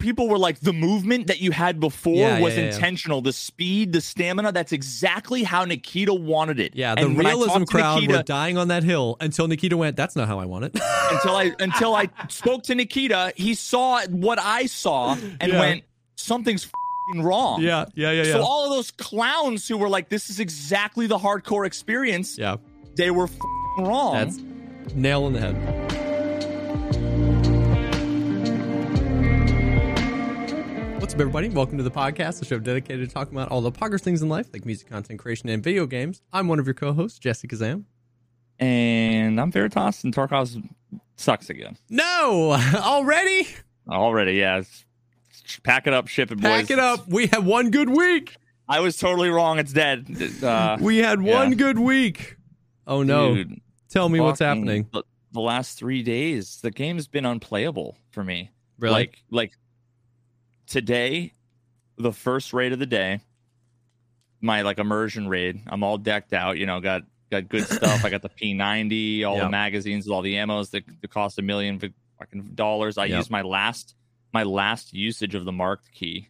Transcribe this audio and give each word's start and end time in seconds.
People 0.00 0.28
were 0.28 0.38
like 0.38 0.58
the 0.60 0.72
movement 0.72 1.28
that 1.28 1.40
you 1.40 1.52
had 1.52 1.78
before 1.78 2.14
Yeah, 2.16 2.40
was 2.40 2.56
yeah, 2.56 2.60
yeah. 2.64 2.74
intentional 2.74 3.20
the 3.20 3.32
speed 3.32 3.92
the 3.92 4.00
stamina 4.00 4.50
that's 4.50 4.72
exactly 4.72 5.44
how 5.44 5.64
nikita 5.64 6.12
wanted 6.12 6.58
it 6.58 6.74
Yeah, 6.74 6.94
the 6.96 7.02
And 7.02 7.16
realism 7.18 7.62
crowd 7.64 7.96
Nikita- 8.00 8.16
were 8.16 8.22
dying 8.24 8.58
on 8.58 8.68
that 8.68 8.82
hill 8.82 9.16
until 9.20 9.46
Nikita 9.46 9.76
went, 9.76 9.96
that's 9.96 10.16
not 10.16 10.26
how 10.26 10.38
I 10.40 10.46
want 10.46 10.64
it. 10.64 10.72
until 11.12 11.36
i 11.36 11.52
until 11.60 11.94
i 11.94 12.08
spoke 12.28 12.62
to 12.64 12.74
nikita 12.74 13.32
he 13.36 13.54
saw 13.54 14.00
what 14.08 14.38
i 14.40 14.66
saw 14.66 15.16
and 15.40 15.52
went 15.52 15.84
something's 16.16 16.68
wrong 17.16 17.60
yeah, 17.60 17.84
yeah, 17.94 18.10
yeah, 18.12 18.22
yeah. 18.22 18.32
so 18.34 18.42
all 18.42 18.64
of 18.64 18.70
those 18.70 18.90
clowns 18.92 19.66
who 19.66 19.76
were 19.76 19.88
like 19.88 20.08
this 20.08 20.30
is 20.30 20.38
exactly 20.40 21.06
the 21.08 21.18
hardcore 21.18 21.66
experience 21.66 22.38
yeah, 22.38 22.56
they 22.96 23.10
were 23.10 23.26
fing 23.26 23.40
wrong 23.78 24.14
that's 24.14 24.38
nail 24.94 25.26
in 25.26 25.32
the 25.32 25.40
head. 25.40 26.99
What's 31.10 31.16
up, 31.16 31.22
everybody? 31.22 31.48
Welcome 31.48 31.76
to 31.78 31.82
the 31.82 31.90
podcast, 31.90 32.38
the 32.38 32.44
show 32.44 32.60
dedicated 32.60 33.08
to 33.08 33.12
talking 33.12 33.34
about 33.34 33.50
all 33.50 33.60
the 33.62 33.72
poggers 33.72 34.00
things 34.00 34.22
in 34.22 34.28
life, 34.28 34.46
like 34.52 34.64
music 34.64 34.88
content 34.88 35.18
creation 35.18 35.48
and 35.48 35.60
video 35.60 35.84
games. 35.84 36.22
I'm 36.32 36.46
one 36.46 36.60
of 36.60 36.68
your 36.68 36.74
co-hosts, 36.74 37.18
Jesse 37.18 37.48
Kazam. 37.48 37.82
and 38.60 39.40
i'm 39.40 39.50
veritas 39.50 40.04
and 40.04 40.14
tarkov 40.14 40.62
sucks 41.16 41.50
again 41.50 41.76
No, 41.88 42.52
already 42.76 43.48
already 43.88 44.34
yeah 44.34 44.58
It's- 44.58 44.84
pack 45.64 45.88
it 45.88 45.92
up 45.92 46.06
ship 46.06 46.30
it 46.30 46.36
boys 46.36 46.44
pack 46.44 46.70
it 46.70 46.78
up. 46.78 47.08
We 47.08 47.26
had 47.26 47.44
one 47.44 47.72
good 47.72 47.90
week. 47.90 48.36
i 48.68 48.78
was 48.78 48.96
totally 48.96 49.30
wrong 49.30 49.58
it's 49.58 49.72
dead 49.72 50.06
uh, 50.44 50.78
We 50.80 50.98
had 50.98 51.20
one 51.20 51.48
yeah. 51.50 51.56
good 51.56 51.80
week. 51.80 52.36
Oh 52.86 53.02
no! 53.02 53.34
Dude, 53.34 53.60
Tell 53.88 54.08
me 54.08 54.20
what's 54.20 54.38
happening. 54.38 54.88
The, 54.92 55.02
the 55.32 55.40
last 55.40 55.76
three 55.76 56.04
days, 56.04 56.60
the 56.62 56.70
game's 56.70 57.08
been 57.08 57.26
unplayable 57.26 57.98
for 58.12 58.22
me. 58.22 58.52
Really? 58.78 58.92
Like, 58.94 59.18
like 59.32 59.52
today, 60.70 61.34
the 61.98 62.12
first 62.12 62.52
raid 62.54 62.72
of 62.72 62.78
the 62.78 62.86
day, 62.86 63.20
my 64.40 64.62
like 64.62 64.78
immersion 64.78 65.28
raid. 65.28 65.60
I'm 65.66 65.82
all 65.82 65.98
decked 65.98 66.32
out. 66.32 66.56
You 66.56 66.64
know, 66.64 66.80
got 66.80 67.02
got 67.30 67.48
good 67.48 67.66
stuff. 67.68 68.04
I 68.04 68.08
got 68.08 68.22
the 68.22 68.30
P90, 68.30 69.24
all 69.26 69.36
Yeah. 69.36 69.44
the 69.44 69.50
magazines, 69.50 70.08
all 70.08 70.22
the 70.22 70.34
ammos 70.34 70.70
that, 70.70 70.84
that 71.02 71.10
cost 71.10 71.38
a 71.38 71.42
million 71.42 71.78
fucking 72.18 72.52
dollars. 72.54 72.96
I 72.96 73.04
Yep. 73.06 73.16
used 73.18 73.30
my 73.30 73.42
last 73.42 73.94
my 74.32 74.44
last 74.44 74.94
usage 74.94 75.34
of 75.34 75.44
the 75.44 75.52
marked 75.52 75.90
key 75.92 76.28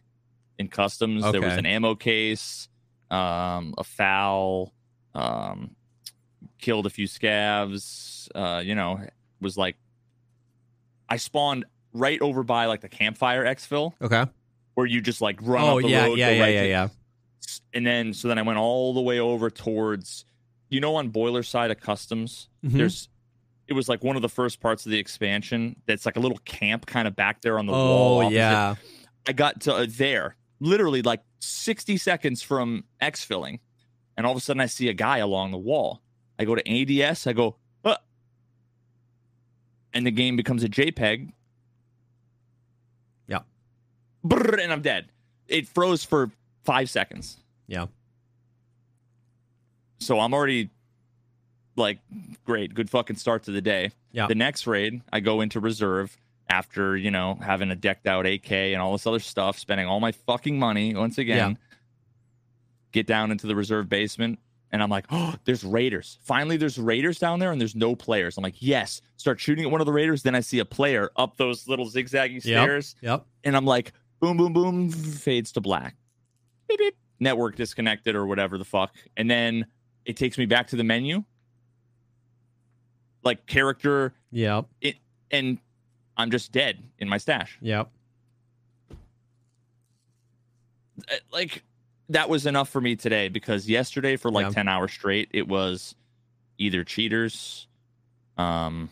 in 0.57 0.67
customs. 0.67 1.23
There 1.31 1.41
was 1.41 1.53
an 1.57 1.65
ammo 1.67 1.93
case, 1.95 2.67
um, 3.11 3.75
a 3.77 3.83
foul, 3.83 4.73
um, 5.13 5.75
killed 6.59 6.87
a 6.87 6.89
few 6.89 7.07
scavs. 7.07 8.27
Uh, 8.33 8.59
you 8.59 8.73
know, 8.75 8.99
was 9.39 9.55
like 9.57 9.75
I 11.07 11.17
spawned 11.17 11.65
right 11.93 12.21
over 12.21 12.43
by 12.43 12.65
like 12.65 12.81
the 12.81 12.89
campfire 12.89 13.43
exfil 13.45 13.93
Okay. 14.01 14.25
where 14.75 14.85
you 14.85 15.01
just 15.01 15.21
like 15.21 15.39
run 15.41 15.63
Oh 15.63 15.77
up 15.77 15.83
the 15.83 15.89
yeah, 15.89 16.05
road, 16.05 16.17
yeah, 16.17 16.29
yeah, 16.29 16.41
right 16.41 16.53
yeah, 16.53 16.61
to- 16.63 16.67
yeah. 16.69 16.87
and 17.73 17.85
then 17.85 18.13
so 18.13 18.27
then 18.27 18.37
I 18.37 18.41
went 18.43 18.57
all 18.59 18.93
the 18.93 19.01
way 19.01 19.19
over 19.19 19.49
towards 19.49 20.25
you 20.69 20.79
know 20.79 20.95
on 20.95 21.09
boiler 21.09 21.43
side 21.43 21.71
of 21.71 21.79
customs 21.79 22.47
Mhm. 22.65 22.71
there's 22.73 23.09
it 23.67 23.73
was 23.73 23.87
like 23.89 24.03
one 24.03 24.15
of 24.15 24.21
the 24.21 24.29
first 24.29 24.59
parts 24.59 24.85
of 24.85 24.91
the 24.91 24.99
expansion 24.99 25.75
that's 25.85 26.05
like 26.05 26.17
a 26.17 26.19
little 26.19 26.39
camp 26.45 26.85
kind 26.85 27.07
of 27.07 27.15
back 27.15 27.41
there 27.41 27.57
on 27.59 27.65
the 27.67 27.73
Oh 27.73 27.75
wall 27.85 28.19
opposite. 28.21 28.35
yeah. 28.35 28.75
I 29.27 29.33
got 29.33 29.61
to 29.61 29.73
uh, 29.75 29.85
there 29.89 30.35
literally 30.59 31.01
like 31.01 31.21
60 31.39 31.97
seconds 31.97 32.41
from 32.41 32.83
exfilling 33.01 33.59
and 34.17 34.25
all 34.25 34.31
of 34.33 34.37
a 34.37 34.41
sudden 34.41 34.59
I 34.61 34.65
see 34.67 34.87
a 34.89 34.93
guy 34.93 35.17
along 35.19 35.51
the 35.51 35.57
wall 35.57 36.01
I 36.39 36.45
go 36.45 36.55
to 36.55 37.01
ADS 37.03 37.27
I 37.27 37.33
go 37.33 37.57
uh, 37.85 37.95
and 39.93 40.05
the 40.05 40.11
game 40.11 40.35
becomes 40.35 40.63
a 40.63 40.69
JPEG. 40.69 41.31
Brrr, 44.25 44.61
and 44.61 44.71
I'm 44.71 44.81
dead 44.81 45.05
it 45.47 45.67
froze 45.67 46.03
for 46.05 46.31
5 46.63 46.89
seconds 46.89 47.37
Yeah. 47.67 47.87
so 49.99 50.19
I'm 50.19 50.33
already 50.33 50.69
like, 51.75 51.99
great, 52.45 52.73
good 52.73 52.89
fucking 52.89 53.15
start 53.15 53.43
to 53.43 53.51
the 53.51 53.61
day. 53.61 53.91
Yeah. 54.11 54.27
The 54.27 54.35
next 54.35 54.67
raid, 54.67 55.01
I 55.11 55.19
go 55.21 55.41
into 55.41 55.59
reserve 55.59 56.17
after, 56.49 56.97
you 56.97 57.11
know, 57.11 57.35
having 57.41 57.71
a 57.71 57.75
decked 57.75 58.07
out 58.07 58.25
AK 58.25 58.51
and 58.51 58.81
all 58.81 58.91
this 58.91 59.07
other 59.07 59.19
stuff, 59.19 59.57
spending 59.57 59.87
all 59.87 59.99
my 59.99 60.11
fucking 60.11 60.59
money 60.59 60.93
once 60.95 61.17
again. 61.17 61.57
Get 62.91 63.07
down 63.07 63.31
into 63.31 63.47
the 63.47 63.55
reserve 63.55 63.87
basement. 63.87 64.39
And 64.73 64.81
I'm 64.83 64.89
like, 64.89 65.05
oh, 65.11 65.35
there's 65.45 65.63
raiders. 65.63 66.17
Finally, 66.23 66.57
there's 66.57 66.77
raiders 66.77 67.19
down 67.19 67.39
there, 67.39 67.51
and 67.51 67.59
there's 67.59 67.75
no 67.75 67.95
players. 67.95 68.37
I'm 68.37 68.43
like, 68.43 68.55
yes. 68.59 69.01
Start 69.17 69.39
shooting 69.39 69.63
at 69.65 69.71
one 69.71 69.79
of 69.81 69.85
the 69.85 69.93
raiders. 69.93 70.23
Then 70.23 70.35
I 70.35 70.41
see 70.41 70.59
a 70.59 70.65
player 70.65 71.09
up 71.15 71.37
those 71.37 71.67
little 71.69 71.85
zigzaggy 71.87 72.33
Yep. 72.33 72.41
stairs 72.43 72.95
Yep. 73.01 73.25
and 73.45 73.55
I'm 73.55 73.65
like, 73.65 73.93
boom, 74.21 74.37
boom, 74.37 74.53
boom, 74.53 74.89
fades 74.89 75.51
to 75.53 75.61
black. 75.61 75.95
Beep, 76.69 76.79
beep. 76.79 76.95
Network 77.19 77.55
disconnected 77.55 78.15
or 78.15 78.25
whatever 78.25 78.57
the 78.57 78.63
fuck. 78.65 78.95
And 79.17 79.29
then 79.29 79.65
it 80.05 80.15
takes 80.15 80.37
me 80.37 80.45
back 80.45 80.67
to 80.67 80.75
the 80.75 80.83
menu, 80.83 81.23
like 83.23 83.45
character, 83.47 84.13
Yep. 84.31 84.65
it, 84.79 84.95
and 85.29 85.57
I'm 86.17 86.31
just 86.31 86.51
dead 86.51 86.81
in 86.99 87.09
my 87.09 87.17
stash. 87.17 87.57
Yep. 87.61 87.89
Uh, 91.09 91.15
Like 91.31 91.63
that 92.09 92.29
was 92.29 92.45
enough 92.45 92.69
for 92.69 92.81
me 92.81 92.95
today 92.95 93.27
because 93.29 93.69
yesterday 93.69 94.15
for 94.17 94.29
like 94.31 94.47
Yeah. 94.47 94.51
10 94.53 94.67
hours 94.67 94.91
straight, 94.91 95.29
it 95.31 95.47
was 95.47 95.95
either 96.57 96.83
cheaters, 96.83 97.67
um, 98.37 98.89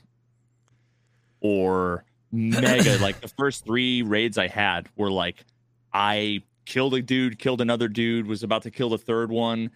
or 1.42 2.04
mega. 2.32 2.98
like 3.02 3.22
the 3.22 3.28
first 3.28 3.66
three 3.66 4.02
raids 4.02 4.38
I 4.38 4.48
had 4.48 4.88
were 4.96 5.12
like, 5.12 5.44
I 5.94 6.44
killed 6.66 6.94
a 6.94 7.02
dude, 7.02 7.40
killed 7.40 7.62
another 7.62 7.88
dude, 7.88 8.28
was 8.28 8.44
about 8.44 8.64
to 8.64 8.72
kill 8.72 8.90
the 8.90 8.98
third 8.98 9.32
one, 9.32 9.72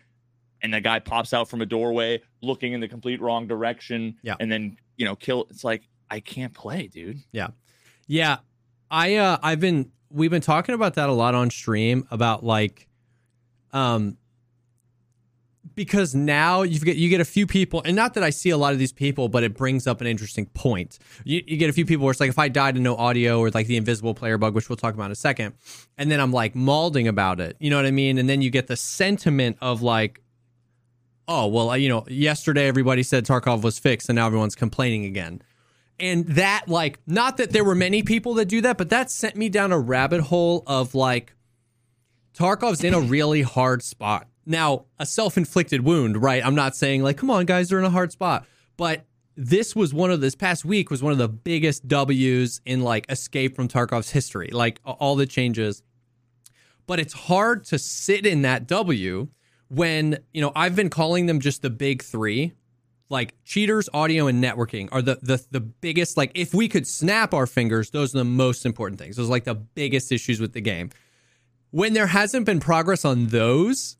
and 0.61 0.73
the 0.73 0.81
guy 0.81 0.99
pops 0.99 1.33
out 1.33 1.49
from 1.49 1.61
a 1.61 1.65
doorway 1.65 2.21
looking 2.41 2.73
in 2.73 2.79
the 2.79 2.87
complete 2.87 3.19
wrong 3.21 3.47
direction, 3.47 4.15
Yeah. 4.21 4.35
and 4.39 4.51
then 4.51 4.77
you 4.97 5.05
know 5.05 5.15
kill. 5.15 5.47
It's 5.49 5.63
like 5.63 5.83
I 6.09 6.19
can't 6.19 6.53
play, 6.53 6.87
dude. 6.87 7.17
Yeah. 7.31 7.47
Yeah. 8.07 8.37
I 8.91 9.15
uh 9.15 9.37
I've 9.41 9.59
been 9.59 9.91
we've 10.11 10.29
been 10.29 10.41
talking 10.41 10.75
about 10.75 10.93
that 10.95 11.09
a 11.09 11.13
lot 11.13 11.33
on 11.33 11.49
stream 11.49 12.07
about 12.11 12.45
like 12.45 12.87
um 13.71 14.17
because 15.75 16.13
now 16.13 16.61
you 16.61 16.79
get 16.79 16.97
you 16.97 17.09
get 17.09 17.21
a 17.21 17.25
few 17.25 17.47
people 17.47 17.81
and 17.85 17.95
not 17.95 18.13
that 18.13 18.23
I 18.23 18.29
see 18.29 18.49
a 18.49 18.57
lot 18.57 18.73
of 18.73 18.79
these 18.79 18.91
people 18.91 19.29
but 19.29 19.43
it 19.43 19.55
brings 19.55 19.87
up 19.87 20.01
an 20.01 20.07
interesting 20.07 20.45
point. 20.47 20.99
You, 21.23 21.41
you 21.45 21.57
get 21.57 21.69
a 21.69 21.73
few 21.73 21.85
people 21.85 22.05
where 22.05 22.11
it's 22.11 22.19
like 22.19 22.29
if 22.29 22.39
I 22.39 22.49
died 22.49 22.75
and 22.75 22.83
no 22.83 22.95
audio 22.95 23.39
or 23.39 23.49
like 23.49 23.67
the 23.67 23.77
invisible 23.77 24.13
player 24.13 24.37
bug 24.37 24.55
which 24.55 24.69
we'll 24.69 24.77
talk 24.77 24.93
about 24.93 25.05
in 25.05 25.11
a 25.11 25.15
second 25.15 25.55
and 25.97 26.09
then 26.11 26.19
I'm 26.19 26.31
like 26.31 26.53
malding 26.53 27.07
about 27.07 27.39
it. 27.39 27.57
You 27.59 27.69
know 27.69 27.77
what 27.77 27.85
I 27.85 27.91
mean? 27.91 28.17
And 28.17 28.29
then 28.29 28.41
you 28.41 28.49
get 28.49 28.67
the 28.67 28.75
sentiment 28.75 29.57
of 29.61 29.81
like 29.81 30.21
oh 31.27 31.47
well 31.47 31.77
you 31.77 31.89
know 31.89 32.03
yesterday 32.07 32.67
everybody 32.67 33.03
said 33.03 33.25
Tarkov 33.25 33.63
was 33.63 33.79
fixed 33.79 34.09
and 34.09 34.15
now 34.15 34.27
everyone's 34.27 34.55
complaining 34.55 35.05
again 35.05 35.41
and 35.99 36.25
that 36.27 36.67
like 36.67 36.99
not 37.07 37.37
that 37.37 37.51
there 37.51 37.63
were 37.63 37.75
many 37.75 38.03
people 38.03 38.33
that 38.35 38.45
do 38.45 38.61
that 38.61 38.77
but 38.77 38.89
that 38.89 39.09
sent 39.09 39.35
me 39.35 39.49
down 39.49 39.71
a 39.71 39.79
rabbit 39.79 40.21
hole 40.21 40.63
of 40.67 40.95
like 40.95 41.33
tarkov's 42.37 42.83
in 42.83 42.93
a 42.93 42.99
really 42.99 43.41
hard 43.41 43.81
spot 43.83 44.27
now 44.45 44.85
a 44.99 45.05
self-inflicted 45.05 45.81
wound, 45.81 46.21
right? 46.21 46.45
I'm 46.45 46.55
not 46.55 46.75
saying 46.75 47.03
like, 47.03 47.17
come 47.17 47.29
on, 47.29 47.45
guys, 47.45 47.69
they're 47.69 47.79
in 47.79 47.85
a 47.85 47.89
hard 47.89 48.11
spot, 48.11 48.45
but 48.77 49.05
this 49.35 49.75
was 49.75 49.93
one 49.93 50.11
of 50.11 50.21
this 50.21 50.35
past 50.35 50.63
week 50.63 50.91
was 50.91 51.01
one 51.01 51.11
of 51.11 51.17
the 51.17 51.27
biggest 51.27 51.87
W's 51.87 52.61
in 52.65 52.81
like 52.81 53.05
Escape 53.09 53.55
from 53.55 53.67
Tarkov's 53.67 54.11
history, 54.11 54.49
like 54.51 54.79
all 54.85 55.15
the 55.15 55.25
changes. 55.25 55.81
But 56.85 56.99
it's 56.99 57.13
hard 57.13 57.63
to 57.65 57.79
sit 57.79 58.25
in 58.25 58.41
that 58.43 58.67
W 58.67 59.29
when 59.69 60.19
you 60.33 60.41
know 60.41 60.51
I've 60.55 60.75
been 60.75 60.89
calling 60.89 61.25
them 61.25 61.39
just 61.39 61.61
the 61.61 61.69
big 61.69 62.03
three, 62.03 62.53
like 63.09 63.33
cheaters, 63.43 63.89
audio, 63.93 64.27
and 64.27 64.43
networking 64.43 64.89
are 64.91 65.01
the 65.01 65.17
the 65.21 65.43
the 65.49 65.61
biggest. 65.61 66.17
Like 66.17 66.31
if 66.35 66.53
we 66.53 66.67
could 66.67 66.85
snap 66.85 67.33
our 67.33 67.47
fingers, 67.47 67.89
those 67.89 68.13
are 68.13 68.19
the 68.19 68.25
most 68.25 68.65
important 68.65 68.99
things. 68.99 69.15
Those 69.15 69.27
are 69.27 69.31
like 69.31 69.45
the 69.45 69.55
biggest 69.55 70.11
issues 70.11 70.39
with 70.39 70.53
the 70.53 70.61
game. 70.61 70.89
When 71.71 71.93
there 71.93 72.07
hasn't 72.07 72.45
been 72.45 72.59
progress 72.59 73.03
on 73.03 73.27
those, 73.27 73.97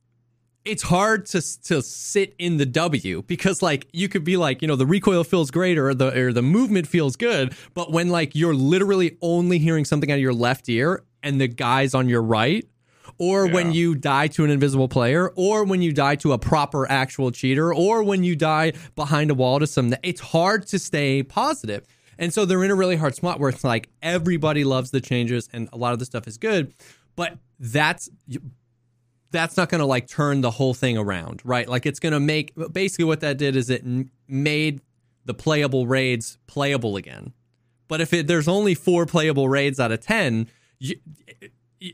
it's 0.65 0.83
hard 0.83 1.25
to 1.27 1.61
to 1.63 1.81
sit 1.81 2.35
in 2.39 2.57
the 2.57 2.65
W 2.65 3.23
because 3.23 3.61
like 3.61 3.87
you 3.91 4.07
could 4.07 4.23
be 4.23 4.37
like 4.37 4.61
you 4.61 4.67
know 4.67 4.75
the 4.75 4.85
recoil 4.85 5.23
feels 5.23 5.51
great 5.51 5.77
or 5.77 5.93
the 5.93 6.17
or 6.17 6.33
the 6.33 6.41
movement 6.41 6.87
feels 6.87 7.15
good, 7.15 7.55
but 7.73 7.91
when 7.91 8.09
like 8.09 8.35
you're 8.35 8.53
literally 8.53 9.17
only 9.21 9.59
hearing 9.59 9.85
something 9.85 10.11
out 10.11 10.15
of 10.15 10.21
your 10.21 10.33
left 10.33 10.69
ear 10.69 11.03
and 11.21 11.39
the 11.39 11.47
guys 11.47 11.93
on 11.93 12.07
your 12.07 12.21
right, 12.21 12.65
or 13.17 13.45
yeah. 13.45 13.53
when 13.53 13.73
you 13.73 13.95
die 13.95 14.27
to 14.27 14.43
an 14.43 14.49
invisible 14.49 14.87
player, 14.87 15.29
or 15.35 15.63
when 15.63 15.81
you 15.81 15.91
die 15.91 16.15
to 16.15 16.33
a 16.33 16.37
proper 16.37 16.89
actual 16.89 17.31
cheater, 17.31 17.73
or 17.73 18.03
when 18.03 18.23
you 18.23 18.35
die 18.35 18.73
behind 18.95 19.31
a 19.31 19.33
wall 19.33 19.59
to 19.59 19.67
some, 19.67 19.93
it's 20.03 20.21
hard 20.21 20.67
to 20.67 20.79
stay 20.79 21.23
positive. 21.23 21.85
And 22.17 22.33
so 22.33 22.45
they're 22.45 22.63
in 22.63 22.71
a 22.71 22.75
really 22.75 22.95
hard 22.95 23.15
spot 23.15 23.39
where 23.39 23.49
it's 23.49 23.63
like 23.63 23.89
everybody 24.01 24.63
loves 24.63 24.91
the 24.91 25.01
changes 25.01 25.49
and 25.51 25.67
a 25.73 25.77
lot 25.77 25.93
of 25.93 25.99
the 25.99 26.05
stuff 26.05 26.27
is 26.27 26.37
good, 26.37 26.73
but 27.15 27.37
that's 27.59 28.09
that's 29.33 29.57
not 29.57 29.67
going 29.67 29.79
to 29.79 29.85
like 29.85 30.07
turn 30.07 30.39
the 30.39 30.51
whole 30.51 30.73
thing 30.73 30.97
around, 30.97 31.41
right? 31.43 31.67
Like 31.67 31.85
it's 31.85 31.99
going 31.99 32.13
to 32.13 32.19
make 32.19 32.53
basically 32.71 33.05
what 33.05 33.19
that 33.19 33.37
did 33.37 33.57
is 33.57 33.69
it 33.69 33.83
made 34.27 34.79
the 35.25 35.33
playable 35.33 35.87
raids 35.87 36.37
playable 36.47 36.95
again. 36.95 37.33
But 37.89 37.99
if 37.99 38.13
it, 38.13 38.27
there's 38.27 38.47
only 38.47 38.75
four 38.75 39.05
playable 39.05 39.49
raids 39.49 39.79
out 39.79 39.91
of 39.91 39.99
10, 39.99 40.47
you, 40.79 40.95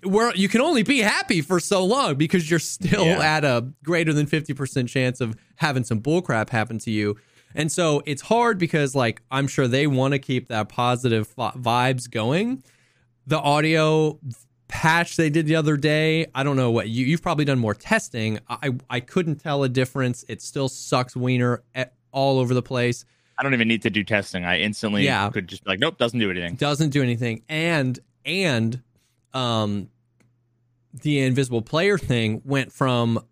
where 0.03 0.36
you 0.36 0.47
can 0.47 0.62
only 0.62 0.83
be 0.83 1.00
happy 1.00 1.41
for 1.41 1.59
so 1.59 1.83
long 1.83 2.15
because 2.15 2.50
you're 2.50 2.59
still 2.59 3.06
yeah. 3.06 3.38
at 3.38 3.44
a 3.44 3.68
greater 3.83 4.13
than 4.13 4.27
50% 4.27 4.88
chance 4.88 5.19
of 5.19 5.36
having 5.56 5.83
some 5.83 6.01
bullcrap 6.01 6.50
happen 6.50 6.77
to 6.80 6.91
you. 6.91 7.18
And 7.56 7.71
so 7.71 8.03
it's 8.06 8.21
hard 8.21 8.59
because 8.59 8.95
like 8.95 9.21
I'm 9.31 9.47
sure 9.47 9.68
they 9.68 9.88
want 9.88 10.12
to 10.13 10.19
keep 10.19 10.50
that 10.50 10.69
positive 10.69 11.33
vibes 11.36 12.09
going. 12.09 12.63
The 13.25 13.39
audio 13.39 14.19
patch 14.69 15.18
they 15.18 15.30
did 15.30 15.48
the 15.48 15.57
other 15.57 15.75
day. 15.75 16.27
I 16.33 16.44
don't 16.44 16.56
know 16.56 16.71
what 16.71 16.88
you 16.88 17.06
you've 17.06 17.21
probably 17.21 17.44
done 17.44 17.60
more 17.60 17.74
testing. 17.74 18.39
I 18.48 18.71
I 18.89 19.01
couldn't 19.01 19.38
tell 19.38 19.63
a 19.63 19.69
difference. 19.69 20.24
It 20.30 20.42
still 20.42 20.69
sucks 20.69 21.16
wiener 21.16 21.63
at, 21.75 21.94
all 22.12 22.39
over 22.39 22.54
the 22.54 22.62
place. 22.62 23.04
I 23.38 23.44
don't 23.44 23.54
even 23.54 23.68
need 23.68 23.81
to 23.83 23.89
do 23.89 24.04
testing. 24.04 24.45
I 24.45 24.60
instantly 24.60 25.04
yeah. 25.04 25.30
could 25.30 25.48
just 25.48 25.63
be 25.63 25.71
like, 25.71 25.80
nope, 25.80 25.98
doesn't 25.98 26.19
do 26.19 26.31
anything. 26.31 26.56
Doesn't 26.56 26.92
do 26.92 27.04
anything. 27.04 27.44
And 27.50 28.00
and 28.24 28.81
um 29.33 29.89
the 30.94 31.19
invisible 31.19 31.62
player 31.62 31.98
thing 31.98 32.42
went 32.45 32.72
from 32.72 33.24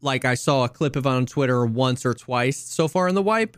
like 0.00 0.24
I 0.24 0.34
saw 0.34 0.64
a 0.64 0.68
clip 0.68 0.96
of 0.96 1.06
it 1.06 1.08
on 1.08 1.26
Twitter 1.26 1.64
once 1.64 2.04
or 2.04 2.14
twice 2.14 2.56
so 2.58 2.88
far 2.88 3.08
in 3.08 3.14
the 3.14 3.22
wipe 3.22 3.56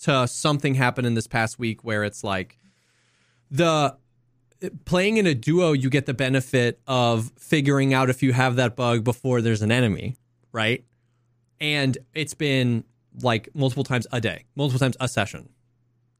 to 0.00 0.26
something 0.26 0.74
happened 0.74 1.06
in 1.06 1.14
this 1.14 1.26
past 1.26 1.58
week 1.58 1.84
where 1.84 2.04
it's 2.04 2.24
like 2.24 2.58
the 3.50 3.96
playing 4.84 5.16
in 5.16 5.26
a 5.26 5.34
duo, 5.34 5.72
you 5.72 5.90
get 5.90 6.06
the 6.06 6.14
benefit 6.14 6.80
of 6.86 7.32
figuring 7.36 7.94
out 7.94 8.10
if 8.10 8.22
you 8.22 8.32
have 8.32 8.56
that 8.56 8.76
bug 8.76 9.04
before 9.04 9.40
there's 9.40 9.62
an 9.62 9.72
enemy, 9.72 10.16
right? 10.52 10.84
And 11.60 11.96
it's 12.14 12.34
been 12.34 12.84
like 13.20 13.48
multiple 13.54 13.84
times 13.84 14.06
a 14.12 14.20
day, 14.20 14.44
multiple 14.56 14.78
times 14.78 14.96
a 15.00 15.08
session, 15.08 15.48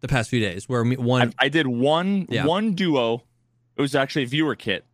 the 0.00 0.08
past 0.08 0.30
few 0.30 0.40
days. 0.40 0.68
Where 0.68 0.84
one, 0.84 1.34
I, 1.38 1.46
I 1.46 1.48
did 1.48 1.66
one 1.66 2.26
yeah. 2.28 2.44
one 2.44 2.74
duo. 2.74 3.22
It 3.76 3.80
was 3.80 3.94
actually 3.94 4.24
a 4.24 4.26
viewer 4.26 4.54
kit, 4.54 4.84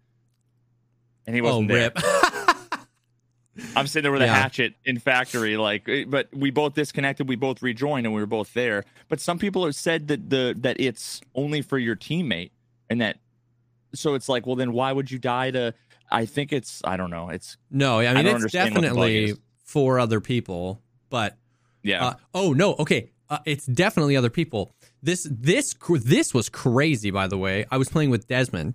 and 1.27 1.35
he 1.35 1.43
wasn't 1.43 1.71
oh, 1.71 1.75
there. 1.75 1.93
I'm 3.75 3.89
sitting 3.89 4.05
there 4.05 4.13
with 4.13 4.23
a 4.23 4.29
hatchet 4.29 4.75
in 4.85 5.01
factory, 5.01 5.57
like, 5.57 5.89
eh, 5.89 6.05
but 6.07 6.29
we 6.33 6.51
both 6.51 6.75
disconnected. 6.75 7.29
We 7.29 7.35
both 7.35 7.61
rejoined, 7.61 8.07
and 8.07 8.15
we 8.15 8.21
were 8.21 8.27
both 8.27 8.55
there. 8.55 8.85
But 9.09 9.21
some 9.21 9.39
people 9.39 9.65
have 9.65 9.75
said 9.75 10.09
that 10.09 10.31
the 10.31 10.55
that 10.59 10.81
it's 10.81 11.21
only 11.35 11.63
for 11.63 11.77
your 11.77 11.97
teammate, 11.97 12.51
and 12.89 13.01
that 13.01 13.19
so 13.95 14.15
it's 14.15 14.29
like, 14.29 14.47
well, 14.47 14.57
then 14.57 14.73
why 14.73 14.93
would 14.93 15.11
you 15.11 15.19
die 15.19 15.51
to? 15.51 15.75
I 16.11 16.27
think 16.27 16.53
it's 16.53 16.81
I 16.85 16.97
don't 16.97 17.11
know. 17.11 17.29
It's 17.29 17.57
no, 17.71 18.01
I 18.01 18.15
mean 18.15 18.27
I 18.27 18.31
it's 18.31 18.53
definitely 18.53 19.35
for 19.65 19.99
other 19.99 20.21
people, 20.21 20.83
but 21.11 21.37
yeah. 21.83 22.05
Uh, 22.05 22.15
oh 22.35 22.53
no, 22.53 22.75
okay, 22.79 23.11
uh, 23.29 23.39
it's 23.45 23.67
definitely 23.67 24.17
other 24.17 24.31
people. 24.31 24.73
This 25.03 25.27
this 25.31 25.75
this 26.03 26.35
was 26.35 26.49
crazy. 26.49 27.11
By 27.11 27.27
the 27.29 27.39
way, 27.39 27.67
I 27.71 27.77
was 27.77 27.89
playing 27.89 28.11
with 28.11 28.27
Desmond 28.27 28.75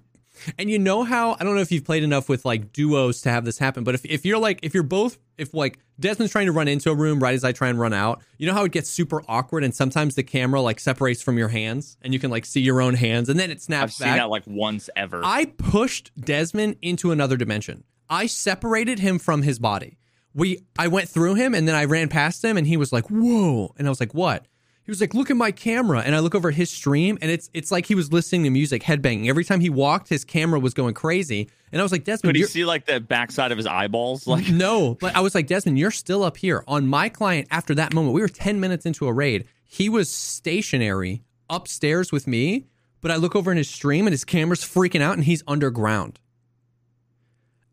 and 0.58 0.70
you 0.70 0.80
know 0.80 1.04
how 1.04 1.38
I 1.40 1.44
don't 1.44 1.56
know 1.56 1.62
if 1.62 1.72
you've 1.72 1.86
played 1.86 2.04
enough 2.04 2.30
with 2.30 2.46
like 2.46 2.74
duos 2.74 3.22
to 3.22 3.30
have 3.30 3.46
this 3.46 3.58
happen, 3.58 3.84
but 3.84 3.96
if, 3.96 4.06
if 4.06 4.26
you're 4.26 4.38
like 4.40 4.60
if 4.64 4.74
you're 4.74 4.84
both 4.84 5.18
if 5.38 5.54
like 5.54 5.80
Desmond's 6.00 6.32
trying 6.32 6.46
to 6.48 6.52
run 6.52 6.68
into 6.68 6.90
a 6.90 6.96
room 6.96 7.20
right 7.20 7.34
as 7.34 7.44
I 7.44 7.52
try 7.52 7.70
and 7.70 7.80
run 7.80 7.94
out, 7.94 8.22
you 8.38 8.48
know 8.48 8.54
how 8.54 8.64
it 8.66 8.72
gets 8.72 8.90
super 8.90 9.24
awkward 9.28 9.64
and 9.64 9.74
sometimes 9.74 10.16
the 10.16 10.24
camera 10.24 10.62
like 10.62 10.80
separates 10.80 11.22
from 11.22 11.38
your 11.38 11.50
hands 11.50 11.98
and 12.02 12.14
you 12.14 12.20
can 12.20 12.32
like 12.32 12.46
see 12.46 12.62
your 12.62 12.82
own 12.82 12.96
hands 12.96 13.30
and 13.30 13.40
then 13.40 13.52
it 13.52 13.62
snaps 13.62 14.00
I've 14.02 14.06
back. 14.06 14.14
seen 14.14 14.18
that 14.18 14.30
like 14.30 14.44
once 14.48 14.90
ever. 14.96 15.22
I 15.24 15.46
pushed 15.46 16.12
Desmond 16.20 16.78
into 16.82 17.12
another 17.12 17.38
dimension. 17.38 17.84
I 18.10 18.28
separated 18.28 19.00
him 19.00 19.20
from 19.20 19.42
his 19.44 19.60
body. 19.60 19.98
We 20.36 20.60
I 20.78 20.88
went 20.88 21.10
through 21.10 21.36
him 21.36 21.54
and 21.54 21.68
then 21.68 21.76
I 21.76 21.86
ran 21.86 22.10
past 22.10 22.44
him 22.44 22.58
and 22.58 22.66
he 22.66 22.78
was 22.78 22.92
like, 22.92 23.08
"Whoa!" 23.10 23.74
And 23.78 23.88
I 23.88 23.90
was 23.90 24.00
like, 24.00 24.14
"What?" 24.14 24.48
He 24.86 24.92
was 24.92 25.00
like, 25.00 25.14
"Look 25.14 25.30
at 25.32 25.38
my 25.38 25.52
camera," 25.52 26.02
and 26.06 26.14
I 26.16 26.20
look 26.20 26.36
over 26.36 26.52
his 26.52 26.70
stream, 26.70 27.18
and 27.22 27.32
it's 27.32 27.50
it's 27.54 27.72
like 27.72 27.86
he 27.86 27.96
was 27.96 28.12
listening 28.12 28.44
to 28.44 28.50
music, 28.50 28.84
headbanging. 28.84 29.28
Every 29.30 29.46
time 29.46 29.62
he 29.62 29.70
walked, 29.70 30.10
his 30.10 30.26
camera 30.26 30.60
was 30.60 30.74
going 30.74 30.94
crazy, 30.94 31.50
and 31.72 31.82
I 31.82 31.84
was 31.84 31.92
like, 31.92 32.04
"Desmond, 32.04 32.36
could 32.36 32.40
you 32.40 32.48
see 32.48 32.66
like 32.66 32.86
the 32.86 33.00
backside 33.00 33.52
of 33.52 33.58
his 33.58 33.66
eyeballs?" 33.68 34.28
Like, 34.34 34.50
no, 34.50 34.96
but 34.96 35.16
I 35.16 35.22
was 35.22 35.36
like, 35.36 35.48
"Desmond, 35.48 35.80
you're 35.80 35.92
still 35.92 36.24
up 36.24 36.38
here." 36.38 36.64
On 36.68 36.88
my 36.88 37.08
client, 37.08 37.48
after 37.50 37.74
that 37.76 37.94
moment, 37.94 38.14
we 38.14 38.22
were 38.22 38.28
ten 38.28 38.60
minutes 38.60 38.86
into 38.86 39.08
a 39.08 39.14
raid. 39.14 39.46
He 39.64 39.90
was 39.90 40.10
stationary 40.10 41.24
upstairs 41.50 42.12
with 42.12 42.28
me, 42.28 42.66
but 43.00 43.10
I 43.12 43.16
look 43.16 43.36
over 43.36 43.52
in 43.52 43.58
his 43.58 43.70
stream, 43.70 44.06
and 44.06 44.14
his 44.14 44.26
camera's 44.26 44.62
freaking 44.62 45.02
out, 45.02 45.14
and 45.14 45.24
he's 45.24 45.44
underground. 45.48 46.20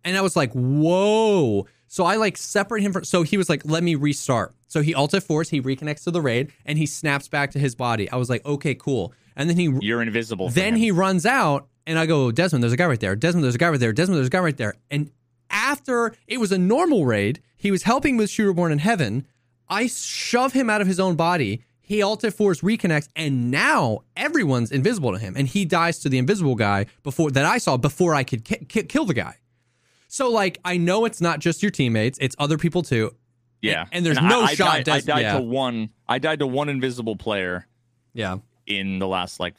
And 0.05 0.17
I 0.17 0.21
was 0.21 0.37
like, 0.37 0.53
"Whoa!" 0.53 1.67
So 1.93 2.05
I 2.05 2.15
like 2.15 2.37
separate 2.37 2.83
him 2.83 2.93
from. 2.93 3.03
So 3.05 3.25
he 3.25 3.37
was 3.37 3.49
like, 3.49 3.63
"Let 3.65 3.83
me 3.83 3.97
restart." 3.97 4.55
So 4.69 4.81
he 4.81 4.95
alt 4.95 5.11
F4s, 5.11 5.49
he 5.51 5.61
reconnects 5.61 6.05
to 6.05 6.13
the 6.13 6.21
raid, 6.23 6.53
and 6.65 6.79
he 6.79 6.87
snaps 6.87 7.27
back 7.27 7.51
to 7.51 7.59
his 7.59 7.75
body. 7.75 8.09
I 8.13 8.17
was 8.17 8.31
like, 8.31 8.47
"Okay, 8.47 8.77
cool." 8.77 9.13
And 9.35 9.51
then 9.51 9.57
he 9.57 9.77
you're 9.83 10.01
invisible. 10.01 10.51
Then 10.51 10.77
he 10.77 10.93
runs 10.93 11.27
out, 11.27 11.67
and 11.89 11.99
I 11.99 12.07
go, 12.07 12.31
"Desmond, 12.31 12.63
there's 12.63 12.73
a 12.73 12.77
guy 12.77 12.87
right 12.87 13.01
there. 13.01 13.17
Desmond, 13.17 13.43
there's 13.43 13.57
a 13.57 13.59
guy 13.59 13.69
right 13.71 13.81
there. 13.81 13.93
Desmond, 13.93 14.19
there's 14.19 14.29
a 14.29 14.31
guy 14.31 14.39
right 14.39 14.57
there." 14.57 14.75
And 14.89 15.11
after 15.51 16.15
it 16.29 16.39
was 16.39 16.53
a 16.53 16.59
normal 16.59 17.07
raid, 17.07 17.41
he 17.57 17.73
was 17.73 17.83
helping 17.83 18.17
with 18.17 18.31
Shooter 18.31 18.53
Born 18.53 18.71
in 18.71 18.79
Heaven. 18.79 19.27
I 19.69 19.89
shove 19.89 20.53
him 20.53 20.71
out 20.71 20.81
of 20.81 20.87
his 20.87 21.01
own 21.01 21.17
body. 21.17 21.65
He 21.81 22.03
alt 22.03 22.23
F4s 22.23 22.63
reconnects, 22.63 23.09
and 23.17 23.51
now 23.51 24.05
everyone's 24.17 24.71
invisible 24.71 25.11
to 25.11 25.19
him, 25.19 25.35
and 25.37 25.49
he 25.49 25.65
dies 25.65 25.99
to 25.99 26.09
the 26.09 26.19
invisible 26.19 26.55
guy 26.55 26.87
before 27.03 27.33
that 27.33 27.45
I 27.45 27.59
saw 27.59 27.77
before 27.77 28.15
I 28.15 28.23
could 28.23 28.45
ki- 28.45 28.65
ki- 28.69 28.85
kill 28.85 29.07
the 29.07 29.15
guy. 29.15 29.35
So 30.11 30.29
like 30.29 30.59
I 30.65 30.77
know 30.77 31.05
it's 31.05 31.21
not 31.21 31.39
just 31.39 31.63
your 31.63 31.71
teammates, 31.71 32.19
it's 32.21 32.35
other 32.39 32.59
people 32.59 32.83
too. 32.83 33.15
Yeah. 33.63 33.83
And, 33.83 33.89
and 33.93 34.07
there's 34.07 34.19
and 34.19 34.29
no 34.29 34.43
I, 34.43 34.55
shot. 34.55 34.69
I 34.69 34.83
died, 34.83 34.85
des- 34.85 34.93
I 34.93 35.01
died 35.01 35.23
yeah. 35.23 35.33
to 35.35 35.41
one 35.41 35.91
I 36.09 36.19
died 36.19 36.41
to 36.41 36.49
one 36.49 36.69
invisible 36.69 37.15
player. 37.15 37.67
Yeah. 38.13 38.39
In 38.67 38.99
the 38.99 39.07
last 39.07 39.39
like 39.39 39.55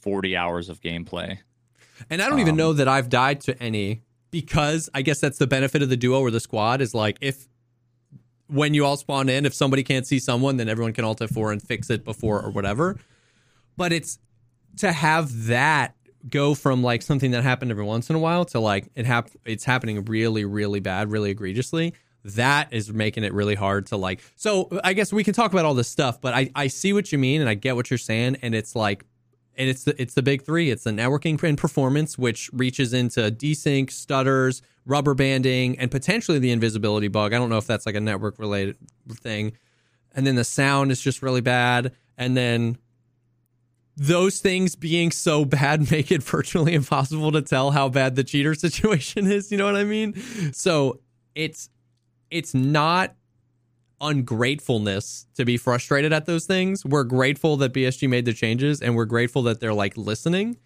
40 0.00 0.36
hours 0.36 0.68
of 0.68 0.82
gameplay. 0.82 1.38
And 2.10 2.20
I 2.20 2.26
don't 2.26 2.34
um, 2.34 2.40
even 2.40 2.56
know 2.56 2.74
that 2.74 2.86
I've 2.86 3.08
died 3.08 3.40
to 3.42 3.60
any 3.62 4.02
because 4.30 4.90
I 4.92 5.00
guess 5.00 5.20
that's 5.20 5.38
the 5.38 5.46
benefit 5.46 5.80
of 5.80 5.88
the 5.88 5.96
duo 5.96 6.20
or 6.20 6.30
the 6.30 6.40
squad 6.40 6.82
is 6.82 6.94
like 6.94 7.16
if 7.22 7.48
when 8.48 8.74
you 8.74 8.84
all 8.84 8.98
spawn 8.98 9.30
in, 9.30 9.46
if 9.46 9.54
somebody 9.54 9.82
can't 9.82 10.06
see 10.06 10.18
someone, 10.18 10.58
then 10.58 10.68
everyone 10.68 10.92
can 10.92 11.06
alt 11.06 11.20
F4 11.20 11.52
and 11.52 11.62
fix 11.62 11.88
it 11.88 12.04
before 12.04 12.42
or 12.42 12.50
whatever. 12.50 12.98
But 13.78 13.90
it's 13.90 14.18
to 14.76 14.92
have 14.92 15.46
that 15.46 15.96
go 16.28 16.54
from 16.54 16.82
like 16.82 17.02
something 17.02 17.32
that 17.32 17.42
happened 17.42 17.70
every 17.70 17.84
once 17.84 18.10
in 18.10 18.16
a 18.16 18.18
while 18.18 18.44
to 18.46 18.58
like 18.60 18.88
it 18.94 19.06
hap- 19.06 19.30
it's 19.44 19.64
happening 19.64 20.04
really 20.04 20.44
really 20.44 20.80
bad 20.80 21.10
really 21.10 21.30
egregiously. 21.30 21.94
That 22.24 22.72
is 22.72 22.90
making 22.90 23.24
it 23.24 23.34
really 23.34 23.54
hard 23.54 23.84
to 23.88 23.98
like 23.98 24.20
so 24.34 24.70
i 24.82 24.94
guess 24.94 25.12
we 25.12 25.22
can 25.22 25.34
talk 25.34 25.52
about 25.52 25.66
all 25.66 25.74
this 25.74 25.88
stuff 25.88 26.22
but 26.22 26.32
i 26.32 26.50
i 26.54 26.68
see 26.68 26.94
what 26.94 27.12
you 27.12 27.18
mean 27.18 27.42
and 27.42 27.50
i 27.50 27.54
get 27.54 27.76
what 27.76 27.90
you're 27.90 27.98
saying 27.98 28.38
and 28.40 28.54
it's 28.54 28.74
like 28.74 29.04
and 29.56 29.68
it's 29.68 29.84
the 29.84 30.00
it's 30.00 30.14
the 30.14 30.22
big 30.22 30.42
three. 30.42 30.70
It's 30.70 30.84
the 30.84 30.90
networking 30.90 31.42
and 31.42 31.58
performance 31.58 32.18
which 32.18 32.50
reaches 32.52 32.92
into 32.92 33.20
desync 33.30 33.90
stutters 33.90 34.62
rubber 34.86 35.14
banding 35.14 35.78
and 35.78 35.90
potentially 35.90 36.38
the 36.38 36.50
invisibility 36.50 37.08
bug. 37.08 37.32
I 37.32 37.38
don't 37.38 37.50
know 37.50 37.58
if 37.58 37.66
that's 37.66 37.86
like 37.86 37.94
a 37.94 38.00
network 38.00 38.38
related 38.38 38.76
thing. 39.12 39.56
And 40.14 40.26
then 40.26 40.34
the 40.34 40.44
sound 40.44 40.92
is 40.92 41.00
just 41.00 41.22
really 41.22 41.40
bad. 41.40 41.92
And 42.16 42.36
then 42.36 42.78
those 43.96 44.40
things 44.40 44.76
being 44.76 45.10
so 45.10 45.44
bad 45.44 45.90
make 45.90 46.10
it 46.10 46.22
virtually 46.22 46.74
impossible 46.74 47.32
to 47.32 47.42
tell 47.42 47.70
how 47.70 47.88
bad 47.88 48.16
the 48.16 48.24
cheater 48.24 48.54
situation 48.54 49.30
is. 49.30 49.50
You 49.52 49.58
know 49.58 49.66
what 49.66 49.76
I 49.76 49.84
mean? 49.84 50.14
So 50.52 51.00
it's 51.34 51.68
it's 52.30 52.54
not 52.54 53.14
ungratefulness 54.00 55.26
to 55.34 55.44
be 55.44 55.56
frustrated 55.56 56.12
at 56.12 56.26
those 56.26 56.46
things. 56.46 56.84
We're 56.84 57.04
grateful 57.04 57.56
that 57.58 57.72
BSG 57.72 58.08
made 58.08 58.24
the 58.24 58.32
changes 58.32 58.82
and 58.82 58.96
we're 58.96 59.04
grateful 59.04 59.42
that 59.44 59.60
they're 59.60 59.74
like 59.74 59.96
listening, 59.96 60.58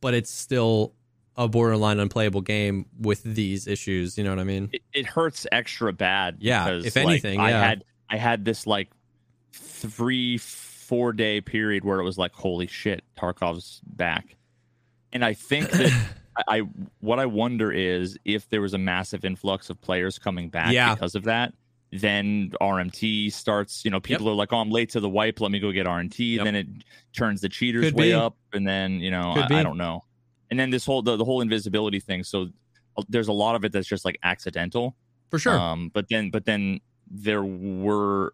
but 0.00 0.14
it's 0.14 0.30
still 0.30 0.94
a 1.36 1.48
borderline 1.48 1.98
unplayable 1.98 2.42
game 2.42 2.86
with 2.98 3.22
these 3.22 3.66
issues. 3.66 4.18
You 4.18 4.24
know 4.24 4.30
what 4.30 4.38
I 4.38 4.44
mean? 4.44 4.68
It, 4.72 4.82
it 4.92 5.06
hurts 5.06 5.46
extra 5.50 5.92
bad. 5.92 6.36
Yeah, 6.40 6.64
because, 6.64 6.84
if 6.86 6.96
like, 6.96 7.06
anything, 7.06 7.40
I 7.40 7.50
had 7.50 7.84
I 8.08 8.16
had 8.16 8.44
this 8.44 8.66
like 8.66 8.90
three 9.52 10.38
four 10.90 11.12
day 11.12 11.40
period 11.40 11.84
where 11.84 12.00
it 12.00 12.04
was 12.04 12.18
like, 12.18 12.34
holy 12.34 12.66
shit, 12.66 13.04
Tarkov's 13.16 13.80
back, 13.86 14.36
and 15.12 15.24
I 15.24 15.32
think 15.34 15.70
that. 15.70 15.92
I 16.48 16.60
what 17.00 17.18
I 17.18 17.26
wonder 17.26 17.70
is 17.72 18.16
if 18.24 18.48
there 18.48 18.60
was 18.62 18.72
a 18.72 18.78
massive 18.78 19.24
influx 19.24 19.68
of 19.68 19.78
players 19.80 20.18
coming 20.18 20.48
back 20.48 20.72
Yeah. 20.72 20.94
because 20.94 21.14
of 21.14 21.24
that, 21.24 21.52
then 21.92 22.52
RMT 22.62 23.32
starts. 23.32 23.84
You 23.84 23.90
know, 23.90 24.00
people 24.00 24.28
are 24.28 24.34
like, 24.34 24.52
"Oh, 24.52 24.58
I'm 24.58 24.70
late 24.70 24.90
to 24.90 25.00
the 25.00 25.08
wipe. 25.08 25.40
Let 25.40 25.50
me 25.50 25.58
go 25.58 25.70
get 25.72 25.86
RMT." 25.86 26.36
Yep. 26.36 26.44
Then 26.44 26.54
it 26.54 26.66
turns 27.12 27.40
the 27.40 27.48
cheaters 27.48 27.84
Could 27.86 27.94
way 27.94 28.10
be. 28.10 28.14
up, 28.14 28.36
and 28.52 28.66
then 28.66 29.00
you 29.00 29.10
know, 29.10 29.32
I. 29.36 29.58
I 29.58 29.62
don't 29.62 29.76
know. 29.76 30.04
And 30.50 30.58
then 30.58 30.70
this 30.70 30.86
whole 30.86 31.02
the, 31.02 31.16
the 31.16 31.24
whole 31.24 31.40
invisibility 31.42 32.00
thing. 32.00 32.24
So 32.24 32.48
uh, 32.96 33.02
there's 33.08 33.28
a 33.28 33.32
lot 33.34 33.54
of 33.54 33.64
it 33.64 33.72
that's 33.72 33.88
just 33.88 34.04
like 34.04 34.16
accidental. 34.22 34.96
For 35.30 35.38
sure. 35.38 35.58
Um, 35.58 35.90
but 35.92 36.06
then, 36.08 36.30
but 36.30 36.44
then 36.46 36.80
there 37.10 37.42
were 37.44 38.32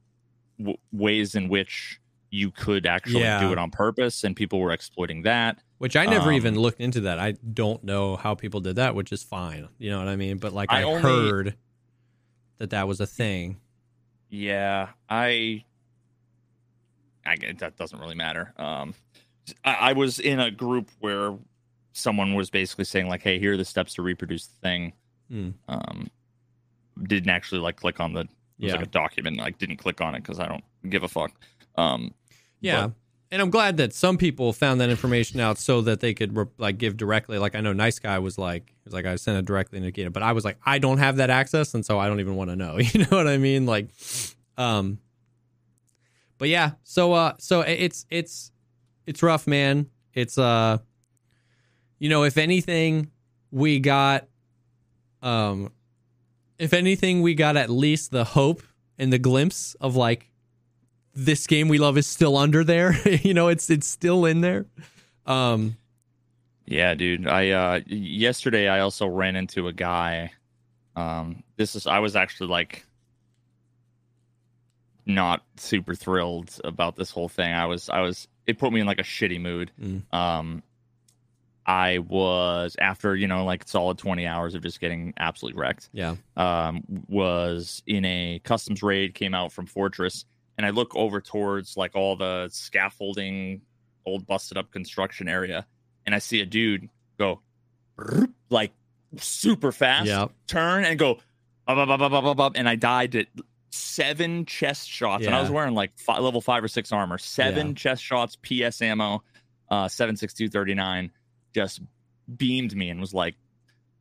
w- 0.59 0.79
ways 0.93 1.35
in 1.35 1.49
which 1.49 1.99
you 2.30 2.50
could 2.50 2.87
actually 2.87 3.21
Yeah. 3.21 3.40
do 3.40 3.52
it 3.52 3.59
on 3.59 3.71
purpose, 3.71 4.25
and 4.25 4.35
people 4.37 4.59
were 4.61 4.73
exploiting 4.73 5.23
that. 5.23 5.62
which 5.78 5.95
I 5.95 6.06
never 6.06 6.28
um, 6.30 6.33
even 6.35 6.59
looked 6.59 6.80
into 6.80 7.02
that. 7.02 7.18
I 7.18 7.33
don't 7.33 7.85
know 7.85 8.16
how 8.16 8.35
people 8.35 8.61
did 8.61 8.76
that, 8.76 8.95
which 8.95 9.12
is 9.12 9.23
fine. 9.23 9.68
You 9.78 9.90
know 9.90 9.99
what 9.99 10.09
I 10.09 10.16
mean? 10.16 10.38
But 10.38 10.52
like 10.54 10.73
I, 10.73 10.80
I 10.80 10.83
only- 10.85 11.02
heard 11.02 11.56
that 12.59 12.71
that 12.71 12.88
was 12.88 12.99
a 13.00 13.06
thing. 13.06 13.59
Yeah, 14.30 14.88
I. 15.09 15.64
I 17.25 17.37
that 17.59 17.76
doesn't 17.76 17.99
really 17.99 18.14
matter. 18.14 18.52
Um, 18.56 18.95
I, 19.64 19.75
I 19.75 19.92
was 19.92 20.18
in 20.21 20.38
a 20.40 20.50
group 20.50 20.90
where 21.00 21.37
someone 21.92 22.35
was 22.35 22.50
basically 22.50 22.85
saying 22.85 23.09
like, 23.09 23.23
"Hey, 23.23 23.38
here 23.38 23.52
are 23.54 23.56
the 23.56 23.64
steps 23.64 23.95
to 23.95 24.02
reproduce 24.02 24.47
the 24.47 24.61
thing." 24.61 24.92
Hmm. 25.30 25.50
Um, 25.68 26.09
didn't 27.02 27.30
actually 27.30 27.61
like 27.61 27.76
click 27.76 28.00
on 28.00 28.12
the 28.12 28.21
it 28.21 28.28
was 28.61 28.73
Yeah. 28.73 28.76
like 28.76 28.87
a 28.87 28.90
document. 28.90 29.37
Like 29.38 29.59
didn't 29.59 29.76
click 29.76 30.00
on 30.00 30.14
it 30.14 30.23
because 30.23 30.38
I 30.40 30.47
don't 30.49 30.64
give 30.88 31.02
a 31.02 31.09
fuck. 31.09 31.33
Um, 31.76 32.14
Yeah. 32.61 32.87
But- 32.88 32.92
and 33.33 33.42
I'm 33.42 33.50
glad 33.50 33.76
that 33.78 33.92
some 33.92 34.18
people 34.18 34.52
found 34.52 34.80
that 34.80 34.88
information 34.88 35.40
out 35.40 35.59
so 35.59 35.80
that 35.83 35.99
they 35.99 36.14
could 36.14 36.37
re- 36.37 36.47
like 36.59 36.78
give 36.78 36.97
directly. 36.97 37.38
Like 37.38 37.56
I 37.56 37.61
know 37.61 37.73
Nice 37.73 37.99
Guy 37.99 38.21
was 38.21 38.38
like, 38.38 38.68
he 38.68 38.75
was 38.85 38.95
like 38.95 39.04
I 39.04 39.16
sent 39.16 39.37
it 39.37 39.45
directly 39.45 39.80
to 39.80 39.85
Nikita, 39.85 40.11
but 40.11 40.23
I 40.23 40.30
was 40.30 40.45
like, 40.45 40.59
I 40.64 40.78
don't 40.78 40.99
have 40.99 41.16
that 41.16 41.28
access, 41.28 41.75
and 41.75 41.85
so 41.85 41.99
I 41.99 42.06
don't 42.06 42.21
even 42.21 42.37
want 42.37 42.50
to 42.50 42.56
know. 42.56 42.78
You 42.80 43.00
know 43.00 43.09
what 43.16 43.26
I 43.26 43.37
mean? 43.37 43.66
Like, 43.66 43.88
um, 44.56 44.99
but 46.38 46.49
yeah. 46.49 46.73
So 46.85 47.14
uh, 47.14 47.33
so 47.38 47.62
it's 47.62 48.06
it's 48.11 48.52
it's 49.06 49.23
rough, 49.25 49.49
man. 49.49 49.90
It's 50.14 50.38
uh, 50.38 50.78
you 51.99 52.09
know, 52.09 52.23
if 52.23 52.38
anything, 52.38 53.11
we 53.50 53.80
got, 53.80 54.28
um, 55.21 55.73
if 56.61 56.73
anything, 56.73 57.23
we 57.23 57.35
got 57.35 57.56
at 57.56 57.71
least 57.71 58.12
the 58.12 58.25
hope 58.25 58.62
and 58.99 59.12
the 59.12 59.18
glimpse 59.18 59.75
of 59.80 59.97
like 59.97 60.30
this 61.16 61.46
game 61.46 61.68
we 61.68 61.78
love 61.78 61.96
is 61.96 62.06
still 62.06 62.37
under 62.37 62.62
there. 62.62 62.94
you 63.23 63.35
know, 63.35 63.49
it's 63.49 63.70
it's 63.70 63.87
still 63.88 64.26
in 64.26 64.42
there. 64.42 64.66
Um, 65.25 65.76
Yeah, 66.66 66.94
dude. 66.94 67.26
I 67.26 67.50
uh 67.50 67.80
yesterday 67.87 68.68
I 68.68 68.80
also 68.80 69.06
ran 69.06 69.35
into 69.37 69.66
a 69.68 69.73
guy. 69.73 70.32
Um 70.94 71.42
this 71.56 71.75
is 71.75 71.87
I 71.87 71.99
was 72.00 72.14
actually 72.16 72.49
like 72.49 72.85
not 75.06 75.42
super 75.56 75.94
thrilled 75.94 76.61
about 76.64 76.96
this 76.96 77.11
whole 77.11 77.28
thing. 77.28 77.52
I 77.52 77.66
was 77.66 77.88
I 77.88 78.00
was 78.00 78.28
it 78.46 78.58
put 78.58 78.73
me 78.73 78.80
in 78.80 78.87
like 78.87 78.99
a 78.99 79.04
shitty 79.04 79.40
mood. 79.40 79.70
Mm. 79.80 80.02
Um 80.14 80.62
I 81.68 81.99
was 81.99 82.76
after, 82.80 83.16
you 83.16 83.26
know, 83.26 83.44
like 83.44 83.66
solid 83.66 83.99
20 83.99 84.25
hours 84.25 84.54
of 84.54 84.62
just 84.62 84.78
getting 84.80 85.12
absolutely 85.18 85.61
wrecked. 85.61 85.88
yeah, 85.92 86.16
Um 86.37 86.82
was 87.08 87.82
in 87.87 88.04
a 88.04 88.40
customs 88.44 88.82
raid, 88.82 89.14
came 89.14 89.35
out 89.35 89.50
from 89.52 89.66
Fortress, 89.66 90.25
and 90.57 90.67
I 90.67 90.71
look 90.71 90.95
over 90.97 91.21
towards 91.21 91.77
like 91.77 91.95
all 91.95 92.17
the 92.17 92.49
scaffolding, 92.53 93.63
old 94.05 94.27
busted 94.27 94.57
up 94.57 94.71
construction 94.73 95.29
area, 95.29 95.67
and 96.05 96.15
I 96.15 96.19
see 96.19 96.41
a 96.41 96.47
dude 96.47 96.89
go 97.19 97.41
like 98.51 98.73
super 99.19 99.73
fast, 99.73 100.07
yeah, 100.07 100.27
turn 100.47 100.85
and 100.85 100.99
go 100.99 101.13
up, 101.69 101.79
up, 101.79 101.89
up, 101.89 102.01
up, 102.01 102.13
up, 102.13 102.25
up, 102.25 102.41
up, 102.41 102.53
and 102.57 102.69
I 102.69 102.77
died 102.77 103.15
at 103.17 103.27
seven 103.71 104.45
chest 104.47 104.89
shots, 104.89 105.27
and 105.27 105.35
I 105.35 105.41
was 105.41 105.51
wearing 105.51 105.75
like 105.75 105.99
fi- 105.99 106.19
level 106.19 106.41
five 106.41 106.63
or 106.63 106.69
six 106.69 106.93
armor, 106.93 107.19
seven 107.19 107.69
Yeah. 107.69 107.75
chest 107.75 108.03
shots, 108.03 108.37
PS 108.37 108.81
ammo, 108.83 109.23
uh, 109.71 109.89
seven 109.89 110.17
six 110.17 110.33
two 110.35 110.49
thirty 110.49 110.75
nine, 110.75 111.11
just 111.55 111.81
beamed 112.37 112.75
me 112.77 112.89
and 112.91 113.01
was 113.01 113.15
like, 113.15 113.35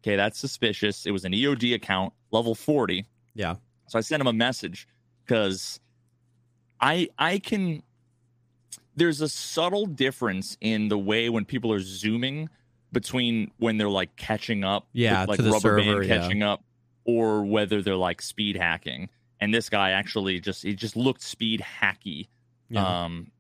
okay, 0.04 0.16
that's 0.16 0.38
suspicious. 0.40 1.06
It 1.06 1.12
was 1.12 1.26
an 1.26 1.32
EOD 1.34 1.74
account, 1.74 2.14
level 2.32 2.56
forty. 2.56 3.06
yeah, 3.34 3.56
So 3.88 3.98
I 3.98 4.02
sent 4.02 4.22
him 4.22 4.28
a 4.28 4.34
message 4.34 4.88
because 5.26 5.80
I 6.82 7.10
I 7.18 7.40
can 7.40 7.84
there's 8.96 9.22
a 9.22 9.28
subtle 9.30 9.86
difference 9.86 10.58
in 10.62 10.88
the 10.88 10.98
way 10.98 11.30
when 11.30 11.46
people 11.46 11.72
are 11.74 11.80
zooming 11.82 12.50
between 12.92 13.52
when 13.58 13.78
they're 13.78 13.90
like 13.90 14.16
catching 14.16 14.64
up, 14.64 14.88
Yeah, 14.94 15.26
with, 15.26 15.40
like 15.40 15.40
rubber 15.40 15.60
server, 15.60 15.78
band 15.78 16.06
yeah. 16.06 16.18
catching 16.18 16.44
up, 16.44 16.64
or 17.04 17.44
whether 17.44 17.82
they're 17.82 17.96
like 17.98 18.22
speed 18.22 18.56
hacking. 18.56 19.10
And 19.42 19.54
this 19.54 19.70
guy 19.70 19.92
actually 19.92 20.40
just 20.40 20.64
he 20.64 20.74
just 20.76 20.96
looked 20.96 21.22
speed 21.22 21.62
hacky. 21.82 22.28
yeah. 22.70 23.04
Um 23.06 23.32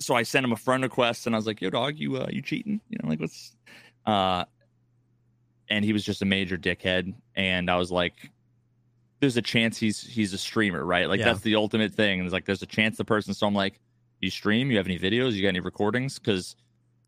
so 0.00 0.14
I 0.14 0.22
sent 0.22 0.44
him 0.44 0.52
a 0.52 0.56
friend 0.56 0.82
request 0.82 1.26
and 1.26 1.36
I 1.36 1.38
was 1.38 1.46
like, 1.46 1.60
"Yo 1.60 1.70
dog, 1.70 1.98
you 1.98 2.16
uh 2.16 2.26
you 2.30 2.42
cheating?" 2.42 2.80
You 2.88 2.98
know, 3.02 3.08
like 3.10 3.20
what's 3.20 3.54
uh 4.06 4.44
and 5.68 5.84
he 5.84 5.92
was 5.92 6.02
just 6.04 6.20
a 6.22 6.24
major 6.24 6.56
dickhead 6.58 7.14
and 7.36 7.70
I 7.70 7.76
was 7.76 7.92
like 7.92 8.30
there's 9.20 9.36
a 9.36 9.42
chance 9.42 9.76
he's 9.78 10.00
he's 10.02 10.32
a 10.32 10.38
streamer, 10.38 10.84
right? 10.84 11.08
Like 11.08 11.20
Yeah. 11.20 11.26
that's 11.26 11.40
the 11.40 11.54
ultimate 11.56 11.92
thing. 11.94 12.20
And 12.20 12.26
it's 12.26 12.32
like 12.32 12.46
there's 12.46 12.62
a 12.62 12.66
chance 12.66 12.96
the 12.96 13.04
person 13.04 13.34
so 13.34 13.46
I'm 13.46 13.54
like, 13.54 13.78
"You 14.20 14.30
stream? 14.30 14.70
You 14.70 14.78
have 14.78 14.86
any 14.86 14.98
videos? 14.98 15.32
You 15.32 15.42
got 15.42 15.48
any 15.48 15.60
recordings?" 15.60 16.18
cuz 16.18 16.56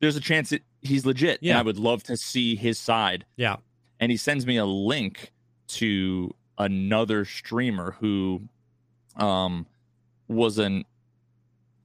there's 0.00 0.16
a 0.16 0.21
chance 0.21 0.50
that 0.50 0.62
he's 0.83 1.07
legit 1.07 1.38
Yeah. 1.42 1.52
and 1.52 1.59
I 1.61 1.62
would 1.62 1.78
love 1.78 2.02
to 2.04 2.16
see 2.16 2.54
his 2.57 2.78
side 2.78 3.25
yeah, 3.37 3.57
and 4.00 4.11
he 4.11 4.16
sends 4.16 4.47
me 4.47 4.57
a 4.57 4.66
link 4.66 5.33
to 5.69 6.35
another 6.59 7.25
streamer 7.25 7.92
who 8.00 8.42
um 9.16 9.66
was 10.28 10.59
an 10.59 10.85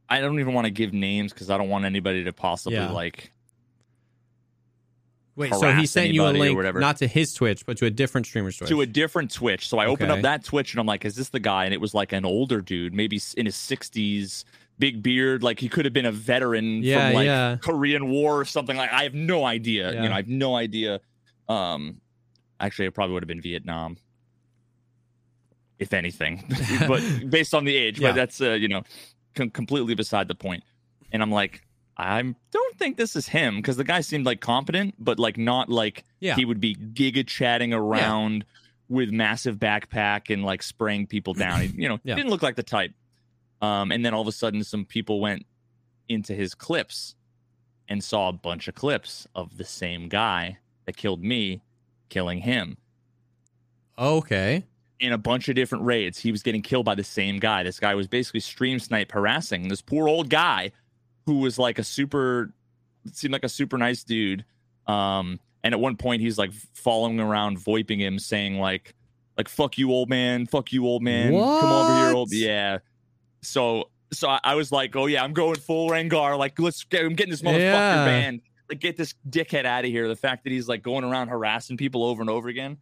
I 0.10 0.20
don't 0.22 0.40
even 0.40 0.54
want 0.54 0.66
to 0.66 0.72
give 0.72 0.94
names 0.94 1.34
because 1.34 1.50
I 1.50 1.58
don't 1.58 1.70
want 1.70 1.84
anybody 1.86 2.24
to 2.24 2.34
possibly 2.34 2.78
Yeah. 2.78 2.92
like 2.92 3.32
Wait, 5.38 5.53
so 5.53 5.72
he 5.72 5.86
sent 5.86 6.10
you 6.10 6.25
a 6.25 6.32
link 6.32 6.58
whatever. 6.58 6.79
not 6.79 6.98
to 6.98 7.06
his 7.08 7.32
Twitch, 7.32 7.63
but 7.63 7.77
to 7.77 7.86
a 7.86 7.91
different 7.91 8.25
streamer's 8.25 8.58
Twitch. 8.58 8.70
to 8.70 8.82
a 8.82 8.88
different 8.88 9.32
Twitch. 9.32 9.70
So 9.70 9.77
I 9.77 9.86
opened 9.86 10.12
up 10.12 10.24
that 10.24 10.44
Twitch 10.44 10.74
and 10.74 10.79
I'm 10.79 10.88
like, 10.88 11.06
is 11.06 11.15
this 11.15 11.29
the 11.29 11.39
guy? 11.39 11.65
And 11.65 11.75
it 11.75 11.79
was 11.79 11.94
like 11.94 12.12
an 12.12 12.25
older 12.25 12.60
dude, 12.60 12.91
maybe 12.91 13.22
in 13.38 13.46
his 13.46 13.56
60s, 13.56 14.46
big 14.79 15.03
beard, 15.03 15.44
like 15.44 15.60
he 15.60 15.70
could 15.70 15.86
have 15.86 15.94
been 15.94 16.08
a 16.08 16.12
veteran 16.12 16.82
Yeah, 16.82 17.08
from 17.10 17.15
like 17.15 17.25
yeah. 17.27 17.58
Korean 17.62 18.10
War 18.10 18.39
or 18.39 18.46
something 18.46 18.75
like 18.75 18.91
I 18.91 19.03
have 19.03 19.13
no 19.13 19.46
idea. 19.46 19.94
Yeah. 19.94 20.01
You 20.03 20.10
know, 20.10 20.15
I 20.15 20.17
have 20.17 20.27
no 20.27 20.56
idea. 20.56 21.01
Um 21.48 22.01
actually 22.60 22.88
it 22.88 22.96
probably 22.96 23.13
would 23.13 23.22
have 23.22 23.27
been 23.27 23.41
Vietnam. 23.41 23.98
If 25.77 25.94
anything. 25.94 26.44
but 26.88 27.03
based 27.29 27.53
on 27.53 27.63
the 27.63 27.75
age, 27.75 28.01
but 28.01 28.15
that's 28.15 28.41
uh, 28.41 28.53
you 28.53 28.70
know, 28.70 28.82
com- 29.36 29.51
completely 29.51 29.94
beside 29.94 30.27
the 30.27 30.34
point. 30.36 30.63
And 31.12 31.22
I'm 31.22 31.32
like, 31.32 31.62
I 31.98 32.22
don't 32.51 32.77
think 32.77 32.96
this 32.98 33.16
is 33.16 33.27
him 33.27 33.56
because 33.58 33.75
the 33.77 33.84
guy 33.84 34.01
seemed 34.01 34.25
like 34.25 34.39
competent, 34.39 34.94
but 35.00 35.18
like 35.18 35.38
not 35.38 35.68
like 35.70 36.04
yeah, 36.20 36.36
he 36.36 36.46
would 36.46 36.60
be 36.62 36.75
giga 36.75 37.25
chatting 37.25 37.74
around 37.74 38.46
with 38.88 39.10
massive 39.10 39.58
backpack 39.58 40.32
and 40.32 40.44
like 40.46 40.62
spraying 40.62 41.08
people 41.08 41.34
down. 41.34 41.62
He, 41.62 41.68
you 41.75 41.89
know, 41.89 42.00
Yeah. 42.04 42.16
didn't 42.16 42.30
look 42.30 42.44
like 42.44 42.56
the 42.56 42.63
type. 42.63 42.94
Um, 43.62 43.92
and 43.92 44.06
then 44.06 44.13
all 44.13 44.22
of 44.22 44.27
a 44.27 44.32
sudden, 44.32 44.63
some 44.63 44.86
people 44.86 45.20
went 45.20 45.46
into 46.08 46.34
his 46.36 46.54
clips 46.54 47.16
and 47.89 48.04
saw 48.04 48.30
a 48.30 48.34
bunch 48.34 48.68
of 48.68 48.75
clips 48.75 49.25
of 49.34 49.58
the 49.58 49.66
same 49.66 50.08
guy 50.08 50.60
that 50.86 50.96
killed 50.96 51.24
me, 51.24 51.63
killing 52.10 52.39
him 52.39 52.77
okay, 53.98 54.63
in 55.00 55.12
a 55.13 55.18
bunch 55.18 55.50
of 55.50 55.56
different 55.56 55.84
raids. 55.86 56.20
He 56.20 56.32
was 56.32 56.44
getting 56.44 56.62
killed 56.62 56.86
by 56.86 56.96
the 56.96 57.04
same 57.04 57.39
guy. 57.39 57.63
This 57.63 57.80
guy 57.80 57.96
was 57.96 58.08
basically 58.08 58.39
stream 58.42 58.80
snipe 58.80 59.12
harassing 59.12 59.68
this 59.68 59.82
poor 59.82 60.08
old 60.08 60.30
guy 60.30 60.72
who 61.28 61.38
was 61.42 61.60
like 61.60 61.78
a 61.78 61.84
super 61.84 62.52
seemed 63.14 63.34
like 63.34 63.44
a 63.44 63.50
super 63.50 63.78
nice 63.78 64.04
dude. 64.04 64.44
Um 64.88 65.40
and 65.64 65.74
at 65.76 65.80
one 65.80 65.96
point 65.98 66.22
he's 66.22 66.38
like 66.40 66.52
following 66.74 67.20
around 67.20 67.60
voiping 67.60 68.00
him 68.00 68.18
saying 68.18 68.58
like 68.60 68.96
like 69.38 69.48
fuck 69.48 69.78
you 69.78 69.92
old 69.92 70.10
man, 70.10 70.48
fuck 70.48 70.72
you 70.74 70.88
old 70.88 71.04
man. 71.04 71.34
Come 71.34 71.72
over 71.72 71.94
here 71.94 72.12
old 72.14 72.34
yeah. 72.34 72.80
So 73.44 73.90
so 74.12 74.30
I, 74.30 74.40
I 74.44 74.56
was 74.56 74.72
like, 74.72 74.96
"Oh 74.96 75.06
yeah, 75.06 75.22
I'm 75.24 75.34
going 75.34 75.58
full 75.58 75.90
Rengar. 75.90 76.38
Like 76.38 76.58
let's 76.60 76.84
get 76.86 77.04
I'm 77.04 77.14
getting 77.14 77.30
this 77.32 77.42
motherfucker 77.42 77.60
Yeah. 77.60 78.06
banned. 78.06 78.42
Like 78.70 78.80
get 78.80 78.96
this 78.98 79.14
dickhead 79.30 79.66
out 79.66 79.84
of 79.84 79.92
here." 79.92 80.08
The 80.08 80.16
fact 80.16 80.46
that 80.46 80.52
he's 80.52 80.68
like 80.70 80.82
going 80.82 81.04
around 81.04 81.28
harassing 81.28 81.76
people 81.78 82.04
over 82.06 82.22
and 82.22 82.30
over 82.30 82.48
again 82.48 82.78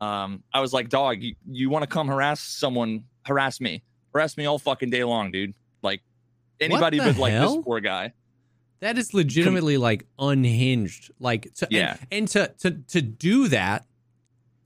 Um, 0.00 0.42
I 0.52 0.60
was 0.60 0.72
like, 0.72 0.88
dog, 0.88 1.22
you, 1.22 1.36
you 1.48 1.70
want 1.70 1.84
to 1.84 1.86
come 1.86 2.08
harass 2.08 2.40
someone? 2.40 3.04
Harass 3.24 3.60
me, 3.60 3.82
harass 4.12 4.36
me 4.36 4.46
all 4.46 4.58
fucking 4.58 4.90
day 4.90 5.04
long, 5.04 5.30
dude. 5.30 5.54
Like 5.80 6.02
anybody 6.60 6.98
but 6.98 7.16
like 7.16 7.32
hell? 7.32 7.56
this 7.56 7.64
poor 7.64 7.80
guy. 7.80 8.12
That 8.80 8.98
is 8.98 9.14
legitimately 9.14 9.78
like 9.78 10.04
unhinged. 10.18 11.10
Like 11.18 11.52
to, 11.54 11.68
Yeah. 11.70 11.96
and, 12.00 12.08
and 12.12 12.28
to 12.28 12.48
to 12.58 12.70
to 12.88 13.02
do 13.02 13.48
that, 13.48 13.86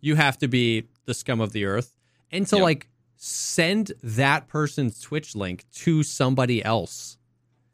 you 0.00 0.16
have 0.16 0.38
to 0.38 0.48
be 0.48 0.88
the 1.04 1.14
scum 1.14 1.40
of 1.40 1.52
the 1.52 1.64
earth, 1.66 1.94
and 2.30 2.46
to 2.48 2.56
Yep. 2.56 2.62
like 2.62 2.88
send 3.16 3.92
that 4.02 4.48
person's 4.48 5.00
Twitch 5.00 5.34
link 5.36 5.64
to 5.72 6.02
somebody 6.02 6.64
else 6.64 7.18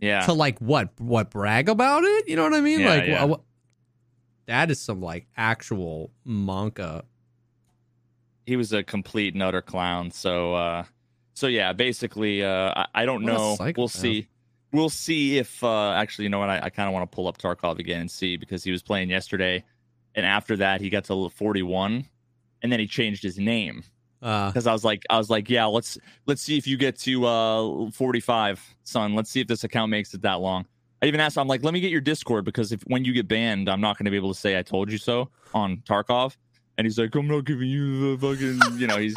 Yeah, 0.00 0.20
to 0.26 0.32
like 0.32 0.58
what 0.58 0.90
what 1.00 1.30
brag 1.30 1.68
about 1.68 2.04
it. 2.04 2.28
You 2.28 2.36
know 2.36 2.42
what 2.44 2.54
I 2.54 2.60
mean? 2.60 2.80
Yeah, 2.80 2.88
like 2.88 3.06
yeah. 3.06 3.24
wha- 3.24 3.36
wha- 3.36 3.40
that 4.46 4.70
is 4.70 4.80
some 4.80 5.00
like 5.00 5.26
actual 5.36 6.10
monka. 6.26 7.04
he 8.46 8.56
was 8.56 8.72
a 8.74 8.82
complete 8.82 9.32
and 9.32 9.42
utter 9.42 9.62
clown. 9.62 10.10
So, 10.10 10.54
uh, 10.54 10.84
so 11.34 11.48
yeah, 11.48 11.72
basically, 11.72 12.42
uh, 12.42 12.72
I, 12.76 12.86
I 12.94 13.04
don't 13.04 13.24
What 13.24 13.32
know. 13.32 13.56
We'll 13.76 13.88
see. 13.88 14.28
We'll 14.72 14.88
see 14.88 15.38
if 15.38 15.62
uh, 15.62 15.92
actually, 15.92 16.24
you 16.24 16.30
know 16.30 16.40
what? 16.40 16.50
I, 16.50 16.60
I 16.64 16.70
kind 16.70 16.88
of 16.88 16.92
want 16.94 17.08
to 17.10 17.14
pull 17.14 17.28
up 17.28 17.38
Tarkov 17.38 17.78
again 17.78 18.00
and 18.00 18.10
see 18.10 18.36
because 18.36 18.64
he 18.64 18.72
was 18.72 18.82
playing 18.82 19.08
yesterday, 19.10 19.62
and 20.14 20.26
after 20.26 20.56
that, 20.56 20.80
he 20.80 20.90
got 20.90 21.04
to 21.04 21.28
41, 21.28 22.06
and 22.62 22.72
then 22.72 22.80
he 22.80 22.86
changed 22.86 23.22
his 23.22 23.38
name 23.38 23.84
Uh, 24.20 24.48
because 24.48 24.66
I 24.66 24.72
was 24.72 24.84
like, 24.84 25.04
I 25.10 25.18
was 25.18 25.30
like, 25.30 25.48
yeah, 25.48 25.66
let's 25.66 25.98
let's 26.26 26.42
see 26.42 26.56
if 26.56 26.66
you 26.66 26.76
get 26.76 26.98
to 27.00 27.24
uh 27.26 27.90
45, 27.90 28.74
son. 28.82 29.14
Let's 29.14 29.30
see 29.30 29.40
if 29.40 29.46
this 29.46 29.62
account 29.64 29.90
makes 29.90 30.12
it 30.14 30.22
that 30.22 30.40
long. 30.40 30.66
I 31.02 31.06
even 31.06 31.20
asked, 31.20 31.36
I'm 31.36 31.48
like, 31.48 31.62
let 31.62 31.74
me 31.74 31.80
get 31.80 31.90
your 31.90 32.00
Discord 32.00 32.44
because 32.44 32.72
if 32.72 32.80
when 32.86 33.04
you 33.04 33.12
get 33.12 33.28
banned, 33.28 33.68
I'm 33.68 33.80
not 33.80 33.98
going 33.98 34.06
to 34.06 34.10
be 34.10 34.16
able 34.16 34.32
to 34.32 34.38
say 34.40 34.58
I 34.58 34.62
told 34.62 34.90
you 34.90 34.98
so 34.98 35.28
on 35.52 35.78
Tarkov. 35.86 36.36
And 36.78 36.86
he's 36.86 36.98
like, 36.98 37.14
I'm 37.14 37.28
not 37.28 37.44
giving 37.44 37.68
you 37.68 38.16
the 38.16 38.34
fucking, 38.34 38.80
you 38.80 38.86
know, 38.88 38.96
he's 38.96 39.14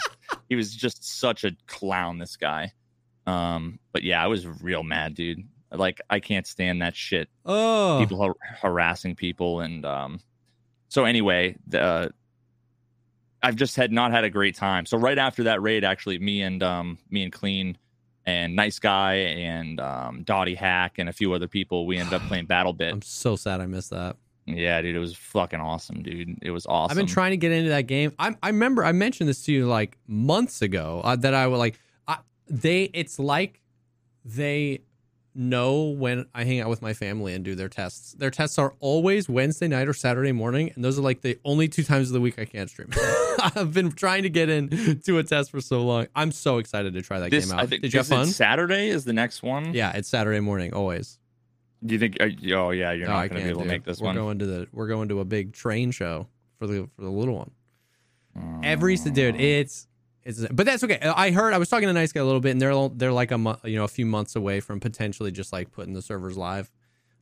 he 0.50 0.56
was 0.56 0.76
just 0.76 1.20
such 1.20 1.44
a 1.44 1.52
clown, 1.68 2.18
this 2.18 2.38
guy. 2.38 2.74
Um, 3.26 3.80
but 3.92 4.04
yeah, 4.04 4.24
I 4.24 4.28
was 4.28 4.48
real 4.48 4.84
mad, 4.84 5.16
dude. 5.16 5.44
Like, 5.72 6.02
I 6.10 6.20
can't 6.20 6.48
stand 6.48 6.82
that 6.82 6.96
shit 6.96 7.30
oh, 7.46 7.98
people 8.00 8.18
har- 8.18 8.38
harassing 8.62 9.16
people 9.16 9.62
and 9.62 9.86
um 9.86 10.20
so 10.90 11.06
anyway 11.06 11.56
the 11.68 11.82
uh, 11.82 12.10
i've 13.44 13.56
just 13.56 13.76
had 13.76 13.92
not 13.92 14.12
had 14.12 14.24
a 14.24 14.30
great 14.30 14.56
time 14.56 14.86
so 14.86 14.98
right 14.98 15.18
after 15.18 15.44
that 15.44 15.62
raid 15.62 15.84
actually 15.84 16.20
me 16.20 16.42
and 16.42 16.64
um 16.64 16.98
me 17.10 17.24
and 17.24 17.34
Klean 17.34 17.78
and 18.26 18.56
nice 18.56 18.80
guy 18.80 19.16
and 19.16 19.80
um 19.80 20.24
DottyHack 20.24 20.92
and 20.98 21.10
a 21.10 21.14
few 21.14 21.34
other 21.34 21.48
people 21.48 21.86
we 21.86 21.98
ended 21.98 22.14
up 22.14 22.22
playing 22.24 22.48
BattleBit 22.48 22.92
I'm 22.92 23.02
so 23.02 23.36
sad 23.36 23.62
I 23.62 23.66
missed 23.66 23.90
that. 23.92 24.18
Yeah 24.48 24.82
dude 24.82 24.96
it 24.96 25.00
was 25.00 25.16
fucking 25.16 25.60
awesome 25.60 26.02
dude 26.02 26.38
it 26.42 26.52
was 26.52 26.66
awesome 26.66 26.92
I've 26.92 26.98
been 26.98 27.06
trying 27.06 27.32
to 27.32 27.38
get 27.38 27.52
into 27.52 27.70
that 27.70 27.84
game. 27.84 28.14
I 28.18 28.36
I 28.42 28.48
remember 28.48 28.84
I 28.84 28.92
mentioned 28.94 29.30
this 29.30 29.44
to 29.46 29.52
you 29.52 29.68
like 29.68 29.98
months 30.08 30.62
ago 30.62 31.02
uh, 31.04 31.16
that 31.18 31.34
I 31.34 31.48
would 31.48 31.58
like. 31.58 31.80
I, 32.08 32.20
they 32.48 32.84
it's 32.94 33.20
like 33.20 33.62
they 34.24 34.82
know 35.38 35.84
when 35.84 36.26
I 36.34 36.44
hang 36.44 36.60
out 36.60 36.70
with 36.70 36.82
my 36.82 36.94
family 36.94 37.34
and 37.34 37.46
do 37.46 37.56
their 37.56 37.70
tests. 37.70 38.14
Their 38.14 38.32
tests 38.32 38.58
are 38.58 38.74
always 38.80 39.30
Wednesday 39.30 39.68
night 39.68 39.88
or 39.88 39.94
Saturday 39.94 40.32
morning, 40.32 40.72
and 40.76 40.84
those 40.84 40.98
are 40.98 41.04
like 41.04 41.22
the 41.22 41.38
only 41.46 41.68
two 41.68 41.84
times 41.84 42.10
of 42.10 42.14
the 42.14 42.22
week 42.22 42.40
I 42.40 42.46
can't 42.46 42.70
stream. 42.70 42.90
I've 43.56 43.74
been 43.74 43.92
trying 43.92 44.24
to 44.24 44.30
get 44.30 44.50
in 44.50 45.02
to 45.06 45.20
a 45.20 45.24
test 45.24 45.52
for 45.52 45.62
so 45.62 45.84
long. 45.84 46.08
I'm 46.16 46.32
so 46.32 46.58
excited 46.58 46.94
to 46.96 47.02
try 47.02 47.20
that 47.20 47.30
this 47.30 47.46
game 47.46 47.58
out. 47.58 47.70
think 47.70 47.84
Did 47.84 47.94
you 47.94 48.00
have 48.00 48.08
fun? 48.08 48.26
saturday 48.26 48.90
is 48.90 49.06
the 49.06 49.14
next 49.14 49.44
one 49.44 49.74
Yeah, 49.74 49.92
it's 49.94 50.10
Saturday 50.10 50.40
morning 50.40 50.74
always. 50.74 51.20
Do 51.86 51.94
you 51.94 52.00
think 52.00 52.18
uh, 52.20 52.28
oh 52.56 52.72
yeah 52.72 52.92
you're 52.92 53.08
No, 53.08 53.14
not 53.14 53.30
gonna 53.30 53.44
be 53.44 53.50
able 53.50 53.62
to 53.62 53.68
make 53.68 53.84
this 53.84 54.00
we're 54.00 54.08
one 54.08 54.16
going 54.16 54.40
to 54.40 54.46
the 54.46 54.68
we're 54.72 54.88
going 54.88 55.10
to 55.10 55.20
a 55.20 55.26
big 55.26 55.54
train 55.54 55.92
show 55.92 56.28
for 56.58 56.68
the 56.68 56.90
for 56.96 57.02
the 57.04 57.10
little 57.12 57.36
one. 57.36 57.52
Every 58.64 58.96
dude, 58.96 59.40
it's 59.40 59.88
it's 60.24 60.46
but 60.52 60.66
that's 60.66 60.84
okay. 60.84 61.00
I 61.00 61.32
heard 61.32 61.54
I 61.54 61.58
was 61.58 61.70
talking 61.70 61.88
to 61.88 61.94
nice 61.94 62.12
guy 62.12 62.20
a 62.20 62.26
little 62.26 62.42
bit, 62.42 62.52
and 62.52 62.62
they're 62.62 62.90
they're 62.90 63.14
like 63.14 63.32
a 63.32 63.60
you 63.64 63.76
know, 63.76 63.84
a 63.84 63.88
few 63.88 64.06
months 64.06 64.36
away 64.36 64.60
from 64.60 64.80
potentially 64.80 65.32
just 65.32 65.54
like 65.54 65.72
putting 65.72 65.94
the 65.94 66.02
servers 66.02 66.38
live. 66.38 66.70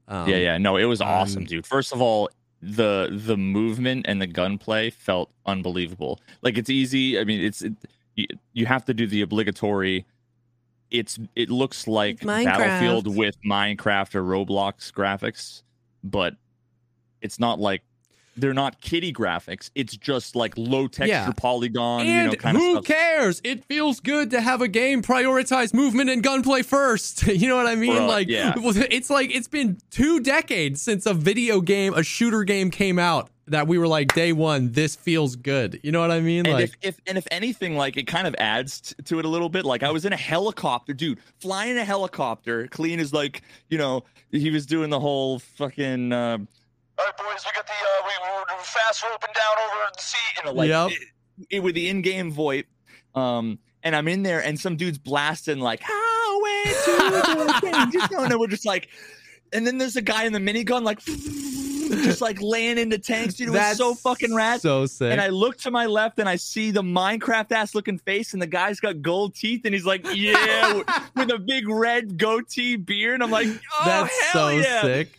Um, 0.08 0.27
yeah, 0.29 0.38
yeah. 0.38 0.58
No, 0.58 0.77
it 0.77 0.86
was 0.86 1.01
awesome, 1.01 1.43
um, 1.43 1.45
dude. 1.45 1.65
First 1.65 1.93
of 1.93 2.01
all, 2.01 2.29
the 2.62 3.10
the 3.12 3.38
movement 3.38 4.06
and 4.08 4.21
the 4.21 4.27
gunplay 4.27 4.89
felt 4.89 5.32
unbelievable. 5.45 6.19
Like 6.41 6.58
it's 6.58 6.69
easy. 6.69 7.19
I 7.19 7.23
mean, 7.23 7.41
it's 7.41 7.62
it, 7.62 7.73
you, 8.15 8.25
you 8.53 8.65
have 8.65 8.86
to 8.86 8.93
do 8.93 9.08
the 9.08 9.21
obligatory. 9.21 10.06
It's 10.99 11.19
it 11.36 11.49
looks 11.49 11.88
like 11.88 12.15
It's 12.15 12.23
Minecraft. 12.25 12.45
Battlefield 12.58 13.15
with 13.15 13.36
Minecraft 13.43 14.15
or 14.15 14.23
Roblox 14.23 14.91
graphics, 14.91 15.63
but 16.03 16.36
it's 17.21 17.39
not 17.39 17.60
like 17.60 17.81
they're 18.38 18.53
not 18.53 18.81
kitty 18.81 19.13
graphics. 19.13 19.69
It's 19.75 19.95
just 19.95 20.36
like 20.36 20.53
low 20.58 20.88
texture 20.88 21.08
Yeah. 21.08 21.31
polygon, 21.38 22.01
And 22.05 22.10
you 22.25 22.31
know, 22.31 22.36
kind 22.36 22.58
who 22.58 22.77
of 22.79 22.86
stuff. 22.86 22.97
cares? 22.97 23.41
It 23.45 23.63
feels 23.63 24.01
good 24.01 24.29
to 24.31 24.41
have 24.41 24.62
a 24.62 24.67
game 24.67 25.01
prioritize 25.01 25.73
movement 25.73 26.10
and 26.10 26.21
gunplay 26.21 26.62
first. 26.62 27.25
you 27.27 27.47
know 27.47 27.55
what 27.55 27.65
I 27.65 27.75
mean? 27.75 27.95
Bro, 27.95 28.08
like, 28.08 28.27
yeah. 28.27 28.53
it's 28.58 29.10
like 29.10 29.34
it's 29.34 29.47
been 29.47 29.77
two 29.89 30.19
decades 30.19 30.81
since 30.81 31.05
a 31.05 31.13
video 31.13 31.62
game, 31.62 31.93
a 31.93 32.03
shooter 32.03 32.43
game 32.43 32.71
came 32.71 32.99
out 32.99 33.29
that 33.47 33.67
we 33.67 33.77
were 33.77 33.88
like, 33.88 34.13
day 34.13 34.31
one, 34.34 34.71
this 34.71 34.95
feels 34.95 35.36
good. 35.36 35.79
You 35.84 35.91
know 35.91 36.01
what 36.01 36.10
I 36.12 36.19
mean? 36.19 36.45
And 36.47 36.53
like, 36.55 36.63
if, 36.63 36.75
if 36.81 36.99
and 37.08 37.17
if 37.17 37.27
anything, 37.29 37.75
like 37.77 37.95
it 37.97 38.08
kind 38.08 38.25
of 38.27 38.36
adds 38.39 38.81
t- 38.81 38.95
to 39.03 39.19
it 39.19 39.25
a 39.25 39.27
little 39.27 39.49
bit. 39.49 39.65
Like 39.65 39.84
I 39.84 39.91
was 39.91 40.03
in 40.05 40.13
a 40.13 40.17
helicopter, 40.17 40.93
dude, 40.93 41.19
flying 41.39 41.77
a 41.77 41.86
helicopter. 41.86 42.67
Klean 42.67 42.99
is 42.99 43.13
like, 43.13 43.43
you 43.69 43.77
know, 43.77 44.03
he 44.31 44.49
was 44.49 44.65
doing 44.65 44.89
the 44.89 44.99
whole 44.99 45.39
fucking. 45.39 46.12
Uh, 46.12 46.38
All 46.97 47.05
right, 47.05 47.17
boys, 47.17 47.45
we 47.45 47.51
got 47.55 47.67
the 47.67 47.73
uh, 47.73 48.08
we, 48.08 48.55
we're 48.58 48.63
fast 48.63 49.03
roping 49.03 49.34
down 49.36 49.65
over 49.65 49.91
the 49.95 50.01
sea. 50.01 50.17
You 50.38 50.45
know, 50.45 50.53
like 50.53 50.69
Yep. 50.69 50.91
it, 50.91 51.55
it- 51.58 51.60
with 51.63 51.75
the 51.75 51.88
in-game 51.89 52.34
VoIP. 52.34 52.65
Um, 53.13 53.60
and 53.84 53.95
I'm 53.95 54.08
in 54.08 54.23
there, 54.23 54.43
and 54.43 54.60
some 54.60 54.75
dude's 54.75 54.97
blasting 54.97 55.60
like 55.60 55.81
highway 55.84 56.73
to 56.73 57.45
the 57.45 57.60
king. 57.62 57.91
Just 57.91 58.10
going, 58.12 58.31
and 58.31 58.39
we're 58.39 58.47
just 58.47 58.65
like, 58.65 58.89
and 59.53 59.65
then 59.67 59.77
there's 59.77 59.95
a 59.95 60.01
guy 60.01 60.23
in 60.25 60.34
the 60.34 60.39
minigun 60.39 60.81
like. 60.81 60.99
Just 62.04 62.21
like 62.21 62.41
laying 62.41 62.78
into 62.78 62.98
tanks, 62.98 63.36
dude. 63.36 63.50
It 63.50 63.52
was 63.52 63.78
so 63.78 63.93
fucking 63.95 64.34
rad. 64.34 64.62
So 64.62 64.86
sick. 64.86 65.12
And 65.12 65.19
I 65.21 65.28
look 65.30 65.58
to 65.60 65.71
my 65.71 65.86
left 65.86 66.19
and 66.19 66.28
I 66.30 66.36
see 66.36 66.71
the 66.71 66.82
Minecraft 66.82 67.52
ass 67.52 67.76
looking 67.76 67.98
face, 67.98 68.34
and 68.34 68.41
the 68.41 68.48
guy's 68.48 68.80
got 68.80 69.02
gold 69.02 69.36
teeth, 69.36 69.62
and 69.65 69.74
he's 69.74 69.86
like, 69.86 70.06
yeah, 70.13 70.74
with- 71.15 71.32
a 71.32 71.39
big 71.39 71.67
red 71.67 72.17
goatee 72.17 72.76
beard. 72.76 73.21
I'm 73.21 73.32
like, 73.32 73.48
oh, 73.48 73.82
That's 73.86 74.21
hell 74.32 74.50
so 74.50 74.56
yeah. 74.56 74.82
sick. 74.82 75.10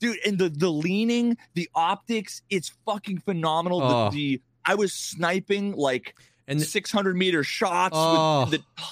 dude. 0.00 0.18
And 0.26 0.38
the 0.38 0.48
the 0.48 0.70
leaning, 0.70 1.36
the 1.54 1.68
optics, 1.74 2.42
it's 2.50 2.72
fucking 2.86 3.18
phenomenal. 3.18 3.80
The- 3.80 3.86
Oh. 3.86 4.10
The, 4.10 4.40
I 4.66 4.74
was 4.74 4.92
sniping 4.92 5.72
like 5.76 6.14
And 6.48 6.60
600 6.60 7.16
meter 7.16 7.44
shots. 7.44 7.94
Oh. 7.96 8.48
With 8.50 8.50
the, 8.52 8.84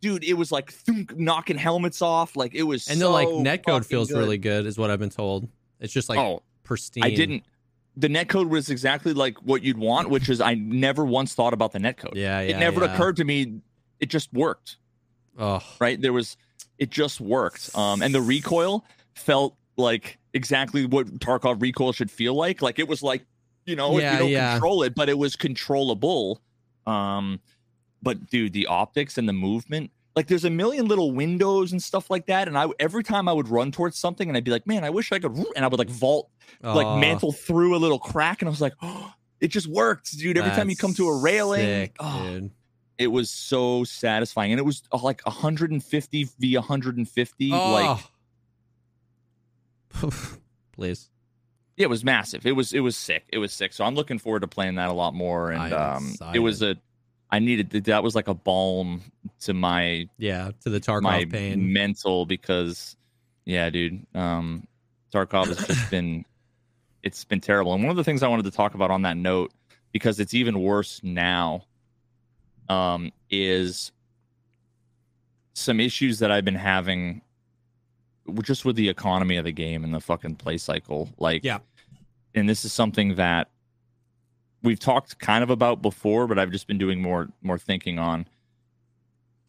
dude, 0.00 0.24
it 0.24 0.34
was 0.34 0.52
like 0.52 0.70
thunk, 0.70 1.16
knocking 1.18 1.56
helmets 1.58 2.00
off. 2.02 2.36
Like 2.36 2.54
it 2.54 2.62
was, 2.62 2.88
and 2.88 2.98
so 2.98 3.06
the 3.06 3.10
like 3.12 3.28
netcode 3.28 3.84
feels 3.84 4.08
good. 4.08 4.18
really 4.18 4.38
good, 4.38 4.66
is 4.66 4.78
what 4.78 4.90
I've 4.90 4.98
been 5.00 5.10
told. 5.10 5.48
It's 5.80 5.92
just 5.92 6.08
like 6.08 6.18
oh, 6.18 6.42
pristine. 6.66 7.04
I 7.04 7.10
didn't. 7.10 7.44
The 7.96 8.08
netcode 8.08 8.50
was 8.50 8.68
exactly 8.68 9.14
like 9.14 9.38
what 9.38 9.62
you'd 9.62 9.78
want, 9.78 10.10
which 10.10 10.28
is 10.28 10.40
I 10.42 10.54
never 10.54 11.04
once 11.04 11.32
thought 11.32 11.54
about 11.54 11.72
the 11.72 11.78
netcode. 11.78 12.14
Yeah, 12.14 12.40
yeah. 12.40 12.56
it 12.56 12.60
never 12.60 12.84
yeah. 12.84 12.92
occurred 12.92 13.16
to 13.16 13.24
me. 13.24 13.60
It 14.00 14.10
just 14.10 14.30
worked, 14.34 14.76
Oh, 15.38 15.62
right? 15.80 15.98
There 15.98 16.12
was, 16.12 16.36
it 16.78 16.90
just 16.90 17.20
worked. 17.22 17.74
Um, 17.74 18.02
and 18.02 18.14
the 18.14 18.20
recoil 18.20 18.84
felt 19.14 19.56
like 19.78 20.18
exactly 20.34 20.84
what 20.84 21.06
Tarkov 21.20 21.62
recoil 21.62 21.92
should 21.92 22.10
feel 22.10 22.34
like. 22.34 22.60
Like 22.60 22.78
it 22.78 22.86
was 22.86 23.02
like, 23.02 23.24
you 23.64 23.76
know, 23.76 23.98
Yeah, 23.98 24.12
you 24.12 24.18
don't 24.18 24.28
yeah. 24.28 24.52
control 24.52 24.82
it, 24.82 24.94
but 24.94 25.08
it 25.08 25.16
was 25.16 25.34
controllable. 25.34 26.42
Um, 26.86 27.40
but 28.02 28.26
dude, 28.28 28.52
the 28.52 28.66
optics 28.66 29.16
and 29.16 29.26
the 29.26 29.32
movement, 29.32 29.90
like 30.16 30.26
there's 30.28 30.44
a 30.46 30.50
million 30.50 30.86
little 30.88 31.12
windows 31.12 31.70
and 31.72 31.82
stuff 31.82 32.10
like 32.10 32.26
that. 32.26 32.48
And 32.48 32.56
I 32.58 32.66
every 32.80 33.04
time 33.04 33.28
I 33.28 33.32
would 33.34 33.48
run 33.48 33.70
towards 33.70 33.98
something, 33.98 34.26
and 34.28 34.36
I'd 34.36 34.44
be 34.44 34.50
like, 34.50 34.66
man, 34.66 34.82
I 34.82 34.90
wish 34.90 35.12
I 35.12 35.18
could, 35.18 35.36
and 35.54 35.64
I 35.64 35.68
would 35.68 35.78
like 35.78 35.90
vault 35.90 36.30
like 36.62 36.86
Oh, 36.86 36.98
mantle 36.98 37.32
through 37.32 37.76
a 37.76 37.78
little 37.78 37.98
crack, 37.98 38.40
and 38.40 38.48
I 38.48 38.50
was 38.50 38.60
like, 38.62 38.72
oh, 38.82 39.12
it 39.40 39.48
just 39.48 39.66
worked, 39.66 40.16
dude. 40.18 40.38
Every 40.38 40.50
time 40.56 40.70
you 40.70 40.76
come 40.76 40.94
to 40.94 41.08
a 41.08 41.18
railing, 41.20 41.60
sick, 41.66 41.96
oh, 42.00 42.50
it 42.98 43.08
was 43.08 43.28
so 43.28 43.84
satisfying, 43.84 44.52
and 44.52 44.58
it 44.58 44.64
was 44.64 44.82
uh, 44.90 44.98
like 45.02 45.20
150 45.26 46.28
v 46.38 46.56
150, 46.56 47.50
like 47.50 47.98
please. 50.72 51.10
yeah, 51.76 51.84
it 51.84 51.90
was 51.90 52.04
massive. 52.04 52.46
It 52.46 52.52
was 52.52 52.72
it 52.72 52.80
was 52.80 52.96
sick. 52.96 53.24
It 53.32 53.38
was 53.38 53.52
sick. 53.52 53.72
So 53.72 53.84
I'm 53.84 53.94
looking 53.94 54.18
forward 54.18 54.40
to 54.40 54.48
playing 54.48 54.76
that 54.76 54.88
a 54.88 54.92
lot 54.92 55.14
more. 55.14 55.50
And 55.50 55.72
um, 55.72 56.14
it 56.34 56.38
was 56.40 56.62
a, 56.62 56.76
I 57.30 57.38
needed 57.40 57.70
that 57.70 58.02
was 58.02 58.14
like 58.14 58.28
a 58.28 58.34
balm 58.34 59.02
to 59.40 59.52
my 59.54 60.08
Yeah, 60.18 60.52
to 60.62 60.70
the 60.70 60.80
Tarkov 60.80 61.02
my 61.02 61.24
pain. 61.24 61.72
mental 61.72 62.24
because 62.26 62.96
yeah, 63.44 63.68
dude, 63.70 64.06
um, 64.14 64.66
Tarkov 65.12 65.46
has 65.48 65.66
just 65.66 65.90
been 65.90 66.24
it's 67.02 67.24
been 67.24 67.40
terrible. 67.40 67.72
And 67.74 67.82
one 67.82 67.90
of 67.90 67.96
the 67.96 68.04
things 68.04 68.22
I 68.22 68.28
wanted 68.28 68.44
to 68.44 68.50
talk 68.50 68.74
about 68.74 68.90
on 68.90 69.02
that 69.02 69.16
note 69.16 69.52
because 69.92 70.18
it's 70.20 70.34
even 70.34 70.60
worse 70.60 71.00
now 71.02 71.64
um, 72.68 73.12
is 73.30 73.92
some 75.54 75.80
issues 75.80 76.18
that 76.18 76.30
I've 76.30 76.44
been 76.44 76.54
having 76.54 77.22
just 78.42 78.64
with 78.64 78.76
the 78.76 78.88
economy 78.88 79.36
of 79.36 79.44
the 79.44 79.52
game 79.52 79.84
and 79.84 79.94
the 79.94 80.00
fucking 80.00 80.34
play 80.36 80.58
cycle. 80.58 81.08
Like, 81.16 81.44
Yeah. 81.44 81.58
and 82.34 82.48
this 82.48 82.64
is 82.64 82.72
something 82.72 83.14
that 83.14 83.48
we've 84.62 84.78
talked 84.80 85.18
kind 85.18 85.42
of 85.44 85.50
about 85.50 85.82
before, 85.82 86.26
but 86.26 86.38
I've 86.38 86.50
just 86.50 86.66
been 86.66 86.78
doing 86.78 87.00
more 87.00 87.28
more 87.42 87.58
thinking 87.58 87.98
on. 87.98 88.26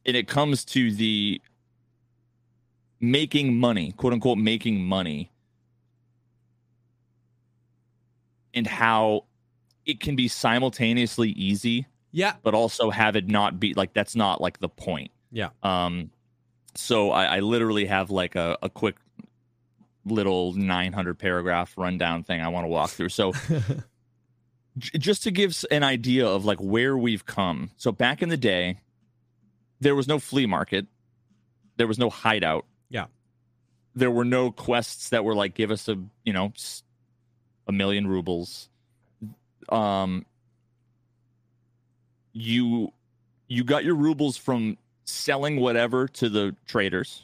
And 0.06 0.16
it 0.16 0.28
comes 0.28 0.64
to 0.66 0.92
the 0.94 1.42
making 3.00 3.58
money, 3.60 3.92
quote 3.94 4.14
unquote, 4.14 4.38
making 4.38 4.84
money, 4.86 5.32
and 8.54 8.66
how 8.68 9.26
it 9.86 10.00
can 10.00 10.16
be 10.16 10.28
simultaneously 10.28 11.30
easy, 11.32 11.86
Yeah. 12.12 12.34
but 12.44 12.54
also 12.54 12.90
have 12.90 13.16
it 13.16 13.28
not 13.28 13.60
be 13.60 13.74
like 13.74 13.94
that's 13.94 14.16
not 14.16 14.42
like 14.42 14.60
the 14.60 14.70
point. 14.70 15.12
Yeah. 15.32 15.50
Um, 15.64 16.12
so 16.76 17.12
I, 17.12 17.38
I 17.38 17.40
literally 17.40 17.86
have 17.86 18.10
like 18.10 18.36
a, 18.36 18.58
a 18.62 18.70
quick 18.70 18.96
little 20.06 20.54
900 20.54 21.20
paragraph 21.20 21.74
rundown 21.78 22.24
thing 22.24 22.42
I 22.42 22.48
want 22.48 22.64
to 22.66 22.70
walk 22.70 22.90
through. 22.92 23.10
So 23.10 23.34
just 24.78 25.24
to 25.24 25.32
give 25.32 25.64
an 25.72 25.84
idea 25.84 26.28
of 26.28 26.46
like 26.46 26.60
where 26.60 26.98
we've 26.98 27.26
come. 27.26 27.72
So 27.78 27.92
back 27.92 28.22
in 28.22 28.30
the 28.30 28.38
day, 28.38 28.80
there 29.80 29.96
was 29.96 30.08
no 30.08 30.20
flea 30.20 30.46
market, 30.46 30.88
there 31.78 31.88
was 31.88 32.00
no 32.00 32.10
hideout. 32.10 32.66
Yeah. 32.90 33.06
There 33.96 34.12
were 34.12 34.26
no 34.26 34.52
quests 34.52 35.10
that 35.10 35.24
were 35.24 35.36
like 35.36 35.54
give 35.56 35.72
us 35.72 35.88
a 35.88 35.98
you 36.24 36.34
know 36.34 36.54
a 37.68 37.72
million 37.72 38.08
rubles. 38.08 38.70
Um, 39.70 40.26
you 42.34 42.92
you 43.48 43.64
got 43.64 43.84
your 43.84 43.96
rubles 43.96 44.38
from 44.38 44.78
selling 45.06 45.60
whatever 45.60 46.08
to 46.08 46.30
the 46.30 46.56
traders 46.66 47.24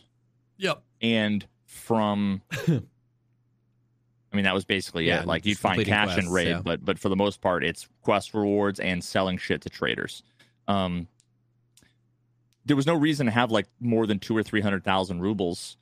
Yep. 0.58 0.82
and 1.02 1.46
from 1.66 2.42
I 4.34 4.36
mean 4.36 4.46
that 4.46 4.54
was 4.54 4.66
basically 4.66 5.06
Yeah, 5.08 5.22
it. 5.22 5.28
Like 5.28 5.46
you'd 5.46 5.60
find 5.60 5.86
cash 5.86 6.08
quests, 6.08 6.24
and 6.26 6.34
raid, 6.34 6.48
yeah. 6.48 6.62
but 6.64 6.84
but 6.84 6.98
for 7.00 7.08
the 7.10 7.16
most 7.16 7.40
part 7.40 7.64
it's 7.64 7.88
quest 8.02 8.34
rewards 8.34 8.80
and 8.80 9.04
selling 9.04 9.38
shit 9.38 9.62
to 9.62 9.70
traders. 9.70 10.24
Um 10.68 11.08
there 12.66 12.76
was 12.76 12.88
no 12.88 12.96
reason 12.96 13.26
to 13.28 13.32
have 13.32 13.52
like 13.52 13.68
more 13.80 14.08
than 14.08 14.20
two 14.20 14.36
or 14.36 14.44
three 14.44 14.62
hundred 14.62 14.84
thousand 14.84 15.22
rubles. 15.22 15.78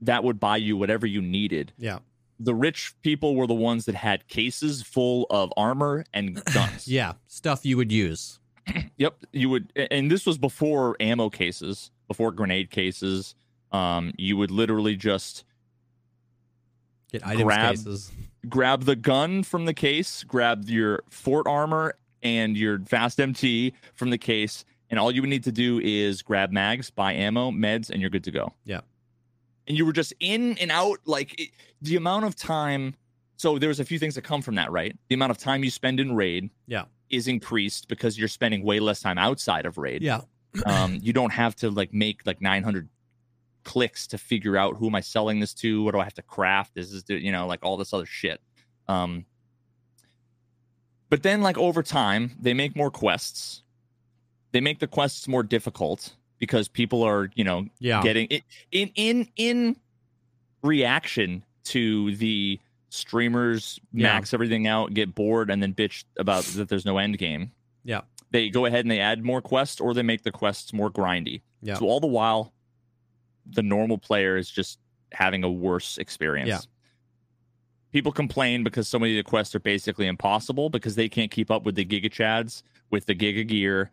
That 0.00 0.24
would 0.24 0.40
buy 0.40 0.56
you 0.56 0.76
whatever 0.76 1.06
you 1.06 1.20
needed. 1.20 1.72
Yeah. 1.76 1.98
The 2.38 2.54
rich 2.54 2.94
people 3.02 3.36
were 3.36 3.46
the 3.46 3.54
ones 3.54 3.84
that 3.84 3.94
had 3.94 4.26
cases 4.28 4.80
full 4.82 5.26
of 5.28 5.52
armor 5.58 6.04
and 6.14 6.42
guns. 6.54 6.88
Yeah. 6.88 7.12
Stuff 7.26 7.66
you 7.66 7.76
would 7.76 7.92
use. 7.92 8.38
Yep, 8.96 9.16
you 9.32 9.48
would, 9.48 9.72
and 9.90 10.10
this 10.10 10.26
was 10.26 10.36
before 10.36 10.94
ammo 11.00 11.30
cases, 11.30 11.90
before 12.06 12.30
grenade 12.32 12.70
cases. 12.70 13.34
Um, 13.72 14.12
you 14.18 14.36
would 14.36 14.50
literally 14.50 14.94
just 14.94 15.44
Get 17.12 17.26
items 17.26 17.42
Grab- 17.44 17.70
cases. 17.76 18.12
grab 18.48 18.82
the 18.84 18.96
gun 18.96 19.42
from 19.42 19.64
the 19.64 19.74
case, 19.74 20.22
grab 20.24 20.68
your 20.68 21.02
fort 21.10 21.46
armor 21.46 21.94
and 22.22 22.56
your 22.56 22.78
fast 22.80 23.18
MT 23.20 23.72
from 23.94 24.10
the 24.10 24.18
case, 24.18 24.64
and 24.90 24.98
all 25.00 25.10
you 25.10 25.20
would 25.22 25.30
need 25.30 25.44
to 25.44 25.52
do 25.52 25.80
is 25.82 26.22
grab 26.22 26.50
mags, 26.52 26.90
buy 26.90 27.12
ammo, 27.14 27.50
meds, 27.50 27.90
and 27.90 28.00
you're 28.00 28.10
good 28.10 28.24
to 28.24 28.30
go. 28.30 28.52
Yeah. 28.64 28.80
And 29.66 29.76
you 29.76 29.86
were 29.86 29.92
just 29.92 30.12
in 30.20 30.56
and 30.58 30.70
out, 30.70 30.98
like 31.04 31.38
it, 31.40 31.50
the 31.82 31.96
amount 31.96 32.24
of 32.26 32.34
time. 32.36 32.94
So 33.36 33.58
there's 33.58 33.80
a 33.80 33.84
few 33.84 33.98
things 33.98 34.14
that 34.16 34.22
come 34.22 34.42
from 34.42 34.56
that, 34.56 34.70
right? 34.70 34.96
The 35.08 35.14
amount 35.14 35.30
of 35.30 35.38
time 35.38 35.64
you 35.64 35.70
spend 35.70 35.98
in 36.00 36.14
raid, 36.14 36.50
Yeah. 36.66 36.84
is 37.08 37.26
increased 37.28 37.88
because 37.88 38.18
you're 38.18 38.28
spending 38.28 38.62
way 38.64 38.80
less 38.80 39.00
time 39.00 39.16
outside 39.18 39.64
of 39.66 39.78
raid. 39.78 40.02
Yeah. 40.02 40.20
um, 40.66 40.98
you 41.00 41.12
don't 41.12 41.32
have 41.32 41.54
to 41.56 41.70
like 41.70 41.94
make 41.94 42.26
like 42.26 42.40
900 42.42 42.88
clicks 43.64 44.06
to 44.08 44.18
figure 44.18 44.56
out 44.56 44.76
who 44.76 44.86
am 44.86 44.94
I 44.94 45.00
selling 45.00 45.40
this 45.40 45.54
to? 45.54 45.82
What 45.82 45.92
do 45.94 46.00
I 46.00 46.04
have 46.04 46.14
to 46.14 46.22
craft? 46.22 46.74
This 46.74 46.92
is, 46.92 47.04
you 47.08 47.32
know, 47.32 47.46
like 47.46 47.60
all 47.62 47.76
this 47.76 47.92
other 47.92 48.06
shit. 48.06 48.40
Um, 48.88 49.24
but 51.08 51.22
then, 51.22 51.42
like 51.42 51.58
over 51.58 51.82
time, 51.82 52.32
they 52.40 52.54
make 52.54 52.76
more 52.76 52.90
quests. 52.90 53.62
They 54.52 54.60
make 54.60 54.78
the 54.78 54.86
quests 54.86 55.26
more 55.26 55.42
difficult 55.42 56.14
because 56.38 56.68
people 56.68 57.02
are, 57.02 57.30
you 57.34 57.44
know, 57.44 57.66
Yeah. 57.80 58.02
getting 58.02 58.26
it 58.30 58.42
in 58.72 58.90
in 58.94 59.28
in 59.36 59.76
reaction 60.62 61.44
to 61.64 62.14
the 62.16 62.58
streamers 62.90 63.78
Yeah. 63.92 64.14
max 64.14 64.32
everything 64.34 64.66
out, 64.66 64.94
get 64.94 65.14
bored, 65.14 65.50
and 65.50 65.62
then 65.62 65.74
bitch 65.74 66.04
about 66.18 66.44
that 66.44 66.68
there's 66.68 66.84
no 66.84 66.98
end 66.98 67.18
game. 67.18 67.52
Yeah. 67.84 68.02
They 68.30 68.48
go 68.48 68.66
ahead 68.66 68.80
and 68.84 68.90
they 68.90 69.00
add 69.00 69.24
more 69.24 69.42
quests 69.42 69.80
or 69.80 69.94
they 69.94 70.02
make 70.02 70.22
the 70.22 70.30
quests 70.32 70.72
more 70.72 70.90
grindy. 70.90 71.42
Yeah. 71.62 71.74
So 71.74 71.86
all 71.86 72.00
the 72.00 72.06
while, 72.06 72.52
the 73.52 73.62
normal 73.62 73.98
player 73.98 74.36
is 74.36 74.50
just 74.50 74.78
having 75.12 75.44
a 75.44 75.50
worse 75.50 75.98
experience. 75.98 76.48
Yeah. 76.48 76.58
People 77.92 78.12
complain 78.12 78.62
because 78.62 78.86
so 78.86 78.98
many 78.98 79.18
of 79.18 79.24
the 79.24 79.28
quests 79.28 79.54
are 79.54 79.60
basically 79.60 80.06
impossible 80.06 80.70
because 80.70 80.94
they 80.94 81.08
can't 81.08 81.30
keep 81.30 81.50
up 81.50 81.64
with 81.64 81.74
the 81.74 81.84
Giga 81.84 82.10
Chads, 82.10 82.62
with 82.90 83.06
the 83.06 83.14
Giga 83.14 83.46
Gear, 83.46 83.90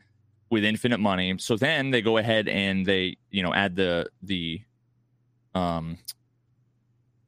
with 0.50 0.64
infinite 0.64 1.00
money. 1.00 1.36
So 1.40 1.56
then 1.58 1.90
they 1.90 2.02
go 2.02 2.18
ahead 2.18 2.48
and 2.48 2.86
they, 2.86 3.18
you 3.32 3.42
know, 3.42 3.54
add 3.54 3.76
the 3.76 4.08
the 4.22 4.62
um 5.56 5.98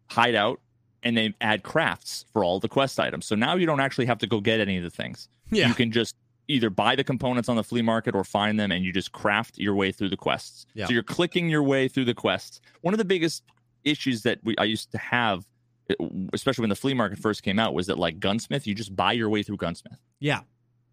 hideout 0.07 0.59
and 1.03 1.17
they 1.17 1.33
add 1.41 1.63
crafts 1.63 2.25
for 2.33 2.43
all 2.43 2.59
the 2.59 2.69
quest 2.69 2.99
items. 2.99 3.25
So 3.25 3.35
now 3.35 3.55
you 3.55 3.65
don't 3.65 3.79
actually 3.79 4.05
have 4.05 4.19
to 4.19 4.27
go 4.27 4.39
get 4.39 4.59
any 4.59 4.77
of 4.77 4.83
the 4.83 4.89
things. 4.89 5.29
Yeah. 5.49 5.67
You 5.67 5.73
can 5.73 5.91
just 5.91 6.15
either 6.49 6.69
buy 6.69 6.95
the 6.95 7.03
components 7.03 7.47
on 7.47 7.55
the 7.55 7.63
flea 7.63 7.81
market 7.81 8.15
or 8.15 8.23
find 8.25 8.59
them 8.59 8.71
and 8.71 8.83
you 8.83 8.91
just 8.91 9.11
craft 9.13 9.57
your 9.57 9.75
way 9.75 9.91
through 9.93 10.09
the 10.09 10.17
quests. 10.17 10.65
Yeah. 10.73 10.87
So 10.87 10.93
you're 10.93 11.03
clicking 11.03 11.47
your 11.47 11.63
way 11.63 11.87
through 11.87 12.05
the 12.05 12.13
quests. 12.13 12.59
One 12.81 12.93
of 12.93 12.97
the 12.97 13.05
biggest 13.05 13.43
issues 13.85 14.23
that 14.23 14.39
we 14.43 14.55
I 14.57 14.63
used 14.65 14.91
to 14.91 14.97
have 14.97 15.45
eh, 15.89 15.93
especially 16.33 16.63
when 16.63 16.69
the 16.69 16.75
flea 16.75 16.93
market 16.95 17.19
first 17.19 17.43
came 17.43 17.59
out 17.59 17.73
was 17.73 17.87
that 17.87 17.97
like 17.97 18.19
gunsmith 18.19 18.67
you 18.67 18.75
just 18.75 18.93
buy 18.93 19.13
your 19.13 19.29
way 19.29 19.41
through 19.43 19.55
gunsmith 19.57 19.99
Yeah. 20.19 20.41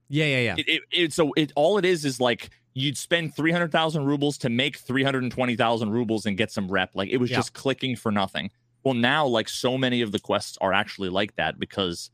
Yeah. 0.08 0.26
Yeah. 0.26 0.38
Yeah. 0.40 0.54
it, 0.58 0.68
it, 0.68 0.82
it 0.92 1.12
so 1.12 1.32
it 1.36 1.52
all 1.56 1.78
it 1.78 1.84
is 1.84 2.04
is 2.04 2.20
like 2.20 2.50
you'd 2.74 2.96
spend 2.98 3.34
300,000 3.34 4.04
rubles 4.04 4.36
to 4.38 4.50
make 4.50 4.76
320,000 4.76 5.90
rubles 5.90 6.26
and 6.26 6.36
get 6.36 6.52
some 6.52 6.68
rep 6.70 6.90
like 6.94 7.08
it 7.08 7.16
was 7.16 7.30
Yeah. 7.30 7.38
just 7.38 7.54
clicking 7.54 7.96
for 7.96 8.12
nothing 8.12 8.50
well 8.84 8.94
now 8.94 9.26
like 9.26 9.48
so 9.48 9.76
many 9.78 10.02
of 10.02 10.12
the 10.12 10.18
quests 10.20 10.58
are 10.60 10.72
actually 10.74 11.08
like 11.08 11.34
that 11.36 11.58
because 11.58 12.10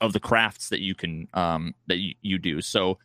of 0.00 0.12
the 0.12 0.20
crafts 0.20 0.68
that 0.68 0.80
you 0.80 0.94
can 0.94 1.28
um 1.34 1.74
that 1.86 1.98
you, 1.98 2.14
you 2.22 2.38
do 2.38 2.60
so 2.60 2.98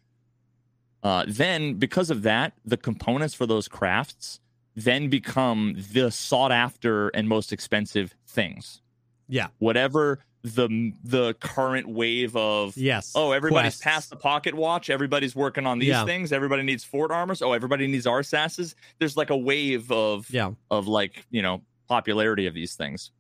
uh 1.04 1.26
then 1.28 1.76
because 1.76 2.10
of 2.10 2.22
that 2.24 2.54
the 2.66 2.78
components 2.78 3.34
for 3.34 3.46
those 3.46 3.68
crafts 3.68 4.40
then 4.76 5.10
become 5.10 5.76
the 5.94 6.10
sought 6.12 6.52
after 6.52 7.10
and 7.10 7.28
most 7.28 7.52
expensive 7.54 8.16
things 8.28 8.82
Yeah. 9.28 9.48
whatever 9.60 10.20
the 10.44 10.94
the 11.04 11.36
current 11.36 11.88
wave 11.88 12.36
of 12.36 12.76
Yes. 12.76 13.12
Oh, 13.14 13.32
everybody's 13.32 13.74
Quests. 13.74 13.84
past 13.84 14.10
the 14.10 14.16
pocket 14.16 14.56
watch. 14.56 14.90
Everybody's 14.90 15.36
working 15.36 15.68
on 15.68 15.78
these 15.78 15.90
Yeah. 15.90 16.04
things. 16.04 16.32
Everybody 16.32 16.64
needs 16.64 16.84
fort 16.84 17.12
armors. 17.12 17.44
Oh, 17.44 17.54
everybody 17.54 17.86
needs 17.86 18.08
RSASs. 18.08 18.74
There's 18.98 19.16
like 19.16 19.30
a 19.30 19.38
wave 19.38 19.92
of 19.92 20.28
Yeah. 20.32 20.54
of 20.72 20.88
like 20.88 21.28
you 21.30 21.44
know 21.44 21.62
popularity 21.88 22.48
of 22.48 22.56
these 22.56 22.74
things. 22.74 23.12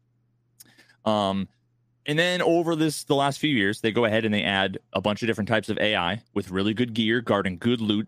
Um, 1.05 1.47
and 2.05 2.17
then 2.17 2.41
over 2.41 2.75
this 2.75 3.03
the 3.03 3.15
last 3.15 3.39
few 3.39 3.49
years, 3.55 3.81
they 3.81 3.91
go 3.91 4.05
ahead 4.05 4.25
and 4.25 4.33
they 4.33 4.43
add 4.43 4.79
a 4.93 5.01
bunch 5.01 5.21
of 5.21 5.27
different 5.27 5.47
types 5.47 5.69
of 5.69 5.77
AI 5.77 6.21
with 6.33 6.49
really 6.51 6.73
good 6.73 6.93
gear, 6.93 7.21
guarding 7.21 7.57
good 7.57 7.81
loot 7.81 8.07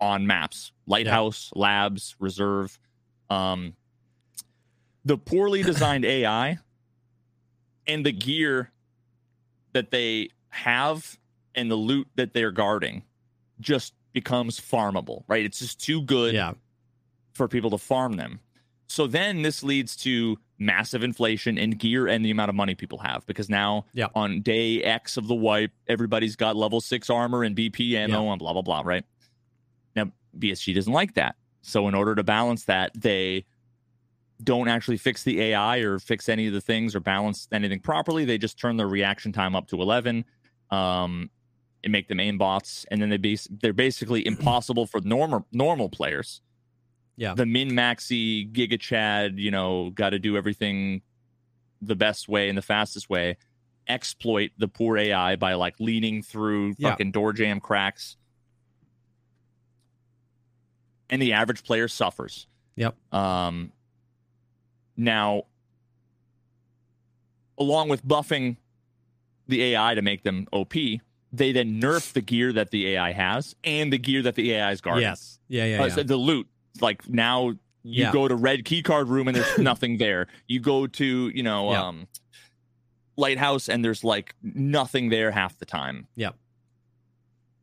on 0.00 0.26
maps, 0.26 0.72
lighthouse, 0.86 1.50
labs, 1.54 2.16
reserve. 2.18 2.78
Um, 3.30 3.74
the 5.04 5.16
poorly 5.16 5.62
designed 5.64 6.04
AI 6.04 6.58
and 7.86 8.04
the 8.06 8.12
gear 8.12 8.70
that 9.72 9.90
they 9.90 10.28
have 10.50 11.18
and 11.54 11.70
the 11.70 11.76
loot 11.76 12.06
that 12.16 12.34
they're 12.34 12.50
guarding 12.52 13.02
just 13.60 13.94
becomes 14.12 14.60
farmable, 14.60 15.24
right? 15.28 15.44
It's 15.44 15.58
just 15.58 15.80
too 15.82 16.02
good 16.02 16.34
Yeah. 16.34 16.52
for 17.32 17.48
people 17.48 17.70
to 17.70 17.78
farm 17.78 18.14
them. 18.14 18.40
So 18.92 19.06
then 19.06 19.40
this 19.40 19.62
leads 19.62 19.96
to 19.96 20.38
massive 20.58 21.02
inflation 21.02 21.56
in 21.56 21.70
gear 21.70 22.08
and 22.08 22.22
the 22.22 22.30
amount 22.30 22.50
of 22.50 22.54
money 22.54 22.74
people 22.74 22.98
have 22.98 23.24
because 23.24 23.48
now 23.48 23.86
Yeah. 23.94 24.08
on 24.14 24.42
day 24.42 24.82
X 24.82 25.16
of 25.16 25.28
the 25.28 25.34
wipe, 25.34 25.72
everybody's 25.88 26.36
got 26.36 26.56
level 26.56 26.78
six 26.82 27.08
armor 27.08 27.42
and 27.42 27.56
BP 27.56 27.94
ammo 27.94 28.30
and 28.32 28.38
blah 28.38 28.52
blah 28.52 28.60
blah, 28.60 28.82
right? 28.84 29.02
Now 29.96 30.12
BSG 30.38 30.74
doesn't 30.74 30.92
like 30.92 31.14
that. 31.14 31.36
So 31.62 31.88
in 31.88 31.94
order 31.94 32.14
to 32.14 32.22
balance 32.22 32.64
that, 32.66 32.90
they 32.94 33.46
don't 34.44 34.68
actually 34.68 34.98
fix 34.98 35.22
the 35.22 35.40
AI 35.40 35.78
or 35.78 35.98
fix 35.98 36.28
any 36.28 36.46
of 36.48 36.52
the 36.52 36.60
things 36.60 36.94
or 36.94 37.00
balance 37.00 37.48
anything 37.50 37.80
properly. 37.80 38.26
They 38.26 38.36
just 38.36 38.58
turn 38.58 38.76
their 38.76 38.88
reaction 38.88 39.32
time 39.32 39.56
up 39.56 39.68
to 39.68 39.80
11 39.80 40.22
um, 40.70 41.30
and 41.82 41.92
make 41.92 42.08
them 42.08 42.20
aim 42.20 42.36
bots. 42.36 42.84
And 42.90 43.00
then 43.00 43.08
they 43.08 43.16
base, 43.16 43.48
they're 43.62 43.72
basically 43.72 44.26
impossible 44.26 44.86
for 44.86 45.00
normal 45.00 45.46
normal 45.50 45.88
players. 45.88 46.42
Yeah. 47.16 47.34
The 47.34 47.46
min 47.46 47.70
maxi 47.70 48.50
Giga 48.50 48.80
Chad, 48.80 49.38
you 49.38 49.50
know, 49.50 49.90
got 49.90 50.10
to 50.10 50.18
do 50.18 50.36
everything 50.36 51.02
the 51.80 51.94
best 51.96 52.28
way 52.28 52.48
and 52.48 52.56
the 52.56 52.62
fastest 52.62 53.10
way. 53.10 53.36
Exploit 53.88 54.50
the 54.58 54.68
poor 54.68 54.96
AI 54.96 55.36
by 55.36 55.54
like 55.54 55.74
leaning 55.78 56.22
through 56.22 56.74
Yeah. 56.78 56.90
fucking 56.90 57.10
door 57.10 57.32
jam 57.32 57.60
cracks. 57.60 58.16
And 61.10 61.20
the 61.20 61.34
average 61.34 61.62
player 61.62 61.88
suffers. 61.88 62.46
Yep. 62.76 62.96
Um, 63.12 63.72
now, 64.96 65.42
along 67.58 67.88
with 67.90 68.06
buffing 68.06 68.56
the 69.48 69.62
AI 69.74 69.94
to 69.94 70.02
make 70.02 70.22
them 70.22 70.46
OP. 70.52 70.72
They 71.34 71.52
then 71.52 71.80
nerf 71.80 72.12
the 72.12 72.20
gear 72.20 72.52
that 72.52 72.70
the 72.70 72.88
AI 72.88 73.12
has 73.12 73.54
and 73.64 73.92
the 73.92 73.98
gear 73.98 74.22
that 74.22 74.34
the 74.34 74.52
AI 74.52 74.72
is 74.72 74.80
guarding. 74.80 75.02
Yes. 75.02 75.38
Yeah. 75.48 75.64
Yeah. 75.66 75.82
Uh, 75.82 75.86
yeah. 75.86 75.94
so 75.94 76.02
the 76.02 76.16
loot, 76.16 76.46
like 76.80 77.08
now 77.08 77.50
you 77.84 78.04
Yeah. 78.04 78.12
go 78.12 78.28
to 78.28 78.34
red 78.34 78.64
key 78.64 78.82
card 78.82 79.08
room 79.08 79.28
and 79.28 79.36
there's 79.36 79.58
nothing 79.58 79.98
there. 79.98 80.28
You 80.46 80.60
go 80.60 80.86
to 80.86 81.28
you 81.28 81.42
know 81.42 81.72
Yeah. 81.72 81.86
um, 81.88 82.06
lighthouse 83.16 83.68
and 83.68 83.84
there's 83.84 84.02
like 84.04 84.34
nothing 84.42 85.10
there 85.10 85.30
half 85.30 85.58
the 85.58 85.66
time. 85.66 86.06
Yep. 86.16 86.36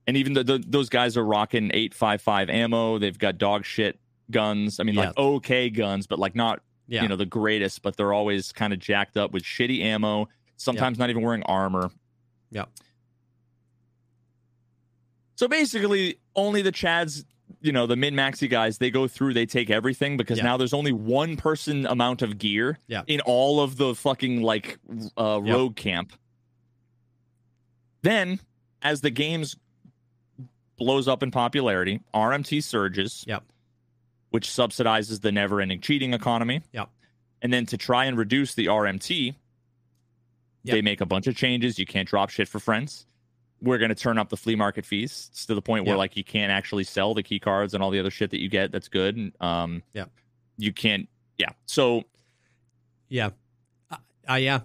And 0.08 0.18
even 0.18 0.34
the, 0.34 0.44
the, 0.44 0.64
those 0.66 0.90
guys 0.90 1.18
are 1.18 1.26
rocking 1.26 1.72
eight 1.74 1.94
five 1.94 2.22
five 2.22 2.50
ammo. 2.50 2.98
They've 2.98 3.18
got 3.18 3.38
dog 3.38 3.64
shit 3.66 4.00
guns. 4.32 4.80
I 4.80 4.84
mean, 4.84 4.96
like 4.96 5.16
okay 5.18 5.70
guns, 5.70 6.08
but 6.08 6.20
like 6.20 6.36
not 6.36 6.62
yeah. 6.88 7.04
you 7.04 7.08
know 7.08 7.16
the 7.16 7.26
greatest. 7.26 7.82
But 7.82 7.96
they're 7.96 8.14
always 8.14 8.52
kind 8.52 8.74
of 8.74 8.80
jacked 8.80 9.18
up 9.18 9.32
with 9.32 9.44
shitty 9.44 9.82
ammo. 9.82 10.28
Sometimes 10.58 10.98
not 10.98 11.10
even 11.10 11.22
wearing 11.24 11.44
armor. 11.44 11.90
Yep. 12.52 12.70
So 15.36 15.48
basically, 15.48 16.20
only 16.36 16.62
the 16.62 16.72
Chads, 16.72 17.24
you 17.62 17.72
know, 17.72 17.86
the 17.88 17.96
min 17.96 18.14
maxi 18.14 18.50
guys, 18.50 18.78
they 18.78 18.90
go 18.92 19.08
through, 19.08 19.34
they 19.34 19.46
take 19.46 19.70
everything 19.70 20.18
because 20.18 20.38
Yeah. 20.38 20.46
now 20.46 20.58
there's 20.58 20.74
only 20.74 20.92
one 20.94 21.36
person 21.38 21.86
amount 21.86 22.22
of 22.22 22.38
gear 22.38 22.80
Yeah. 22.88 23.04
in 23.08 23.22
all 23.22 23.60
of 23.62 23.78
the 23.78 23.96
fucking 23.96 24.42
like 24.42 24.78
uh, 25.18 25.42
Yep. 25.44 25.54
rogue 25.56 25.76
camp. 25.76 26.14
Then, 28.02 28.40
as 28.82 29.02
the 29.02 29.10
games 29.10 29.56
blows 30.78 31.08
up 31.08 31.22
in 31.24 31.32
popularity, 31.32 32.02
RMT 32.14 32.62
surges, 32.64 33.26
Yep. 33.28 33.44
which 34.30 34.48
subsidizes 34.48 35.22
the 35.22 35.32
never-ending 35.32 35.82
cheating 35.82 36.14
economy. 36.14 36.62
Yep. 36.72 36.90
And 37.42 37.52
then 37.52 37.66
to 37.68 37.78
try 37.78 38.06
and 38.06 38.18
reduce 38.18 38.54
the 38.54 38.68
RMT, 38.68 39.36
they 40.64 40.82
make 40.82 41.02
a 41.02 41.06
bunch 41.06 41.26
of 41.28 41.36
changes. 41.36 41.80
You 41.80 41.86
can't 41.86 42.08
drop 42.08 42.30
shit 42.30 42.48
for 42.48 42.60
friends. 42.60 43.06
We're 43.62 43.78
going 43.78 43.90
to 43.90 43.96
turn 43.96 44.18
up 44.18 44.30
the 44.30 44.38
flea 44.38 44.56
market 44.56 44.86
fees 44.86 45.30
to 45.48 45.56
the 45.56 45.62
point 45.62 45.86
where 45.86 45.96
Yep. 45.96 45.98
like 46.00 46.18
you 46.18 46.24
can't 46.24 46.52
actually 46.52 46.84
sell 46.84 47.14
the 47.14 47.24
key 47.24 47.40
cards 47.40 47.74
and 47.74 47.84
all 47.84 47.90
the 47.92 48.00
other 48.00 48.12
shit 48.12 48.32
that 48.32 48.42
you 48.42 48.50
get. 48.50 48.72
That's 48.72 48.88
good. 48.88 49.18
And, 49.18 49.34
Um, 49.42 49.84
Yep. 49.94 50.10
You 50.58 50.74
can't. 50.74 51.08
Yeah. 51.38 51.50
So 51.66 52.04
Yeah. 53.10 53.32
Uh, 53.92 53.98
uh, 54.30 54.34
yeah. 54.36 54.62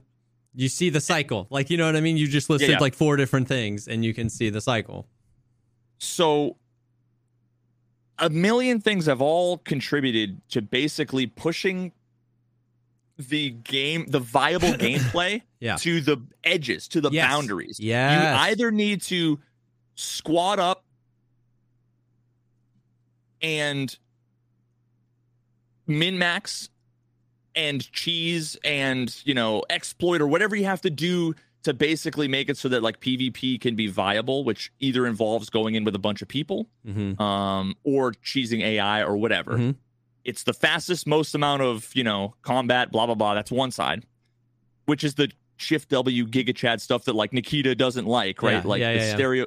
You 0.55 0.69
see 0.69 0.91
the 0.91 1.01
cycle. 1.01 1.47
Like, 1.51 1.71
you 1.71 1.77
know 1.77 1.87
what 1.87 1.97
I 1.97 2.01
mean? 2.01 2.17
You 2.17 2.29
just 2.29 2.49
listed 2.49 2.71
yeah. 2.71 2.79
like 2.79 2.95
four 2.95 3.17
different 3.17 3.49
things 3.49 3.89
and 3.89 4.05
you 4.05 4.15
can 4.15 4.29
see 4.31 4.51
the 4.51 4.61
cycle. 4.61 5.07
so 5.99 6.57
a 8.19 8.31
million 8.31 8.81
things 8.81 9.07
have 9.07 9.21
all 9.21 9.59
contributed 9.59 10.41
to 10.51 10.63
basically 10.63 11.27
pushing 11.27 11.91
the 13.17 13.51
game, 13.51 14.07
the 14.09 14.19
viable 14.21 14.69
gameplay 14.73 15.43
Yeah. 15.61 15.77
to 15.77 16.01
the 16.01 16.19
edges, 16.43 16.89
to 16.89 17.01
the 17.01 17.11
Yes. 17.11 17.29
boundaries. 17.31 17.79
Yes. 17.81 18.21
You 18.21 18.41
either 18.51 18.71
need 18.71 19.03
to 19.03 19.39
squat 19.95 20.59
up 20.59 20.85
and 23.43 23.97
min 25.87 26.19
max 26.19 26.71
and 27.55 27.91
cheese 27.93 28.57
and 28.65 29.15
you 29.25 29.35
know 29.35 29.63
exploit 29.71 30.21
or 30.21 30.27
whatever 30.27 30.57
you 30.57 30.65
have 30.65 30.81
to 30.81 30.91
do 30.91 31.35
to 31.63 31.73
basically 31.73 32.29
make 32.29 32.49
it 32.51 32.59
so 32.59 32.69
that 32.69 32.83
like 32.83 33.01
PvP 33.01 33.59
can 33.61 33.75
be 33.75 33.87
viable, 33.87 34.45
which 34.45 34.71
either 34.81 35.07
involves 35.07 35.49
going 35.49 35.75
in 35.75 35.85
with 35.85 35.95
a 35.95 35.99
bunch 35.99 36.21
of 36.21 36.29
people 36.29 36.69
Mm-hmm. 36.87 37.21
um, 37.23 37.75
or 37.85 38.13
cheesing 38.13 38.61
AI 38.63 39.03
or 39.03 39.17
whatever. 39.17 39.53
Mhm. 39.57 39.77
It's 40.25 40.45
the 40.45 40.55
fastest, 40.55 41.07
most 41.07 41.35
amount 41.35 41.63
of 41.63 41.91
you 41.95 42.05
know 42.05 42.35
combat, 42.43 42.91
blah 42.91 43.07
blah 43.07 43.15
blah. 43.15 43.35
That's 43.35 43.51
one 43.51 43.71
side, 43.71 44.05
which 44.87 45.05
is 45.05 45.15
the 45.15 45.31
Shift 45.57 45.91
W 45.91 46.27
Giga 46.27 46.55
Chad 46.55 46.81
stuff 46.81 47.05
that 47.05 47.15
like 47.15 47.33
Nikita 47.33 47.75
doesn't 47.75 48.07
like, 48.07 48.43
right? 48.43 48.55
Yeah, 48.55 48.63
like 48.65 48.81
yeah, 48.81 48.93
the 48.93 48.99
yeah, 48.99 49.15
stereo. 49.15 49.47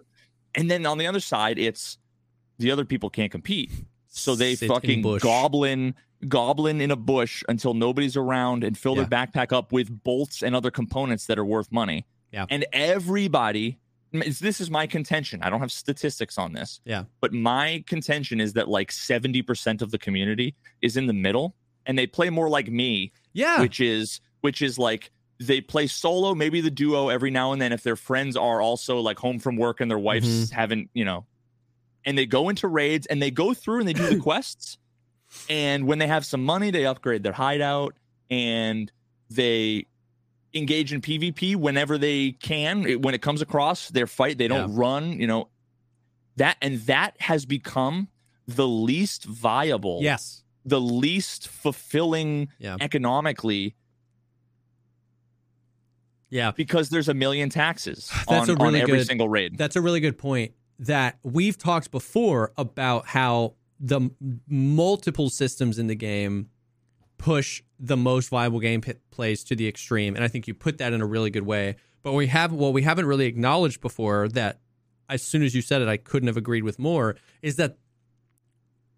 And 0.56 0.72
then 0.72 0.86
on 0.86 0.98
the 0.98 1.08
other 1.08 1.20
side, 1.20 1.60
it's 1.60 1.98
the 2.58 2.72
other 2.72 2.86
people 2.86 3.10
can't 3.10 3.32
compete, 3.32 3.72
so 4.08 4.36
they 4.36 4.56
Sit 4.56 4.70
fucking 4.70 5.02
goblin 5.20 5.96
goblin 6.28 6.82
in 6.82 6.92
a 6.92 6.96
bush 6.96 7.44
until 7.48 7.74
nobody's 7.74 8.18
around 8.18 8.64
and 8.64 8.78
fill 8.78 8.96
their 8.96 9.06
backpack 9.06 9.54
up 9.54 9.72
with 9.72 10.04
bolts 10.04 10.42
and 10.42 10.56
other 10.56 10.72
components 10.72 11.28
that 11.28 11.38
are 11.38 11.46
worth 11.46 11.72
money. 11.72 12.06
Yeah. 12.32 12.46
And 12.50 12.66
everybody, 12.74 13.80
this 14.14 14.62
is 14.62 14.70
my 14.72 14.88
contention. 14.88 15.42
I 15.44 15.50
don't 15.50 15.60
have 15.60 15.72
statistics 15.72 16.38
on 16.38 16.54
this. 16.54 16.80
Yeah. 16.86 17.04
But 17.22 17.34
my 17.34 17.84
contention 17.88 18.40
is 18.40 18.54
that 18.54 18.68
like 18.70 18.92
70% 18.92 19.82
of 19.82 19.92
the 19.92 19.98
community 19.98 20.56
is 20.82 20.98
in 20.98 21.08
the 21.08 21.14
middle 21.14 21.56
and 21.86 21.98
they 21.98 22.08
play 22.08 22.30
more 22.30 22.50
like 22.50 22.70
me, 22.70 23.12
Yeah. 23.34 23.60
which 23.62 23.80
is 23.80 24.20
which 24.42 24.62
is 24.62 24.78
like 24.80 25.12
they 25.40 25.62
play 25.62 25.88
solo, 25.88 26.34
maybe 26.34 26.62
the 26.62 26.72
duo 26.72 27.10
every 27.10 27.30
now 27.32 27.52
and 27.52 27.62
then 27.62 27.72
if 27.72 27.84
their 27.84 27.96
friends 27.96 28.36
are 28.38 28.62
also 28.62 29.00
like 29.00 29.20
home 29.20 29.40
from 29.40 29.56
work 29.58 29.82
and 29.82 29.90
their 29.92 30.00
wives 30.00 30.28
Mm-hmm. 30.28 30.56
haven't, 30.56 30.90
you 30.94 31.06
know, 31.06 31.26
and 32.06 32.18
they 32.18 32.26
go 32.26 32.50
into 32.50 32.68
raids 32.68 33.06
and 33.08 33.22
they 33.22 33.30
go 33.32 33.54
through 33.54 33.80
and 33.80 33.88
they 33.88 33.94
do 33.94 34.08
the 34.08 34.20
quests. 34.30 34.78
And 35.50 35.86
when 35.86 36.00
they 36.00 36.08
have 36.08 36.26
some 36.26 36.44
money, 36.46 36.72
they 36.72 36.86
upgrade 36.86 37.22
their 37.24 37.34
hideout 37.34 37.94
and 38.30 38.92
they 39.30 39.86
engage 40.58 40.92
in 40.94 41.02
PvP 41.02 41.56
whenever 41.56 41.98
they 41.98 42.32
can. 42.34 42.86
It- 42.86 43.02
when 43.02 43.14
it 43.14 43.22
comes 43.22 43.42
across 43.42 43.90
their 43.90 44.08
fight, 44.08 44.38
they 44.38 44.48
don't 44.48 44.74
run, 44.76 45.20
you 45.20 45.28
know. 45.28 45.50
That 46.38 46.58
and 46.62 46.80
that 46.82 47.16
has 47.22 47.46
become 47.46 48.10
the 48.48 48.68
least 48.68 49.26
viable, 49.26 50.00
yes. 50.02 50.44
the 50.66 50.80
least 50.82 51.48
fulfilling 51.48 52.50
Yeah. 52.60 52.78
economically 52.80 53.76
Yeah. 56.30 56.52
because 56.52 56.90
there's 56.90 57.10
a 57.10 57.14
million 57.14 57.50
taxes 57.50 58.10
That's 58.30 58.50
on, 58.50 58.56
a 58.58 58.64
really 58.64 58.80
on 58.80 58.84
every 58.84 58.98
good- 59.00 59.08
single 59.08 59.30
raid. 59.30 59.58
That's 59.58 59.76
a 59.76 59.82
really 59.82 60.00
good 60.00 60.18
point. 60.18 60.54
That 60.80 61.18
we've 61.24 61.58
talked 61.58 61.90
before 61.90 62.52
about 62.56 63.08
how 63.08 63.56
the 63.80 64.12
multiple 64.48 65.30
systems 65.30 65.80
in 65.80 65.88
the 65.88 65.96
game 65.96 66.50
push 67.18 67.62
the 67.80 67.98
most 67.98 68.30
viable 68.30 68.60
game 68.60 68.82
p- 68.82 68.94
plays 69.12 69.44
to 69.46 69.56
the 69.56 69.68
extreme, 69.68 70.16
and 70.16 70.24
I 70.24 70.28
think 70.28 70.48
you 70.48 70.54
put 70.54 70.78
that 70.80 70.94
in 70.94 71.02
a 71.02 71.06
really 71.06 71.30
good 71.30 71.46
way. 71.46 71.76
But 72.04 72.14
we 72.14 72.28
have 72.28 72.52
what 72.54 72.74
we 72.74 72.84
haven't 72.84 73.06
really 73.06 73.26
acknowledged 73.26 73.82
before 73.82 74.28
that 74.30 74.60
as 75.10 75.22
soon 75.24 75.42
as 75.44 75.56
you 75.56 75.62
said 75.62 75.82
it, 75.82 75.88
I 75.88 75.98
couldn't 75.98 76.28
have 76.28 76.38
agreed 76.38 76.64
with 76.64 76.80
more. 76.80 77.16
Is 77.42 77.56
that 77.58 77.78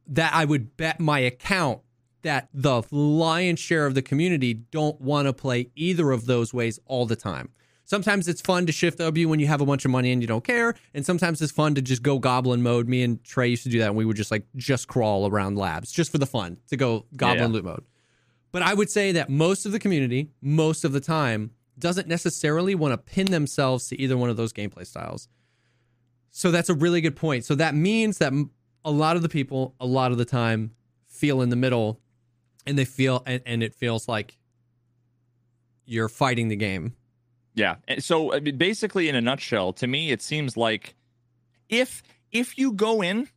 that 0.07 0.33
I 0.33 0.45
would 0.45 0.75
bet 0.77 0.99
my 0.99 1.19
account 1.19 1.81
that 2.21 2.49
the 2.53 2.81
lion's 2.91 3.59
share 3.59 3.85
of 3.85 3.95
the 3.95 4.01
community 4.01 4.53
don't 4.53 4.99
want 4.99 5.27
to 5.27 5.33
play 5.33 5.69
either 5.75 6.11
of 6.11 6.25
those 6.25 6.53
ways 6.53 6.79
all 6.85 7.05
the 7.05 7.15
time. 7.15 7.49
Sometimes 7.85 8.27
it's 8.27 8.41
fun 8.41 8.65
to 8.67 8.71
shift 8.71 8.99
W 8.99 9.27
when 9.29 9.39
you 9.39 9.47
have 9.47 9.61
a 9.61 9.65
bunch 9.65 9.83
of 9.85 9.89
money 9.91 10.11
and 10.11 10.21
you 10.21 10.27
don't 10.27 10.43
care, 10.43 10.75
and 10.93 11.03
sometimes 11.05 11.41
it's 11.41 11.51
fun 11.51 11.73
to 11.75 11.81
just 11.81 12.03
go 12.03 12.19
goblin 12.19 12.61
mode. 12.61 12.87
Me 12.87 13.01
and 13.01 13.23
Trey 13.23 13.47
used 13.47 13.63
to 13.63 13.69
do 13.69 13.79
that, 13.79 13.87
and 13.87 13.95
we 13.95 14.05
would 14.05 14.17
just 14.17 14.29
like 14.31 14.45
just 14.55 14.87
crawl 14.87 15.27
around 15.27 15.57
labs 15.57 15.91
just 15.91 16.11
for 16.11 16.17
the 16.19 16.27
fun 16.27 16.57
to 16.67 16.77
go 16.77 17.05
goblin 17.15 17.39
Yeah. 17.49 17.53
loot 17.53 17.63
mode. 17.65 17.83
But 18.51 18.61
I 18.63 18.73
would 18.73 18.89
say 18.89 19.11
that 19.13 19.29
most 19.29 19.65
of 19.65 19.71
the 19.71 19.79
community, 19.79 20.31
most 20.41 20.83
of 20.83 20.91
the 20.91 20.99
time, 20.99 21.51
doesn't 21.77 22.07
necessarily 22.07 22.75
want 22.75 22.93
to 22.93 22.97
pin 22.97 23.27
themselves 23.27 23.87
to 23.87 24.01
either 24.01 24.17
one 24.17 24.29
of 24.29 24.37
those 24.37 24.51
gameplay 24.51 24.85
styles. 24.85 25.27
So 26.31 26.51
that's 26.51 26.69
a 26.69 26.73
really 26.73 27.01
good 27.01 27.15
point. 27.15 27.45
So 27.45 27.55
that 27.55 27.73
means 27.75 28.17
that 28.17 28.33
a 28.83 28.91
lot 28.91 29.15
of 29.15 29.21
the 29.21 29.29
people, 29.29 29.75
a 29.79 29.85
lot 29.85 30.11
of 30.11 30.17
the 30.17 30.25
time, 30.25 30.71
feel 31.07 31.41
in 31.41 31.49
the 31.49 31.55
middle, 31.55 31.99
and 32.65 32.77
they 32.77 32.85
feel, 32.85 33.23
and, 33.25 33.41
and 33.45 33.63
it 33.63 33.73
feels 33.75 34.07
like 34.07 34.37
you're 35.85 36.09
fighting 36.09 36.49
the 36.49 36.55
game. 36.55 36.93
Yeah. 37.55 37.75
Eh, 37.87 37.99
so 37.99 38.33
I 38.33 38.39
mean, 38.39 38.57
basically, 38.57 39.09
in 39.09 39.15
a 39.15 39.21
nutshell, 39.21 39.73
to 39.73 39.87
me, 39.87 40.11
it 40.11 40.21
seems 40.21 40.55
like 40.55 40.95
if 41.67 42.03
if 42.31 42.57
you 42.57 42.71
go 42.73 43.01
in 43.01 43.27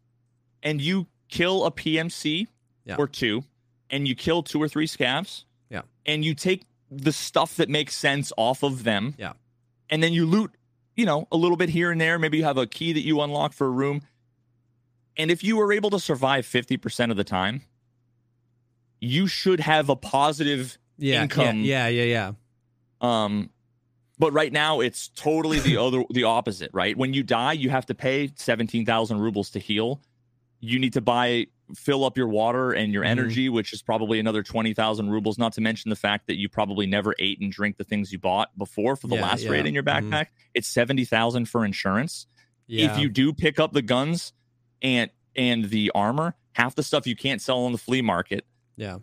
and 0.63 0.81
you 0.81 1.07
kill 1.29 1.65
a 1.65 1.71
PMC 1.71 2.47
Yeah. 2.85 2.97
or 2.99 3.07
two, 3.09 3.43
and 3.93 4.09
you 4.09 4.17
kill 4.17 4.43
two 4.43 4.61
or 4.61 4.67
three 4.67 4.87
scavs, 4.89 5.45
Yeah. 5.71 5.83
and 6.05 6.25
you 6.25 6.35
take 6.35 6.65
the 6.91 7.13
stuff 7.13 7.55
that 7.57 7.69
makes 7.69 7.95
sense 7.95 8.33
off 8.37 8.65
of 8.65 8.83
them, 8.83 9.15
Yeah. 9.19 9.35
and 9.91 10.03
then 10.03 10.13
you 10.13 10.27
loot, 10.27 10.51
you 10.97 11.07
know, 11.07 11.29
a 11.31 11.37
little 11.37 11.57
bit 11.57 11.69
here 11.69 11.93
and 11.93 12.01
there. 12.01 12.19
Maybe 12.19 12.39
you 12.39 12.45
have 12.45 12.59
a 12.59 12.67
key 12.67 12.93
that 12.93 13.03
you 13.03 13.21
unlock 13.21 13.53
for 13.53 13.69
a 13.69 13.71
room, 13.71 14.03
and 15.17 15.31
if 15.31 15.45
you 15.45 15.57
were 15.57 15.73
able 15.73 15.91
to 15.91 16.01
survive 16.01 16.45
fifty 16.47 16.77
percent 16.77 17.11
of 17.13 17.17
the 17.17 17.25
time, 17.25 17.63
you 19.01 19.27
should 19.27 19.61
have 19.61 19.89
a 19.89 19.97
positive 19.97 20.79
Yeah, 20.99 21.23
Income. 21.23 21.61
yeah, 21.61 21.89
yeah, 21.89 22.03
yeah, 22.05 22.33
yeah. 23.03 23.25
um, 23.25 23.51
but 24.19 24.33
right 24.33 24.53
now 24.53 24.81
it's 24.81 25.09
totally 25.09 25.59
the 25.59 25.77
other 25.79 26.05
the 26.11 26.25
opposite, 26.25 26.71
right? 26.73 26.97
When 26.97 27.13
you 27.15 27.23
die, 27.23 27.55
you 27.55 27.71
have 27.71 27.87
to 27.87 27.95
pay 27.95 28.31
seventeen 28.37 28.85
thousand 28.87 29.19
rubles 29.21 29.51
to 29.51 29.59
heal. 29.59 30.01
You 30.61 30.79
need 30.79 30.93
to 30.93 31.01
buy 31.01 31.47
fill 31.75 32.05
up 32.05 32.17
your 32.17 32.29
water 32.29 32.73
and 32.73 32.93
your 32.93 33.03
Mhm. 33.05 33.09
energy, 33.09 33.49
which 33.49 33.73
is 33.73 33.83
probably 33.83 34.19
another 34.21 34.43
twenty 34.43 34.75
thousand 34.75 35.11
rubles. 35.11 35.39
Not 35.39 35.53
to 35.55 35.61
mention 35.61 35.89
the 35.91 35.97
fact 35.97 36.27
that 36.27 36.37
you 36.37 36.49
probably 36.49 36.87
never 36.87 37.15
ate 37.19 37.41
and 37.41 37.51
drink 37.53 37.77
the 37.77 37.85
things 37.85 38.13
you 38.13 38.19
bought 38.19 38.57
before 38.59 38.97
for 38.97 39.09
the 39.09 39.17
Yeah, 39.17 39.23
last 39.23 39.43
yeah. 39.45 39.51
raid 39.51 39.67
in 39.67 39.75
your 39.75 39.83
Mhm. 39.83 40.11
backpack. 40.11 40.27
It's 40.55 40.69
seventy 40.69 41.05
thousand 41.05 41.47
for 41.49 41.65
insurance. 41.65 42.27
yeah. 42.67 42.93
If 42.93 42.99
you 43.01 43.09
do 43.09 43.33
pick 43.33 43.59
up 43.61 43.73
the 43.73 43.83
guns 43.83 44.33
and 44.81 45.11
and 45.35 45.65
the 45.71 45.91
armor, 45.95 46.37
half 46.53 46.75
the 46.75 46.83
stuff 46.83 47.07
you 47.07 47.17
can't 47.17 47.41
sell 47.41 47.65
on 47.65 47.73
the 47.73 47.79
flea 47.79 48.03
market. 48.03 48.45
yeah, 48.77 48.99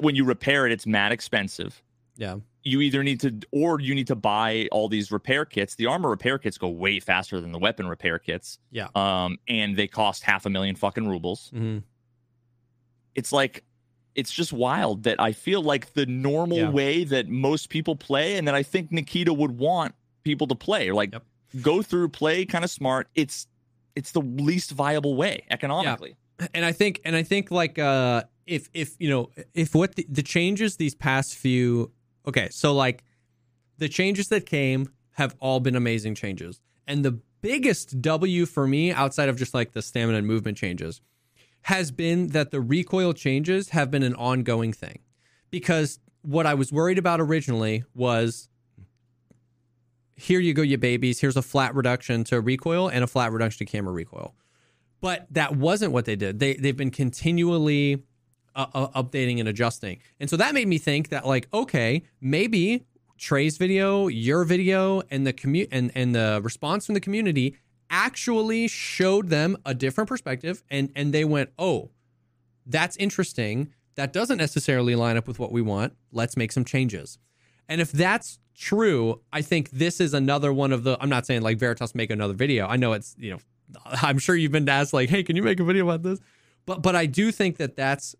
When 0.00 0.14
you 0.14 0.24
repair 0.24 0.66
it, 0.66 0.72
it's 0.72 0.86
mad 0.86 1.12
expensive 1.12 1.82
yeah, 2.16 2.36
you 2.62 2.80
either 2.80 3.02
need 3.02 3.20
to 3.20 3.34
or 3.52 3.78
you 3.80 3.94
need 3.94 4.06
to 4.06 4.14
buy 4.16 4.68
all 4.72 4.88
these 4.88 5.12
repair 5.12 5.44
kits. 5.44 5.74
The 5.74 5.84
armor 5.86 6.08
repair 6.10 6.38
kits 6.38 6.56
go 6.58 6.68
way 6.70 6.98
faster 6.98 7.40
than 7.42 7.52
the 7.52 7.58
weapon 7.58 7.86
repair 7.86 8.18
kits. 8.18 8.58
Yeah. 8.70 8.88
Um, 8.94 9.38
and 9.46 9.76
they 9.76 9.86
cost 9.86 10.22
half 10.22 10.46
a 10.46 10.50
million 10.50 10.76
fucking 10.76 11.06
rubles. 11.06 11.50
Mm-hmm. 11.54 11.78
It's 13.16 13.32
like 13.32 13.64
it's 14.14 14.32
just 14.32 14.52
wild 14.52 15.02
that 15.02 15.20
I 15.20 15.32
feel 15.32 15.60
like 15.62 15.92
the 15.94 16.06
normal 16.06 16.56
Yeah. 16.58 16.70
way 16.70 17.04
that 17.04 17.28
most 17.28 17.68
people 17.68 17.96
play 17.96 18.36
and 18.38 18.46
that 18.48 18.54
I 18.54 18.62
think 18.62 18.90
Nikita 18.92 19.32
would 19.34 19.58
want 19.58 19.94
people 20.22 20.46
to 20.46 20.54
play. 20.54 20.90
Like 20.90 21.12
Yep. 21.12 21.22
go 21.60 21.82
through, 21.82 22.08
play 22.10 22.44
kind 22.46 22.64
of 22.64 22.70
smart. 22.70 23.08
It's 23.14 23.46
it's 23.94 24.12
the 24.12 24.20
least 24.22 24.70
viable 24.70 25.16
way 25.16 25.44
economically. 25.50 26.16
and 26.54 26.64
I 26.64 26.72
think 26.72 27.00
and 27.04 27.16
I 27.16 27.22
think 27.22 27.50
like 27.50 27.78
uh 27.78 28.22
if 28.46 28.68
if 28.74 28.94
you 28.98 29.08
know 29.10 29.30
if 29.54 29.74
what 29.74 29.96
the, 29.96 30.06
the 30.08 30.22
changes 30.22 30.76
these 30.76 30.94
past 30.94 31.34
few 31.34 31.90
okay 32.28 32.48
so 32.50 32.72
like 32.74 33.02
the 33.78 33.88
changes 33.88 34.28
that 34.28 34.46
came 34.46 34.88
have 35.12 35.34
all 35.40 35.60
been 35.60 35.74
amazing 35.76 36.14
changes 36.14 36.60
and 36.86 37.04
the 37.04 37.18
biggest 37.40 38.00
W 38.02 38.44
for 38.46 38.66
me 38.66 38.92
outside 38.92 39.28
of 39.30 39.36
just 39.36 39.54
like 39.54 39.72
the 39.72 39.82
stamina 39.82 40.18
and 40.18 40.26
movement 40.26 40.56
changes 40.58 41.00
has 41.62 41.90
been 41.90 42.28
that 42.28 42.50
the 42.50 42.60
recoil 42.60 43.12
changes 43.12 43.70
have 43.70 43.90
been 43.90 44.02
an 44.02 44.14
ongoing 44.14 44.72
thing. 44.72 45.00
Because 45.50 45.98
what 46.22 46.46
I 46.46 46.54
was 46.54 46.72
worried 46.72 46.98
about 46.98 47.20
originally 47.20 47.84
was 47.94 48.48
here 50.16 50.40
you 50.40 50.54
go 50.54 50.62
you 50.62 50.78
babies. 50.78 51.20
Here's 51.20 51.36
a 51.36 51.42
flat 51.42 51.74
reduction 51.74 52.24
to 52.24 52.40
recoil 52.40 52.88
and 52.88 53.04
a 53.04 53.06
flat 53.06 53.32
reduction 53.32 53.66
to 53.66 53.70
camera 53.70 53.92
recoil. 53.92 54.34
But 55.00 55.26
that 55.30 55.56
wasn't 55.56 55.92
what 55.92 56.06
they 56.06 56.16
did. 56.16 56.38
They 56.40 56.54
they've 56.54 56.76
been 56.76 56.90
continually 56.90 58.02
uh, 58.54 58.66
uh, 58.72 59.02
updating 59.02 59.38
and 59.38 59.48
adjusting, 59.48 59.98
and 60.18 60.30
so 60.30 60.36
that 60.38 60.54
made 60.54 60.66
me 60.66 60.78
think 60.78 61.10
that 61.10 61.26
like, 61.26 61.48
okay, 61.52 62.02
maybe 62.20 62.86
Trey's 63.18 63.58
video, 63.58 64.08
your 64.08 64.44
video, 64.44 65.02
and 65.10 65.26
the 65.26 65.34
commu- 65.34 65.68
and 65.70 65.92
and 65.94 66.14
the 66.14 66.40
response 66.42 66.86
from 66.86 66.94
the 66.94 67.00
community 67.00 67.56
actually 67.90 68.68
showed 68.68 69.28
them 69.28 69.56
a 69.64 69.74
different 69.74 70.08
perspective, 70.08 70.62
and 70.70 70.90
and 70.94 71.12
they 71.12 71.24
went, 71.24 71.50
oh, 71.58 71.90
that's 72.66 72.96
interesting. 72.96 73.72
That 73.94 74.12
doesn't 74.12 74.38
necessarily 74.38 74.94
line 74.94 75.16
up 75.16 75.26
with 75.26 75.38
what 75.38 75.52
we 75.52 75.62
want. 75.62 75.94
Let's 76.12 76.36
make 76.36 76.52
some 76.52 76.64
changes. 76.64 77.18
And 77.68 77.80
if 77.80 77.90
that's 77.90 78.38
true, 78.54 79.22
I 79.32 79.42
think 79.42 79.70
this 79.70 80.00
is 80.00 80.12
another 80.14 80.52
one 80.52 80.72
of 80.72 80.84
the. 80.84 80.96
I'm 81.00 81.08
not 81.08 81.26
saying 81.26 81.42
like 81.42 81.58
Veritas 81.58 81.94
make 81.94 82.10
another 82.10 82.34
video. 82.34 82.66
I 82.66 82.76
know 82.76 82.92
it's 82.92 83.14
you 83.18 83.32
know, 83.32 83.38
I'm 83.84 84.18
sure 84.18 84.34
you've 84.34 84.52
been 84.52 84.68
asked 84.68 84.92
like, 84.92 85.08
hey, 85.08 85.22
can 85.22 85.36
you 85.36 85.42
make 85.42 85.60
a 85.60 85.64
video 85.64 85.84
about 85.84 86.02
this? 86.02 86.20
But 86.66 86.82
but 86.82 86.96
I 86.96 87.06
do 87.06 87.32
think 87.32 87.56
that 87.58 87.76
that's 87.76 88.14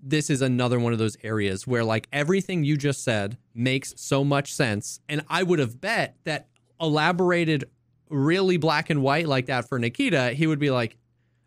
this 0.00 0.30
is 0.30 0.42
another 0.42 0.78
one 0.78 0.92
of 0.92 0.98
those 0.98 1.16
areas 1.24 1.66
where 1.66 1.82
like 1.82 2.06
everything 2.12 2.62
you 2.62 2.76
just 2.76 3.02
said 3.02 3.36
makes 3.54 3.94
so 3.96 4.24
much 4.24 4.54
sense, 4.54 5.00
and 5.08 5.24
I 5.28 5.42
would 5.42 5.58
have 5.58 5.80
bet 5.80 6.16
that 6.24 6.48
elaborated 6.80 7.64
really 8.10 8.56
black 8.56 8.90
and 8.90 9.02
white 9.02 9.26
like 9.26 9.46
that 9.46 9.68
for 9.68 9.78
Nikita, 9.78 10.30
he 10.30 10.46
would 10.46 10.58
be 10.58 10.70
like, 10.70 10.96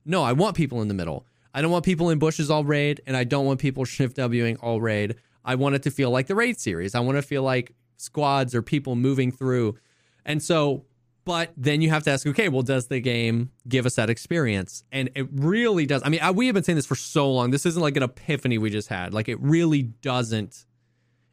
no, 0.05 0.23
I 0.23 0.33
want 0.33 0.55
people 0.55 0.81
in 0.81 0.87
the 0.87 0.93
middle. 0.93 1.25
I 1.53 1.61
don't 1.61 1.71
want 1.71 1.85
people 1.85 2.09
in 2.09 2.19
bushes 2.19 2.49
all 2.49 2.63
raid, 2.63 3.01
and 3.05 3.15
I 3.15 3.23
don't 3.23 3.45
want 3.45 3.59
people 3.59 3.85
shift 3.85 4.17
Wing 4.17 4.57
all 4.57 4.81
raid. 4.81 5.15
I 5.43 5.55
want 5.55 5.75
it 5.75 5.83
to 5.83 5.91
feel 5.91 6.11
like 6.11 6.27
the 6.27 6.35
raid 6.35 6.59
series. 6.59 6.95
I 6.95 6.99
want 6.99 7.17
to 7.17 7.21
feel 7.21 7.43
like 7.43 7.73
squads 7.97 8.53
or 8.55 8.61
people 8.61 8.95
moving 8.95 9.31
through. 9.31 9.77
And 10.25 10.41
so, 10.41 10.85
but 11.25 11.51
then 11.57 11.81
you 11.81 11.89
have 11.89 12.03
to 12.03 12.11
ask, 12.11 12.25
okay, 12.25 12.49
well, 12.49 12.61
does 12.61 12.87
the 12.87 12.99
game 12.99 13.51
give 13.67 13.85
us 13.85 13.95
that 13.95 14.09
experience? 14.09 14.83
And 14.91 15.09
it 15.15 15.27
really 15.31 15.85
does. 15.85 16.01
I 16.03 16.09
mean, 16.09 16.19
I, 16.21 16.31
we 16.31 16.47
have 16.47 16.53
been 16.53 16.63
saying 16.63 16.75
this 16.75 16.85
for 16.85 16.95
so 16.95 17.31
long. 17.31 17.51
This 17.51 17.65
isn't 17.65 17.81
like 17.81 17.97
an 17.97 18.03
epiphany 18.03 18.57
we 18.57 18.69
just 18.69 18.87
had. 18.87 19.13
Like, 19.13 19.29
it 19.29 19.39
really 19.39 19.83
doesn't. 19.83 20.65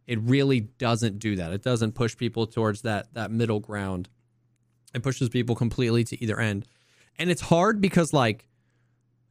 It 0.07 0.21
really 0.23 0.61
doesn't 0.61 1.19
do 1.19 1.37
that. 1.37 1.53
It 1.53 1.63
doesn't 1.63 1.93
push 1.93 2.17
people 2.17 2.47
towards 2.47 2.83
that 2.83 3.13
that 3.13 3.31
middle 3.31 3.61
ground. 3.61 4.09
It 4.99 5.03
pushes 5.03 5.29
people 5.29 5.55
completely 5.55 6.05
to 6.05 6.23
either 6.23 6.39
end. 6.39 6.67
And 7.19 7.31
it's 7.31 7.41
hard 7.41 7.81
because 7.81 8.13
like 8.13 8.47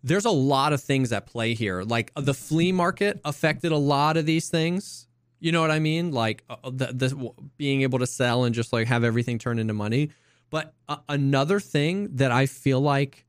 there's 0.04 0.26
a 0.26 0.32
lot 0.32 0.74
of 0.74 0.82
things 0.82 1.12
at 1.12 1.28
play 1.28 1.54
here. 1.54 1.84
Like 1.84 2.12
the 2.16 2.34
flea 2.34 2.72
market 2.72 3.20
affected 3.26 3.72
a 3.72 3.78
lot 3.78 4.18
of 4.18 4.26
these 4.26 4.50
things. 4.50 5.08
You 5.40 5.52
know 5.52 5.62
what 5.62 5.72
I 5.72 5.80
mean? 5.80 6.12
Like 6.12 6.44
uh, 6.50 6.56
the, 6.64 6.88
the 6.88 7.32
being 7.58 7.82
able 7.82 8.00
to 8.00 8.08
sell 8.08 8.44
and 8.44 8.56
just 8.56 8.74
like 8.74 8.88
have 8.88 9.04
everything 9.04 9.38
turn 9.38 9.60
into 9.60 9.74
money. 9.74 10.12
But 10.50 10.74
uh, 10.88 10.98
another 11.10 11.60
thing 11.60 12.16
that 12.16 12.32
I 12.32 12.46
feel 12.46 12.80
like, 12.80 13.26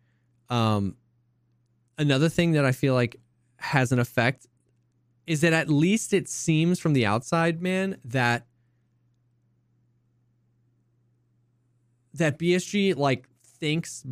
um, 0.48 0.96
another 1.98 2.28
thing 2.28 2.52
that 2.52 2.64
I 2.64 2.72
feel 2.72 2.94
like 2.94 3.16
has 3.56 3.92
an 3.92 3.98
effect 3.98 4.46
is 5.26 5.40
that 5.42 5.52
at 5.52 5.68
least 5.68 6.14
it 6.14 6.28
seems 6.28 6.78
from 6.78 6.94
the 6.94 7.04
outside, 7.04 7.60
man, 7.60 7.98
that 8.04 8.46
that 12.14 12.38
BSG 12.38 12.96
like 12.96 13.28
thinks 13.44 14.04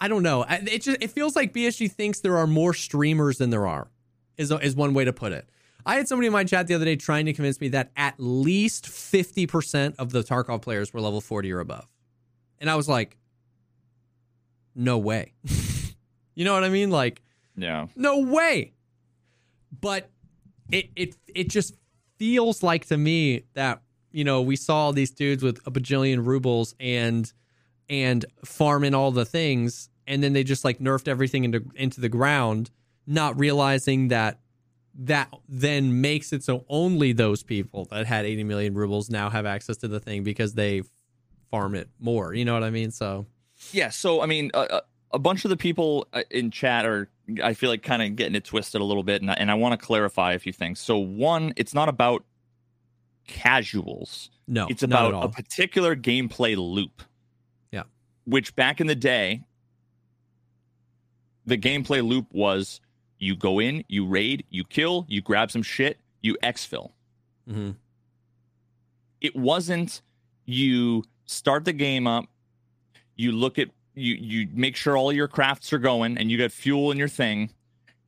I 0.00 0.08
don't 0.08 0.22
know. 0.22 0.44
It 0.48 0.82
just 0.82 0.98
it 1.02 1.10
feels 1.10 1.34
like 1.36 1.52
BSG 1.54 1.90
thinks 1.90 2.20
there 2.20 2.36
are 2.36 2.46
more 2.46 2.74
streamers 2.74 3.38
than 3.38 3.50
there 3.50 3.66
are. 3.66 3.90
Is 4.36 4.50
is 4.50 4.74
one 4.76 4.94
way 4.94 5.04
to 5.04 5.12
put 5.12 5.32
it. 5.32 5.48
I 5.86 5.96
had 5.96 6.06
somebody 6.08 6.26
in 6.26 6.32
my 6.32 6.44
chat 6.44 6.66
the 6.66 6.74
other 6.74 6.84
day 6.84 6.96
trying 6.96 7.24
to 7.26 7.32
convince 7.32 7.58
me 7.60 7.68
that 7.68 7.90
at 7.96 8.14
least 8.18 8.84
50% 8.84 9.94
of 9.98 10.10
the 10.10 10.22
Tarkov 10.22 10.60
players 10.60 10.92
were 10.92 11.00
level 11.00 11.22
40 11.22 11.50
or 11.52 11.60
above. 11.60 11.86
And 12.58 12.68
I 12.68 12.74
was 12.76 12.86
like, 12.86 13.16
no 14.74 14.98
way. 14.98 15.32
you 16.34 16.44
know 16.44 16.52
what 16.52 16.64
I 16.64 16.68
mean? 16.68 16.90
Like, 16.90 17.22
Yeah. 17.56 17.86
no 17.96 18.18
way. 18.18 18.72
But 19.80 20.10
it 20.70 20.90
it 20.96 21.16
it 21.34 21.48
just 21.48 21.74
feels 22.18 22.62
like 22.62 22.86
to 22.86 22.96
me 22.96 23.44
that 23.54 23.82
you 24.12 24.24
know 24.24 24.40
we 24.40 24.56
saw 24.56 24.92
these 24.92 25.10
dudes 25.10 25.42
with 25.42 25.58
a 25.66 25.70
bajillion 25.70 26.24
rubles 26.24 26.74
and 26.80 27.32
and 27.88 28.24
farming 28.44 28.94
all 28.94 29.10
the 29.10 29.24
things 29.24 29.88
and 30.06 30.22
then 30.22 30.32
they 30.32 30.44
just 30.44 30.64
like 30.64 30.78
nerfed 30.78 31.08
everything 31.08 31.44
into 31.44 31.64
into 31.74 32.00
the 32.00 32.08
ground 32.08 32.70
not 33.06 33.38
realizing 33.38 34.08
that 34.08 34.40
that 34.94 35.32
then 35.48 36.00
makes 36.00 36.32
it 36.32 36.42
so 36.42 36.64
only 36.68 37.12
those 37.12 37.42
people 37.42 37.86
that 37.86 38.06
had 38.06 38.26
80 38.26 38.44
million 38.44 38.74
rubles 38.74 39.08
now 39.08 39.30
have 39.30 39.46
access 39.46 39.76
to 39.78 39.88
the 39.88 40.00
thing 40.00 40.24
because 40.24 40.54
they 40.54 40.82
farm 41.50 41.74
it 41.74 41.88
more 41.98 42.34
you 42.34 42.44
know 42.44 42.54
what 42.54 42.64
i 42.64 42.70
mean 42.70 42.90
so 42.90 43.26
Yeah. 43.72 43.90
So 43.90 44.22
I 44.22 44.26
mean, 44.26 44.50
a, 44.54 44.82
a 45.12 45.18
bunch 45.18 45.44
of 45.44 45.50
the 45.50 45.56
people 45.56 46.06
uh, 46.12 46.22
in 46.30 46.50
chat 46.50 46.86
are, 46.86 47.08
I 47.42 47.54
feel 47.54 47.70
like, 47.70 47.82
kind 47.82 48.02
of 48.02 48.16
getting 48.16 48.34
it 48.34 48.44
twisted 48.44 48.80
a 48.80 48.84
little 48.84 49.02
bit, 49.02 49.22
and 49.22 49.30
I, 49.30 49.34
and 49.34 49.50
I 49.50 49.54
want 49.54 49.78
to 49.78 49.86
clarify 49.86 50.32
a 50.32 50.38
few 50.38 50.52
things. 50.52 50.80
So 50.80 50.98
one, 50.98 51.52
it's 51.56 51.74
not 51.74 51.88
about 51.88 52.24
casuals. 53.26 54.30
no 54.48 54.66
it's 54.68 54.82
about 54.82 55.14
a 55.24 55.28
particular 55.28 55.94
gameplay 55.94 56.56
loop. 56.56 57.02
Yeah. 57.70 57.84
Which 58.24 58.54
back 58.56 58.80
in 58.80 58.86
the 58.86 58.94
day, 58.94 59.42
the 61.46 61.56
gameplay 61.56 62.06
loop 62.06 62.26
was 62.32 62.80
you 63.18 63.36
go 63.36 63.58
in, 63.58 63.84
you 63.88 64.06
raid, 64.06 64.44
you 64.50 64.64
kill, 64.64 65.06
you 65.08 65.20
grab 65.20 65.50
some 65.50 65.62
shit, 65.62 65.98
you 66.22 66.36
exfil. 66.42 66.92
Mhm. 67.48 67.76
It 69.20 69.36
wasn't 69.36 70.02
you 70.46 71.04
start 71.26 71.64
the 71.64 71.72
game 71.72 72.06
up, 72.06 72.26
you 73.16 73.32
look 73.32 73.58
at 73.58 73.68
you 73.94 74.14
you 74.14 74.48
make 74.52 74.76
sure 74.76 74.96
all 74.96 75.12
your 75.12 75.28
crafts 75.28 75.72
are 75.72 75.78
going 75.78 76.16
and 76.18 76.30
you 76.30 76.38
got 76.38 76.52
fuel 76.52 76.90
in 76.90 76.98
your 76.98 77.08
thing. 77.08 77.50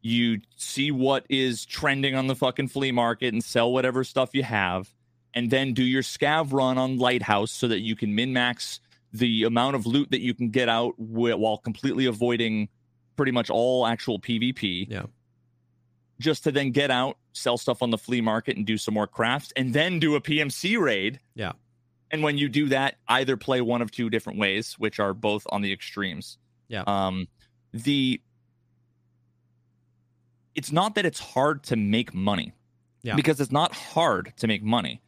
You 0.00 0.40
see 0.56 0.90
what 0.90 1.24
is 1.28 1.64
trending 1.64 2.14
on 2.16 2.26
the 2.26 2.34
fucking 2.34 2.68
flea 2.68 2.90
market 2.90 3.32
and 3.32 3.42
sell 3.44 3.72
whatever 3.72 4.02
stuff 4.02 4.34
you 4.34 4.42
have 4.42 4.92
and 5.34 5.50
then 5.50 5.72
do 5.74 5.82
your 5.82 6.02
scav 6.02 6.52
run 6.52 6.78
on 6.78 6.98
Lighthouse 6.98 7.50
so 7.50 7.68
that 7.68 7.80
you 7.80 7.96
can 7.96 8.14
min 8.14 8.32
max 8.32 8.80
the 9.12 9.44
amount 9.44 9.76
of 9.76 9.86
loot 9.86 10.10
that 10.10 10.20
you 10.20 10.34
can 10.34 10.50
get 10.50 10.68
out 10.68 10.94
wh- 10.96 11.38
while 11.38 11.58
completely 11.58 12.06
avoiding 12.06 12.68
pretty 13.16 13.32
much 13.32 13.50
all 13.50 13.86
actual 13.86 14.18
PvP. 14.18 14.86
Yeah. 14.90 15.02
Just 16.18 16.44
to 16.44 16.52
then 16.52 16.70
get 16.70 16.90
out, 16.90 17.18
sell 17.32 17.58
stuff 17.58 17.82
on 17.82 17.90
the 17.90 17.98
flea 17.98 18.20
market 18.20 18.56
and 18.56 18.64
do 18.64 18.78
some 18.78 18.94
more 18.94 19.06
crafts 19.06 19.52
and 19.56 19.72
then 19.74 19.98
do 19.98 20.14
a 20.14 20.20
PMC 20.20 20.78
raid. 20.80 21.20
Yeah. 21.34 21.52
And 22.10 22.22
when 22.22 22.38
you 22.38 22.48
do 22.48 22.68
that, 22.68 22.96
either 23.08 23.36
play 23.36 23.60
one 23.60 23.82
of 23.82 23.90
two 23.90 24.08
different 24.10 24.38
ways, 24.38 24.74
which 24.78 25.00
are 25.00 25.14
both 25.14 25.46
on 25.50 25.62
the 25.62 25.72
extremes. 25.72 26.38
Yeah. 26.68 26.84
Um 26.86 27.28
the 27.72 28.20
it's 30.54 30.70
not 30.70 30.94
that 30.94 31.06
it's 31.06 31.20
hard 31.20 31.62
to 31.64 31.76
make 31.76 32.14
money. 32.14 32.52
Yeah. 33.02 33.16
Because 33.16 33.40
it's 33.40 33.52
not 33.52 33.74
hard 33.74 34.32
to 34.36 34.46
make 34.46 34.62
money. 34.62 35.00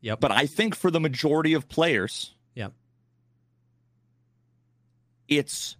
Yep 0.00 0.20
But 0.20 0.32
I 0.32 0.46
think 0.46 0.74
for 0.74 0.90
the 0.90 1.00
majority 1.00 1.52
of 1.54 1.68
players, 1.68 2.34
Yep. 2.54 2.72
it's 5.28 5.76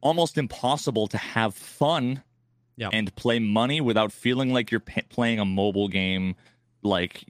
almost 0.00 0.38
impossible 0.38 1.06
to 1.08 1.18
have 1.18 1.54
fun 1.54 2.22
Yep. 2.78 2.90
and 2.92 3.14
play 3.16 3.38
money 3.38 3.80
without 3.80 4.12
feeling 4.12 4.52
like 4.52 4.70
you're 4.70 4.80
p- 4.80 5.00
playing 5.08 5.38
a 5.40 5.44
mobile 5.46 5.88
game, 5.88 6.36
like 6.82 7.24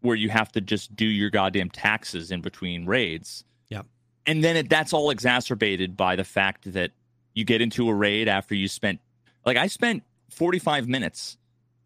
where 0.00 0.16
you 0.16 0.30
have 0.30 0.50
to 0.52 0.60
just 0.60 0.96
do 0.96 1.06
your 1.06 1.30
goddamn 1.30 1.70
taxes 1.70 2.32
in 2.32 2.40
between 2.40 2.84
raids. 2.86 3.44
Yep. 3.68 3.86
And 4.26 4.42
then 4.42 4.56
it, 4.56 4.68
that's 4.68 4.92
all 4.92 5.10
exacerbated 5.10 5.96
by 5.96 6.16
the 6.16 6.24
fact 6.24 6.72
that 6.72 6.90
you 7.34 7.44
get 7.44 7.60
into 7.60 7.88
a 7.88 7.94
raid 7.94 8.26
after 8.26 8.56
you 8.56 8.66
spent, 8.66 8.98
like, 9.46 9.56
I 9.56 9.68
spent 9.68 10.02
45 10.30 10.88
minutes 10.88 11.36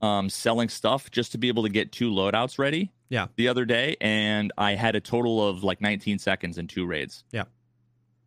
um, 0.06 0.30
selling 0.30 0.68
stuff 0.68 1.10
just 1.10 1.32
to 1.32 1.38
be 1.38 1.48
able 1.48 1.64
to 1.64 1.68
get 1.68 1.92
two 1.92 2.10
loadouts 2.10 2.58
ready. 2.58 2.92
Yeah. 3.08 3.26
The 3.36 3.48
other 3.48 3.64
day, 3.64 3.96
and 4.00 4.52
I 4.56 4.74
had 4.74 4.96
a 4.96 5.00
total 5.00 5.46
of 5.46 5.64
like 5.64 5.80
19 5.80 6.18
seconds 6.18 6.58
in 6.58 6.68
two 6.68 6.86
raids. 6.86 7.24
Yeah. 7.32 7.44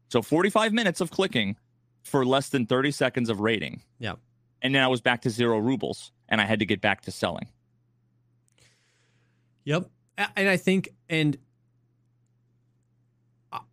So 0.10 0.22
45 0.22 0.74
minutes 0.74 1.02
of 1.02 1.12
clicking 1.12 1.56
for 2.04 2.26
less 2.26 2.50
than 2.50 2.66
30 2.66 2.92
seconds 2.92 3.30
of 3.30 3.40
raiding. 3.40 3.82
Yeah. 4.00 4.16
And 4.62 4.76
then 4.76 4.84
I 4.84 4.88
was 4.88 5.02
back 5.02 5.22
to 5.22 5.30
zero 5.30 5.60
rubles, 5.60 6.12
and 6.28 6.42
I 6.42 6.46
had 6.46 6.60
to 6.60 6.66
get 6.66 6.82
back 6.82 7.02
to 7.02 7.12
selling. 7.12 7.48
Yep. 9.64 9.90
And 10.36 10.50
I 10.50 10.58
think, 10.58 10.90
and 11.08 11.38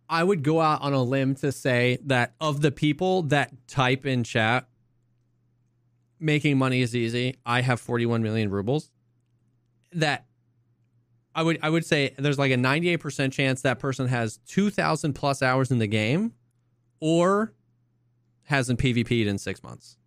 I 0.09 0.23
would 0.23 0.43
go 0.43 0.61
out 0.61 0.81
on 0.81 0.93
a 0.93 1.03
limb 1.03 1.35
to 1.35 1.51
say 1.51 1.97
that 2.05 2.35
of 2.39 2.61
the 2.61 2.71
people 2.71 3.23
that 3.23 3.67
type 3.67 4.05
in 4.05 4.23
chat, 4.23 4.67
making 6.19 6.57
money 6.57 6.81
is 6.81 6.95
easy. 6.95 7.35
I 7.45 7.61
have 7.61 7.79
41 7.79 8.23
million 8.23 8.49
rubles. 8.49 8.89
That 9.93 10.25
I 11.33 11.43
would 11.43 11.59
I 11.61 11.69
would 11.69 11.85
say 11.85 12.13
there's 12.17 12.39
like 12.39 12.51
a 12.51 12.55
98% 12.55 13.31
chance 13.31 13.61
that 13.61 13.79
person 13.79 14.07
has 14.07 14.37
2000 14.47 15.13
plus 15.13 15.41
hours 15.41 15.71
in 15.71 15.79
the 15.79 15.87
game 15.87 16.33
or 16.99 17.53
hasn't 18.43 18.79
PvP'd 18.79 19.27
in 19.27 19.37
6 19.37 19.63
months. 19.63 19.97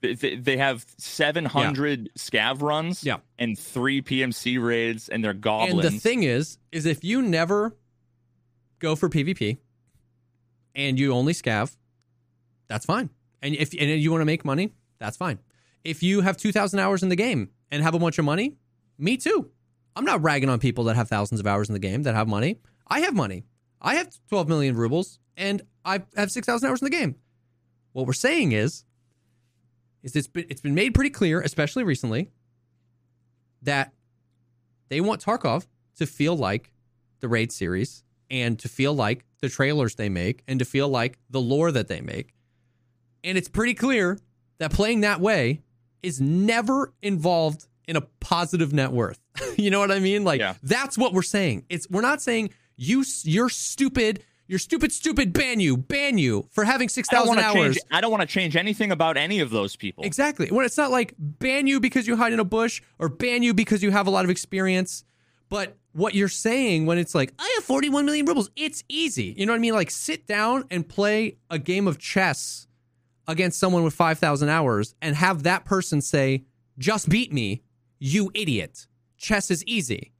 They 0.00 0.56
have 0.56 0.84
700 0.98 2.00
yeah. 2.00 2.06
scav 2.18 2.60
runs 2.60 3.04
yeah. 3.04 3.18
and 3.38 3.56
3 3.56 4.02
PMC 4.02 4.60
raids 4.62 5.08
and 5.08 5.22
they're 5.22 5.32
goblins. 5.32 5.84
And 5.84 5.94
the 5.94 5.98
thing 6.00 6.24
is 6.24 6.58
is 6.72 6.86
if 6.86 7.04
you 7.04 7.22
never 7.22 7.76
go 8.80 8.96
for 8.96 9.08
PvP 9.08 9.58
and 10.74 10.98
you 10.98 11.12
only 11.12 11.32
scav, 11.32 11.76
that's 12.66 12.84
fine. 12.84 13.10
And 13.40 13.54
if 13.54 13.72
and 13.78 13.90
you 13.90 14.10
want 14.10 14.22
to 14.22 14.26
make 14.26 14.44
money, 14.44 14.72
that's 14.98 15.16
fine. 15.16 15.38
If 15.84 16.02
you 16.02 16.20
have 16.20 16.36
2000 16.36 16.78
hours 16.78 17.02
in 17.02 17.08
the 17.08 17.16
game 17.16 17.50
and 17.70 17.82
have 17.82 17.94
a 17.94 17.98
bunch 17.98 18.18
of 18.18 18.24
money, 18.24 18.56
me 18.98 19.16
too. 19.16 19.50
I'm 19.96 20.04
not 20.04 20.22
ragging 20.22 20.48
on 20.48 20.58
people 20.58 20.84
that 20.84 20.96
have 20.96 21.08
thousands 21.08 21.40
of 21.40 21.46
hours 21.46 21.68
in 21.68 21.72
the 21.72 21.78
game 21.78 22.04
that 22.04 22.14
have 22.14 22.28
money. 22.28 22.60
I 22.86 23.00
have 23.00 23.14
money. 23.14 23.44
I 23.80 23.96
have 23.96 24.10
12 24.28 24.48
million 24.48 24.76
rubles 24.76 25.18
and 25.36 25.62
I 25.84 26.02
have 26.16 26.30
6,000 26.30 26.68
hours 26.68 26.80
in 26.80 26.86
the 26.86 26.90
game. 26.90 27.16
What 27.92 28.06
we're 28.06 28.12
saying 28.12 28.52
is, 28.52 28.84
is 30.02 30.16
it's 30.16 30.28
been, 30.28 30.46
it's 30.48 30.60
been 30.60 30.74
made 30.74 30.94
pretty 30.94 31.10
clear, 31.10 31.40
especially 31.40 31.84
recently, 31.84 32.30
that 33.62 33.92
they 34.88 35.00
want 35.00 35.24
Tarkov 35.24 35.66
to 35.96 36.06
feel 36.06 36.36
like 36.36 36.72
the 37.20 37.28
Raid 37.28 37.52
series 37.52 38.02
and 38.30 38.58
to 38.58 38.68
feel 38.68 38.94
like 38.94 39.24
the 39.40 39.48
trailers 39.48 39.94
they 39.94 40.08
make 40.08 40.42
and 40.48 40.58
to 40.58 40.64
feel 40.64 40.88
like 40.88 41.18
the 41.30 41.40
lore 41.40 41.70
that 41.70 41.88
they 41.88 42.00
make. 42.00 42.34
And 43.22 43.36
it's 43.36 43.48
pretty 43.48 43.74
clear 43.74 44.18
that 44.58 44.72
playing 44.72 45.00
that 45.00 45.20
way 45.20 45.62
is 46.02 46.20
never 46.20 46.92
involved 47.02 47.66
in 47.86 47.96
a 47.96 48.00
positive 48.20 48.72
net 48.72 48.92
worth. 48.92 49.18
you 49.56 49.70
know 49.70 49.80
what 49.80 49.90
I 49.90 49.98
mean? 49.98 50.24
Like 50.24 50.40
yeah. 50.40 50.54
that's 50.62 50.96
what 50.98 51.12
we're 51.12 51.22
saying. 51.22 51.64
It's 51.68 51.88
we're 51.90 52.00
not 52.00 52.22
saying 52.22 52.50
you 52.76 53.04
you're 53.24 53.48
stupid. 53.48 54.24
You're 54.48 54.58
stupid, 54.58 54.92
stupid. 54.92 55.32
Ban 55.32 55.60
you, 55.60 55.76
ban 55.78 56.18
you 56.18 56.46
for 56.50 56.64
having 56.64 56.88
six 56.88 57.08
thousand 57.08 57.38
hours. 57.38 57.76
Change, 57.76 57.78
I 57.90 58.00
don't 58.00 58.10
want 58.10 58.22
to 58.22 58.26
change 58.26 58.56
anything 58.56 58.92
about 58.92 59.16
any 59.16 59.40
of 59.40 59.50
those 59.50 59.76
people. 59.76 60.04
Exactly. 60.04 60.48
When 60.48 60.66
it's 60.66 60.76
not 60.76 60.90
like 60.90 61.14
ban 61.18 61.66
you 61.66 61.80
because 61.80 62.06
you 62.06 62.16
hide 62.16 62.32
in 62.32 62.40
a 62.40 62.44
bush 62.44 62.82
or 62.98 63.08
ban 63.08 63.42
you 63.42 63.54
because 63.54 63.82
you 63.82 63.90
have 63.90 64.06
a 64.06 64.10
lot 64.10 64.24
of 64.24 64.30
experience. 64.30 65.04
But 65.48 65.76
what 65.92 66.14
you're 66.14 66.28
saying 66.28 66.86
when 66.86 66.98
it's 66.98 67.14
like 67.14 67.32
I 67.38 67.52
have 67.56 67.64
41 67.64 68.04
million 68.04 68.26
rubles, 68.26 68.50
it's 68.56 68.82
easy. 68.88 69.34
You 69.36 69.46
know 69.46 69.52
what 69.52 69.58
I 69.58 69.60
mean? 69.60 69.74
Like 69.74 69.90
sit 69.90 70.26
down 70.26 70.64
and 70.70 70.86
play 70.88 71.36
a 71.50 71.58
game 71.58 71.86
of 71.86 71.98
chess 71.98 72.66
against 73.28 73.58
someone 73.58 73.84
with 73.84 73.94
5,000 73.94 74.48
hours 74.48 74.94
and 75.00 75.16
have 75.16 75.42
that 75.44 75.64
person 75.64 76.00
say, 76.00 76.44
just 76.78 77.08
beat 77.08 77.32
me 77.32 77.62
you 78.04 78.32
idiot. 78.34 78.88
Chess 79.16 79.48
is 79.48 79.62
easy. 79.64 80.12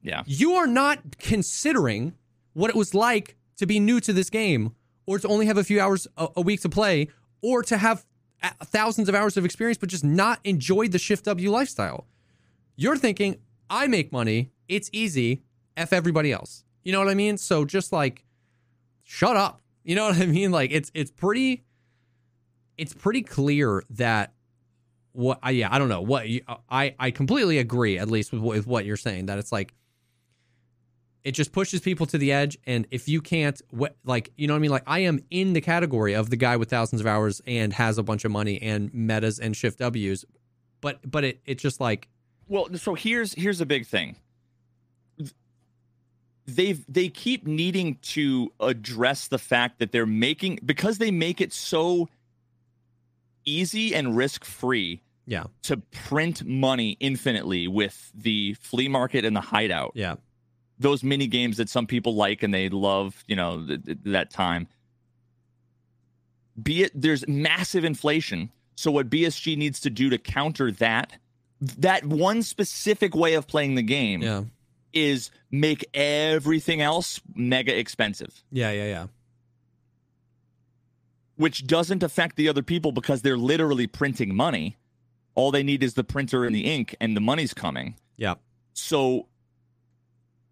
Yeah. 0.00 0.22
You 0.24 0.54
are 0.54 0.66
not 0.66 1.18
considering 1.18 2.14
what 2.54 2.70
it 2.70 2.76
was 2.76 2.94
like 2.94 3.36
to 3.58 3.66
be 3.66 3.78
new 3.78 4.00
to 4.00 4.14
this 4.14 4.30
game 4.30 4.74
or 5.04 5.18
to 5.18 5.28
only 5.28 5.44
have 5.44 5.58
a 5.58 5.64
few 5.64 5.78
hours 5.78 6.06
a, 6.16 6.28
a 6.36 6.40
week 6.40 6.62
to 6.62 6.70
play 6.70 7.08
or 7.42 7.62
to 7.64 7.76
have 7.76 8.06
thousands 8.64 9.10
of 9.10 9.14
hours 9.14 9.36
of 9.36 9.44
experience 9.44 9.76
but 9.76 9.90
just 9.90 10.04
not 10.04 10.40
enjoy 10.44 10.88
the 10.88 10.98
shift 10.98 11.26
W 11.26 11.50
lifestyle. 11.50 12.06
You're 12.76 12.96
thinking, 12.96 13.36
I 13.68 13.88
make 13.88 14.10
money, 14.10 14.50
it's 14.66 14.88
easy, 14.90 15.42
F 15.76 15.92
everybody 15.92 16.32
else. 16.32 16.64
You 16.82 16.92
know 16.92 16.98
what 16.98 17.08
I 17.08 17.14
mean? 17.14 17.36
So 17.36 17.66
just 17.66 17.92
like 17.92 18.24
shut 19.02 19.36
up. 19.36 19.60
You 19.84 19.96
know 19.96 20.06
what 20.06 20.16
I 20.16 20.24
mean? 20.24 20.50
Like 20.50 20.70
it's 20.72 20.90
it's 20.94 21.10
pretty 21.10 21.64
it's 22.78 22.94
pretty 22.94 23.22
clear 23.22 23.82
that 23.90 24.32
what 25.12 25.38
I, 25.42 25.50
yeah, 25.50 25.68
I 25.70 25.78
don't 25.78 25.88
know. 25.88 26.00
What 26.00 26.26
I 26.70 26.94
I 26.98 27.10
completely 27.10 27.58
agree 27.58 27.98
at 27.98 28.08
least 28.08 28.32
with 28.32 28.40
with 28.40 28.66
what 28.66 28.84
you're 28.84 28.96
saying 28.96 29.26
that 29.26 29.38
it's 29.38 29.52
like 29.52 29.74
it 31.24 31.32
just 31.32 31.52
pushes 31.52 31.80
people 31.80 32.06
to 32.06 32.16
the 32.16 32.32
edge 32.32 32.56
and 32.64 32.86
if 32.90 33.08
you 33.08 33.20
can't 33.20 33.60
like 34.04 34.30
you 34.36 34.46
know 34.46 34.54
what 34.54 34.58
I 34.58 34.60
mean? 34.60 34.70
Like 34.70 34.84
I 34.86 35.00
am 35.00 35.20
in 35.30 35.52
the 35.52 35.60
category 35.60 36.14
of 36.14 36.30
the 36.30 36.36
guy 36.36 36.56
with 36.56 36.70
thousands 36.70 37.00
of 37.00 37.06
hours 37.06 37.42
and 37.46 37.72
has 37.72 37.98
a 37.98 38.02
bunch 38.02 38.24
of 38.24 38.30
money 38.30 38.62
and 38.62 38.94
metas 38.94 39.38
and 39.38 39.56
shift 39.56 39.80
W's 39.80 40.24
but 40.80 40.98
but 41.10 41.24
it 41.24 41.40
it 41.44 41.58
just 41.58 41.80
like 41.80 42.08
well 42.46 42.68
so 42.76 42.94
here's 42.94 43.34
here's 43.34 43.60
a 43.60 43.66
big 43.66 43.86
thing. 43.86 44.16
They've 46.46 46.82
they 46.88 47.08
keep 47.08 47.46
needing 47.46 47.96
to 47.96 48.52
address 48.60 49.28
the 49.28 49.38
fact 49.38 49.80
that 49.80 49.92
they're 49.92 50.06
making 50.06 50.60
because 50.64 50.98
they 50.98 51.10
make 51.10 51.40
it 51.40 51.52
so 51.52 52.08
easy 53.48 53.94
and 53.94 54.16
risk 54.16 54.44
free 54.44 55.02
yeah. 55.28 55.44
to 55.62 55.76
print 55.76 56.44
money 56.44 56.96
infinitely 57.00 57.68
with 57.68 58.10
the 58.14 58.54
flea 58.54 58.88
market 58.88 59.24
and 59.24 59.36
the 59.36 59.40
hideout. 59.40 59.92
Yeah. 59.94 60.16
Those 60.78 61.02
mini 61.02 61.26
games 61.26 61.58
that 61.58 61.68
some 61.68 61.86
people 61.86 62.14
like 62.14 62.42
and 62.42 62.52
they 62.52 62.68
love 62.68 63.24
you 63.26 63.36
know 63.36 63.64
th- 63.66 63.84
th- 63.84 63.98
that 64.06 64.30
time. 64.30 64.68
Be 66.60 66.84
it 66.84 66.92
there's 66.94 67.26
massive 67.28 67.84
inflation. 67.84 68.50
So 68.76 68.90
what 68.90 69.10
bsg 69.10 69.56
needs 69.56 69.80
to 69.80 69.90
do 69.90 70.08
to 70.10 70.18
counter 70.18 70.70
that 70.72 71.12
that 71.60 72.04
one 72.04 72.42
specific 72.42 73.14
way 73.14 73.34
of 73.34 73.48
playing 73.48 73.74
the 73.74 73.82
game 73.82 74.22
yeah. 74.22 74.44
is 74.92 75.30
make 75.50 75.84
everything 75.92 76.80
else 76.80 77.20
mega 77.34 77.76
expensive. 77.76 78.42
Yeah 78.50 78.70
yeah 78.70 78.86
yeah 78.86 79.06
which 81.38 81.66
doesn't 81.66 82.02
affect 82.02 82.36
the 82.36 82.48
other 82.48 82.62
people 82.62 82.92
because 82.92 83.22
they're 83.22 83.38
literally 83.38 83.86
printing 83.86 84.34
money. 84.34 84.76
All 85.34 85.50
they 85.50 85.62
need 85.62 85.82
is 85.84 85.94
the 85.94 86.04
printer 86.04 86.44
and 86.44 86.54
the 86.54 86.64
ink, 86.64 86.96
and 87.00 87.16
the 87.16 87.20
money's 87.20 87.54
coming. 87.54 87.94
Yeah. 88.16 88.34
So 88.74 89.28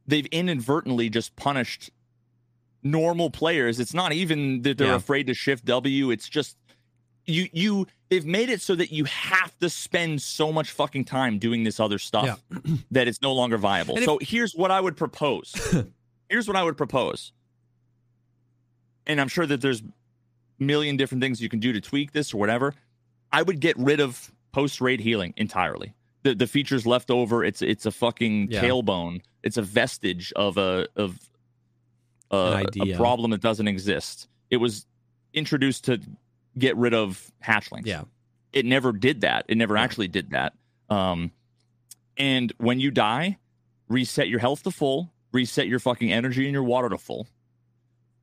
they've 0.07 0.27
inadvertently 0.27 1.11
just 1.11 1.35
punished 1.35 1.91
normal 2.85 3.31
players. 3.31 3.81
It's 3.81 3.95
not 3.95 4.13
even 4.13 4.63
that 4.63 4.79
they're 4.79 4.89
yeah. 4.89 4.95
afraid 4.95 5.27
to 5.27 5.35
shift 5.35 5.65
W. 5.65 6.11
It's 6.11 6.29
just 6.29 6.57
you 7.27 7.49
you 7.53 7.89
they've 8.09 8.25
made 8.25 8.49
it 8.49 8.61
so 8.61 8.77
that 8.77 8.93
you 8.93 9.05
have 9.07 9.59
to 9.59 9.69
spend 9.69 10.23
so 10.23 10.53
much 10.53 10.71
fucking 10.71 11.05
time 11.05 11.41
doing 11.41 11.65
this 11.65 11.81
other 11.81 11.99
stuff 11.99 12.41
yeah. 12.51 12.75
that 12.93 13.09
it's 13.09 13.21
no 13.21 13.33
longer 13.33 13.59
viable. 13.59 13.97
So 13.99 14.19
here's 14.23 14.55
what 14.55 14.71
I 14.71 14.81
would 14.81 14.97
propose. 14.97 15.53
here's 16.29 16.47
what 16.47 16.57
I 16.57 16.63
would 16.63 16.77
propose. 16.77 17.33
And 19.09 19.21
I'm 19.21 19.29
sure 19.29 19.47
that 19.47 19.61
there's 19.61 19.83
million 20.59 20.97
different 20.97 21.23
things 21.23 21.41
you 21.41 21.49
can 21.49 21.61
do 21.61 21.73
to 21.73 21.81
tweak 21.81 22.13
this 22.13 22.33
or 22.33 22.39
whatever. 22.39 22.75
I 23.33 23.43
would 23.43 23.61
get 23.61 23.77
rid 23.79 24.01
of 24.01 24.33
post 24.53 24.81
raid 24.81 25.01
healing 25.01 25.35
entirely. 25.37 25.95
The 26.23 26.35
the 26.35 26.47
features 26.47 26.87
left 26.87 27.11
over, 27.11 27.45
it's 27.45 27.63
it's 27.63 27.87
a 27.87 27.91
fucking 27.91 28.51
yeah. 28.51 28.63
tailbone. 28.63 29.21
It's 29.43 29.57
a 29.57 29.63
vestige 29.63 30.33
of 30.35 30.57
a 30.57 30.89
of 30.97 31.19
a, 32.31 32.65
a, 32.81 32.97
problem 32.97 33.31
that 33.31 33.41
doesn't 33.41 33.69
exist. 33.69 34.29
It 34.51 34.57
was 34.57 34.87
introduced 35.33 35.85
to 35.85 36.01
get 36.59 36.77
rid 36.77 36.95
of 36.95 37.31
hatchlings. 37.45 37.87
Yeah. 37.87 38.05
It 38.53 38.65
never 38.65 38.93
did 38.93 39.21
that. 39.21 39.45
It 39.49 39.57
never 39.57 39.77
yeah. 39.77 39.83
actually 39.83 40.09
did 40.09 40.31
that. 40.31 40.55
Um, 40.89 41.31
and 42.17 42.53
when 42.59 42.81
you 42.81 42.91
die, 42.91 43.39
reset 43.89 44.29
your 44.29 44.41
health 44.41 44.63
to 44.65 44.71
full, 44.71 45.13
reset 45.33 45.69
your 45.69 45.79
fucking 45.79 46.13
energy 46.13 46.45
and 46.47 46.53
your 46.53 46.63
water 46.63 46.89
to 46.89 46.99
full. 46.99 47.27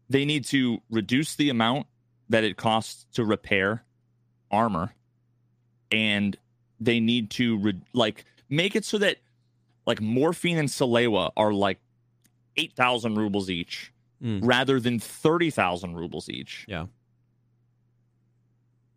They 0.10 0.26
need 0.26 0.46
to 0.46 0.82
reduce 0.90 1.36
the 1.36 1.50
amount 1.50 1.88
that 2.30 2.44
it 2.44 2.58
costs 2.58 3.06
to 3.14 3.26
repair 3.26 3.84
armor 4.52 4.94
and 5.92 6.38
they 6.80 7.00
need 7.00 7.30
to 7.32 7.58
re- 7.58 7.82
like 7.94 8.26
make 8.50 8.76
it 8.76 8.86
so 8.86 8.98
that 8.98 9.18
like 9.86 10.02
morphine 10.02 10.58
and 10.58 10.70
Salewa 10.70 11.32
are 11.36 11.54
like 11.54 11.80
8,000 12.58 13.16
rubles 13.16 13.50
each 13.50 13.92
mm. 14.24 14.40
rather 14.44 14.80
than 14.80 15.00
30,000 15.00 15.96
rubles 15.96 16.30
each. 16.30 16.66
Yeah. 16.68 16.86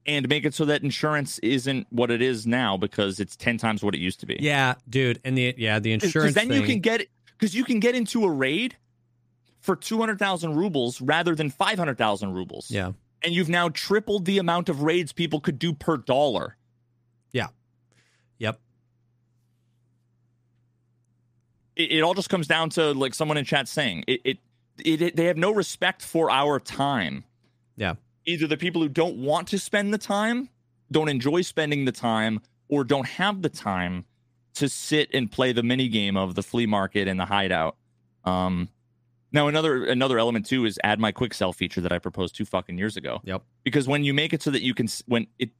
And 0.04 0.28
make 0.28 0.44
it 0.44 0.54
so 0.54 0.64
that 0.66 0.84
insurance 0.84 1.40
isn't 1.40 1.88
what 1.90 2.12
it 2.12 2.22
is 2.22 2.46
now 2.46 2.76
because 2.76 3.18
it's 3.18 3.34
10 3.34 3.58
times 3.58 3.82
what 3.82 3.94
it 3.94 3.98
used 3.98 4.20
to 4.20 4.26
be. 4.26 4.36
Yeah, 4.38 4.74
dude. 4.88 5.20
And 5.24 5.36
the 5.36 5.52
yeah, 5.58 5.80
the 5.80 5.92
insurance 5.92 6.34
then 6.34 6.48
thing... 6.48 6.60
you 6.60 6.66
can 6.66 6.78
get 6.78 7.08
cuz 7.38 7.54
you 7.54 7.64
can 7.64 7.80
get 7.80 7.96
into 7.96 8.24
a 8.24 8.30
raid 8.30 8.76
for 9.58 9.74
200,000 9.74 10.54
rubles 10.54 11.00
rather 11.00 11.34
than 11.34 11.50
500,000 11.50 12.32
rubles. 12.32 12.70
Yeah 12.70 12.92
and 13.26 13.34
you've 13.34 13.48
now 13.48 13.68
tripled 13.68 14.24
the 14.24 14.38
amount 14.38 14.68
of 14.68 14.82
raids 14.82 15.12
people 15.12 15.40
could 15.40 15.58
do 15.58 15.74
per 15.74 15.96
dollar. 15.96 16.56
Yeah. 17.32 17.48
Yep. 18.38 18.60
It, 21.74 21.90
it 21.90 22.00
all 22.02 22.14
just 22.14 22.30
comes 22.30 22.46
down 22.46 22.70
to 22.70 22.92
like 22.92 23.14
someone 23.14 23.36
in 23.36 23.44
chat 23.44 23.66
saying 23.66 24.04
it, 24.06 24.20
it, 24.24 24.38
it, 24.78 25.02
it. 25.02 25.16
They 25.16 25.24
have 25.24 25.36
no 25.36 25.52
respect 25.52 26.02
for 26.02 26.30
our 26.30 26.60
time. 26.60 27.24
Yeah. 27.76 27.94
Either 28.26 28.46
the 28.46 28.56
people 28.56 28.80
who 28.80 28.88
don't 28.88 29.16
want 29.16 29.48
to 29.48 29.58
spend 29.58 29.92
the 29.92 29.98
time, 29.98 30.48
don't 30.92 31.08
enjoy 31.08 31.42
spending 31.42 31.84
the 31.84 31.92
time, 31.92 32.40
or 32.68 32.84
don't 32.84 33.06
have 33.06 33.42
the 33.42 33.48
time 33.48 34.04
to 34.54 34.68
sit 34.68 35.10
and 35.12 35.30
play 35.30 35.52
the 35.52 35.64
mini 35.64 35.88
game 35.88 36.16
of 36.16 36.36
the 36.36 36.44
flea 36.44 36.66
market 36.66 37.08
and 37.08 37.18
the 37.18 37.24
hideout. 37.24 37.76
Um, 38.24 38.68
now 39.32 39.48
another 39.48 39.84
another 39.84 40.18
element 40.18 40.46
too 40.46 40.64
is 40.64 40.78
add 40.84 40.98
my 41.00 41.12
quick 41.12 41.34
sell 41.34 41.52
feature 41.52 41.80
that 41.80 41.92
I 41.92 41.98
proposed 41.98 42.36
two 42.36 42.44
fucking 42.44 42.78
years 42.78 42.96
ago. 42.96 43.20
Yep. 43.24 43.42
Because 43.64 43.86
when 43.88 44.04
you 44.04 44.14
make 44.14 44.32
it 44.32 44.42
so 44.42 44.50
that 44.50 44.62
you 44.62 44.74
can 44.74 44.88
when 45.06 45.26
it 45.38 45.50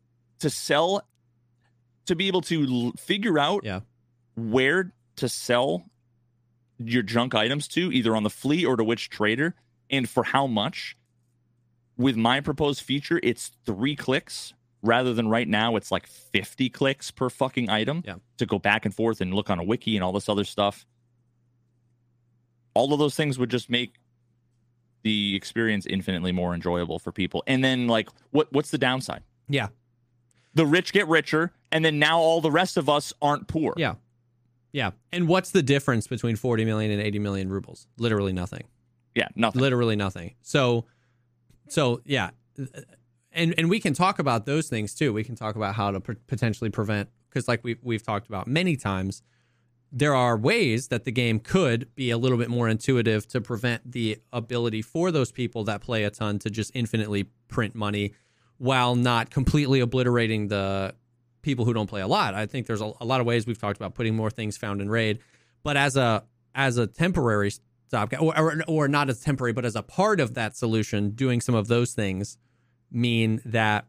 to 0.41 0.51
sell 0.51 1.03
to 2.07 2.15
be 2.15 2.29
able 2.29 2.43
to 2.43 2.67
l- 2.87 2.93
figure 2.99 3.39
out 3.39 3.65
Yeah. 3.65 3.81
where 4.37 4.93
to 5.17 5.29
sell 5.29 5.85
your 6.79 7.03
junk 7.03 7.35
items 7.35 7.67
to, 7.69 7.91
either 7.91 8.15
on 8.15 8.23
the 8.23 8.31
flea 8.31 8.65
or 8.65 8.77
to 8.77 8.85
which 8.85 9.09
trader, 9.09 9.55
and 9.91 10.09
for 10.09 10.25
how 10.25 10.47
much. 10.47 10.97
With 11.97 12.17
my 12.17 12.43
proposed 12.43 12.83
feature, 12.83 13.19
it's 13.23 13.51
three 13.65 13.97
clicks 13.97 14.53
rather 14.83 15.15
than 15.15 15.29
right 15.29 15.49
now 15.49 15.77
it's 15.77 15.91
like 15.91 16.07
50 16.07 16.69
clicks 16.69 17.11
per 17.11 17.31
fucking 17.31 17.71
item 17.71 18.03
Yeah. 18.07 18.17
to 18.37 18.45
go 18.45 18.59
back 18.59 18.85
and 18.85 18.95
forth 18.95 19.23
and 19.23 19.33
look 19.33 19.49
on 19.49 19.59
a 19.59 19.65
wiki 19.65 19.97
and 19.97 20.05
all 20.05 20.13
this 20.13 20.29
other 20.29 20.45
stuff. 20.45 20.85
All 22.77 22.93
of 22.93 22.99
those 22.99 23.17
things 23.17 23.39
would 23.39 23.51
just 23.51 23.71
make 23.71 23.95
the 25.03 25.37
experience 25.37 25.87
infinitely 25.87 26.33
more 26.33 26.53
enjoyable 26.53 26.99
for 26.99 27.13
people. 27.13 27.43
And 27.47 27.63
then 27.63 27.87
like 27.87 28.09
what 28.31 28.53
what's 28.53 28.71
the 28.71 28.79
downside? 28.79 29.23
Yeah. 29.49 29.69
The 30.55 30.67
rich 30.67 30.93
get 30.93 31.07
richer 31.07 31.53
and 31.71 31.85
then 31.85 31.99
now 31.99 32.19
all 32.19 32.41
the 32.41 32.51
rest 32.51 32.77
of 32.77 32.89
us 32.89 33.13
aren't 33.23 33.47
poor. 33.47 33.75
Yeah. 33.77 33.95
Yeah. 34.73 34.91
And 35.13 35.29
what's 35.29 35.51
the 35.51 35.63
difference 35.63 36.07
between 36.07 36.35
40 36.35 36.65
million 36.65 36.91
and 36.91 37.01
80 37.01 37.21
million 37.21 37.49
rubles? 37.49 37.87
Literally 37.99 38.33
nothing. 38.33 38.65
Yeah, 39.15 39.29
nothing. 39.37 39.61
Literally 39.61 39.97
nothing. 39.97 40.35
So 40.43 40.87
so 41.69 42.01
yeah. 42.05 42.31
And 43.33 43.55
and 43.57 43.71
we 43.71 43.79
can 43.79 43.95
talk 43.95 44.19
about 44.19 44.45
those 44.45 44.69
things 44.69 44.93
too. 44.95 45.13
We 45.13 45.23
can 45.23 45.37
talk 45.37 45.57
about 45.57 45.77
how 45.77 45.93
to 45.93 46.01
p- 46.01 46.15
potentially 46.27 46.71
prevent 46.71 47.09
cuz 47.31 47.47
like 47.47 47.63
we 47.63 47.77
we've 47.83 48.03
talked 48.03 48.27
about 48.27 48.49
many 48.49 48.77
times 48.77 49.23
there 49.93 50.15
are 50.15 50.37
ways 50.37 50.89
that 50.89 51.05
the 51.05 51.13
game 51.13 51.39
could 51.39 51.95
be 51.95 52.11
a 52.11 52.19
little 52.19 52.39
bit 52.39 52.51
more 52.51 52.69
intuitive 52.69 53.27
to 53.29 53.41
prevent 53.41 53.93
the 53.93 54.19
ability 54.33 54.83
for 54.83 55.11
those 55.11 55.33
people 55.33 55.65
that 55.65 55.81
play 55.81 56.05
a 56.05 56.11
ton 56.11 56.39
to 56.41 56.51
just 56.51 56.71
infinitely 56.75 57.25
print 57.49 57.75
money 57.75 58.13
while 58.59 58.95
not 58.95 59.31
completely 59.31 59.81
obliterating 59.81 60.49
the 60.49 60.95
people 61.43 61.65
who 61.65 61.73
don't 61.73 61.87
play 61.87 62.01
a 62.01 62.07
lot. 62.09 62.35
I 62.35 62.47
think 62.47 62.67
there's 62.67 62.81
a, 62.81 62.93
a 63.01 63.05
lot 63.05 63.21
of 63.21 63.27
ways 63.27 63.47
we've 63.47 63.59
talked 63.59 63.77
about 63.77 63.95
putting 63.95 64.17
more 64.17 64.31
things 64.31 64.57
found 64.57 64.81
in 64.81 64.91
raid, 64.91 65.21
but 65.63 65.77
as 65.77 65.97
a 65.97 66.25
as 66.55 66.79
a 66.79 66.87
temporary 66.87 67.53
stopgap, 67.87 68.21
or, 68.21 68.39
or 68.39 68.63
or 68.67 68.89
not 68.89 69.09
as 69.09 69.21
temporary, 69.21 69.53
but 69.53 69.65
as 69.65 69.77
a 69.77 69.83
part 69.83 70.21
of 70.21 70.35
that 70.35 70.57
solution, 70.57 71.11
doing 71.11 71.41
some 71.41 71.55
of 71.55 71.69
those 71.69 71.93
things 71.93 72.39
mean 72.91 73.41
that 73.45 73.87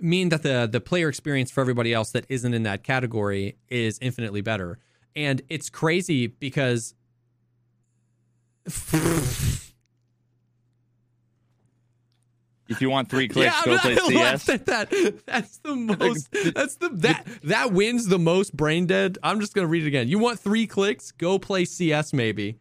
mean 0.00 0.28
that 0.30 0.42
the 0.42 0.68
the 0.70 0.80
player 0.80 1.08
experience 1.08 1.50
for 1.50 1.60
everybody 1.60 1.92
else 1.92 2.10
that 2.12 2.24
isn't 2.28 2.52
in 2.54 2.62
that 2.64 2.82
category 2.82 3.56
is 3.68 3.98
infinitely 4.00 4.40
better. 4.40 4.78
And 5.14 5.42
it's 5.48 5.70
crazy 5.70 6.26
because 6.28 6.94
If 12.68 12.82
you 12.82 12.90
want 12.90 13.08
three 13.08 13.28
clicks, 13.28 13.54
yeah, 13.54 13.62
go 13.64 13.78
play 13.78 13.96
CS. 13.96 14.44
that, 14.44 14.66
that 14.66 15.26
that's 15.26 15.56
the 15.58 15.74
most 15.98 16.28
that's 16.54 16.76
the 16.76 16.90
that 16.90 17.26
that 17.44 17.72
wins 17.72 18.08
the 18.08 18.18
most 18.18 18.54
brain 18.54 18.86
dead. 18.86 19.16
I'm 19.22 19.40
just 19.40 19.54
gonna 19.54 19.68
read 19.68 19.84
it 19.84 19.88
again. 19.88 20.08
You 20.08 20.18
want 20.18 20.38
three 20.38 20.66
clicks? 20.66 21.10
Go 21.12 21.38
play 21.38 21.64
CS 21.64 22.12
maybe. 22.12 22.58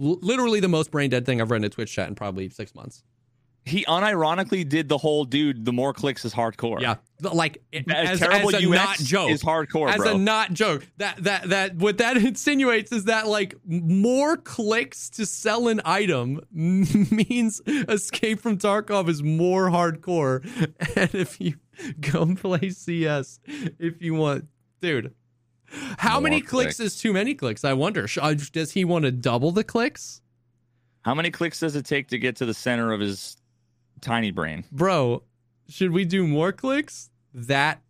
L- 0.00 0.18
literally 0.22 0.58
the 0.58 0.68
most 0.68 0.90
brain 0.90 1.08
dead 1.08 1.24
thing 1.24 1.40
I've 1.40 1.52
read 1.52 1.58
in 1.58 1.64
a 1.64 1.68
Twitch 1.68 1.92
chat 1.92 2.08
in 2.08 2.16
probably 2.16 2.48
six 2.48 2.74
months. 2.74 3.04
He 3.66 3.84
unironically 3.86 4.68
did 4.68 4.90
the 4.90 4.98
whole 4.98 5.24
dude. 5.24 5.64
The 5.64 5.72
more 5.72 5.94
clicks 5.94 6.26
is 6.26 6.34
hardcore. 6.34 6.82
Yeah, 6.82 6.96
like 7.22 7.62
as, 7.72 7.84
as, 7.88 8.18
terrible 8.20 8.54
as 8.54 8.62
a 8.62 8.68
UX 8.68 8.74
not 8.74 8.96
joke 8.98 9.30
is 9.30 9.42
hardcore, 9.42 9.88
as 9.88 9.96
bro. 9.96 10.14
a 10.14 10.18
not 10.18 10.52
joke. 10.52 10.86
That 10.98 11.24
that 11.24 11.48
that 11.48 11.76
what 11.76 11.96
that 11.98 12.16
insinuates 12.24 12.92
is 12.92 13.04
that 13.04 13.26
like 13.26 13.54
more 13.64 14.36
clicks 14.36 15.08
to 15.10 15.24
sell 15.24 15.68
an 15.68 15.80
item 15.86 16.40
means 16.52 17.62
Escape 17.66 18.40
from 18.40 18.58
Tarkov 18.58 19.08
is 19.08 19.22
more 19.22 19.70
hardcore. 19.70 20.44
And 20.96 21.14
if 21.14 21.40
you 21.40 21.54
go 22.00 22.34
play 22.36 22.68
CS, 22.70 23.40
if 23.78 24.00
you 24.00 24.14
want, 24.14 24.44
dude, 24.80 25.14
how 25.98 26.14
More 26.14 26.22
many 26.22 26.40
clicks. 26.40 26.76
clicks. 26.76 26.80
is 26.80 27.00
too 27.00 27.12
many 27.12 27.34
clicks? 27.34 27.64
I 27.64 27.72
wonder. 27.72 28.06
Uh, 28.20 28.34
Does 28.52 28.72
he 28.72 28.84
want 28.84 29.04
to 29.06 29.10
double 29.10 29.50
the 29.50 29.64
clicks, 29.64 30.20
How 31.02 31.14
many 31.14 31.30
clicks 31.30 31.60
does 31.60 31.74
it 31.76 31.84
take 31.84 32.08
to 32.08 32.18
get 32.18 32.36
to 32.36 32.46
the 32.46 32.54
center 32.54 32.92
of 32.92 33.00
his 33.00 33.36
tiny 34.00 34.30
brain? 34.30 34.64
bro? 34.70 35.22
Should 35.68 35.92
we 35.92 36.04
do 36.04 36.26
more 36.26 36.52
clicks? 36.52 37.10
That 37.32 37.82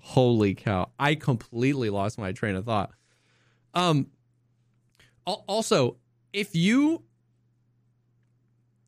holy 0.00 0.54
cow! 0.54 0.90
I 0.98 1.14
completely 1.14 1.90
lost 1.90 2.18
my 2.18 2.32
train 2.32 2.56
of 2.56 2.64
thought. 2.64 2.90
Um. 3.74 4.08
Also, 5.26 5.96
if 6.32 6.56
you 6.56 7.02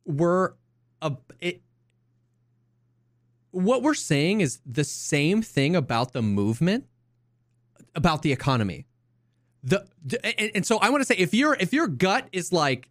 were 0.05 0.57
a 1.01 1.15
it, 1.39 1.61
what 3.51 3.81
we're 3.81 3.93
saying 3.93 4.41
is 4.41 4.59
the 4.65 4.83
same 4.83 5.41
thing 5.41 5.75
about 5.75 6.13
the 6.13 6.21
movement, 6.21 6.85
about 7.95 8.23
the 8.23 8.31
economy. 8.31 8.87
The, 9.63 9.85
and, 10.23 10.51
and 10.55 10.65
so 10.65 10.77
I 10.79 10.89
want 10.89 11.01
to 11.01 11.05
say 11.05 11.15
if 11.15 11.33
your 11.33 11.55
if 11.59 11.71
your 11.71 11.87
gut 11.87 12.27
is 12.33 12.51
like 12.51 12.89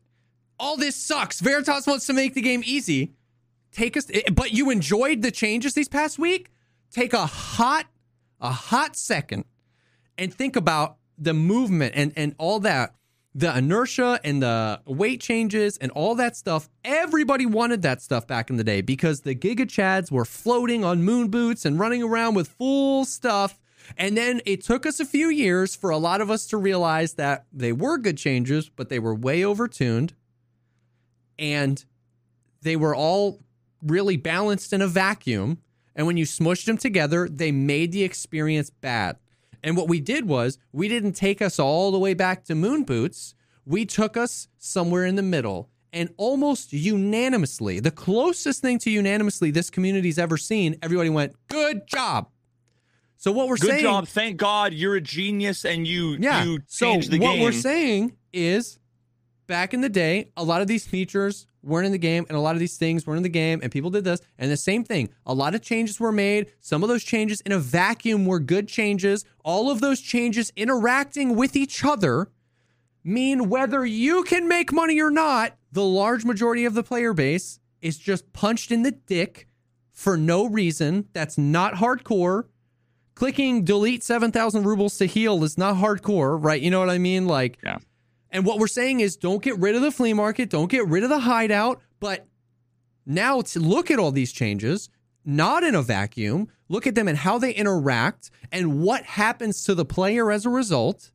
all 0.58 0.76
this 0.76 0.96
sucks, 0.96 1.40
Veritas 1.40 1.86
wants 1.86 2.06
to 2.06 2.12
make 2.12 2.34
the 2.34 2.40
game 2.40 2.62
easy, 2.64 3.12
take 3.72 3.96
us 3.96 4.08
eh, 4.12 4.22
but 4.32 4.52
you 4.52 4.70
enjoyed 4.70 5.22
the 5.22 5.30
changes 5.30 5.74
these 5.74 5.88
past 5.88 6.18
week, 6.18 6.50
take 6.90 7.12
a 7.12 7.26
hot 7.26 7.86
a 8.40 8.50
hot 8.50 8.96
second 8.96 9.44
and 10.18 10.32
think 10.34 10.56
about 10.56 10.96
the 11.18 11.34
movement 11.34 11.94
and 11.96 12.12
and 12.16 12.34
all 12.38 12.60
that 12.60 12.94
the 13.34 13.56
inertia 13.56 14.20
and 14.24 14.42
the 14.42 14.80
weight 14.84 15.20
changes 15.20 15.78
and 15.78 15.90
all 15.92 16.14
that 16.16 16.36
stuff. 16.36 16.68
Everybody 16.84 17.46
wanted 17.46 17.82
that 17.82 18.02
stuff 18.02 18.26
back 18.26 18.50
in 18.50 18.56
the 18.56 18.64
day 18.64 18.82
because 18.82 19.22
the 19.22 19.34
giga 19.34 19.66
chads 19.66 20.10
were 20.10 20.24
floating 20.24 20.84
on 20.84 21.02
moon 21.02 21.28
boots 21.28 21.64
and 21.64 21.78
running 21.78 22.02
around 22.02 22.34
with 22.34 22.48
full 22.48 23.04
stuff. 23.04 23.58
And 23.96 24.16
then 24.16 24.42
it 24.46 24.62
took 24.62 24.86
us 24.86 25.00
a 25.00 25.04
few 25.04 25.28
years 25.28 25.74
for 25.74 25.90
a 25.90 25.96
lot 25.96 26.20
of 26.20 26.30
us 26.30 26.46
to 26.48 26.56
realize 26.56 27.14
that 27.14 27.46
they 27.52 27.72
were 27.72 27.98
good 27.98 28.18
changes 28.18 28.68
but 28.68 28.88
they 28.88 28.98
were 28.98 29.14
way 29.14 29.40
overtuned. 29.40 30.10
And 31.38 31.84
they 32.60 32.76
were 32.76 32.94
all 32.94 33.40
really 33.82 34.16
balanced 34.16 34.72
in 34.72 34.82
a 34.82 34.88
vacuum. 34.88 35.58
And 35.94 36.06
when 36.06 36.16
you 36.16 36.24
smushed 36.24 36.64
them 36.64 36.78
together, 36.78 37.28
they 37.28 37.52
made 37.52 37.92
the 37.92 38.02
experience 38.02 38.70
bad. 38.70 39.16
And 39.62 39.76
what 39.76 39.88
we 39.88 40.00
did 40.00 40.26
was 40.26 40.58
we 40.72 40.88
didn't 40.88 41.12
take 41.12 41.40
us 41.40 41.58
all 41.58 41.92
the 41.92 41.98
way 41.98 42.14
back 42.14 42.44
to 42.44 42.54
moon 42.54 42.84
boots. 42.84 43.34
We 43.64 43.84
took 43.84 44.16
us 44.16 44.48
somewhere 44.58 45.04
in 45.04 45.16
the 45.16 45.22
middle. 45.22 45.68
And 45.92 46.08
almost 46.16 46.72
unanimously, 46.72 47.78
the 47.78 47.90
closest 47.90 48.62
thing 48.62 48.78
to 48.78 48.90
unanimously 48.90 49.50
this 49.50 49.68
community's 49.68 50.18
ever 50.18 50.38
seen, 50.38 50.76
everybody 50.82 51.10
went, 51.10 51.34
good 51.48 51.86
job. 51.86 52.28
So 53.18 53.30
what 53.30 53.46
we're 53.46 53.56
Good 53.56 53.70
saying 53.70 53.82
good 53.82 53.88
job. 53.88 54.08
Thank 54.08 54.36
God 54.36 54.72
you're 54.72 54.96
a 54.96 55.00
genius 55.00 55.64
and 55.64 55.86
you 55.86 56.16
yeah. 56.18 56.42
you 56.42 56.58
so 56.66 56.86
changed 56.86 57.10
the 57.12 57.18
game." 57.18 57.28
what 57.28 57.38
we're 57.38 57.52
saying 57.52 58.16
is, 58.32 58.80
back 59.46 59.74
in 59.74 59.80
the 59.80 59.88
day, 59.88 60.30
a 60.36 60.44
lot 60.44 60.60
of 60.60 60.66
these 60.68 60.86
features 60.86 61.46
weren't 61.62 61.86
in 61.86 61.92
the 61.92 61.98
game, 61.98 62.26
and 62.28 62.36
a 62.36 62.40
lot 62.40 62.54
of 62.54 62.60
these 62.60 62.76
things 62.76 63.06
weren't 63.06 63.18
in 63.18 63.22
the 63.22 63.28
game, 63.28 63.60
and 63.62 63.70
people 63.70 63.90
did 63.90 64.04
this. 64.04 64.20
And 64.38 64.50
the 64.50 64.56
same 64.56 64.82
thing, 64.84 65.10
a 65.24 65.34
lot 65.34 65.54
of 65.54 65.62
changes 65.62 66.00
were 66.00 66.10
made. 66.12 66.50
Some 66.60 66.82
of 66.82 66.88
those 66.88 67.04
changes 67.04 67.40
in 67.42 67.52
a 67.52 67.58
vacuum 67.58 68.26
were 68.26 68.40
good 68.40 68.66
changes. 68.68 69.24
All 69.44 69.70
of 69.70 69.80
those 69.80 70.00
changes 70.00 70.52
interacting 70.56 71.36
with 71.36 71.54
each 71.54 71.84
other 71.84 72.30
mean 73.04 73.48
whether 73.48 73.84
you 73.84 74.22
can 74.24 74.48
make 74.48 74.72
money 74.72 75.00
or 75.00 75.10
not, 75.10 75.56
the 75.70 75.84
large 75.84 76.24
majority 76.24 76.64
of 76.64 76.74
the 76.74 76.82
player 76.82 77.12
base 77.12 77.58
is 77.80 77.98
just 77.98 78.32
punched 78.32 78.70
in 78.70 78.82
the 78.82 78.92
dick 78.92 79.48
for 79.92 80.16
no 80.16 80.46
reason. 80.46 81.08
That's 81.12 81.36
not 81.38 81.74
hardcore. 81.74 82.44
Clicking 83.14 83.64
delete 83.64 84.02
7,000 84.02 84.64
rubles 84.64 84.96
to 84.98 85.06
heal 85.06 85.44
is 85.44 85.58
not 85.58 85.76
hardcore, 85.76 86.42
right? 86.42 86.60
You 86.60 86.70
know 86.70 86.80
what 86.80 86.90
I 86.90 86.98
mean? 86.98 87.26
Like, 87.26 87.58
Yeah. 87.62 87.78
And 88.32 88.44
what 88.44 88.58
we're 88.58 88.66
saying 88.66 89.00
is 89.00 89.16
don't 89.16 89.42
get 89.42 89.56
rid 89.58 89.76
of 89.76 89.82
the 89.82 89.92
flea 89.92 90.14
market, 90.14 90.50
don't 90.50 90.70
get 90.70 90.86
rid 90.88 91.04
of 91.04 91.10
the 91.10 91.20
hideout, 91.20 91.80
but 92.00 92.26
now 93.06 93.42
to 93.42 93.60
look 93.60 93.90
at 93.90 93.98
all 93.98 94.10
these 94.10 94.32
changes, 94.32 94.88
not 95.24 95.62
in 95.62 95.74
a 95.74 95.82
vacuum, 95.82 96.48
look 96.68 96.86
at 96.86 96.94
them 96.94 97.06
and 97.06 97.18
how 97.18 97.38
they 97.38 97.52
interact 97.52 98.30
and 98.50 98.80
what 98.80 99.04
happens 99.04 99.64
to 99.64 99.74
the 99.74 99.84
player 99.84 100.32
as 100.32 100.46
a 100.46 100.50
result 100.50 101.12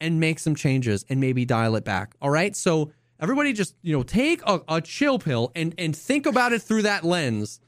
and 0.00 0.20
make 0.20 0.38
some 0.38 0.54
changes 0.54 1.04
and 1.08 1.20
maybe 1.20 1.44
dial 1.44 1.76
it 1.76 1.84
back. 1.84 2.14
All 2.20 2.30
right. 2.30 2.54
So 2.54 2.90
everybody 3.20 3.52
just, 3.52 3.74
you 3.82 3.96
know, 3.96 4.02
take 4.02 4.42
a, 4.46 4.60
a 4.68 4.80
chill 4.80 5.18
pill 5.18 5.52
and 5.54 5.74
and 5.78 5.96
think 5.96 6.26
about 6.26 6.52
it 6.52 6.60
through 6.60 6.82
that 6.82 7.04
lens. 7.04 7.60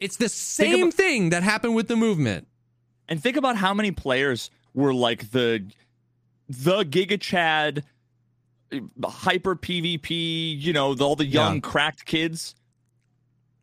It's 0.00 0.16
the 0.16 0.28
same 0.28 0.84
about- 0.88 0.94
thing 0.94 1.30
that 1.30 1.42
happened 1.42 1.74
with 1.74 1.86
the 1.88 1.96
movement. 1.96 2.48
And 3.08 3.20
think 3.20 3.36
about 3.36 3.56
how 3.56 3.74
many 3.74 3.90
players 3.90 4.50
were 4.72 4.94
like 4.94 5.32
the 5.32 5.64
the 6.50 6.82
Giga 6.84 7.20
Chad 7.20 7.84
hyper 9.04 9.54
PvP, 9.56 10.60
you 10.60 10.72
know, 10.72 10.94
the, 10.94 11.06
all 11.06 11.16
the 11.16 11.24
young 11.26 11.54
Yeah. 11.56 11.60
cracked 11.60 12.04
kids. 12.06 12.54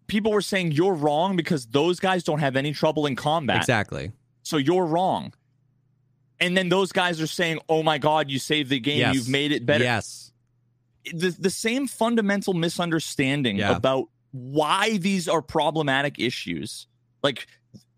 People 0.08 0.32
were 0.32 0.42
saying 0.42 0.72
you're 0.72 0.94
wrong 0.94 1.36
because 1.36 1.66
those 1.68 2.00
guys 2.00 2.24
don't 2.24 2.40
have 2.40 2.56
any 2.56 2.72
trouble 2.74 3.06
in 3.06 3.16
combat. 3.18 3.58
Exactly. 3.58 4.14
So 4.44 4.56
you're 4.58 4.86
wrong. 4.86 5.34
And 6.40 6.56
then 6.56 6.70
those 6.70 6.92
guys 6.94 7.20
are 7.20 7.28
saying, 7.28 7.60
"Oh 7.68 7.84
my 7.84 7.98
god, 7.98 8.30
you 8.30 8.40
saved 8.40 8.70
the 8.70 8.80
game. 8.80 9.00
Yes. 9.00 9.16
You've 9.16 9.28
made 9.30 9.52
it 9.52 9.66
better." 9.66 9.84
Yes. 9.84 10.32
The 11.14 11.32
the 11.38 11.50
same 11.50 11.88
fundamental 11.88 12.54
misunderstanding 12.54 13.58
Yeah. 13.58 13.76
about 13.76 14.06
why 14.32 14.98
these 14.98 15.28
are 15.28 15.42
problematic 15.42 16.20
issues. 16.20 16.88
Like 17.24 17.48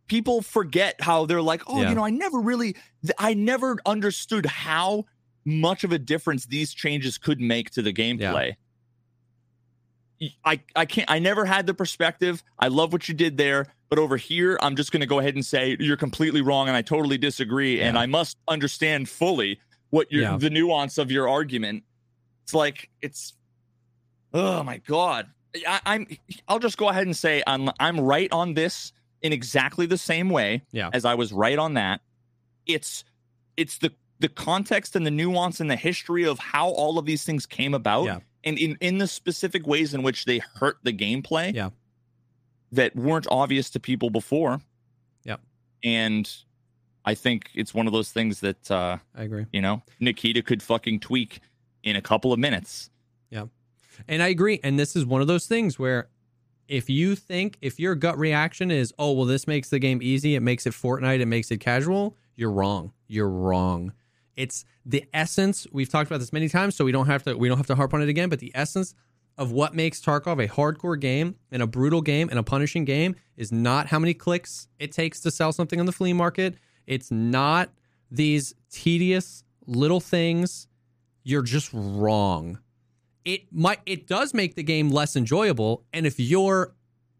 people 0.10 0.42
forget 0.42 1.00
how 1.00 1.26
they're 1.26 1.42
like, 1.42 1.62
"Oh, 1.68 1.82
Yeah. 1.82 1.90
you 1.90 1.96
know, 1.96 2.04
I 2.06 2.10
never 2.10 2.40
really 2.40 2.76
I 3.18 3.34
never 3.34 3.78
understood 3.86 4.46
how 4.46 5.06
much 5.46 5.84
of 5.86 5.94
a 5.94 5.98
difference 6.00 6.46
these 6.48 6.74
changes 6.74 7.18
could 7.18 7.40
make 7.40 7.70
to 7.72 7.82
the 7.82 7.94
gameplay." 7.94 8.56
I, 10.44 10.60
I 10.76 10.86
can't 10.86 11.10
I 11.10 11.20
never 11.20 11.46
had 11.46 11.66
the 11.66 11.74
perspective. 11.74 12.44
I 12.60 12.68
love 12.68 12.92
what 12.92 13.08
you 13.08 13.14
did 13.16 13.38
there, 13.38 13.68
but 13.88 13.98
over 14.00 14.18
here 14.18 14.60
I'm 14.62 14.76
just 14.76 14.92
going 14.92 15.00
to 15.00 15.06
go 15.08 15.20
ahead 15.20 15.36
and 15.36 15.46
say 15.46 15.78
you're 15.80 15.96
completely 15.96 16.42
wrong 16.42 16.68
and 16.68 16.76
I 16.76 16.82
totally 16.82 17.18
disagree 17.18 17.80
and 17.80 17.98
I 17.98 18.06
must 18.06 18.36
understand 18.50 19.08
fully 19.08 19.62
what 19.92 20.12
your 20.12 20.24
Yeah. 20.24 20.38
the 20.38 20.50
nuance 20.50 20.98
of 20.98 21.10
your 21.10 21.30
argument. 21.30 21.84
It's 22.44 22.54
like 22.54 22.90
it's 23.02 23.34
oh 24.34 24.62
my 24.64 24.80
god. 24.80 25.28
I, 25.66 25.80
I'm 25.86 26.08
I'll 26.50 26.60
just 26.60 26.78
go 26.78 26.90
ahead 26.90 27.06
and 27.08 27.16
say 27.16 27.42
I'm 27.48 27.70
I'm 27.80 27.98
right 27.98 28.30
on 28.34 28.56
this 28.56 28.92
in 29.22 29.34
exactly 29.34 29.86
the 29.86 29.98
same 29.98 30.30
way 30.30 30.64
Yeah. 30.72 30.90
as 30.94 31.06
I 31.06 31.16
was 31.16 31.32
right 31.34 31.58
on 31.60 31.74
that. 31.76 32.02
It's 32.66 33.04
it's 33.58 33.78
the 33.80 33.92
the 34.20 34.30
context 34.30 34.96
and 34.96 35.06
the 35.06 35.12
nuance 35.12 35.60
and 35.60 35.70
the 35.72 35.76
history 35.78 36.26
of 36.26 36.40
how 36.40 36.68
all 36.70 36.98
of 37.00 37.06
these 37.06 37.24
things 37.24 37.46
came 37.46 37.74
about 37.74 38.04
Yeah. 38.06 38.20
and 38.44 38.58
in, 38.60 38.78
in 38.82 38.98
the 38.98 39.08
specific 39.08 39.66
ways 39.66 39.94
in 39.94 40.04
which 40.04 40.26
they 40.26 40.42
hurt 40.56 40.78
the 40.84 40.92
gameplay 40.92 41.54
Yeah. 41.54 41.70
that 42.74 42.96
weren't 42.96 43.28
obvious 43.32 43.70
to 43.72 43.80
people 43.80 44.10
before. 44.10 44.60
Yep. 45.24 45.40
And 45.84 46.30
I 47.06 47.16
think 47.16 47.50
it's 47.54 47.74
one 47.74 47.88
of 47.88 47.94
those 47.94 48.12
things 48.12 48.42
that 48.42 48.70
uh, 48.70 48.98
I 49.16 49.24
agree. 49.24 49.46
you 49.54 49.62
know, 49.62 49.82
Nikita 50.02 50.42
could 50.44 50.62
fucking 50.62 51.00
tweak 51.00 51.40
in 51.84 51.96
a 51.96 52.02
couple 52.02 52.34
of 52.34 52.40
minutes. 52.40 52.90
Yeah. 53.30 53.46
And 54.08 54.22
I 54.22 54.28
agree. 54.28 54.60
And 54.64 54.78
this 54.78 54.96
is 54.98 55.06
one 55.06 55.22
of 55.22 55.28
those 55.28 55.46
things 55.46 55.80
where 55.80 56.10
if 56.70 56.90
you 56.90 57.16
think, 57.16 57.58
if 57.62 57.80
your 57.80 57.96
gut 57.96 58.18
reaction 58.18 58.72
is, 58.72 58.94
oh, 59.00 59.12
well, 59.12 59.26
this 59.26 59.48
makes 59.48 59.70
the 59.70 59.80
game 59.80 60.00
easy, 60.02 60.36
it 60.36 60.42
makes 60.42 60.66
it 60.68 60.74
Fortnite, 60.74 61.20
it 61.20 61.26
makes 61.26 61.50
it 61.52 61.58
casual, 61.58 62.16
you're 62.36 62.52
wrong. 62.52 62.94
You're 63.08 63.30
wrong. 63.30 63.92
It's 64.38 64.64
the 64.86 65.04
essence. 65.14 65.68
We've 65.74 65.90
talked 65.90 66.10
about 66.10 66.20
this 66.20 66.32
many 66.32 66.48
times, 66.48 66.76
so 66.76 66.86
we 66.86 66.94
don't 66.94 67.08
have 67.08 67.24
to 67.24 67.36
we 67.36 67.50
don't 67.50 67.58
have 67.58 67.68
to 67.68 67.76
harp 67.76 67.94
on 67.94 68.02
it 68.02 68.08
again. 68.08 68.30
But 68.30 68.40
the 68.40 68.54
essence 68.56 68.96
of 69.38 69.52
what 69.52 69.76
makes 69.76 70.00
Tarkov 70.00 70.42
a 70.42 70.48
hardcore 70.48 70.98
game 70.98 71.36
and 71.52 71.62
a 71.62 71.68
brutal 71.68 72.02
game 72.02 72.30
and 72.30 72.40
a 72.40 72.44
punishing 72.44 72.86
game 72.86 73.16
is 73.36 73.52
not 73.52 73.88
how 73.88 74.00
many 74.00 74.14
clicks 74.14 74.70
it 74.80 74.94
takes 74.94 75.20
to 75.22 75.32
sell 75.32 75.52
something 75.52 75.82
on 75.82 75.86
the 75.86 75.92
flea 75.92 76.14
market. 76.14 76.56
It's 76.88 77.12
not 77.12 77.72
these 78.10 78.54
tedious 78.72 79.44
little 79.66 80.00
things. 80.00 80.68
You're 81.24 81.42
just 81.42 81.70
wrong 81.74 82.60
it 83.26 83.42
might 83.52 83.80
it 83.86 84.08
does 84.08 84.34
make 84.34 84.56
the 84.56 84.64
game 84.64 84.90
less 84.90 85.16
enjoyable 85.16 85.86
and 85.94 86.06
if 86.06 86.20
your 86.20 86.74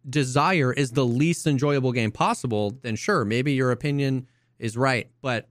desire 0.10 0.72
is 0.72 0.92
the 0.92 1.06
least 1.06 1.46
enjoyable 1.46 1.92
game 1.92 2.12
possible 2.12 2.78
then 2.82 2.96
sure 2.96 3.26
maybe 3.26 3.54
your 3.54 3.72
opinion 3.72 4.26
is 4.58 4.78
right 4.78 5.10
but 5.22 5.50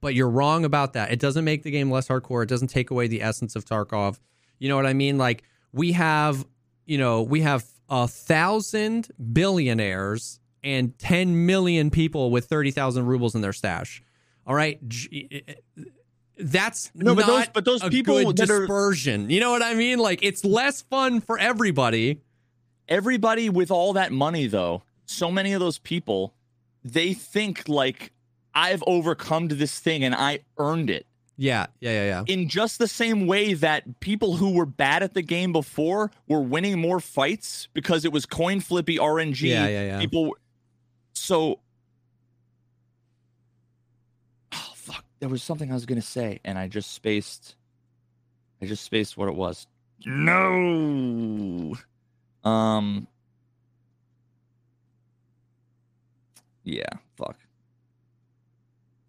but 0.00 0.14
you're 0.14 0.30
wrong 0.30 0.64
about 0.64 0.94
that. 0.94 1.12
It 1.12 1.20
doesn't 1.20 1.44
make 1.44 1.62
the 1.62 1.70
game 1.70 1.90
less 1.90 2.08
hardcore. 2.08 2.42
It 2.42 2.48
doesn't 2.48 2.68
take 2.68 2.90
away 2.90 3.06
the 3.06 3.22
essence 3.22 3.54
of 3.54 3.64
tarkov. 3.64 4.18
You 4.58 4.68
know 4.68 4.76
what 4.76 4.86
i 4.86 4.92
mean? 4.92 5.18
Like 5.18 5.42
we 5.72 5.92
have 5.92 6.46
you 6.86 6.98
know 6.98 7.22
we 7.22 7.40
have 7.42 7.64
a 7.88 8.06
thousand 8.08 9.08
billionaires 9.32 10.40
and 10.62 10.98
10 10.98 11.46
million 11.46 11.90
people 11.90 12.30
with 12.30 12.44
30,000 12.44 13.06
rubles 13.06 13.34
in 13.34 13.40
their 13.40 13.52
stash. 13.52 14.02
All 14.46 14.54
right 14.54 14.78
that's 16.42 16.90
No, 16.94 17.14
but 17.14 17.26
those- 17.26 17.46
but 17.52 17.64
those 17.64 17.82
people 17.84 18.32
that 18.32 18.50
are- 18.50 18.60
dispersion. 18.60 19.30
You 19.30 19.40
know 19.40 19.50
what 19.50 19.62
I 19.62 19.74
mean? 19.74 19.98
Like 19.98 20.20
it's 20.22 20.44
less 20.44 20.82
fun 20.82 21.20
for 21.20 21.38
everybody. 21.38 22.20
Everybody 22.88 23.48
with 23.48 23.70
all 23.70 23.92
that 23.92 24.10
money, 24.12 24.46
though, 24.48 24.82
so 25.06 25.30
many 25.30 25.52
of 25.52 25.60
those 25.60 25.78
people, 25.78 26.34
they 26.84 27.12
think 27.14 27.68
like 27.68 28.12
I've 28.54 28.82
overcome 28.86 29.46
this 29.48 29.78
thing 29.78 30.02
and 30.02 30.14
I 30.14 30.40
earned 30.58 30.90
it. 30.90 31.06
Yeah, 31.36 31.66
yeah, 31.80 31.90
yeah, 31.92 32.04
yeah. 32.04 32.24
In 32.34 32.48
just 32.48 32.78
the 32.78 32.88
same 32.88 33.26
way 33.26 33.54
that 33.54 34.00
people 34.00 34.36
who 34.36 34.50
were 34.52 34.66
bad 34.66 35.02
at 35.02 35.14
the 35.14 35.22
game 35.22 35.52
before 35.52 36.10
were 36.28 36.40
winning 36.42 36.78
more 36.78 37.00
fights 37.00 37.68
because 37.72 38.04
it 38.04 38.12
was 38.12 38.26
coin 38.26 38.60
flippy 38.60 38.98
RNG. 38.98 39.48
Yeah, 39.48 39.66
yeah, 39.68 39.82
yeah. 39.84 39.98
People. 40.00 40.36
So. 41.14 41.60
Oh 44.52 44.72
fuck! 44.74 45.04
There 45.20 45.28
was 45.28 45.42
something 45.42 45.70
I 45.70 45.74
was 45.74 45.86
gonna 45.86 46.00
say, 46.02 46.40
and 46.44 46.58
I 46.58 46.66
just 46.68 46.92
spaced. 46.92 47.54
I 48.62 48.66
just 48.66 48.84
spaced 48.84 49.16
what 49.16 49.28
it 49.28 49.34
was. 49.34 49.66
No. 50.04 51.74
Um. 52.44 53.06
Yeah. 56.64 56.84
Fuck. 57.16 57.36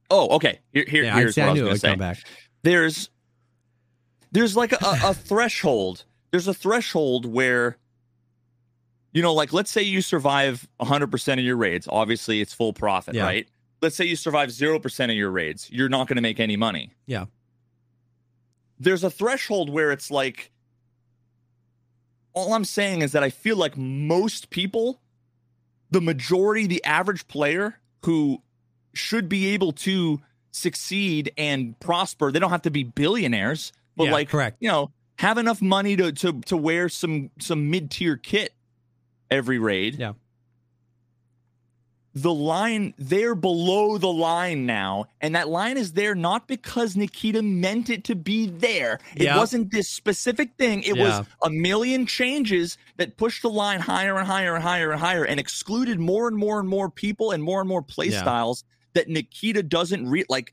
Oh, 0.10 0.36
okay. 0.36 0.60
Here, 0.74 0.86
here 0.88 1.04
yeah, 1.06 1.16
here's 1.16 1.36
see, 1.36 1.42
what 1.42 1.48
I, 1.48 1.50
I 1.50 1.54
was 1.54 1.62
gonna 1.62 1.78
say 1.78 1.96
back. 1.96 2.18
there's 2.64 3.10
there's 4.34 4.56
like 4.58 4.74
a, 4.74 4.78
a 4.82 5.14
threshold 5.14 6.04
there's 6.32 6.48
a 6.48 6.54
threshold 6.54 7.26
where 7.26 7.78
you 9.14 9.22
know 9.22 9.34
like 9.34 9.54
let's 9.54 9.72
say 9.72 9.82
you 9.82 10.02
survive 10.02 10.68
100% 10.82 11.34
of 11.34 11.40
your 11.40 11.56
raids 11.58 11.88
obviously 11.90 12.42
it's 12.42 12.54
full 12.54 12.74
profit 12.74 13.16
Yeah. 13.16 13.24
right 13.24 13.48
let's 13.82 13.96
say 13.96 14.06
you 14.06 14.16
survive 14.16 14.50
0% 14.50 15.04
of 15.06 15.16
your 15.16 15.32
raids 15.32 15.70
you're 15.72 15.90
not 15.90 16.08
going 16.08 16.16
to 16.18 16.22
make 16.22 16.40
any 16.40 16.56
money 16.58 16.94
Yeah. 17.08 17.26
there's 18.80 19.04
a 19.04 19.10
threshold 19.10 19.70
where 19.70 19.92
it's 19.92 20.10
like 20.12 20.52
all 22.34 22.54
i'm 22.54 22.66
saying 22.66 23.02
is 23.02 23.12
that 23.12 23.24
i 23.24 23.30
feel 23.30 23.58
like 23.58 23.78
most 23.78 24.50
people 24.50 25.02
the 25.90 26.02
majority 26.02 26.68
the 26.68 26.84
average 26.86 27.28
player 27.28 27.80
who 28.06 28.42
should 28.94 29.28
be 29.30 29.48
able 29.48 29.72
to 29.72 30.20
succeed 30.52 31.32
and 31.38 31.80
prosper 31.80 32.32
they 32.32 32.40
don't 32.40 32.50
have 32.52 32.62
to 32.62 32.72
be 32.72 32.84
billionaires 32.84 33.72
but 33.98 34.06
Yeah, 34.06 34.12
like 34.12 34.30
correct. 34.30 34.58
you 34.60 34.70
know 34.70 34.92
have 35.18 35.38
enough 35.38 35.62
money 35.62 35.96
to 35.98 36.12
to 36.12 36.42
to 36.42 36.58
wear 36.58 36.90
some 36.90 37.30
some 37.40 37.70
mid-tier 37.70 38.18
kit 38.18 38.54
every 39.30 39.60
raid 39.60 39.96
Yeah. 39.96 40.14
The 42.14 42.34
line 42.34 42.94
they're 42.98 43.36
below 43.36 43.98
the 43.98 44.12
line 44.12 44.66
now 44.66 45.06
and 45.22 45.34
that 45.34 45.48
line 45.48 45.78
is 45.78 45.94
there 45.94 46.14
not 46.14 46.46
because 46.46 46.98
nikita 46.98 47.42
meant 47.42 47.90
it 47.90 48.04
to 48.04 48.16
be 48.16 48.48
there 48.48 49.00
it 49.16 49.24
Yeah. 49.24 49.38
wasn't 49.38 49.72
this 49.72 49.88
specific 49.88 50.52
thing 50.58 50.84
it 50.84 50.98
Yeah. 50.98 51.20
was 51.20 51.28
a 51.44 51.50
million 51.50 52.06
changes 52.06 52.78
that 52.98 53.16
pushed 53.16 53.42
the 53.44 53.50
line 53.50 53.80
higher 53.80 54.18
and 54.18 54.28
higher 54.28 54.56
and 54.56 54.64
higher 54.64 54.92
and 54.92 55.00
higher 55.00 55.24
and 55.24 55.40
excluded 55.40 56.00
more 56.02 56.28
and 56.28 56.36
more 56.36 56.60
and 56.60 56.68
more 56.68 56.90
people 56.90 57.32
and 57.32 57.42
more 57.44 57.62
and 57.62 57.70
more 57.70 57.82
play 57.82 58.08
Yeah. 58.08 58.20
styles 58.22 58.66
that 58.94 59.08
nikita 59.08 59.64
doesn't 59.64 60.06
re 60.10 60.26
like 60.28 60.52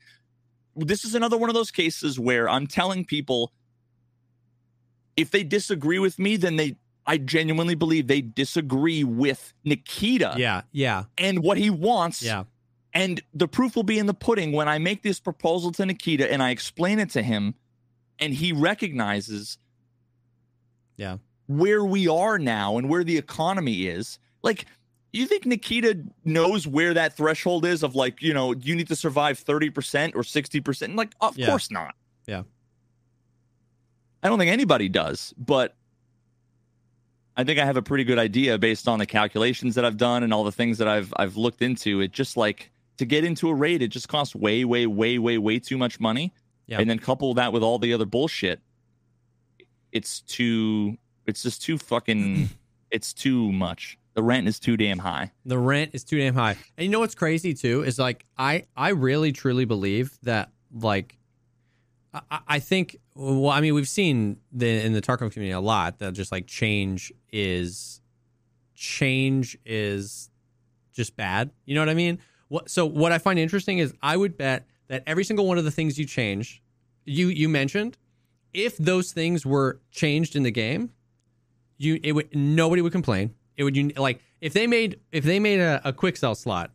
this 0.77 1.03
is 1.03 1.13
another 1.13 1.35
one 1.37 1.49
of 1.49 1.55
those 1.55 1.71
cases 1.71 2.17
where 2.17 2.47
i'm 2.47 2.67
telling 2.67 3.03
people 3.03 3.51
if 5.17 5.31
they 5.31 5.43
disagree 5.43 5.99
with 5.99 6.17
me 6.19 6.37
then 6.37 6.55
they 6.55 6.77
i 7.09 7.17
genuinely 7.17 7.75
believe 7.75 8.07
they 8.07 8.21
disagree 8.21 9.03
with 9.03 9.51
nikita 9.65 10.35
Yeah, 10.37 10.61
yeah, 10.71 11.03
and 11.17 11.43
what 11.43 11.57
he 11.57 11.69
wants. 11.69 12.21
yeah. 12.23 12.43
And 12.93 13.21
the 13.35 13.47
proof 13.47 13.75
will 13.75 13.83
be 13.83 13.99
in 13.99 14.07
the 14.07 14.15
pudding 14.15 14.51
when 14.51 14.67
I 14.67 14.79
make 14.79 15.03
this 15.03 15.19
proposal 15.19 15.71
to 15.73 15.85
Nikita 15.85 16.31
and 16.31 16.41
I 16.41 16.49
explain 16.49 16.97
it 16.97 17.11
to 17.11 17.21
him 17.21 17.53
and 18.17 18.33
he 18.33 18.51
recognizes 18.51 19.59
Yeah. 20.97 21.17
where 21.45 21.85
we 21.85 22.07
are 22.07 22.39
now 22.39 22.77
and 22.79 22.89
where 22.89 23.03
the 23.03 23.15
economy 23.15 23.85
is. 23.85 24.17
Like, 24.41 24.65
you 25.13 25.27
think 25.27 25.45
Nikita 25.45 26.03
knows 26.25 26.65
where 26.65 26.95
that 26.95 27.15
threshold 27.15 27.63
is 27.63 27.83
of 27.83 27.93
like, 27.93 28.23
you 28.23 28.33
know, 28.33 28.53
you 28.55 28.75
need 28.75 28.87
to 28.87 28.95
survive 28.95 29.37
30% 29.43 30.15
or 30.15 30.23
60%? 30.23 30.95
Like, 30.95 31.13
of 31.21 31.37
Yeah. 31.37 31.45
course 31.45 31.69
not. 31.69 31.93
Yeah. 32.27 32.41
I 34.23 34.29
don't 34.29 34.39
think 34.39 34.51
anybody 34.51 34.89
does, 34.89 35.31
but 35.37 35.75
I 37.39 37.45
think 37.45 37.57
I 37.57 37.63
have 37.63 37.77
a 37.77 37.81
pretty 37.81 38.03
good 38.03 38.19
idea 38.19 38.57
based 38.57 38.85
on 38.89 38.99
the 38.99 39.05
calculations 39.05 39.75
that 39.75 39.85
I've 39.85 39.95
done 39.95 40.23
and 40.23 40.33
all 40.33 40.43
the 40.43 40.51
things 40.51 40.77
that 40.79 40.89
I've 40.89 41.13
I've 41.15 41.37
looked 41.37 41.61
into. 41.61 42.01
It 42.01 42.11
just 42.11 42.35
like 42.35 42.69
to 42.97 43.05
get 43.05 43.23
into 43.23 43.47
a 43.47 43.53
raid, 43.53 43.81
it 43.81 43.87
just 43.87 44.09
costs 44.09 44.35
way, 44.35 44.65
way, 44.65 44.85
way, 44.85 45.17
way, 45.17 45.37
way 45.37 45.57
too 45.57 45.77
much 45.77 46.01
money. 46.01 46.33
Yeah. 46.67 46.81
And 46.81 46.89
then 46.89 46.99
couple 46.99 47.33
that 47.35 47.53
with 47.53 47.63
all 47.63 47.79
the 47.79 47.93
other 47.93 48.05
bullshit, 48.05 48.59
it's 49.93 50.19
too 50.19 50.97
it's 51.27 51.41
just 51.41 51.61
too 51.61 51.77
fucking 51.77 52.49
it's 52.91 53.13
too 53.13 53.53
much. 53.53 53.97
The 54.15 54.23
rent 54.23 54.49
is 54.49 54.59
too 54.59 54.75
damn 54.75 54.99
high. 54.99 55.31
The 55.45 55.57
rent 55.57 55.91
is 55.93 56.03
too 56.03 56.17
damn 56.17 56.35
high. 56.35 56.57
And 56.77 56.83
you 56.83 56.89
know 56.89 56.99
what's 56.99 57.15
crazy 57.15 57.53
too 57.53 57.83
is 57.83 57.97
like 57.97 58.25
I 58.37 58.65
I 58.75 58.89
really 58.89 59.31
truly 59.31 59.63
believe 59.63 60.19
that 60.23 60.51
like 60.73 61.17
I, 62.13 62.39
I 62.45 62.59
think 62.59 62.97
well 63.19 63.51
I 63.51 63.61
mean 63.61 63.73
we've 63.73 63.89
seen 63.89 64.37
the 64.51 64.85
in 64.85 64.93
the 64.93 65.01
Tarkov 65.01 65.31
community 65.31 65.51
a 65.51 65.59
lot 65.59 65.99
that 65.99 66.13
just 66.13 66.31
like 66.31 66.47
change 66.47 67.11
is 67.31 68.01
change 68.75 69.57
is 69.65 70.29
just 70.93 71.15
bad. 71.15 71.51
You 71.65 71.75
know 71.75 71.81
what 71.81 71.89
I 71.89 71.93
mean? 71.93 72.19
What 72.47 72.69
so 72.69 72.85
what 72.85 73.11
I 73.11 73.17
find 73.17 73.37
interesting 73.37 73.79
is 73.79 73.93
I 74.01 74.15
would 74.17 74.37
bet 74.37 74.65
that 74.87 75.03
every 75.05 75.23
single 75.23 75.45
one 75.45 75.57
of 75.57 75.65
the 75.65 75.71
things 75.71 75.99
you 75.99 76.05
change 76.05 76.61
you 77.05 77.27
you 77.27 77.49
mentioned 77.49 77.97
if 78.53 78.77
those 78.77 79.11
things 79.11 79.45
were 79.45 79.79
changed 79.91 80.35
in 80.35 80.43
the 80.43 80.51
game, 80.51 80.91
you 81.77 81.99
it 82.03 82.13
would 82.13 82.33
nobody 82.35 82.81
would 82.81 82.91
complain. 82.91 83.35
It 83.57 83.63
would 83.63 83.75
you 83.75 83.89
like 83.97 84.21
if 84.41 84.53
they 84.53 84.67
made 84.67 84.99
if 85.11 85.23
they 85.23 85.39
made 85.39 85.59
a, 85.59 85.81
a 85.83 85.93
quick 85.93 86.17
sell 86.17 86.35
slot, 86.35 86.71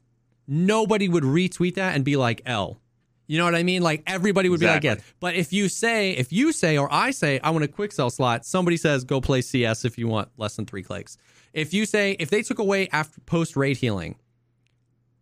nobody 0.47 1.09
would 1.09 1.25
retweet 1.25 1.75
that 1.75 1.95
and 1.95 2.05
be 2.05 2.17
like 2.17 2.43
L. 2.47 2.81
You 3.27 3.39
know 3.39 3.45
what 3.45 3.55
I 3.55 3.63
mean? 3.63 3.83
Like 3.83 4.03
everybody 4.07 4.49
would 4.49 4.61
Exactly. 4.61 4.81
be 4.81 4.89
like, 4.91 4.99
yes. 4.99 5.13
But 5.21 5.35
if 5.35 5.53
you 5.53 5.69
say, 5.69 6.11
if 6.13 6.33
you 6.33 6.53
say, 6.53 6.77
or 6.77 6.93
I 6.93 7.11
say, 7.11 7.41
I 7.43 7.51
want 7.51 7.65
a 7.65 7.69
quick 7.69 7.91
sell 7.93 8.11
slot, 8.11 8.45
somebody 8.45 8.77
says, 8.77 9.05
go 9.05 9.21
play 9.21 9.41
CS 9.41 9.85
if 9.85 9.97
you 9.97 10.09
want 10.09 10.29
less 10.37 10.57
than 10.57 10.67
three 10.67 10.83
clicks. 10.83 11.17
If 11.55 11.73
you 11.73 11.87
say, 11.87 12.17
if 12.19 12.29
they 12.31 12.43
took 12.43 12.59
away 12.59 12.89
after 12.93 13.21
post 13.23 13.57
raid 13.57 13.79
healing, 13.79 14.17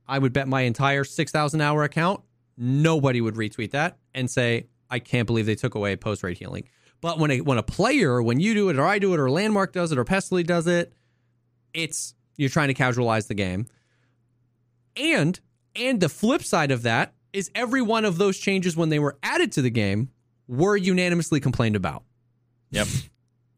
I 0.08 0.18
would 0.18 0.32
bet 0.32 0.48
my 0.48 0.62
entire 0.62 1.04
6,000 1.04 1.60
hour 1.60 1.84
account, 1.84 2.22
nobody 2.56 3.20
would 3.20 3.34
retweet 3.34 3.70
that 3.70 3.98
and 4.14 4.30
say, 4.30 4.66
I 4.90 4.98
can't 4.98 5.26
believe 5.26 5.46
they 5.46 5.54
took 5.54 5.74
away 5.74 5.94
post 5.96 6.22
raid 6.22 6.38
healing. 6.38 6.68
But 7.00 7.18
when 7.18 7.30
a, 7.30 7.40
when 7.40 7.58
a 7.58 7.62
player, 7.62 8.20
when 8.22 8.40
you 8.40 8.54
do 8.54 8.68
it, 8.68 8.78
or 8.78 8.84
I 8.86 8.98
do 8.98 9.14
it, 9.14 9.20
or 9.20 9.30
Landmark 9.30 9.72
does 9.72 9.92
it, 9.92 9.98
or 9.98 10.04
Pestily 10.04 10.44
does 10.44 10.66
it, 10.66 10.92
it's, 11.72 12.14
you're 12.36 12.50
trying 12.50 12.68
to 12.68 12.74
casualize 12.74 13.28
the 13.28 13.34
game. 13.34 13.66
And, 14.96 15.38
and 15.76 16.00
the 16.00 16.08
flip 16.08 16.42
side 16.42 16.70
of 16.70 16.82
that 16.82 17.14
is 17.32 17.50
every 17.54 17.82
one 17.82 18.04
of 18.04 18.18
those 18.18 18.38
changes 18.38 18.76
when 18.76 18.88
they 18.90 18.98
were 18.98 19.16
added 19.22 19.52
to 19.52 19.62
the 19.62 19.70
game 19.70 20.10
were 20.48 20.76
unanimously 20.76 21.40
complained 21.40 21.76
about. 21.76 22.02
Yep. 22.70 22.86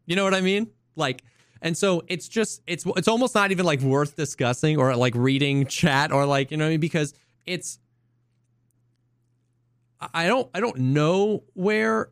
You 0.07 0.16
know 0.16 0.25
what 0.25 0.35
I 0.35 0.43
mean? 0.43 0.66
Like, 0.97 1.22
and 1.62 1.75
so 1.75 2.03
it's 2.09 2.29
just 2.29 2.61
it's 2.66 2.85
it's 2.95 3.09
almost 3.09 3.35
not 3.35 3.53
even 3.53 3.64
like 3.64 3.81
worth 3.81 4.16
discussing 4.16 4.77
or 4.77 4.95
like 4.97 5.14
reading 5.16 5.64
chat 5.66 6.12
or 6.12 6.27
like 6.27 6.51
you 6.51 6.59
know 6.59 6.64
what 6.64 6.68
I 6.68 6.72
mean 6.72 6.81
because 6.81 7.14
it's 7.47 7.79
I 10.12 10.27
don't 10.27 10.49
I 10.55 10.61
don't 10.61 10.77
know 10.79 11.45
where 11.55 12.11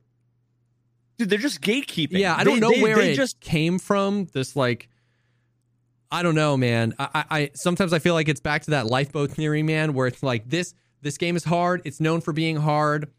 Dude, 1.19 1.29
they're 1.29 1.39
just 1.39 1.61
gatekeeping. 1.61 2.19
yeah 2.19 2.35
I 2.35 2.45
don't 2.45 2.55
They- 2.55 2.61
know 2.61 2.71
they- 2.71 2.83
where 2.83 2.97
they 2.97 3.13
it 3.13 3.17
just 3.17 3.41
came 3.41 3.79
from 3.79 4.25
this 4.33 4.57
like 4.57 4.89
I 6.11 6.23
don't 6.23 6.35
know 6.35 6.57
man 6.57 6.95
I, 6.99 7.09
I 7.15 7.25
I 7.41 7.51
sometimes 7.55 7.93
I 7.93 7.99
feel 7.99 8.15
like 8.15 8.29
it's 8.31 8.41
back 8.41 8.63
to 8.63 8.71
that 8.71 8.87
lifeboat 8.87 9.31
theory 9.33 9.63
man 9.63 9.93
where 9.93 10.07
it's 10.07 10.23
like 10.23 10.49
this 10.49 10.73
this 11.03 11.19
game 11.19 11.37
is 11.37 11.45
hard 11.45 11.83
it's 11.85 12.01
known 12.01 12.21
for 12.21 12.33
being 12.33 12.57
hard 12.57 13.11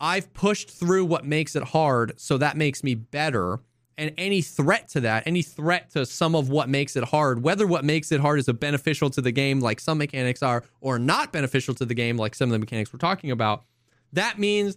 I've 0.00 0.32
pushed 0.34 0.68
through 0.70 1.06
what 1.06 1.24
makes 1.24 1.56
it 1.56 1.62
hard 1.62 2.12
so 2.18 2.36
that 2.38 2.56
makes 2.56 2.82
me 2.84 2.94
better 2.94 3.60
and 3.98 4.12
any 4.18 4.42
threat 4.42 4.88
to 4.90 5.00
that 5.00 5.22
any 5.26 5.40
threat 5.42 5.90
to 5.90 6.04
some 6.04 6.34
of 6.34 6.48
what 6.50 6.68
makes 6.68 6.96
it 6.96 7.04
hard 7.04 7.42
whether 7.42 7.66
what 7.66 7.84
makes 7.84 8.12
it 8.12 8.20
hard 8.20 8.38
is 8.38 8.48
a 8.48 8.54
beneficial 8.54 9.08
to 9.10 9.20
the 9.22 9.32
game 9.32 9.60
like 9.60 9.80
some 9.80 9.98
mechanics 9.98 10.42
are 10.42 10.64
or 10.80 10.98
not 10.98 11.32
beneficial 11.32 11.74
to 11.74 11.84
the 11.86 11.94
game 11.94 12.16
like 12.18 12.34
some 12.34 12.48
of 12.50 12.52
the 12.52 12.58
mechanics 12.58 12.92
we're 12.92 12.98
talking 12.98 13.30
about 13.30 13.64
that 14.12 14.38
means 14.38 14.76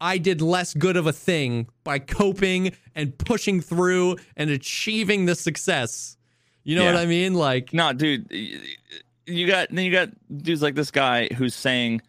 I 0.00 0.18
did 0.18 0.40
less 0.42 0.74
good 0.74 0.96
of 0.96 1.06
a 1.06 1.12
thing 1.12 1.68
by 1.84 2.00
coping 2.00 2.72
and 2.96 3.16
pushing 3.16 3.60
through 3.60 4.16
and 4.36 4.50
achieving 4.50 5.26
the 5.26 5.36
success. 5.36 6.16
You 6.64 6.74
know 6.74 6.82
Yeah. 6.86 6.94
what 6.94 7.00
I 7.02 7.06
mean? 7.06 7.34
Like, 7.34 7.72
No, 7.72 7.92
dude, 7.92 8.28
you 9.26 9.46
got 9.46 9.68
then 9.70 9.84
you 9.84 9.92
got 9.92 10.08
dudes 10.34 10.62
like 10.62 10.74
this 10.74 10.90
guy 10.90 11.28
who's 11.36 11.54
saying 11.54 12.02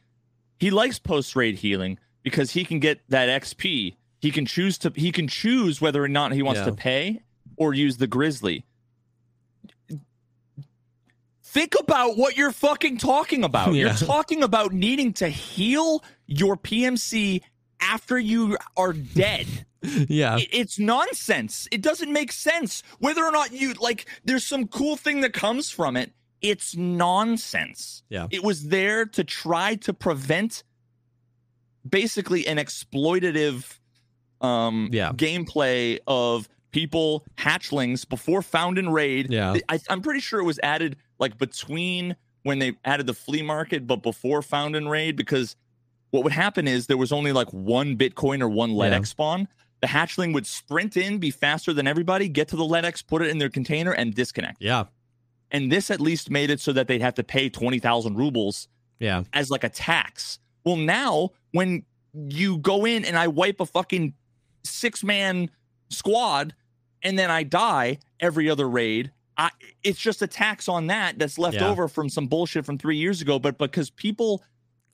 he 0.59 0.71
likes 0.71 0.99
post 0.99 1.35
raid 1.35 1.55
healing 1.57 1.99
because 2.23 2.51
he 2.51 2.65
can 2.65 2.79
get 2.79 3.01
that 3.09 3.41
XP. 3.41 3.95
He 4.19 4.31
can 4.31 4.45
choose 4.45 4.77
to 4.79 4.91
he 4.95 5.11
can 5.11 5.27
choose 5.27 5.81
whether 5.81 6.03
or 6.03 6.07
not 6.07 6.31
he 6.31 6.41
wants 6.41 6.59
Yeah. 6.59 6.65
to 6.67 6.73
pay 6.73 7.21
or 7.57 7.73
use 7.73 7.97
the 7.97 8.07
grizzly. 8.07 8.65
Think 11.43 11.75
about 11.79 12.17
what 12.17 12.35
you're 12.35 12.51
fucking 12.51 12.97
talking 12.97 13.43
about. 13.43 13.73
You're 13.75 13.93
talking 13.93 14.41
about 14.41 14.73
needing 14.73 15.13
to 15.13 15.27
heal 15.27 16.03
your 16.25 16.57
PMC 16.57 17.41
after 17.79 18.17
you 18.17 18.57
are 18.75 18.91
dead. 18.93 19.45
yeah, 19.83 20.37
It- 20.39 20.49
it's 20.51 20.79
nonsense. 20.79 21.67
It 21.71 21.81
doesn't 21.81 22.11
make 22.11 22.31
sense. 22.31 22.81
Whether 22.99 23.23
or 23.23 23.31
not 23.31 23.51
you 23.51 23.73
like, 23.73 24.07
there's 24.25 24.45
some 24.45 24.67
cool 24.67 24.95
thing 24.95 25.21
that 25.21 25.33
comes 25.33 25.69
from 25.69 25.95
it. 25.95 26.11
It's 26.43 26.75
nonsense. 26.75 28.03
Yeah. 28.09 28.27
It 28.29 28.43
was 28.43 28.67
there 28.67 29.05
to 29.07 29.23
try 29.23 29.75
to 29.75 29.93
prevent 29.93 30.63
basically 31.87 32.45
an 32.47 32.57
exploitative 32.57 33.79
um 34.41 34.89
Yeah. 34.91 35.11
gameplay 35.13 35.99
of 36.05 36.47
people 36.71 37.25
hatchlings 37.37 38.07
before 38.07 38.41
found 38.41 38.77
in 38.77 38.89
raid. 38.89 39.31
Yeah. 39.31 39.55
I, 39.69 39.79
I'm 39.89 40.01
pretty 40.01 40.19
sure 40.19 40.39
it 40.39 40.43
was 40.43 40.59
added 40.63 40.97
like 41.19 41.37
between 41.37 42.15
when 42.43 42.59
they 42.59 42.73
added 42.83 43.07
the 43.07 43.13
flea 43.13 43.41
market, 43.41 43.87
but 43.87 44.03
before 44.03 44.41
found 44.41 44.75
in 44.75 44.87
raid 44.89 45.15
because 45.15 45.55
what 46.11 46.23
would 46.23 46.33
happen 46.33 46.67
is 46.67 46.87
there 46.87 46.97
was 46.97 47.11
only 47.13 47.31
like 47.31 47.47
one 47.51 47.95
Bitcoin 47.97 48.41
or 48.41 48.49
one 48.49 48.71
LEDX 48.71 48.91
Yeah. 48.91 49.01
spawn. 49.03 49.47
The 49.81 49.87
hatchling 49.87 50.33
would 50.33 50.45
sprint 50.47 50.95
in, 50.97 51.17
be 51.19 51.31
faster 51.31 51.73
than 51.73 51.87
everybody, 51.87 52.27
get 52.29 52.47
to 52.49 52.55
the 52.55 52.63
LEDX, 52.63 53.05
put 53.05 53.21
it 53.21 53.29
in 53.29 53.37
their 53.37 53.49
container, 53.49 53.91
and 53.91 54.13
disconnect. 54.13 54.57
yeah, 54.61 54.85
And 55.53 55.71
this 55.71 55.89
at 55.91 56.01
least 56.01 56.29
made 56.31 56.49
it 56.49 56.59
so 56.59 56.73
that 56.73 56.87
they'd 56.87 57.01
have 57.01 57.13
to 57.15 57.23
pay 57.23 57.47
20,000 57.47 58.15
rubles 58.17 58.67
yeah, 58.99 59.23
as 59.33 59.51
like 59.51 59.63
a 59.63 59.69
tax. 59.69 60.39
Well, 60.65 60.75
now 60.77 61.29
when 61.51 61.83
you 62.13 62.57
go 62.57 62.85
in 62.85 63.05
and 63.05 63.15
I 63.17 63.27
wipe 63.27 63.59
a 63.59 63.65
fucking 63.65 64.13
six 64.63 65.03
man 65.03 65.49
squad 65.89 66.55
and 67.03 67.17
then 67.19 67.29
I 67.29 67.43
die 67.43 67.99
every 68.19 68.49
other 68.49 68.67
raid, 68.67 69.11
I, 69.37 69.51
it's 69.83 69.99
just 69.99 70.21
a 70.21 70.27
tax 70.27 70.67
on 70.67 70.87
that 70.87 71.19
that's 71.19 71.37
left 71.37 71.57
Yeah. 71.57 71.69
over 71.69 71.87
from 71.87 72.09
some 72.09 72.27
bullshit 72.27 72.65
from 72.65 72.77
three 72.77 72.97
years 72.97 73.21
ago. 73.21 73.37
But 73.39 73.57
because 73.57 73.89
people 73.89 74.43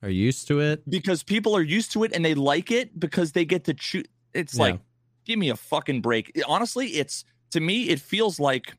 are 0.04 0.10
used 0.10 0.48
to 0.48 0.60
it? 0.60 0.90
because 0.90 1.24
people 1.24 1.56
are 1.56 1.62
used 1.62 1.92
to 1.94 2.04
it 2.04 2.12
and 2.14 2.24
they 2.26 2.34
like 2.34 2.72
it 2.72 3.00
because 3.00 3.32
they 3.34 3.46
get 3.46 3.64
to 3.66 3.74
choose. 3.74 4.06
It's 4.34 4.56
Yeah. 4.56 4.62
like, 4.64 4.80
give 5.26 5.40
me 5.40 5.50
a 5.50 5.56
fucking 5.56 6.02
break. 6.02 6.32
Honestly, 6.48 6.88
it's 6.88 7.24
to 7.52 7.60
me, 7.60 7.90
it 7.90 8.00
feels 8.00 8.40
like 8.40 8.76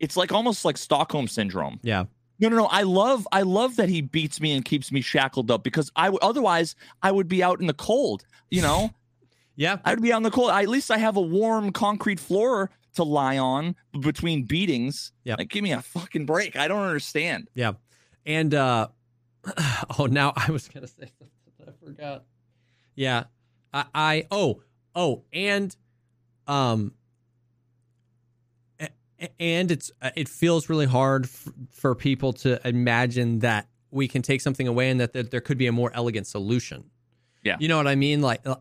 it's 0.00 0.16
like 0.16 0.32
almost 0.32 0.64
like 0.64 0.76
Stockholm 0.76 1.28
syndrome. 1.28 1.80
Yeah, 1.82 2.04
No, 2.38 2.48
no, 2.48 2.56
no. 2.56 2.66
I 2.66 2.82
love, 2.82 3.26
I 3.32 3.42
love 3.42 3.76
that 3.76 3.88
he 3.88 4.00
beats 4.02 4.40
me 4.40 4.52
and 4.52 4.64
keeps 4.64 4.92
me 4.92 5.00
shackled 5.00 5.50
up 5.50 5.62
because 5.62 5.90
I 5.96 6.06
w- 6.06 6.18
otherwise 6.22 6.74
I 7.02 7.10
would 7.12 7.28
be 7.28 7.42
out 7.42 7.60
in 7.60 7.66
the 7.66 7.74
cold. 7.74 8.24
You 8.50 8.62
know, 8.62 8.90
yeah, 9.56 9.78
I'd 9.84 10.02
be 10.02 10.12
out 10.12 10.18
in 10.18 10.22
the 10.22 10.30
cold. 10.30 10.50
I, 10.50 10.62
at 10.62 10.68
least 10.68 10.90
I 10.90 10.98
have 10.98 11.16
a 11.16 11.20
warm 11.22 11.72
concrete 11.72 12.20
floor 12.20 12.70
to 12.94 13.04
lie 13.04 13.38
on 13.38 13.74
between 14.00 14.44
beatings. 14.44 15.12
Yep. 15.24 15.38
like 15.38 15.48
give 15.48 15.62
me 15.62 15.72
a 15.72 15.82
fucking 15.82 16.26
break. 16.26 16.56
I 16.56 16.68
don't 16.68 16.82
understand. 16.82 17.48
yeah. 17.54 17.72
And 18.24 18.54
uh 18.54 18.88
oh, 19.98 20.06
now 20.10 20.32
I 20.36 20.50
was 20.50 20.68
gonna 20.68 20.86
say 20.88 21.10
something 21.18 21.30
that 21.60 21.68
I 21.68 21.84
forgot. 21.84 22.24
Yeah, 22.94 23.24
I, 23.72 23.84
I 23.94 24.26
oh 24.30 24.62
oh 24.94 25.24
and 25.32 25.74
um 26.46 26.92
and 29.40 29.70
it's 29.70 29.90
uh, 30.02 30.10
it 30.16 30.28
feels 30.28 30.68
really 30.68 30.86
hard 30.86 31.24
f- 31.24 31.48
for 31.70 31.94
people 31.94 32.32
to 32.32 32.66
imagine 32.66 33.40
that 33.40 33.68
we 33.90 34.08
can 34.08 34.22
take 34.22 34.40
something 34.40 34.68
away 34.68 34.90
and 34.90 35.00
that 35.00 35.12
there, 35.12 35.22
there 35.22 35.40
could 35.40 35.58
be 35.58 35.66
a 35.66 35.72
more 35.72 35.90
elegant 35.94 36.26
solution. 36.26 36.90
Yeah. 37.42 37.56
You 37.60 37.68
know 37.68 37.76
what 37.76 37.86
I 37.86 37.94
mean? 37.94 38.22
Like, 38.22 38.40
uh, 38.44 38.56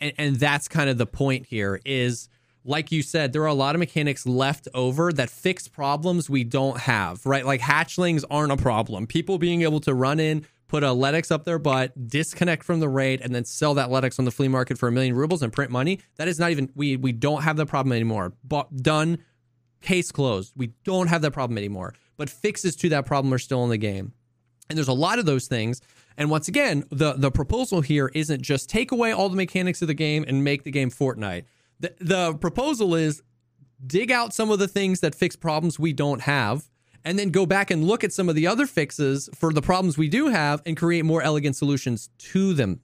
and, 0.00 0.12
and 0.16 0.36
that's 0.36 0.66
kind 0.66 0.88
of 0.88 0.96
the 0.98 1.06
point 1.06 1.46
here 1.46 1.80
is 1.84 2.28
like 2.64 2.92
you 2.92 3.02
said, 3.02 3.32
there 3.32 3.42
are 3.42 3.46
a 3.46 3.54
lot 3.54 3.74
of 3.74 3.78
mechanics 3.78 4.26
left 4.26 4.68
over 4.74 5.12
that 5.12 5.30
fix 5.30 5.68
problems 5.68 6.28
we 6.28 6.44
don't 6.44 6.78
have, 6.78 7.24
right? 7.24 7.44
Like 7.44 7.60
hatchlings 7.60 8.24
aren't 8.30 8.52
a 8.52 8.56
problem. 8.56 9.06
People 9.06 9.38
being 9.38 9.62
able 9.62 9.80
to 9.80 9.94
run 9.94 10.20
in, 10.20 10.46
put 10.68 10.84
a 10.84 10.88
LEDX 10.88 11.32
up 11.32 11.44
their 11.44 11.58
butt, 11.58 12.08
disconnect 12.08 12.62
from 12.64 12.80
the 12.80 12.88
raid, 12.88 13.20
and 13.22 13.34
then 13.34 13.44
sell 13.44 13.74
that 13.74 13.88
LEDX 13.88 14.18
on 14.18 14.24
the 14.24 14.30
flea 14.30 14.48
market 14.48 14.78
for 14.78 14.88
a 14.88 14.92
million 14.92 15.14
rubles 15.14 15.42
and 15.42 15.52
print 15.52 15.70
money. 15.70 16.00
That 16.16 16.28
is 16.28 16.38
not 16.38 16.50
even 16.50 16.70
we 16.74 16.96
we 16.96 17.12
don't 17.12 17.42
have 17.42 17.56
the 17.56 17.66
problem 17.66 17.92
anymore. 17.92 18.34
But 18.44 18.82
done, 18.82 19.18
case 19.80 20.12
closed. 20.12 20.52
We 20.56 20.68
don't 20.84 21.08
have 21.08 21.22
that 21.22 21.32
problem 21.32 21.58
anymore. 21.58 21.94
But 22.16 22.28
fixes 22.30 22.76
to 22.76 22.88
that 22.90 23.06
problem 23.06 23.32
are 23.32 23.38
still 23.38 23.64
in 23.64 23.70
the 23.70 23.78
game. 23.78 24.12
And 24.68 24.76
there's 24.76 24.88
a 24.88 24.92
lot 24.92 25.18
of 25.18 25.26
those 25.26 25.46
things. 25.46 25.80
And 26.16 26.30
once 26.30 26.48
again, 26.48 26.84
the 26.90 27.14
the 27.14 27.30
proposal 27.30 27.80
here 27.80 28.10
isn't 28.14 28.42
just 28.42 28.68
take 28.68 28.92
away 28.92 29.12
all 29.12 29.28
the 29.28 29.36
mechanics 29.36 29.80
of 29.82 29.88
the 29.88 29.94
game 29.94 30.24
and 30.28 30.44
make 30.44 30.64
the 30.64 30.70
game 30.70 30.90
Fortnite. 30.90 31.44
The 31.80 31.94
the 32.00 32.34
proposal 32.34 32.94
is 32.94 33.22
dig 33.86 34.10
out 34.10 34.34
some 34.34 34.50
of 34.50 34.58
the 34.58 34.68
things 34.68 35.00
that 35.00 35.14
fix 35.14 35.34
problems 35.34 35.78
we 35.78 35.92
don't 35.92 36.20
have 36.22 36.68
and 37.04 37.18
then 37.18 37.30
go 37.30 37.46
back 37.46 37.70
and 37.70 37.84
look 37.84 38.04
at 38.04 38.12
some 38.12 38.28
of 38.28 38.34
the 38.34 38.46
other 38.46 38.66
fixes 38.66 39.30
for 39.34 39.52
the 39.52 39.62
problems 39.62 39.96
we 39.96 40.08
do 40.08 40.28
have 40.28 40.60
and 40.66 40.76
create 40.76 41.04
more 41.04 41.22
elegant 41.22 41.56
solutions 41.56 42.10
to 42.18 42.52
them. 42.52 42.80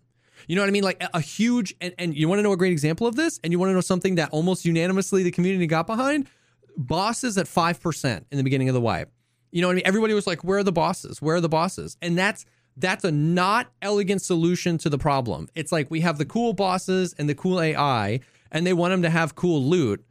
You 0.46 0.56
know 0.56 0.62
what 0.62 0.68
I 0.68 0.72
mean? 0.72 0.84
Like 0.84 1.02
a, 1.12 1.20
huge 1.20 1.74
and, 1.80 1.94
and 1.98 2.16
you 2.16 2.28
want 2.28 2.38
to 2.38 2.42
know 2.42 2.52
a 2.52 2.56
great 2.56 2.72
example 2.72 3.06
of 3.06 3.16
this? 3.16 3.40
And 3.42 3.52
you 3.52 3.58
want 3.58 3.70
to 3.70 3.74
know 3.74 3.80
something 3.80 4.14
that 4.14 4.30
almost 4.30 4.64
unanimously 4.64 5.22
the 5.22 5.30
community 5.30 5.66
got 5.66 5.86
behind? 5.86 6.28
Bosses 6.76 7.38
at 7.38 7.46
5% 7.46 8.24
in 8.30 8.38
the 8.38 8.44
beginning 8.44 8.68
of 8.68 8.74
the 8.74 8.80
wipe. 8.80 9.10
You 9.50 9.62
know 9.62 9.68
what 9.68 9.72
I 9.72 9.76
mean? 9.76 9.86
Everybody 9.86 10.14
was 10.14 10.26
like, 10.26 10.44
where 10.44 10.58
are 10.58 10.62
the 10.62 10.72
bosses? 10.72 11.22
Where 11.22 11.36
are 11.36 11.40
the 11.40 11.48
bosses? 11.48 11.96
And 12.02 12.18
that's 12.18 12.44
that's 12.76 13.04
a 13.04 13.10
not 13.10 13.68
elegant 13.80 14.20
solution 14.22 14.78
to 14.78 14.90
the 14.90 14.98
problem. 14.98 15.48
It's 15.54 15.72
like 15.72 15.90
we 15.90 16.00
have 16.00 16.18
the 16.18 16.26
cool 16.26 16.52
bosses 16.52 17.14
and 17.18 17.28
the 17.28 17.34
cool 17.34 17.60
AI, 17.60 18.20
and 18.52 18.66
they 18.66 18.74
want 18.74 18.92
them 18.92 19.02
to 19.02 19.10
have 19.10 19.34
cool 19.34 19.62
loot, 19.62 20.04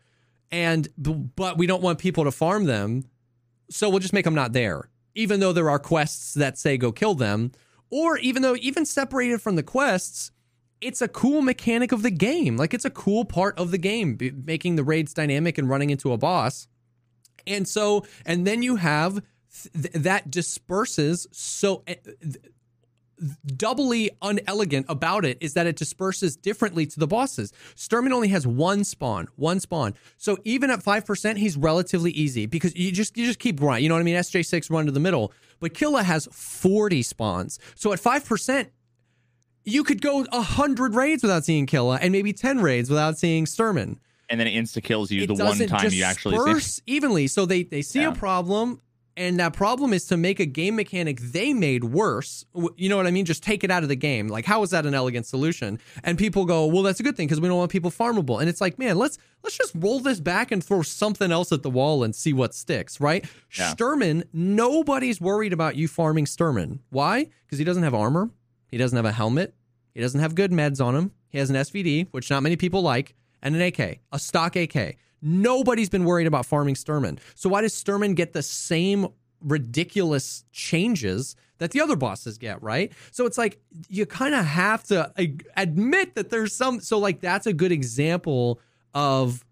and 0.52 0.88
but 0.98 1.58
we 1.58 1.68
don't 1.68 1.84
want 1.84 2.00
people 2.00 2.24
to 2.24 2.32
farm 2.32 2.66
them, 2.66 3.04
so 3.70 3.90
we'll 3.90 4.00
just 4.00 4.14
make 4.14 4.26
them 4.26 4.36
not 4.36 4.54
there. 4.54 4.90
Even 5.14 5.40
though 5.40 5.54
there 5.54 5.70
are 5.70 5.80
quests 5.80 6.34
that 6.34 6.58
say 6.58 6.78
go 6.78 6.92
kill 6.92 7.14
them, 7.14 7.52
or 7.92 8.18
even 8.18 8.42
though 8.42 8.56
even 8.56 8.86
separated 8.86 9.42
from 9.42 9.56
the 9.56 9.64
quests, 9.64 10.32
it's 10.86 11.02
a 11.02 11.08
cool 11.08 11.42
mechanic 11.42 11.92
of 11.92 12.04
the 12.04 12.12
game. 12.12 12.58
Like 12.58 12.74
it's 12.74 12.86
a 12.86 12.92
cool 12.92 13.26
part 13.26 13.58
of 13.58 13.72
the 13.72 13.80
game, 13.80 14.18
making 14.46 14.76
the 14.76 14.84
raids 14.84 15.14
dynamic 15.14 15.58
and 15.58 15.68
running 15.68 15.90
into 15.90 16.14
a 16.14 16.18
boss. 16.18 16.68
And 17.48 17.68
so, 17.68 18.06
and 18.26 18.46
then 18.46 18.62
you 18.62 18.76
have 18.76 19.24
th- 19.74 19.94
that 19.94 20.30
disperses 20.30 21.28
so 21.32 21.84
uh, 21.88 21.96
doubly 23.46 24.12
unelegant 24.22 24.86
about 24.88 25.26
it 25.26 25.38
is 25.42 25.54
that 25.54 25.66
it 25.66 25.76
disperses 25.76 26.36
differently 26.36 26.86
to 26.86 27.00
the 27.00 27.08
bosses. 27.08 27.52
Shturman 27.76 28.12
only 28.12 28.28
has 28.28 28.46
one 28.46 28.84
spawn, 28.84 29.28
one 29.38 29.60
spawn. 29.60 29.96
So 30.18 30.38
even 30.44 30.70
at 30.70 30.84
5%, 30.84 31.38
he's 31.38 31.58
relatively 31.58 32.12
easy 32.12 32.46
because 32.46 32.76
you 32.76 32.92
just 32.92 33.18
you 33.18 33.26
just 33.26 33.40
keep 33.40 33.60
running. 33.60 33.84
You 33.84 33.90
know 33.90 33.96
what 33.96 34.02
I 34.02 34.04
mean? 34.04 34.18
SJ6 34.18 34.70
run 34.70 34.86
to 34.86 34.92
the 34.92 35.00
middle. 35.00 35.34
But 35.60 35.74
Killa 35.74 36.04
has 36.04 36.28
40 36.32 37.02
spawns. 37.02 37.58
So 37.76 37.92
at 37.94 38.00
5%, 38.00 38.68
you 39.66 39.84
could 39.84 40.02
go 40.02 40.22
a 40.32 40.38
100 40.38 40.96
raids 40.96 41.24
without 41.24 41.44
seeing 41.44 41.66
Killa 41.66 42.00
and 42.02 42.12
maybe 42.12 42.32
10 42.32 42.62
raids 42.62 42.90
without 42.90 43.18
seeing 43.18 43.46
Shturman. 43.46 43.98
And 44.30 44.40
then 44.40 44.48
it 44.48 44.54
insta 44.54 44.84
kills 44.84 45.12
you 45.12 45.24
it 45.24 45.28
the 45.28 45.36
one 45.36 45.58
time 45.68 45.92
you 45.92 46.04
actually 46.04 46.60
see. 46.60 46.82
evenly. 46.88 47.28
So 47.28 47.46
they, 47.46 47.64
they 47.64 47.82
see 47.82 48.02
yeah. 48.02 48.10
a 48.10 48.16
problem 48.16 48.82
and 49.18 49.40
that 49.40 49.54
problem 49.54 49.94
is 49.94 50.06
to 50.08 50.18
make 50.18 50.40
a 50.40 50.46
game 50.46 50.76
mechanic 50.76 51.20
they 51.20 51.54
made 51.54 51.86
worse. 51.86 52.46
You 52.76 52.90
know 52.90 52.98
what 52.98 53.08
I 53.08 53.12
mean? 53.12 53.26
Just 53.26 53.44
take 53.44 53.64
it 53.64 53.72
out 53.72 53.84
of 53.84 53.90
the 53.90 53.96
game. 53.96 54.28
Like, 54.28 54.46
how 54.46 54.62
is 54.64 54.72
that 54.72 54.86
an 54.86 54.94
elegant 54.94 55.26
solution? 55.26 55.80
And 56.04 56.18
people 56.18 56.46
go, 56.46 56.66
well, 56.66 56.84
that's 56.84 57.00
a 57.00 57.04
good 57.04 57.16
thing 57.16 57.28
because 57.28 57.40
we 57.40 57.48
don't 57.48 57.58
want 57.58 57.72
people 57.72 57.92
farmable. 57.92 58.40
And 58.42 58.50
it's 58.50 58.60
like, 58.60 58.78
man, 58.78 58.98
let's 58.98 59.18
let's 59.44 59.58
just 59.58 59.72
roll 59.76 60.00
this 60.00 60.20
back 60.20 60.52
and 60.52 60.64
throw 60.64 60.82
something 60.82 61.32
else 61.32 61.52
at 61.52 61.64
the 61.64 61.70
wall 61.70 62.04
and 62.04 62.14
see 62.16 62.34
what 62.34 62.54
sticks, 62.54 63.00
right? 63.00 63.26
Yeah. 63.58 63.74
Shturman, 63.74 64.24
nobody's 64.34 65.22
worried 65.22 65.54
about 65.54 65.76
you 65.76 65.88
farming 65.88 66.26
Shturman. 66.26 66.80
Why? 66.90 67.30
Because 67.46 67.58
he 67.58 67.64
doesn't 67.64 67.84
have 67.84 67.94
armor. 67.94 68.32
He 68.68 68.78
doesn't 68.78 68.96
have 68.96 69.06
a 69.06 69.12
helmet. 69.12 69.54
He 69.94 70.02
doesn't 70.02 70.20
have 70.20 70.36
good 70.36 70.52
meds 70.52 70.84
on 70.84 70.96
him. 70.96 71.12
He 71.30 71.38
has 71.38 71.50
an 71.50 71.56
SVD, 71.56 72.08
which 72.12 72.30
not 72.30 72.44
many 72.44 72.56
people 72.56 72.82
like, 72.82 73.16
and 73.42 73.56
an 73.56 73.62
AK, 73.62 74.00
a 74.12 74.20
stock 74.20 74.56
AK. 74.56 74.98
Nobody's 75.22 75.90
been 75.90 76.04
worried 76.04 76.28
about 76.28 76.46
farming 76.46 76.76
Shturman. 76.76 77.20
So 77.36 77.50
why 77.50 77.62
does 77.62 77.74
Shturman 77.74 78.16
get 78.16 78.34
the 78.34 78.44
same 78.44 79.08
ridiculous 79.42 80.44
changes 80.52 81.36
that 81.58 81.72
the 81.72 81.82
other 81.82 81.96
bosses 81.96 82.38
get, 82.38 82.62
right? 82.62 82.92
So 83.12 83.26
it's 83.26 83.38
like 83.38 83.60
you 83.88 84.06
kind 84.06 84.36
of 84.36 84.46
have 84.46 84.84
to 84.86 85.12
admit 85.56 86.16
that 86.16 86.30
there's 86.30 86.54
some 86.54 86.80
so 86.82 87.00
like 87.00 87.22
that's 87.22 87.48
a 87.48 87.54
good 87.54 87.72
example 87.72 88.60
of 88.94 89.46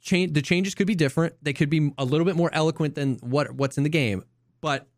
change 0.00 0.32
the 0.32 0.42
changes 0.42 0.74
could 0.74 0.86
be 0.86 0.94
different. 0.94 1.34
They 1.42 1.52
could 1.52 1.70
be 1.70 1.92
a 1.98 2.04
little 2.04 2.24
bit 2.24 2.36
more 2.36 2.50
eloquent 2.52 2.94
than 2.94 3.16
what 3.16 3.52
what's 3.52 3.78
in 3.78 3.84
the 3.84 3.90
game. 3.90 4.24
But 4.60 4.88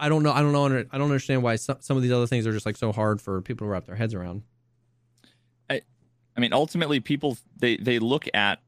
I 0.00 0.08
don't 0.08 0.22
know 0.22 0.32
I 0.32 0.42
don't 0.42 0.52
know 0.52 0.64
I 0.64 0.98
don't 0.98 1.08
understand 1.08 1.42
why 1.42 1.56
some, 1.56 1.78
some 1.80 1.96
of 1.96 2.02
these 2.02 2.12
other 2.12 2.26
things 2.26 2.46
are 2.46 2.52
just 2.52 2.66
like 2.66 2.76
so 2.76 2.92
hard 2.92 3.20
for 3.20 3.40
people 3.42 3.66
to 3.66 3.70
wrap 3.70 3.86
their 3.86 3.96
heads 3.96 4.14
around. 4.14 4.42
I 6.38 6.40
mean, 6.40 6.52
ultimately, 6.52 7.00
people 7.00 7.36
they 7.56 7.76
they 7.78 7.98
look 7.98 8.28
at 8.32 8.60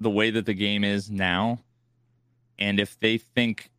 the 0.00 0.10
way 0.10 0.32
that 0.32 0.46
the 0.46 0.52
game 0.52 0.82
is 0.82 1.08
now, 1.08 1.60
and 2.58 2.80
if 2.80 2.98
they 2.98 3.18
think 3.18 3.70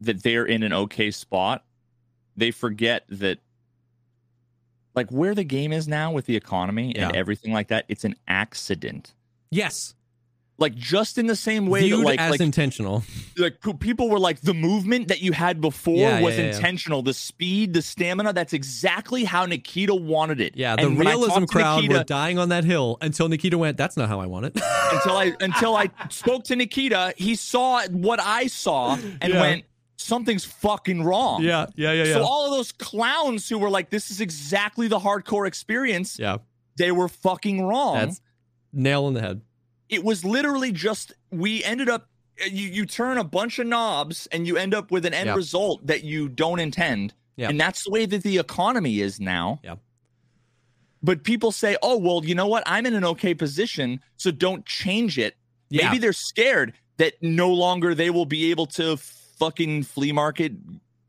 that 0.00 0.24
they're 0.24 0.44
in 0.44 0.64
an 0.64 0.72
okay 0.72 1.12
spot, 1.12 1.62
they 2.36 2.50
forget 2.50 3.04
that 3.10 3.38
like 4.96 5.08
where 5.10 5.36
the 5.36 5.44
game 5.44 5.72
is 5.72 5.86
now 5.86 6.10
with 6.10 6.26
the 6.26 6.34
economy 6.34 6.94
yeah. 6.96 7.06
and 7.06 7.16
everything 7.16 7.52
like 7.52 7.68
that, 7.68 7.84
it's 7.86 8.02
an 8.02 8.16
accident. 8.26 9.14
Yes 9.52 9.94
like 10.62 10.74
just 10.76 11.18
in 11.18 11.26
the 11.26 11.36
same 11.36 11.66
way 11.66 11.82
Viewed 11.82 12.00
that 12.00 12.04
like, 12.04 12.20
as 12.20 12.30
like, 12.30 12.40
intentional. 12.40 13.02
like 13.36 13.56
people 13.80 14.08
were 14.08 14.20
like 14.20 14.40
the 14.40 14.54
movement 14.54 15.08
that 15.08 15.20
you 15.20 15.32
had 15.32 15.60
before 15.60 15.96
yeah, 15.96 16.20
was 16.20 16.38
yeah, 16.38 16.44
yeah, 16.44 16.54
intentional. 16.54 17.02
The 17.02 17.12
speed 17.12 17.74
the 17.74 17.82
stamina 17.82 18.32
that's 18.32 18.52
exactly 18.52 19.24
how 19.24 19.44
nikita 19.44 19.94
wanted 19.94 20.40
it. 20.40 20.56
Yeah 20.56 20.76
the 20.76 20.86
and 20.86 20.98
realism 20.98 21.44
crowd 21.44 21.82
nikita, 21.82 21.98
were 21.98 22.04
dying 22.04 22.38
on 22.38 22.48
that 22.50 22.64
hill 22.64 22.96
until 23.02 23.28
nikita 23.28 23.58
went 23.58 23.76
that's 23.76 23.96
not 23.96 24.08
how 24.08 24.20
i 24.20 24.26
want 24.26 24.46
it. 24.46 24.60
Until 24.92 25.16
i 25.16 25.32
until 25.40 25.74
i 25.74 25.88
spoke 26.10 26.44
to 26.44 26.56
nikita 26.56 27.14
he 27.16 27.34
saw 27.34 27.82
what 27.88 28.20
i 28.20 28.46
saw 28.46 28.98
and 29.20 29.34
went 29.34 29.64
something's 29.96 30.44
fucking 30.44 31.02
wrong. 31.02 31.42
Yeah 31.42 31.66
yeah 31.74 31.92
yeah 31.92 32.04
yeah. 32.04 32.14
so 32.14 32.22
all 32.22 32.46
of 32.46 32.52
those 32.52 32.72
clowns 32.72 33.48
who 33.48 33.58
were 33.58 33.70
like 33.70 33.90
this 33.90 34.10
is 34.10 34.20
exactly 34.20 34.88
the 34.88 34.98
hardcore 34.98 35.46
experience 35.46 36.18
yeah. 36.18 36.38
they 36.76 36.92
were 36.92 37.08
fucking 37.08 37.66
wrong. 37.66 37.94
That's 37.94 38.20
nail 38.72 39.08
in 39.08 39.14
the 39.14 39.20
head 39.20 39.40
it 39.92 40.02
was 40.02 40.24
literally 40.24 40.72
just 40.72 41.12
we 41.30 41.62
ended 41.62 41.88
up 41.88 42.08
you 42.50 42.66
you 42.68 42.86
turn 42.86 43.18
a 43.18 43.24
bunch 43.24 43.58
of 43.58 43.66
knobs 43.66 44.26
and 44.32 44.46
you 44.46 44.56
end 44.56 44.74
up 44.74 44.90
with 44.90 45.04
an 45.04 45.14
end 45.14 45.26
yeah. 45.28 45.34
result 45.34 45.86
that 45.86 46.02
you 46.02 46.28
don't 46.28 46.58
intend. 46.58 47.14
Yeah. 47.36 47.50
And 47.50 47.60
that's 47.60 47.84
the 47.84 47.90
way 47.90 48.06
that 48.06 48.22
the 48.22 48.38
economy 48.38 49.00
is 49.00 49.20
now. 49.20 49.60
Yeah. 49.62 49.76
But 51.02 51.24
people 51.24 51.52
say, 51.52 51.76
"Oh, 51.82 51.98
well, 51.98 52.24
you 52.24 52.34
know 52.34 52.46
what? 52.46 52.62
I'm 52.66 52.86
in 52.86 52.94
an 52.94 53.04
okay 53.04 53.34
position, 53.34 54.00
so 54.16 54.30
don't 54.30 54.64
change 54.66 55.18
it." 55.18 55.36
Yeah. 55.68 55.86
Maybe 55.86 55.98
they're 55.98 56.12
scared 56.12 56.72
that 56.96 57.14
no 57.20 57.52
longer 57.52 57.94
they 57.94 58.10
will 58.10 58.26
be 58.26 58.50
able 58.50 58.66
to 58.66 58.96
fucking 58.96 59.82
flea 59.82 60.12
market 60.12 60.52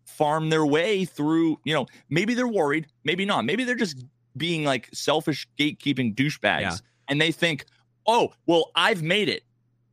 farm 0.06 0.50
their 0.50 0.66
way 0.66 1.06
through, 1.06 1.60
you 1.64 1.74
know, 1.74 1.86
maybe 2.10 2.34
they're 2.34 2.48
worried, 2.48 2.88
maybe 3.04 3.26
not. 3.26 3.46
Maybe 3.46 3.64
they're 3.64 3.76
just 3.76 4.04
being 4.38 4.64
like 4.64 4.90
selfish 4.94 5.48
gatekeeping 5.60 6.16
douchebags 6.16 6.62
yeah. 6.62 6.78
and 7.08 7.20
they 7.20 7.32
think, 7.32 7.66
oh, 8.06 8.34
well, 8.46 8.72
I've 8.76 9.02
made 9.04 9.30
it. 9.30 9.44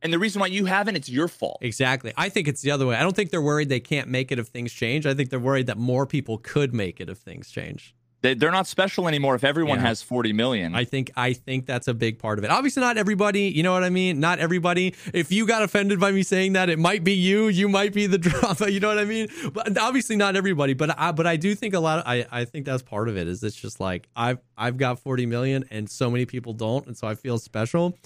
And 0.01 0.11
the 0.11 0.19
reason 0.19 0.39
why 0.39 0.47
you 0.47 0.65
haven't, 0.65 0.95
it's 0.95 1.09
your 1.09 1.27
fault. 1.27 1.59
Exactly. 1.61 2.11
I 2.17 2.29
think 2.29 2.47
it's 2.47 2.61
the 2.61 2.71
other 2.71 2.87
way. 2.87 2.95
I 2.95 3.03
don't 3.03 3.15
think 3.15 3.29
they're 3.29 3.41
worried 3.41 3.69
they 3.69 3.79
can't 3.79 4.07
make 4.07 4.31
it 4.31 4.39
if 4.39 4.47
things 4.47 4.73
change. 4.73 5.05
I 5.05 5.13
think 5.13 5.29
they're 5.29 5.39
worried 5.39 5.67
that 5.67 5.77
more 5.77 6.07
people 6.07 6.39
could 6.39 6.73
make 6.73 6.99
it 6.99 7.09
if 7.09 7.19
things 7.19 7.49
change. 7.49 7.95
They, 8.21 8.33
are 8.33 8.51
not 8.51 8.67
special 8.67 9.07
anymore 9.07 9.33
if 9.33 9.43
everyone 9.43 9.79
yeah. 9.79 9.87
has 9.87 10.03
40 10.03 10.33
million. 10.33 10.75
I 10.75 10.83
think 10.83 11.11
I 11.15 11.33
think 11.33 11.65
that's 11.65 11.87
a 11.87 11.93
big 11.93 12.19
part 12.19 12.37
of 12.37 12.45
it. 12.45 12.51
Obviously 12.51 12.81
not 12.81 12.97
everybody, 12.97 13.43
you 13.43 13.63
know 13.63 13.73
what 13.73 13.83
I 13.83 13.89
mean? 13.89 14.19
Not 14.19 14.37
everybody. 14.37 14.93
If 15.13 15.31
you 15.31 15.47
got 15.47 15.63
offended 15.63 15.99
by 15.99 16.11
me 16.11 16.21
saying 16.21 16.53
that, 16.53 16.69
it 16.69 16.77
might 16.77 17.03
be 17.03 17.13
you, 17.13 17.47
you 17.47 17.67
might 17.67 17.93
be 17.93 18.05
the 18.05 18.17
drama, 18.19 18.69
you 18.69 18.79
know 18.79 18.89
what 18.89 18.99
I 18.99 19.05
mean? 19.05 19.27
But 19.53 19.75
obviously 19.77 20.17
not 20.17 20.35
everybody, 20.35 20.73
but 20.73 20.97
I 20.99 21.11
but 21.11 21.25
I 21.25 21.35
do 21.35 21.55
think 21.55 21.73
a 21.73 21.79
lot 21.79 21.99
of 21.99 22.03
I 22.07 22.25
I 22.31 22.45
think 22.45 22.65
that's 22.65 22.83
part 22.83 23.09
of 23.09 23.17
it 23.17 23.27
is 23.27 23.43
it's 23.43 23.55
just 23.55 23.79
like 23.79 24.07
I've 24.15 24.39
I've 24.55 24.77
got 24.77 24.99
40 24.99 25.25
million 25.25 25.65
and 25.71 25.89
so 25.89 26.11
many 26.11 26.25
people 26.25 26.53
don't 26.53 26.85
and 26.85 26.95
so 26.95 27.07
I 27.07 27.15
feel 27.15 27.39
special. 27.39 27.97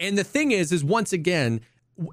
And 0.00 0.16
the 0.16 0.24
thing 0.24 0.50
is, 0.50 0.72
is 0.72 0.82
once 0.82 1.12
again, 1.12 1.60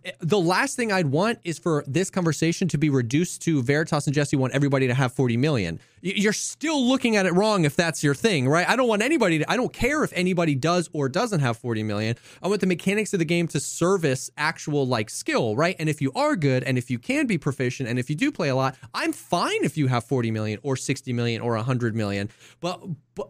Eh, 0.06 0.12
the 0.20 0.40
last 0.40 0.76
thing 0.76 0.92
I'd 0.92 1.08
want 1.08 1.40
is 1.44 1.60
for 1.60 1.84
this 1.88 2.10
conversation 2.10 2.68
to 2.70 2.78
be 2.78 2.90
reduced 2.90 3.42
to 3.44 3.62
Veritas 3.64 4.06
and 4.06 4.14
Jesse 4.14 4.36
want 4.36 4.54
everybody 4.54 4.88
to 4.88 4.94
have 4.94 5.14
40 5.14 5.38
million. 5.38 5.80
You're 6.02 6.34
still 6.34 6.84
looking 6.84 7.16
at 7.16 7.26
it 7.26 7.34
wrong 7.34 7.66
if 7.66 7.76
that's 7.76 8.04
your 8.04 8.16
thing, 8.16 8.48
right? 8.48 8.68
I 8.68 8.76
don't 8.76 8.88
want 8.88 9.02
anybody 9.02 9.40
to, 9.40 9.52
I 9.52 9.56
don't 9.56 9.72
care 9.72 10.04
if 10.04 10.12
anybody 10.14 10.56
does 10.56 10.90
or 10.94 11.10
doesn't 11.10 11.42
have 11.42 11.58
40 11.58 11.84
million. 11.84 12.16
I 12.42 12.48
want 12.48 12.62
the 12.62 12.68
mechanics 12.68 13.14
of 13.14 13.20
the 13.20 13.26
game 13.26 13.48
to 13.50 13.60
service 13.60 14.30
actual 14.38 14.88
like 14.88 15.10
skill, 15.10 15.56
right? 15.56 15.76
And 15.78 15.90
if 15.90 16.02
you 16.02 16.12
are 16.16 16.36
good 16.36 16.64
and 16.64 16.78
if 16.78 16.90
you 16.90 16.98
can 16.98 17.28
be 17.28 17.38
proficient 17.38 17.88
and 17.88 18.00
if 18.00 18.10
you 18.10 18.16
do 18.16 18.32
play 18.32 18.50
a 18.50 18.56
lot, 18.56 18.76
I'm 18.94 19.14
fine 19.14 19.64
if 19.64 19.78
you 19.78 19.88
have 19.88 20.04
40 20.04 20.32
million 20.32 20.60
or 20.64 20.76
60 20.76 21.14
million 21.14 21.42
or 21.42 21.56
100 21.56 21.96
million. 21.96 22.30
But, 22.60 22.82
but, 23.16 23.30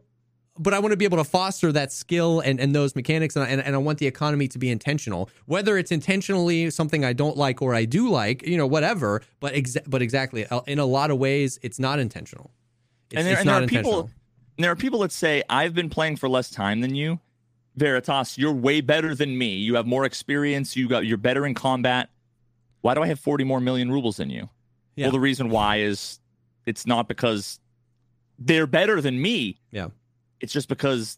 but 0.59 0.73
I 0.73 0.79
want 0.79 0.91
to 0.91 0.97
be 0.97 1.05
able 1.05 1.17
to 1.17 1.23
foster 1.23 1.71
that 1.71 1.91
skill 1.91 2.41
and, 2.41 2.59
and 2.59 2.75
those 2.75 2.95
mechanics, 2.95 3.35
and, 3.35 3.49
and, 3.49 3.61
and 3.61 3.75
I 3.75 3.77
want 3.77 3.99
the 3.99 4.07
economy 4.07 4.47
to 4.49 4.59
be 4.59 4.69
intentional. 4.69 5.29
Whether 5.45 5.77
it's 5.77 5.91
intentionally 5.91 6.69
something 6.69 7.05
I 7.05 7.13
don't 7.13 7.37
like 7.37 7.61
or 7.61 7.73
I 7.73 7.85
do 7.85 8.09
like, 8.09 8.45
you 8.45 8.57
know, 8.57 8.67
whatever. 8.67 9.21
But 9.39 9.53
exa- 9.53 9.89
but 9.89 10.01
exactly, 10.01 10.45
uh, 10.47 10.61
in 10.67 10.79
a 10.79 10.85
lot 10.85 11.09
of 11.09 11.17
ways, 11.17 11.59
it's 11.61 11.79
not 11.79 11.99
intentional. 11.99 12.51
It's, 13.09 13.17
and 13.17 13.27
there, 13.27 13.37
and 13.39 13.47
there 13.47 13.63
are 13.63 13.67
people, 13.67 14.09
there 14.57 14.71
are 14.71 14.75
people 14.75 14.99
that 14.99 15.11
say 15.11 15.43
I've 15.49 15.73
been 15.73 15.89
playing 15.89 16.17
for 16.17 16.27
less 16.27 16.49
time 16.49 16.81
than 16.81 16.95
you. 16.95 17.19
Veritas, 17.77 18.37
you're 18.37 18.51
way 18.51 18.81
better 18.81 19.15
than 19.15 19.37
me. 19.37 19.55
You 19.55 19.75
have 19.75 19.87
more 19.87 20.03
experience. 20.03 20.75
You 20.75 20.89
got 20.89 21.05
you're 21.05 21.17
better 21.17 21.45
in 21.45 21.53
combat. 21.53 22.09
Why 22.81 22.93
do 22.93 23.01
I 23.01 23.07
have 23.07 23.19
40 23.19 23.45
more 23.45 23.61
million 23.61 23.91
rubles 23.91 24.17
than 24.17 24.29
you? 24.29 24.49
Yeah. 24.95 25.05
Well, 25.05 25.13
the 25.13 25.19
reason 25.19 25.49
why 25.49 25.77
is 25.77 26.19
it's 26.65 26.85
not 26.85 27.07
because 27.07 27.59
they're 28.37 28.67
better 28.67 28.99
than 28.99 29.21
me. 29.21 29.57
Yeah 29.71 29.87
it's 30.41 30.53
just 30.53 30.67
because 30.67 31.17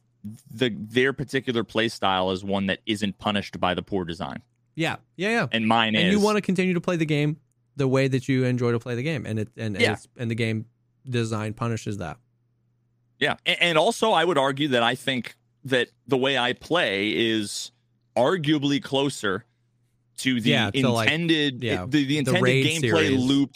the 0.53 0.69
their 0.69 1.13
particular 1.13 1.63
play 1.63 1.89
style 1.89 2.31
is 2.31 2.43
one 2.43 2.67
that 2.67 2.79
isn't 2.85 3.17
punished 3.17 3.59
by 3.59 3.73
the 3.73 3.81
poor 3.81 4.05
design. 4.05 4.41
Yeah, 4.75 4.97
yeah, 5.15 5.29
yeah. 5.29 5.47
And 5.51 5.67
mine 5.67 5.89
and 5.89 5.97
is. 5.97 6.03
And 6.03 6.11
you 6.11 6.19
want 6.19 6.37
to 6.37 6.41
continue 6.41 6.73
to 6.73 6.81
play 6.81 6.95
the 6.95 7.05
game 7.05 7.37
the 7.75 7.87
way 7.87 8.07
that 8.07 8.27
you 8.27 8.45
enjoy 8.45 8.71
to 8.71 8.79
play 8.79 8.95
the 8.95 9.03
game, 9.03 9.25
and 9.25 9.39
it 9.39 9.49
and 9.57 9.79
yeah. 9.79 9.91
and, 9.91 10.07
and 10.17 10.31
the 10.31 10.35
game 10.35 10.65
design 11.09 11.53
punishes 11.53 11.97
that. 11.97 12.17
Yeah, 13.19 13.35
and, 13.45 13.61
and 13.61 13.77
also 13.77 14.11
I 14.11 14.23
would 14.25 14.37
argue 14.37 14.69
that 14.69 14.83
I 14.83 14.95
think 14.95 15.35
that 15.65 15.89
the 16.07 16.17
way 16.17 16.37
I 16.37 16.53
play 16.53 17.09
is 17.09 17.71
arguably 18.15 18.81
closer 18.81 19.45
to 20.17 20.39
the 20.39 20.49
yeah, 20.49 20.69
intended 20.73 21.55
like, 21.55 21.63
yeah, 21.63 21.85
the, 21.87 22.05
the 22.05 22.17
intended 22.17 22.43
the 22.43 22.63
gameplay 22.63 23.07
series. 23.07 23.19
loop 23.23 23.51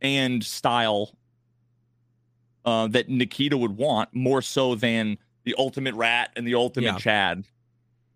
and 0.00 0.44
style 0.44 1.14
uh, 2.64 2.86
that 2.88 3.08
Nikita 3.08 3.56
would 3.56 3.76
want 3.76 4.14
more 4.14 4.42
so 4.42 4.74
than 4.74 5.18
the 5.44 5.54
ultimate 5.58 5.94
rat 5.94 6.30
and 6.36 6.46
the 6.46 6.54
ultimate 6.54 6.86
Yeah. 6.86 6.98
Chad. 6.98 7.44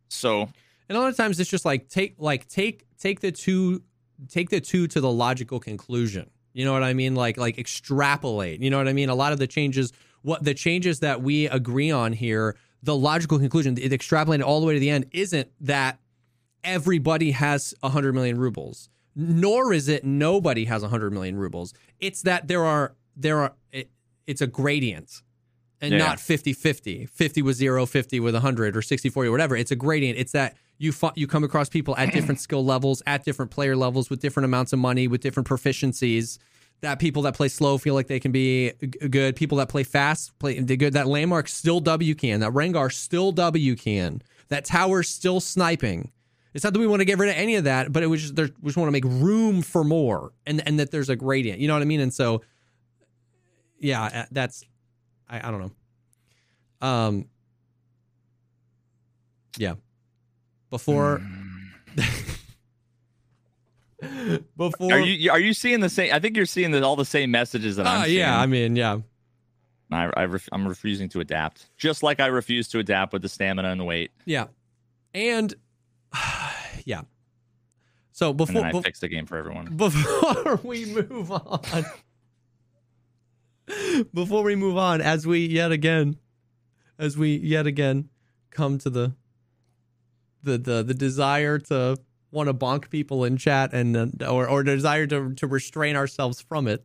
So 0.09 0.49
And 0.89 0.97
a 0.97 1.01
lot 1.01 1.09
of 1.11 1.17
times 1.17 1.41
it's 1.41 1.51
just 1.51 1.65
like 1.65 1.89
take 1.89 2.15
like 2.19 2.47
take 2.49 2.87
take 2.99 3.21
the 3.21 3.33
two 3.33 3.83
take 4.29 4.51
the 4.51 4.61
two 4.61 4.87
to 4.89 5.01
the 5.01 5.11
logical 5.11 5.59
conclusion. 5.59 6.31
You 6.53 6.65
know 6.65 6.73
what 6.73 6.85
I 6.85 6.95
mean? 6.95 7.15
Like 7.15 7.37
like 7.37 7.59
extrapolate. 7.59 8.61
You 8.61 8.71
know 8.71 8.79
what 8.79 8.89
I 8.89 8.93
mean? 8.93 9.09
A 9.09 9.15
lot 9.15 9.33
of 9.33 9.39
the 9.39 9.47
changes 9.47 9.93
what 10.23 10.43
the 10.43 10.55
changes 10.55 11.01
that 11.01 11.23
we 11.23 11.47
agree 11.49 11.91
on 11.91 12.13
here, 12.13 12.57
the 12.83 12.97
logical 12.97 13.39
conclusion, 13.39 13.79
it 13.79 13.93
extrapolated 13.93 14.43
all 14.43 14.61
the 14.61 14.67
way 14.67 14.75
to 14.75 14.81
the 14.81 14.91
end 14.91 15.07
isn't 15.13 15.49
that 15.61 16.01
everybody 16.65 17.31
has 17.31 17.75
100 17.81 18.13
million 18.13 18.39
rubles. 18.39 18.89
Nor 19.15 19.73
is 19.73 19.89
it 19.89 20.05
nobody 20.05 20.65
has 20.67 20.83
100 20.83 21.13
million 21.13 21.37
rubles. 21.37 21.75
It's 22.01 22.23
that 22.23 22.49
there 22.49 22.65
are 22.65 22.95
there 23.17 23.39
are 23.39 23.55
it's 24.27 24.41
a 24.41 24.47
gradient 24.47 25.23
and 25.81 25.93
Yeah. 25.93 25.99
not 25.99 26.21
50 26.21 26.53
50 26.53 27.07
50 27.07 27.43
with 27.43 27.57
0 27.57 27.85
50 27.87 28.21
with 28.21 28.35
100 28.35 28.77
or 28.77 28.83
60 28.83 29.09
40 29.11 29.31
whatever. 29.31 29.57
It's 29.57 29.71
a 29.71 29.77
gradient. 29.77 30.19
It's 30.19 30.33
that 30.33 30.57
you 30.79 30.93
fu- 30.93 31.11
you 31.17 31.27
come 31.27 31.45
across 31.45 31.69
people 31.69 31.97
at 31.97 32.13
different 32.13 32.41
skill 32.41 32.65
levels 32.65 33.03
at 33.07 33.25
different 33.25 33.51
player 33.51 33.77
levels 33.77 34.11
with 34.11 34.21
different 34.21 34.45
amounts 34.45 34.73
of 34.73 34.79
money 34.79 35.09
with 35.09 35.21
different 35.21 35.47
proficiencies 35.49 36.39
that 36.83 36.99
people 36.99 37.23
that 37.23 37.35
play 37.35 37.49
slow 37.49 37.79
feel 37.79 37.95
like 37.95 38.07
they 38.07 38.21
can 38.21 38.33
be 38.33 38.73
g- 38.83 39.09
good. 39.09 39.35
People 39.37 39.57
that 39.59 39.69
play 39.71 39.83
fast 39.83 40.39
play 40.39 40.59
they 40.61 40.77
good. 40.77 40.93
That 40.93 41.07
landmark 41.07 41.49
still 41.49 41.81
w 41.81 42.15
can. 42.15 42.41
That 42.41 42.53
rengar 42.53 42.93
still 42.93 43.33
w 43.33 43.77
can. 43.77 44.23
That 44.49 44.65
tower 44.65 45.03
still 45.03 45.41
sniping. 45.41 46.11
It's 46.55 46.65
not 46.65 46.73
that 46.73 46.79
we 46.79 46.87
want 46.87 47.01
to 47.01 47.05
get 47.05 47.19
rid 47.19 47.29
of 47.29 47.37
any 47.37 47.57
of 47.57 47.65
that 47.65 47.93
but 47.93 48.03
it 48.03 48.07
was 48.07 48.23
just 48.23 48.37
there 48.37 48.49
we 48.63 48.69
just 48.69 48.77
want 48.79 48.89
to 48.89 48.93
make 48.93 49.05
room 49.05 49.61
for 49.63 49.85
more 49.85 50.33
and 50.47 50.67
and 50.67 50.79
that 50.81 50.91
there's 50.91 51.09
a 51.11 51.17
gradient. 51.17 51.61
You 51.61 51.69
know 51.69 51.75
what 51.75 51.83
i 51.83 51.87
mean? 51.87 52.01
And 52.01 52.13
so 52.15 52.43
yeah 53.79 54.03
uh, 54.05 54.25
that's 54.31 54.65
I, 55.29 55.49
I 55.49 55.51
don't 55.51 55.61
know. 56.81 56.87
Um 56.87 57.27
Yeah. 59.59 59.75
Before 60.71 61.21
before 64.57 64.93
are 64.93 65.01
you 65.01 65.31
are 65.31 65.41
you 65.41 65.53
seeing 65.55 65.81
the 65.81 65.89
same? 65.89 66.13
I 66.13 66.19
think 66.21 66.37
you're 66.37 66.45
seeing 66.47 66.71
the, 66.71 66.83
all 66.85 66.97
the 66.97 67.05
same 67.05 67.31
messages 67.31 67.77
that 67.77 67.87
Ah, 67.87 68.01
I'm 68.01 68.05
seeing. 68.07 68.19
yeah, 68.19 68.39
I 68.39 68.47
mean, 68.47 68.77
yeah. 68.77 68.99
I, 69.91 70.11
I 70.17 70.25
ref, 70.25 70.49
I'm 70.53 70.67
refusing 70.67 71.09
to 71.11 71.21
adapt, 71.21 71.71
just 71.77 72.03
like 72.03 72.19
I 72.21 72.27
refuse 72.27 72.67
to 72.69 72.79
adapt 72.81 73.13
with 73.13 73.23
the 73.23 73.29
stamina 73.29 73.69
and 73.71 73.81
the 73.81 73.85
weight. 73.85 74.11
Yeah. 74.25 74.47
And 75.15 75.55
yeah. 76.85 77.03
So 78.13 78.31
And 78.31 78.37
before 78.39 78.55
then 78.55 78.65
I 78.65 78.73
be- 78.73 78.83
fix 78.83 78.99
the 79.01 79.09
game 79.09 79.27
for 79.27 79.37
everyone. 79.39 79.67
before 79.77 80.61
we 80.65 80.87
move 80.87 81.31
on 81.31 81.61
before 84.15 84.43
we 84.43 84.57
move 84.57 84.77
on 84.77 85.01
as 85.01 85.27
we 85.27 85.47
yet 85.47 85.73
again 85.73 86.17
as 86.99 87.17
we 87.17 87.37
yet 87.37 87.67
again 87.67 88.09
come 88.51 88.79
to 88.79 88.91
the 88.91 89.15
the 90.43 90.59
the, 90.59 90.83
the 90.83 90.95
desire 90.95 91.59
to 91.59 91.97
want 92.31 92.49
to 92.49 92.55
bonk 92.55 92.91
people 92.91 93.25
in 93.25 93.37
chat 93.37 93.73
and 93.73 94.23
uh, 94.23 94.27
or 94.33 94.49
or 94.49 94.63
desire 94.63 95.07
to 95.07 95.35
to 95.35 95.47
restrain 95.47 95.97
ourselves 95.97 96.41
from 96.41 96.69
it 96.69 96.85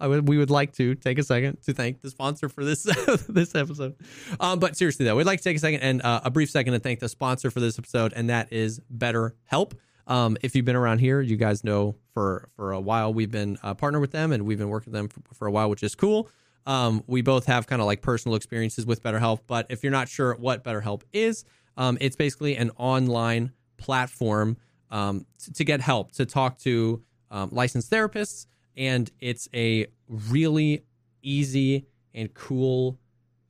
I 0.00 0.06
would, 0.06 0.26
we 0.26 0.38
would 0.38 0.50
like 0.50 0.72
to 0.76 0.94
take 0.94 1.18
a 1.18 1.22
second 1.22 1.62
to 1.64 1.74
thank 1.74 2.00
the 2.00 2.10
sponsor 2.10 2.48
for 2.48 2.64
this 2.64 2.84
this 3.28 3.54
episode. 3.54 3.96
Um, 4.40 4.58
but 4.58 4.76
seriously 4.76 5.04
though, 5.04 5.14
we'd 5.14 5.26
like 5.26 5.40
to 5.40 5.44
take 5.44 5.58
a 5.58 5.60
second 5.60 5.80
and 5.80 6.02
uh, 6.02 6.22
a 6.24 6.30
brief 6.30 6.50
second 6.50 6.72
to 6.72 6.78
thank 6.78 7.00
the 7.00 7.08
sponsor 7.08 7.50
for 7.50 7.60
this 7.60 7.78
episode, 7.78 8.14
and 8.16 8.30
that 8.30 8.50
is 8.52 8.80
BetterHelp. 8.96 9.72
Um, 10.10 10.36
if 10.42 10.56
you've 10.56 10.64
been 10.64 10.76
around 10.76 10.98
here, 10.98 11.20
you 11.20 11.36
guys 11.36 11.62
know 11.62 11.94
for 12.12 12.48
for 12.56 12.72
a 12.72 12.80
while 12.80 13.14
we've 13.14 13.30
been 13.30 13.56
uh, 13.62 13.74
partnered 13.74 14.00
with 14.00 14.10
them, 14.10 14.32
and 14.32 14.44
we've 14.44 14.58
been 14.58 14.68
working 14.68 14.92
with 14.92 14.98
them 14.98 15.08
for, 15.08 15.34
for 15.34 15.46
a 15.46 15.52
while, 15.52 15.70
which 15.70 15.84
is 15.84 15.94
cool. 15.94 16.28
Um, 16.66 17.04
we 17.06 17.22
both 17.22 17.46
have 17.46 17.68
kind 17.68 17.80
of 17.80 17.86
like 17.86 18.02
personal 18.02 18.34
experiences 18.34 18.84
with 18.84 19.02
BetterHelp, 19.02 19.40
but 19.46 19.66
if 19.70 19.82
you're 19.82 19.92
not 19.92 20.08
sure 20.08 20.34
what 20.34 20.64
BetterHelp 20.64 21.02
is, 21.12 21.44
um, 21.76 21.96
it's 22.00 22.16
basically 22.16 22.56
an 22.56 22.70
online 22.76 23.52
platform 23.78 24.56
um, 24.90 25.24
t- 25.42 25.52
to 25.52 25.64
get 25.64 25.80
help 25.80 26.12
to 26.12 26.26
talk 26.26 26.58
to 26.58 27.02
um, 27.30 27.48
licensed 27.52 27.90
therapists, 27.90 28.46
and 28.76 29.10
it's 29.20 29.48
a 29.54 29.86
really 30.08 30.84
easy 31.22 31.86
and 32.12 32.34
cool 32.34 32.98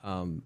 um, 0.04 0.42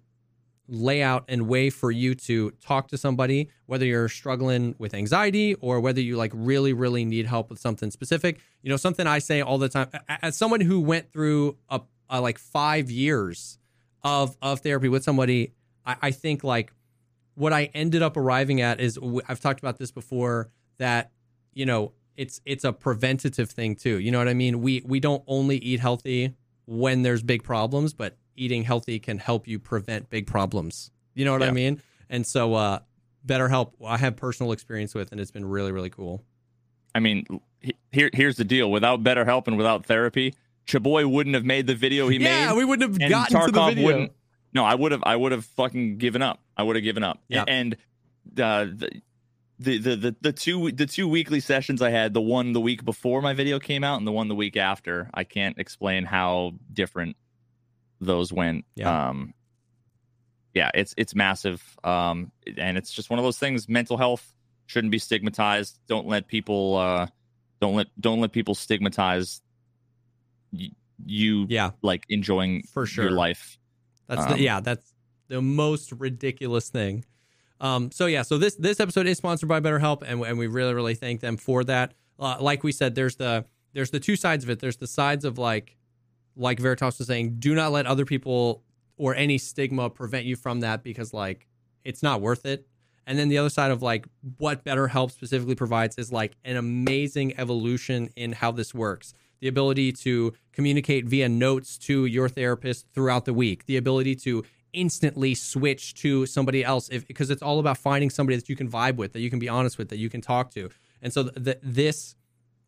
layout 0.67 1.25
and 1.27 1.47
way 1.47 1.69
for 1.69 1.91
you 1.91 2.15
to 2.15 2.51
talk 2.61 2.87
to 2.89 2.97
somebody, 2.97 3.49
whether 3.65 3.85
you're 3.85 4.09
struggling 4.09 4.75
with 4.77 4.93
anxiety 4.93 5.55
or 5.55 5.79
whether 5.79 6.01
you 6.01 6.17
like 6.17 6.31
really, 6.33 6.73
really 6.73 7.05
need 7.05 7.25
help 7.25 7.49
with 7.49 7.59
something 7.59 7.91
specific. 7.91 8.39
You 8.61 8.69
know, 8.69 8.77
something 8.77 9.05
I 9.05 9.19
say 9.19 9.41
all 9.41 9.57
the 9.57 9.69
time 9.69 9.87
as 10.21 10.35
someone 10.37 10.61
who 10.61 10.79
went 10.79 11.11
through 11.11 11.57
a, 11.69 11.81
a 12.09 12.21
like 12.21 12.37
five 12.37 12.89
years 12.89 13.57
of 14.03 14.37
of 14.41 14.61
therapy 14.61 14.89
with 14.89 15.03
somebody, 15.03 15.53
I, 15.85 15.95
I 16.03 16.11
think 16.11 16.43
like 16.43 16.71
what 17.35 17.53
I 17.53 17.69
ended 17.73 18.01
up 18.01 18.17
arriving 18.17 18.61
at 18.61 18.79
is 18.79 18.97
I've 19.27 19.39
talked 19.39 19.59
about 19.59 19.77
this 19.77 19.91
before 19.91 20.49
that 20.77 21.11
you 21.53 21.65
know 21.65 21.93
it's 22.17 22.41
it's 22.45 22.63
a 22.63 22.73
preventative 22.73 23.49
thing 23.49 23.75
too. 23.75 23.99
You 23.99 24.11
know 24.11 24.19
what 24.19 24.27
I 24.27 24.33
mean? 24.33 24.61
We 24.61 24.81
we 24.85 24.99
don't 24.99 25.23
only 25.27 25.57
eat 25.57 25.79
healthy 25.79 26.33
when 26.65 27.03
there's 27.03 27.21
big 27.21 27.43
problems, 27.43 27.93
but 27.93 28.17
eating 28.35 28.63
healthy 28.63 28.99
can 28.99 29.17
help 29.17 29.47
you 29.47 29.59
prevent 29.59 30.09
big 30.09 30.27
problems. 30.27 30.91
You 31.13 31.25
know 31.25 31.31
what 31.31 31.43
I 31.43 31.51
mean? 31.51 31.81
And 32.09 32.25
so 32.25 32.53
uh 32.53 32.79
BetterHelp 33.25 33.73
I 33.85 33.97
have 33.97 34.15
personal 34.15 34.51
experience 34.51 34.93
with 34.93 35.11
and 35.11 35.19
it's 35.19 35.31
been 35.31 35.45
really 35.45 35.71
really 35.71 35.89
cool. 35.89 36.23
I 36.93 36.99
mean, 36.99 37.25
he- 37.59 37.75
here 37.91 38.09
here's 38.13 38.37
the 38.37 38.45
deal: 38.45 38.71
without 38.71 39.03
better 39.03 39.25
help 39.25 39.47
and 39.47 39.57
without 39.57 39.85
therapy, 39.85 40.33
Chaboy 40.67 41.09
wouldn't 41.09 41.35
have 41.35 41.45
made 41.45 41.67
the 41.67 41.75
video 41.75 42.07
he 42.07 42.17
yeah, 42.17 42.23
made. 42.23 42.43
Yeah, 42.45 42.53
we 42.55 42.65
wouldn't 42.65 43.01
have 43.01 43.09
gotten 43.09 43.45
to 43.45 43.51
the 43.51 43.65
video. 43.65 43.85
wouldn't. 43.85 44.11
No, 44.53 44.63
I 44.63 44.73
would 44.73 44.93
have. 44.93 45.03
I 45.05 45.15
would 45.15 45.33
have 45.33 45.45
fucking 45.45 45.97
given 45.97 46.21
up. 46.21 46.39
I 46.55 46.63
would 46.63 46.77
have 46.77 46.83
given 46.83 47.03
up. 47.03 47.19
Yeah. 47.27 47.43
And 47.45 47.75
uh, 48.39 48.65
the, 48.65 49.01
the 49.59 49.77
the 49.77 49.95
the 49.95 50.15
the 50.21 50.31
two 50.31 50.71
the 50.71 50.85
two 50.85 51.07
weekly 51.07 51.41
sessions 51.41 51.81
I 51.81 51.89
had, 51.89 52.13
the 52.13 52.21
one 52.21 52.53
the 52.53 52.61
week 52.61 52.85
before 52.85 53.21
my 53.21 53.33
video 53.33 53.59
came 53.59 53.83
out, 53.83 53.97
and 53.97 54.07
the 54.07 54.13
one 54.13 54.29
the 54.29 54.35
week 54.35 54.55
after, 54.55 55.09
I 55.13 55.25
can't 55.25 55.57
explain 55.59 56.05
how 56.05 56.53
different 56.71 57.17
those 58.01 58.31
went. 58.33 58.65
Yeah. 58.75 59.09
Um, 59.09 59.33
yeah, 60.53 60.71
it's 60.73 60.93
it's 60.97 61.13
massive. 61.15 61.61
Um, 61.83 62.31
and 62.57 62.77
it's 62.77 62.91
just 62.91 63.09
one 63.09 63.19
of 63.19 63.25
those 63.25 63.37
things. 63.37 63.67
Mental 63.67 63.97
health 63.97 64.33
shouldn't 64.67 64.91
be 64.91 64.99
stigmatized. 64.99 65.79
Don't 65.87 66.07
let 66.07 66.27
people. 66.27 66.75
Uh, 66.75 67.07
don't 67.61 67.75
let 67.75 67.87
don't 67.99 68.21
let 68.21 68.31
people 68.31 68.55
stigmatize 68.55 69.41
y- 70.53 70.71
you 71.05 71.45
Yeah, 71.49 71.71
like 71.81 72.05
enjoying 72.09 72.63
For 72.71 72.85
sure. 72.85 73.05
your 73.05 73.13
life. 73.13 73.57
That's 74.07 74.21
Um, 74.21 74.31
the, 74.33 74.39
yeah, 74.41 74.59
that's 74.61 74.93
the 75.27 75.41
most 75.41 75.91
ridiculous 75.91 76.69
thing. 76.69 77.03
Um, 77.59 77.91
so 77.91 78.05
yeah, 78.05 78.21
so 78.21 78.37
this 78.37 78.55
this 78.55 78.79
episode 78.79 79.07
is 79.07 79.17
sponsored 79.17 79.49
by 79.49 79.59
BetterHelp, 79.59 80.03
and 80.05 80.21
and 80.21 80.37
we 80.37 80.47
really 80.47 80.73
really 80.73 80.95
thank 80.95 81.21
them 81.21 81.37
for 81.37 81.63
that. 81.65 81.93
Uh, 82.19 82.37
like 82.39 82.63
we 82.63 82.71
said, 82.71 82.95
there's 82.95 83.15
the 83.17 83.45
there's 83.73 83.91
the 83.91 83.99
two 83.99 84.15
sides 84.15 84.43
of 84.45 84.49
it. 84.49 84.59
There's 84.59 84.77
the 84.77 84.87
sides 84.87 85.25
of 85.25 85.37
like 85.37 85.75
like 86.35 86.59
Veritas 86.59 86.99
was 86.99 87.07
saying, 87.07 87.35
do 87.39 87.55
not 87.55 87.71
let 87.71 87.85
other 87.85 88.05
people 88.05 88.63
or 88.97 89.15
any 89.15 89.37
stigma 89.37 89.89
prevent 89.89 90.25
you 90.25 90.35
from 90.35 90.61
that 90.61 90.83
because 90.83 91.13
like 91.13 91.47
it's 91.83 92.03
not 92.03 92.21
worth 92.21 92.45
it. 92.45 92.67
And 93.07 93.19
then 93.19 93.29
the 93.29 93.37
other 93.37 93.49
side 93.49 93.71
of 93.71 93.81
like 93.81 94.07
what 94.37 94.63
BetterHelp 94.65 95.11
specifically 95.11 95.55
provides 95.55 95.97
is 95.97 96.11
like 96.11 96.35
an 96.43 96.57
amazing 96.57 97.37
evolution 97.37 98.09
in 98.15 98.31
how 98.31 98.51
this 98.51 98.73
works. 98.73 99.13
The 99.41 99.47
ability 99.47 99.91
to 99.91 100.33
communicate 100.53 101.05
via 101.05 101.29
notes 101.29 101.77
to 101.79 102.05
your 102.05 102.29
therapist 102.29 102.87
throughout 102.93 103.25
the 103.25 103.33
week, 103.33 103.65
the 103.65 103.77
ability 103.77 104.15
to 104.15 104.43
instantly 104.73 105.35
switch 105.35 105.93
to 105.93 106.25
somebody 106.25 106.63
else 106.63 106.89
if 106.89 107.07
because 107.07 107.29
it's 107.29 107.41
all 107.41 107.59
about 107.59 107.77
finding 107.77 108.09
somebody 108.09 108.35
that 108.35 108.49
you 108.49 108.55
can 108.55 108.69
vibe 108.69 108.95
with, 108.95 109.13
that 109.13 109.19
you 109.19 109.29
can 109.29 109.39
be 109.39 109.49
honest 109.49 109.77
with, 109.77 109.89
that 109.89 109.97
you 109.97 110.09
can 110.09 110.21
talk 110.21 110.49
to. 110.51 110.69
And 111.01 111.13
so 111.13 111.23
th- 111.23 111.43
th- 111.45 111.59
this 111.61 112.15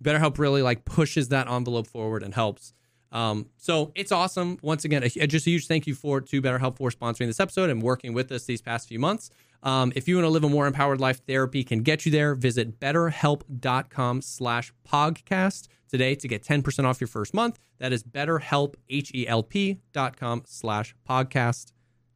BetterHelp 0.04 0.38
really 0.38 0.62
like 0.62 0.86
pushes 0.86 1.30
that 1.30 1.50
envelope 1.50 1.88
forward 1.88 2.22
and 2.22 2.34
helps. 2.34 2.74
Um, 3.12 3.48
so 3.58 3.92
it's 3.96 4.12
awesome. 4.12 4.58
Once 4.62 4.86
again, 4.86 5.04
a, 5.04 5.10
just 5.10 5.48
a 5.48 5.50
huge 5.50 5.68
thank 5.68 5.88
you 5.88 5.96
for 5.96 6.22
to 6.22 6.42
BetterHelp 6.42 6.78
for 6.78 6.90
sponsoring 6.90 7.28
this 7.28 7.40
episode 7.40 7.70
and 7.70 7.82
working 7.82 8.14
with 8.14 8.32
us 8.32 8.46
these 8.46 8.62
past 8.62 8.88
few 8.88 9.00
months. 9.00 9.30
Um, 9.64 9.92
if 9.96 10.08
you 10.08 10.16
want 10.16 10.26
to 10.26 10.30
live 10.30 10.44
a 10.44 10.50
more 10.50 10.68
empowered 10.68 11.00
life, 11.00 11.22
therapy 11.26 11.64
can 11.64 11.80
get 11.80 12.06
you 12.06 12.12
there. 12.12 12.36
Visit 12.36 12.80
betterhelp.com 12.80 14.22
slash 14.22 14.74
podcast 14.88 15.68
today 15.90 16.16
to 16.16 16.28
get 16.28 16.44
10% 16.44 16.86
off 16.86 17.02
your 17.02 17.08
first 17.08 17.34
month. 17.34 17.60
That 17.80 17.94
is 17.94 18.04
betterhelp, 18.04 18.76
H-E-L-P 18.90 19.80
dot 19.94 20.18
com 20.18 20.44
slash 20.46 20.96
podcast. 21.08 21.72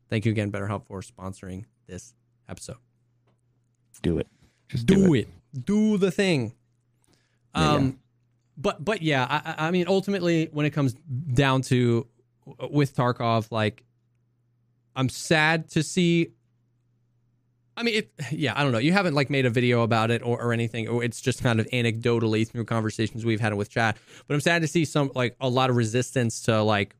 Thank 0.09 0.25
you 0.25 0.31
again, 0.31 0.51
BetterHelp, 0.51 0.85
for 0.85 1.01
sponsoring 1.01 1.65
this 1.87 2.13
episode. 2.49 2.77
Do 4.01 4.17
it. 4.17 4.27
Just 4.67 4.85
Do, 4.85 5.13
it. 5.13 5.27
Do 5.65 5.97
the 5.97 6.11
thing. 6.11 6.53
Um, 7.53 7.85
yeah. 7.85 7.91
But 8.61 8.83
but 8.83 9.01
yeah, 9.01 9.25
I, 9.29 9.67
I 9.67 9.71
mean, 9.71 9.85
ultimately, 9.87 10.49
when 10.51 10.65
it 10.65 10.71
comes 10.71 10.93
down 11.33 11.61
to 11.63 12.07
uh, 12.47 12.67
with 12.69 12.95
Tarkov, 12.95 13.51
like, 13.51 13.83
I'm 14.95 15.09
sad 15.09 15.69
to 15.71 15.83
see 15.83 16.33
I 17.81 17.83
mean, 17.83 17.95
it, 17.95 18.11
yeah, 18.31 18.53
I 18.55 18.63
don't 18.63 18.71
know. 18.71 18.79
You 18.79 18.91
haven't 18.91 19.15
like 19.15 19.29
made 19.29 19.45
a 19.45 19.49
video 19.49 19.81
about 19.81 20.11
it 20.11 20.21
or, 20.21 20.39
or 20.39 20.53
anything, 20.53 20.87
it's 21.01 21.21
just 21.21 21.41
kind 21.41 21.59
of 21.59 21.65
anecdotally 21.67 22.47
through 22.47 22.65
conversations 22.65 23.25
we've 23.25 23.39
had 23.39 23.53
with 23.53 23.69
chat. 23.69 23.97
But 24.27 24.33
I'm 24.35 24.41
sad 24.41 24.61
to 24.61 24.67
see 24.67 24.85
some 24.85 25.11
like 25.15 25.35
a 25.39 25.49
lot 25.49 25.69
of 25.69 25.75
resistance 25.75 26.41
to 26.43 26.61
like 26.61 26.95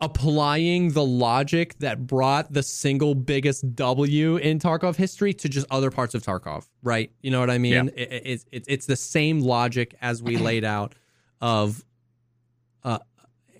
applying 0.00 0.90
the 0.90 1.04
logic 1.04 1.78
that 1.78 2.06
brought 2.06 2.52
the 2.52 2.62
single 2.62 3.14
biggest 3.14 3.74
W 3.74 4.36
in 4.36 4.58
Tarkov 4.58 4.96
history 4.96 5.34
to 5.34 5.48
just 5.48 5.66
other 5.70 5.90
parts 5.90 6.14
of 6.14 6.22
Tarkov, 6.22 6.66
right? 6.82 7.12
You 7.20 7.30
know 7.30 7.40
what 7.40 7.50
I 7.50 7.58
mean? 7.58 7.72
Yeah. 7.72 8.02
It, 8.02 8.12
it, 8.26 8.44
it, 8.50 8.64
it's 8.66 8.86
the 8.86 8.96
same 8.96 9.40
logic 9.40 9.94
as 10.00 10.22
we 10.22 10.36
laid 10.38 10.64
out 10.64 10.94
of, 11.40 11.84
uh, 12.82 12.98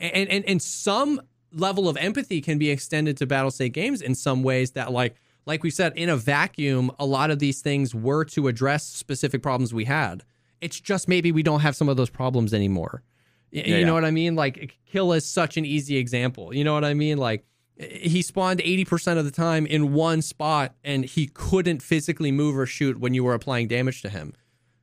and, 0.01 0.29
and, 0.29 0.45
and 0.47 0.63
some 0.63 1.21
level 1.53 1.89
of 1.89 1.97
empathy 1.99 2.41
can 2.41 2.59
be 2.59 2.71
extended 2.71 3.17
to 3.19 3.27
Battlestate 3.27 3.73
games 3.73 4.01
in 4.01 4.15
some 4.15 4.43
ways 4.43 4.73
that 4.73 4.93
like, 4.93 5.17
like 5.47 5.63
we 5.63 5.71
said, 5.71 5.93
in 5.97 6.09
a 6.09 6.17
vacuum, 6.17 6.91
a 6.99 7.05
lot 7.05 7.31
of 7.31 7.39
these 7.39 7.61
things 7.61 7.95
were 7.95 8.25
to 8.27 8.49
address 8.49 8.85
specific 8.87 9.43
problems 9.43 9.75
we 9.75 9.85
had. 9.85 10.25
It's 10.61 10.79
just 10.79 11.09
maybe 11.09 11.33
we 11.33 11.43
don't 11.43 11.61
have 11.61 11.75
some 11.77 11.89
of 11.89 11.97
those 11.97 12.11
problems 12.11 12.55
anymore. 12.55 13.03
Yeah, 13.51 13.67
you 13.67 13.85
know 13.85 13.89
yeah. 13.89 13.93
what 13.93 14.05
I 14.05 14.11
mean? 14.11 14.37
Like 14.37 14.77
Killa 14.87 15.17
is 15.17 15.27
such 15.27 15.57
an 15.57 15.65
easy 15.65 15.97
example. 15.97 16.55
You 16.55 16.65
know 16.65 16.75
what 16.75 16.85
I 16.85 16.95
mean? 16.95 17.19
Like 17.19 17.45
he 17.77 18.23
spawned 18.23 18.61
80% 18.61 19.19
of 19.19 19.25
the 19.25 19.31
time 19.31 19.67
in 19.67 19.93
one 19.93 20.23
spot 20.23 20.75
and 20.85 21.05
he 21.05 21.27
couldn't 21.27 21.83
physically 21.83 22.31
move 22.31 22.57
or 22.57 22.67
shoot 22.67 23.01
when 23.01 23.15
you 23.15 23.25
were 23.25 23.35
applying 23.35 23.69
damage 23.69 24.03
to 24.03 24.09
him. 24.09 24.35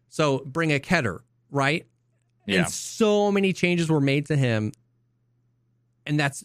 So 0.10 0.40
bring 0.46 0.74
a 0.74 0.80
Kedr, 0.80 1.20
right? 1.52 1.86
Yeah. 2.46 2.60
And 2.60 2.70
so 2.70 3.32
many 3.32 3.54
changes 3.54 3.90
were 3.90 4.02
made 4.02 4.26
to 4.28 4.36
him 4.36 4.72
and 6.06 6.20
that's 6.20 6.44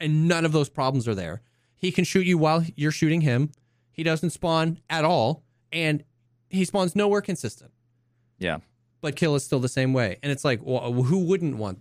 and 0.00 0.28
none 0.28 0.44
of 0.44 0.52
those 0.52 0.68
problems 0.68 1.06
are 1.06 1.14
there. 1.14 1.42
He 1.76 1.92
can 1.92 2.04
shoot 2.04 2.26
you 2.26 2.38
while 2.38 2.64
you're 2.76 2.90
shooting 2.90 3.20
him. 3.20 3.52
He 3.92 4.02
doesn't 4.02 4.30
spawn 4.30 4.78
at 4.90 5.04
all 5.04 5.44
and 5.70 6.02
he 6.48 6.64
spawns 6.64 6.96
nowhere 6.96 7.20
consistent 7.20 7.70
Yeah. 8.38 8.58
But 9.02 9.14
Killa 9.16 9.36
is 9.36 9.44
still 9.44 9.60
the 9.60 9.68
same 9.68 9.92
way. 9.92 10.16
And 10.22 10.32
it's 10.32 10.44
like, 10.44 10.60
well, 10.62 10.90
who 10.92 11.18
wouldn't 11.26 11.56
want 11.58 11.80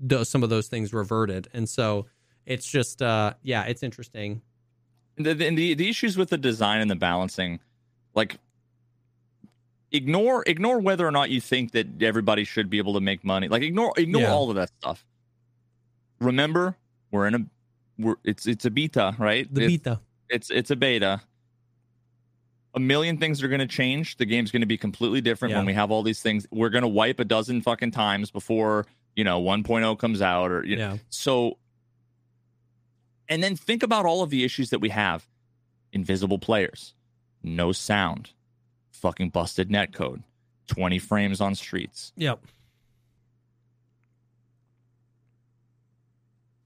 those, 0.00 0.28
some 0.28 0.42
of 0.42 0.50
those 0.50 0.66
things 0.66 0.92
reverted? 0.92 1.46
And 1.54 1.68
so 1.68 2.06
it's 2.46 2.66
just, 2.66 3.00
uh, 3.02 3.34
yeah, 3.42 3.62
it's 3.64 3.82
interesting. 3.84 4.42
the, 5.16 5.34
the, 5.34 5.54
the 5.54 5.74
the 5.74 5.88
issues 5.88 6.16
with 6.16 6.30
the 6.30 6.38
design 6.38 6.80
and 6.80 6.90
the 6.90 6.96
balancing 6.96 7.60
like 8.14 8.38
ignore 9.92 10.42
ignore 10.46 10.78
whether 10.80 11.06
or 11.06 11.10
not 11.10 11.28
you 11.28 11.40
think 11.40 11.72
that 11.72 12.02
everybody 12.02 12.44
should 12.44 12.70
be 12.70 12.78
able 12.78 12.94
to 12.94 13.00
make 13.00 13.22
money 13.24 13.46
like 13.48 13.62
ignore 13.62 13.92
ignore 13.98 14.22
Yeah. 14.22 14.32
all 14.32 14.48
of 14.48 14.56
that 14.56 14.70
stuff 14.80 15.04
remember 16.18 16.76
we're 17.10 17.26
in 17.26 17.34
a 17.34 17.38
we're 17.98 18.14
it's 18.24 18.46
it's 18.46 18.64
a 18.64 18.70
beta 18.70 19.14
right 19.18 19.52
The 19.52 19.64
It's- 19.64 19.70
beta. 19.78 20.00
it's 20.30 20.50
it's 20.50 20.70
a 20.70 20.76
beta 20.76 21.20
a 22.74 22.80
million 22.80 23.18
things 23.18 23.42
are 23.42 23.48
going 23.48 23.60
to 23.60 23.66
change 23.66 24.16
the 24.16 24.24
game's 24.24 24.50
going 24.50 24.62
to 24.62 24.66
be 24.66 24.78
completely 24.78 25.20
different 25.20 25.54
when 25.54 25.66
we 25.66 25.74
have 25.74 25.90
all 25.90 26.02
these 26.02 26.22
things 26.22 26.46
we're 26.50 26.70
going 26.70 26.82
to 26.82 26.88
wipe 26.88 27.20
a 27.20 27.24
dozen 27.24 27.60
fucking 27.60 27.90
times 27.90 28.30
before 28.30 28.86
you 29.14 29.24
know 29.24 29.40
1.0 29.42 29.98
comes 29.98 30.22
out 30.22 30.50
or 30.50 30.64
you 30.64 30.76
know, 30.76 30.92
Yeah. 30.92 30.96
so 31.10 31.58
and 33.28 33.42
then 33.42 33.56
think 33.56 33.82
about 33.82 34.06
all 34.06 34.22
of 34.22 34.30
the 34.30 34.42
issues 34.44 34.70
that 34.70 34.78
we 34.80 34.88
have 34.88 35.26
invisible 35.92 36.38
players 36.38 36.94
no 37.42 37.72
sound 37.72 38.30
fucking 38.90 39.28
busted 39.30 39.68
netcode 39.68 40.22
20 40.68 40.98
frames 40.98 41.40
on 41.42 41.54
streets 41.54 42.12
Yep. 42.16 42.40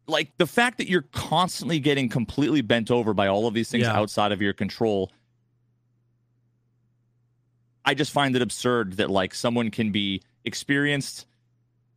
like 0.06 0.30
the 0.38 0.46
fact 0.46 0.78
that 0.78 0.88
you're 0.88 1.02
constantly 1.12 1.80
getting 1.80 2.08
completely 2.08 2.60
bent 2.60 2.90
over 2.92 3.12
by 3.12 3.26
all 3.26 3.46
of 3.48 3.54
these 3.54 3.68
things 3.70 3.82
Yeah. 3.84 3.96
outside 3.96 4.30
of 4.30 4.40
your 4.40 4.52
control 4.52 5.10
i 7.86 7.94
just 7.94 8.10
find 8.12 8.36
it 8.36 8.42
absurd 8.42 8.94
that 8.98 9.08
like 9.10 9.34
someone 9.34 9.70
can 9.70 9.90
be 9.92 10.20
experienced 10.44 11.26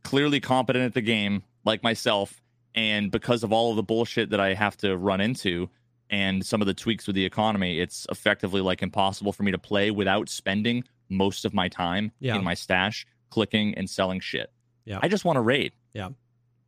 clearly 0.04 0.40
competent 0.40 0.84
at 0.84 0.94
the 0.94 1.00
game 1.02 1.42
like 1.64 1.82
myself 1.82 2.40
and 2.74 3.10
because 3.10 3.42
of 3.42 3.52
all 3.52 3.70
of 3.70 3.76
the 3.76 3.82
bullshit 3.82 4.30
that 4.30 4.40
i 4.40 4.54
have 4.54 4.76
to 4.76 4.96
run 4.96 5.20
into 5.20 5.68
and 6.08 6.44
some 6.44 6.60
of 6.60 6.66
the 6.66 6.74
tweaks 6.74 7.06
with 7.06 7.14
the 7.16 7.24
economy 7.24 7.78
it's 7.80 8.06
effectively 8.10 8.60
like 8.60 8.82
impossible 8.82 9.32
for 9.32 9.42
me 9.42 9.50
to 9.52 9.58
play 9.58 9.90
without 9.90 10.28
spending 10.28 10.82
most 11.08 11.44
of 11.44 11.52
my 11.52 11.68
time 11.68 12.12
Yeah. 12.20 12.36
in 12.36 12.44
my 12.44 12.54
stash 12.54 13.06
clicking 13.30 13.74
and 13.74 13.88
selling 13.90 14.20
shit 14.20 14.50
Yeah. 14.84 15.00
i 15.02 15.08
just 15.08 15.24
want 15.24 15.36
to 15.36 15.40
raid 15.40 15.72
Yeah. 15.92 16.10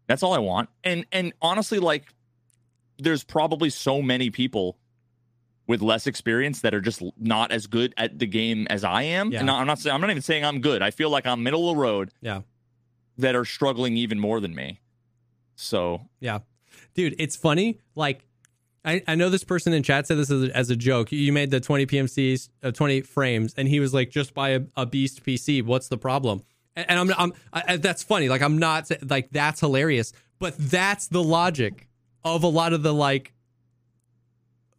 that's 0.09 0.23
all 0.23 0.35
I 0.35 0.39
want. 0.39 0.69
And 0.85 1.07
and 1.13 1.33
honestly, 1.41 1.79
like 1.79 2.13
there's 2.99 3.25
probably 3.25 3.71
so 3.71 4.03
many 4.03 4.31
people 4.31 4.77
with 5.67 5.81
less 5.81 6.07
experience 6.07 6.61
that 6.63 6.75
are 6.75 6.81
just 6.81 7.03
not 7.19 7.53
as 7.53 7.67
good 7.67 7.95
at 7.97 8.19
the 8.19 8.27
game 8.27 8.67
as 8.69 8.83
I 8.85 9.03
am. 9.05 9.31
Yeah. 9.33 9.41
And 9.41 9.51
I'm 9.51 9.67
not 9.67 9.79
saying 9.79 9.95
I'm 9.95 10.01
not 10.01 10.11
even 10.11 10.23
saying 10.23 10.45
I'm 10.45 10.61
good. 10.61 10.83
I 10.83 10.91
feel 10.91 11.09
like 11.11 11.27
I'm 11.27 11.43
middle 11.43 11.71
of 11.71 11.77
the 11.77 11.81
road 11.81 12.11
Yeah. 12.21 12.41
that 13.19 13.35
are 13.37 13.45
struggling 13.45 13.97
even 13.97 14.19
more 14.19 14.41
than 14.41 14.55
me. 14.55 14.81
So 15.57 16.03
Yeah. 16.21 16.41
Dude, 16.95 17.15
it's 17.19 17.37
funny. 17.37 17.79
Like, 17.95 18.25
I, 18.85 19.03
I 19.07 19.15
know 19.15 19.31
this 19.31 19.45
person 19.45 19.73
in 19.73 19.83
chat 19.83 20.07
said 20.07 20.19
this 20.19 20.31
as 20.31 20.43
a, 20.49 20.57
as 20.57 20.69
a 20.71 20.77
joke. 20.77 21.11
You 21.13 21.33
made 21.33 21.51
the 21.51 21.61
20 21.61 21.87
PMCs, 21.87 22.49
uh, 22.63 22.71
20 22.73 23.03
frames, 23.03 23.55
and 23.57 23.69
he 23.69 23.79
was 23.81 23.95
like, 23.95 24.11
just 24.11 24.35
buy 24.35 24.51
a, 24.51 24.61
a 24.77 24.85
beast 24.85 25.25
PC. 25.25 25.63
What's 25.65 25.89
the 25.89 25.97
problem? 25.97 26.43
And, 26.77 26.91
and 26.91 26.99
I'm, 26.99 27.15
I'm 27.17 27.33
I, 27.53 27.77
that's 27.77 28.03
funny. 28.03 28.29
Like, 28.29 28.43
I'm 28.43 28.59
not 28.59 28.91
like, 29.09 29.31
that's 29.31 29.61
hilarious. 29.61 30.13
But 30.39 30.59
that's 30.59 31.07
the 31.07 31.23
logic 31.23 31.87
of 32.25 32.43
a 32.43 32.49
lot 32.49 32.73
of 32.73 32.83
the 32.83 32.93
like 32.93 33.33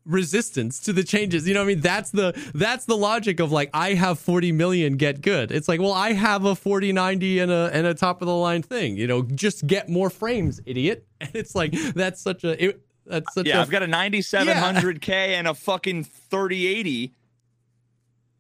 resistance 0.06 0.80
to 0.82 0.94
the 0.94 1.04
changes. 1.04 1.48
You 1.48 1.54
know 1.54 1.62
what 1.62 1.66
I 1.66 1.74
mean? 1.76 1.82
That's 1.82 2.12
the 2.12 2.34
that's 2.54 2.86
the 2.86 2.98
logic 2.98 3.40
of 3.40 3.52
like 3.52 3.70
I 3.74 3.94
have 3.94 4.20
40 4.20 4.52
million 4.52 4.98
get 4.98 5.22
good. 5.22 5.52
It's 5.52 5.68
like, 5.68 5.80
well, 5.80 5.94
I 5.94 6.14
have 6.14 6.46
a 6.46 6.56
4090 6.56 7.40
and 7.40 7.52
a 7.52 7.70
and 7.74 7.88
a 7.88 7.94
top 7.94 8.22
of 8.22 8.28
the 8.28 8.36
line 8.36 8.62
thing. 8.62 8.98
You 8.98 9.08
know, 9.08 9.24
just 9.24 9.66
get 9.68 9.90
more 9.90 10.10
frames, 10.10 10.60
idiot. 10.66 11.06
And 11.24 11.32
it's 11.36 11.56
like 11.56 11.72
that's 11.72 12.20
such 12.22 12.44
a 12.44 12.62
it, 12.62 12.82
that's 13.06 13.34
such 13.34 13.48
yeah, 13.48 13.60
a 13.60 13.62
I've 13.62 13.70
got 13.70 13.82
a 13.82 13.88
9700K 13.88 15.10
and 15.10 15.48
a 15.48 15.54
fucking 15.54 16.04
3080 16.04 17.14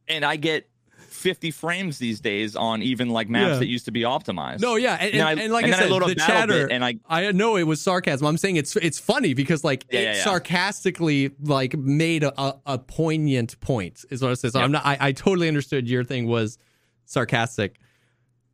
and 0.10 0.26
I 0.26 0.36
get 0.36 0.68
50 1.14 1.52
frames 1.52 1.98
these 2.00 2.20
days 2.20 2.56
on 2.56 2.82
even 2.82 3.10
like 3.10 3.30
maps 3.30 3.54
Yeah. 3.54 3.60
that 3.60 3.68
used 3.68 3.86
to 3.86 3.92
be 3.92 4.02
optimized. 4.02 4.60
No, 4.60 4.76
yeah, 4.76 4.94
and, 5.00 5.14
And 5.14 5.16
and, 5.16 5.40
I- 5.40 5.44
and 5.44 5.54
like 5.54 5.66
I 5.66 5.70
I 5.70 5.72
said, 5.80 5.90
load 5.92 6.08
the 6.08 6.16
chatter, 6.16 6.68
and 6.70 6.84
I- 6.84 7.00
I 7.08 7.32
know 7.32 7.56
it 7.56 7.64
was 7.64 7.80
sarcasm. 7.82 8.26
I'm 8.28 8.38
saying 8.38 8.56
it's 8.58 8.76
it's 8.76 9.00
funny 9.00 9.34
because 9.34 9.64
like 9.64 9.86
Yeah, 9.92 10.00
it 10.00 10.04
yeah, 10.18 10.24
sarcastically 10.24 11.32
like 11.42 11.78
made 11.78 12.24
a, 12.24 12.34
a, 12.42 12.60
a 12.66 12.78
poignant 12.80 13.60
point 13.60 14.04
is 14.10 14.22
what 14.22 14.32
I 14.32 14.34
said. 14.34 14.52
So. 14.54 14.60
I'm 14.60 14.72
not. 14.72 14.86
I, 14.86 14.98
I 15.00 15.12
totally 15.12 15.48
understood 15.48 15.88
your 15.88 16.04
thing 16.04 16.28
was 16.28 16.58
sarcastic. 17.06 17.80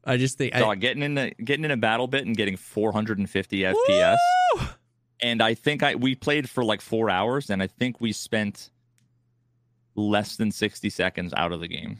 I 0.06 0.18
just 0.18 0.38
think 0.38 0.56
I, 0.56 0.60
Dog, 0.60 0.80
getting 0.80 1.04
into 1.04 1.32
getting 1.44 1.66
in 1.66 1.72
a 1.72 1.78
BattleBit 1.78 2.22
and 2.22 2.36
getting 2.36 2.56
450 2.58 3.60
FPS. 3.62 4.18
And 5.22 5.42
I 5.44 5.54
think 5.54 5.84
I 5.84 5.96
we 5.96 6.16
played 6.16 6.50
for 6.50 6.64
like 6.64 6.80
four 6.82 7.10
hours, 7.10 7.50
and 7.50 7.62
I 7.62 7.68
think 7.68 8.00
we 8.00 8.14
spent 8.14 8.70
less 9.96 10.38
than 10.38 10.52
sixty 10.52 10.90
seconds 10.90 11.34
out 11.36 11.52
of 11.52 11.60
the 11.60 11.68
game. 11.68 12.00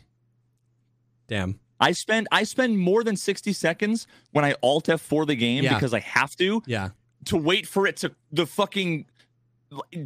Damn. 1.30 1.60
I 1.80 1.94
spend 1.94 2.28
I 2.32 2.44
spend 2.44 2.78
more 2.78 3.04
than 3.06 3.16
sixty 3.16 3.54
seconds 3.54 4.06
when 4.32 4.44
I 4.44 4.56
alt 4.62 4.88
F4 4.88 5.26
the 5.26 5.36
game 5.36 5.64
Yeah. 5.64 5.76
because 5.76 5.94
I 5.94 6.00
have 6.02 6.36
to 6.38 6.62
Yeah, 6.66 6.90
to 7.26 7.38
wait 7.38 7.66
for 7.66 7.88
it 7.88 7.96
to 7.98 8.14
the 8.34 8.46
fucking 8.46 9.06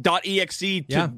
.dot 0.00 0.22
.exe 0.24 0.58
to 0.60 0.84
Yeah. 0.88 1.08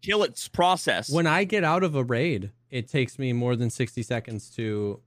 kill 0.00 0.22
its 0.22 0.48
process. 0.48 1.10
when 1.10 1.26
I 1.26 1.44
get 1.44 1.64
out 1.64 1.82
of 1.82 1.94
a 1.94 2.02
raid, 2.04 2.52
it 2.70 2.88
takes 2.88 3.18
me 3.18 3.32
more 3.34 3.56
than 3.56 3.68
60 3.68 4.02
seconds 4.02 4.48
to 4.56 5.02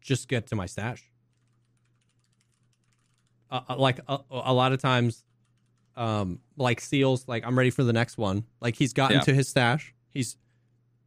just 0.00 0.26
get 0.28 0.46
to 0.48 0.56
my 0.56 0.66
stash. 0.66 1.10
Uh, 3.50 3.60
uh, 3.68 3.76
like 3.76 4.00
a, 4.08 4.18
a 4.30 4.54
lot 4.54 4.72
of 4.72 4.80
times, 4.80 5.24
um, 5.96 6.38
like 6.56 6.80
seals, 6.80 7.28
like 7.28 7.44
I'm 7.46 7.56
ready 7.58 7.68
for 7.70 7.84
the 7.84 7.92
next 7.92 8.16
one. 8.16 8.44
Like 8.60 8.76
he's 8.76 8.94
gotten 8.94 9.18
Yeah. 9.18 9.24
to 9.24 9.34
his 9.34 9.48
stash, 9.48 9.94
he's 10.08 10.38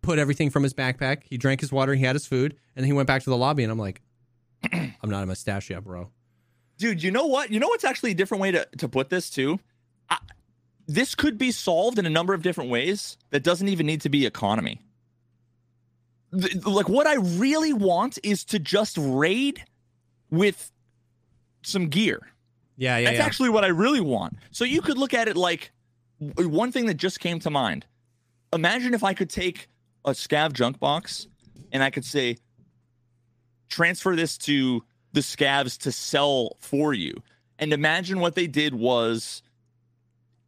put 0.06 0.20
everything 0.20 0.50
from 0.50 0.64
his 0.64 0.74
backpack, 0.74 1.24
he 1.30 1.38
drank 1.38 1.62
his 1.62 1.72
water, 1.72 1.94
he 1.96 2.04
had 2.06 2.16
his 2.16 2.26
food, 2.26 2.54
and 2.76 2.84
then 2.84 2.86
he 2.86 2.94
went 2.94 3.08
back 3.08 3.24
to 3.24 3.30
the 3.30 3.38
lobby. 3.38 3.64
And 3.64 3.72
I'm 3.72 3.80
like, 3.80 4.02
I'm 4.74 5.10
not 5.10 5.28
a 5.28 5.62
yet, 5.70 5.84
bro. 5.84 6.10
dude 6.78 7.04
you 7.04 7.12
know 7.12 7.26
what 7.26 7.52
you 7.52 7.60
know 7.60 7.68
what's 7.68 7.84
actually 7.84 8.12
a 8.12 8.16
different 8.16 8.42
way 8.42 8.52
to, 8.52 8.68
to 8.78 8.88
put 8.88 9.10
this 9.10 9.30
too 9.30 9.60
I, 10.10 10.18
this 10.88 11.16
could 11.16 11.38
be 11.38 11.52
solved 11.52 12.00
in 12.00 12.06
a 12.06 12.10
number 12.10 12.34
of 12.34 12.42
different 12.42 12.70
ways 12.70 13.18
that 13.32 13.44
doesn't 13.44 13.68
even 13.68 13.86
need 13.86 14.02
to 14.02 14.10
be 14.10 14.26
economy 14.26 14.82
like 16.66 16.90
what 16.90 17.08
i 17.08 17.16
really 17.16 17.74
want 17.74 18.18
is 18.24 18.44
to 18.46 18.60
just 18.60 18.98
raid 19.00 19.64
with 20.30 20.72
some 21.64 21.88
gear 21.88 22.20
Yeah, 22.78 22.98
yeah, 22.98 23.06
that's 23.06 23.20
yeah. 23.20 23.26
actually 23.26 23.50
what 23.50 23.64
i 23.64 23.68
really 23.68 24.02
want 24.02 24.38
so 24.52 24.64
you 24.66 24.82
could 24.82 24.98
look 24.98 25.14
at 25.14 25.28
it 25.28 25.38
like 25.38 25.72
one 26.38 26.72
thing 26.72 26.88
that 26.88 26.96
just 26.96 27.20
came 27.20 27.40
to 27.40 27.50
mind 27.50 27.86
imagine 28.52 28.94
if 28.94 29.04
i 29.04 29.14
could 29.14 29.30
take 29.30 29.68
a 30.06 30.12
scav 30.12 30.54
junk 30.54 30.80
box 30.80 31.28
and 31.72 31.84
i 31.84 31.90
could 31.90 32.06
say 32.06 32.38
transfer 33.70 34.16
this 34.16 34.38
to 34.38 34.84
the 35.14 35.22
scavs 35.22 35.78
to 35.80 35.92
sell 35.92 36.58
for 36.60 36.94
you. 36.94 37.16
And 37.58 37.72
imagine 37.74 38.20
what 38.20 38.36
they 38.36 38.48
did 38.48 38.76
was 38.76 39.42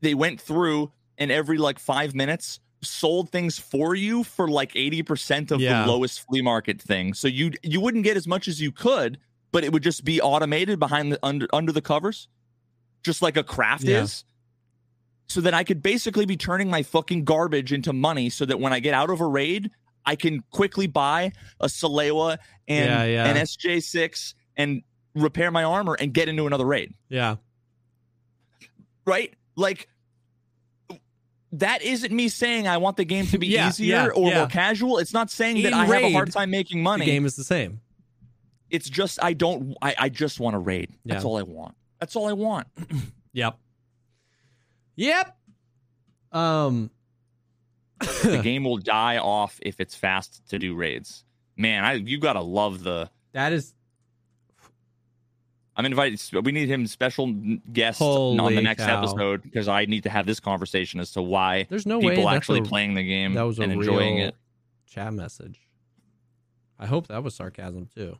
they 0.01 0.13
went 0.13 0.41
through 0.41 0.91
and 1.17 1.31
every 1.31 1.57
like 1.57 1.79
five 1.79 2.13
minutes 2.13 2.59
sold 2.83 3.31
things 3.31 3.57
for 3.57 3.95
you 3.95 4.23
for 4.23 4.47
like 4.49 4.73
80% 4.73 5.51
of 5.51 5.61
Yeah. 5.61 5.83
the 5.85 5.91
lowest 5.91 6.25
flea 6.27 6.41
market 6.41 6.81
thing. 6.81 7.13
So 7.13 7.27
you 7.27 7.51
you 7.63 7.81
wouldn't 7.81 8.03
get 8.03 8.17
as 8.17 8.27
much 8.27 8.47
as 8.47 8.61
you 8.61 8.71
could, 8.71 9.19
but 9.51 9.63
it 9.63 9.71
would 9.73 9.83
just 9.83 10.03
be 10.03 10.21
automated 10.21 10.79
behind 10.79 11.11
the 11.13 11.19
under 11.23 11.47
under 11.53 11.71
the 11.71 11.81
covers, 11.81 12.27
just 13.03 13.21
like 13.21 13.37
a 13.37 13.43
craft 13.43 13.83
Yeah. 13.85 14.03
is. 14.03 14.25
So 15.29 15.41
that 15.41 15.53
I 15.53 15.63
could 15.65 15.81
basically 15.83 16.25
be 16.25 16.37
turning 16.37 16.69
my 16.69 16.83
fucking 16.83 17.25
garbage 17.25 17.73
into 17.73 17.91
money 17.91 18.29
so 18.29 18.45
that 18.45 18.59
when 18.61 18.71
I 18.71 18.79
get 18.79 18.93
out 18.93 19.09
of 19.09 19.19
a 19.19 19.25
raid, 19.27 19.71
I 20.05 20.15
can 20.15 20.41
quickly 20.51 20.87
buy 20.87 21.33
a 21.59 21.65
Salewa 21.67 22.37
and 22.67 22.89
Yeah, 22.89 23.03
yeah. 23.03 23.25
an 23.25 23.35
SJ6 23.35 24.33
and 24.55 24.83
repair 25.15 25.51
my 25.51 25.63
armor 25.65 25.95
and 25.99 26.13
get 26.13 26.29
into 26.29 26.47
another 26.47 26.65
raid 26.65 26.93
Yeah. 27.09 27.35
right? 29.05 29.33
Like 29.57 29.89
that 31.53 31.81
isn't 31.81 32.11
me 32.13 32.29
saying 32.29 32.67
I 32.67 32.77
want 32.77 32.97
the 32.97 33.05
game 33.05 33.25
to 33.27 33.37
be 33.37 33.47
Yeah, 33.47 33.67
easier 33.69 34.13
or 34.13 34.31
more 34.33 34.47
casual. 34.47 34.97
It's 34.99 35.13
not 35.13 35.29
saying 35.31 35.63
that 35.63 35.69
In 35.69 35.73
I 35.73 35.85
have 35.85 36.03
a 36.03 36.11
hard 36.13 36.31
time 36.31 36.51
making 36.51 36.83
money. 36.83 37.05
The 37.05 37.11
game 37.11 37.25
is 37.25 37.35
the 37.35 37.43
same. 37.43 37.81
It's 38.69 38.89
just 38.89 39.21
I 39.21 39.33
don't 39.33 39.75
I, 39.81 39.95
I 39.97 40.09
just 40.09 40.39
want 40.39 40.53
to 40.53 40.59
raid. 40.59 40.89
That's 41.05 41.25
all 41.25 41.37
I 41.37 41.43
want. 41.43 41.75
That's 41.99 42.15
all 42.15 42.27
I 42.27 42.33
want. 42.33 42.67
Yep. 43.33 43.59
Yep. 44.97 45.37
Um 46.33 46.91
the 47.99 48.39
game 48.43 48.63
will 48.63 48.77
die 48.77 49.17
off 49.17 49.59
if 49.63 49.79
it's 49.79 49.95
fast 49.95 50.47
to 50.49 50.59
do 50.59 50.75
raids. 50.75 51.23
Man, 51.55 51.83
I 51.83 51.93
you 51.93 52.19
gotta 52.19 52.41
love 52.41 52.83
the 52.83 53.09
that 53.31 53.53
is 53.53 53.73
I'm 55.75 55.85
invited. 55.85 56.19
We 56.43 56.51
need 56.51 56.69
him 56.69 56.87
special 56.87 57.31
guest 57.71 58.01
on 58.01 58.37
the 58.55 58.61
next 58.61 58.83
cow. 58.83 58.97
episode 58.97 59.43
because 59.43 59.67
I 59.67 59.85
need 59.85 60.03
to 60.03 60.09
have 60.09 60.25
this 60.25 60.39
conversation 60.39 60.99
as 60.99 61.11
to 61.11 61.21
why 61.21 61.67
there's 61.69 61.85
no 61.85 61.99
way 61.99 62.09
people 62.09 62.25
that's 62.25 62.35
actually 62.35 62.59
a- 62.59 62.63
playing 62.63 62.95
the 62.95 63.03
game 63.03 63.33
that 63.35 63.43
was 63.43 63.59
and 63.59 63.71
enjoying 63.71 64.17
it. 64.17 64.35
chat 64.87 65.13
message. 65.13 65.59
I 66.79 66.87
hope 66.87 67.07
that 67.07 67.23
was 67.23 67.35
sarcasm 67.35 67.87
too. 67.95 68.17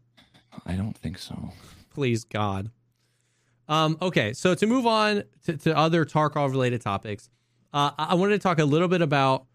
I 0.67 0.73
don't 0.73 0.95
think 0.97 1.17
so. 1.17 1.51
Please 1.93 2.23
God. 2.25 2.69
Um, 3.69 3.98
okay, 4.02 4.34
so 4.34 4.56
to 4.56 4.65
move 4.65 4.85
on 4.85 5.23
to, 5.45 5.57
to 5.57 5.77
other 5.77 6.06
Tarkov 6.06 6.52
related 6.52 6.81
topics, 6.81 7.30
uh, 7.73 7.91
I 7.98 8.15
wanted 8.15 8.34
to 8.34 8.39
talk 8.39 8.60
a 8.60 8.65
little 8.65 8.88
bit 8.88 9.02
about 9.02 9.45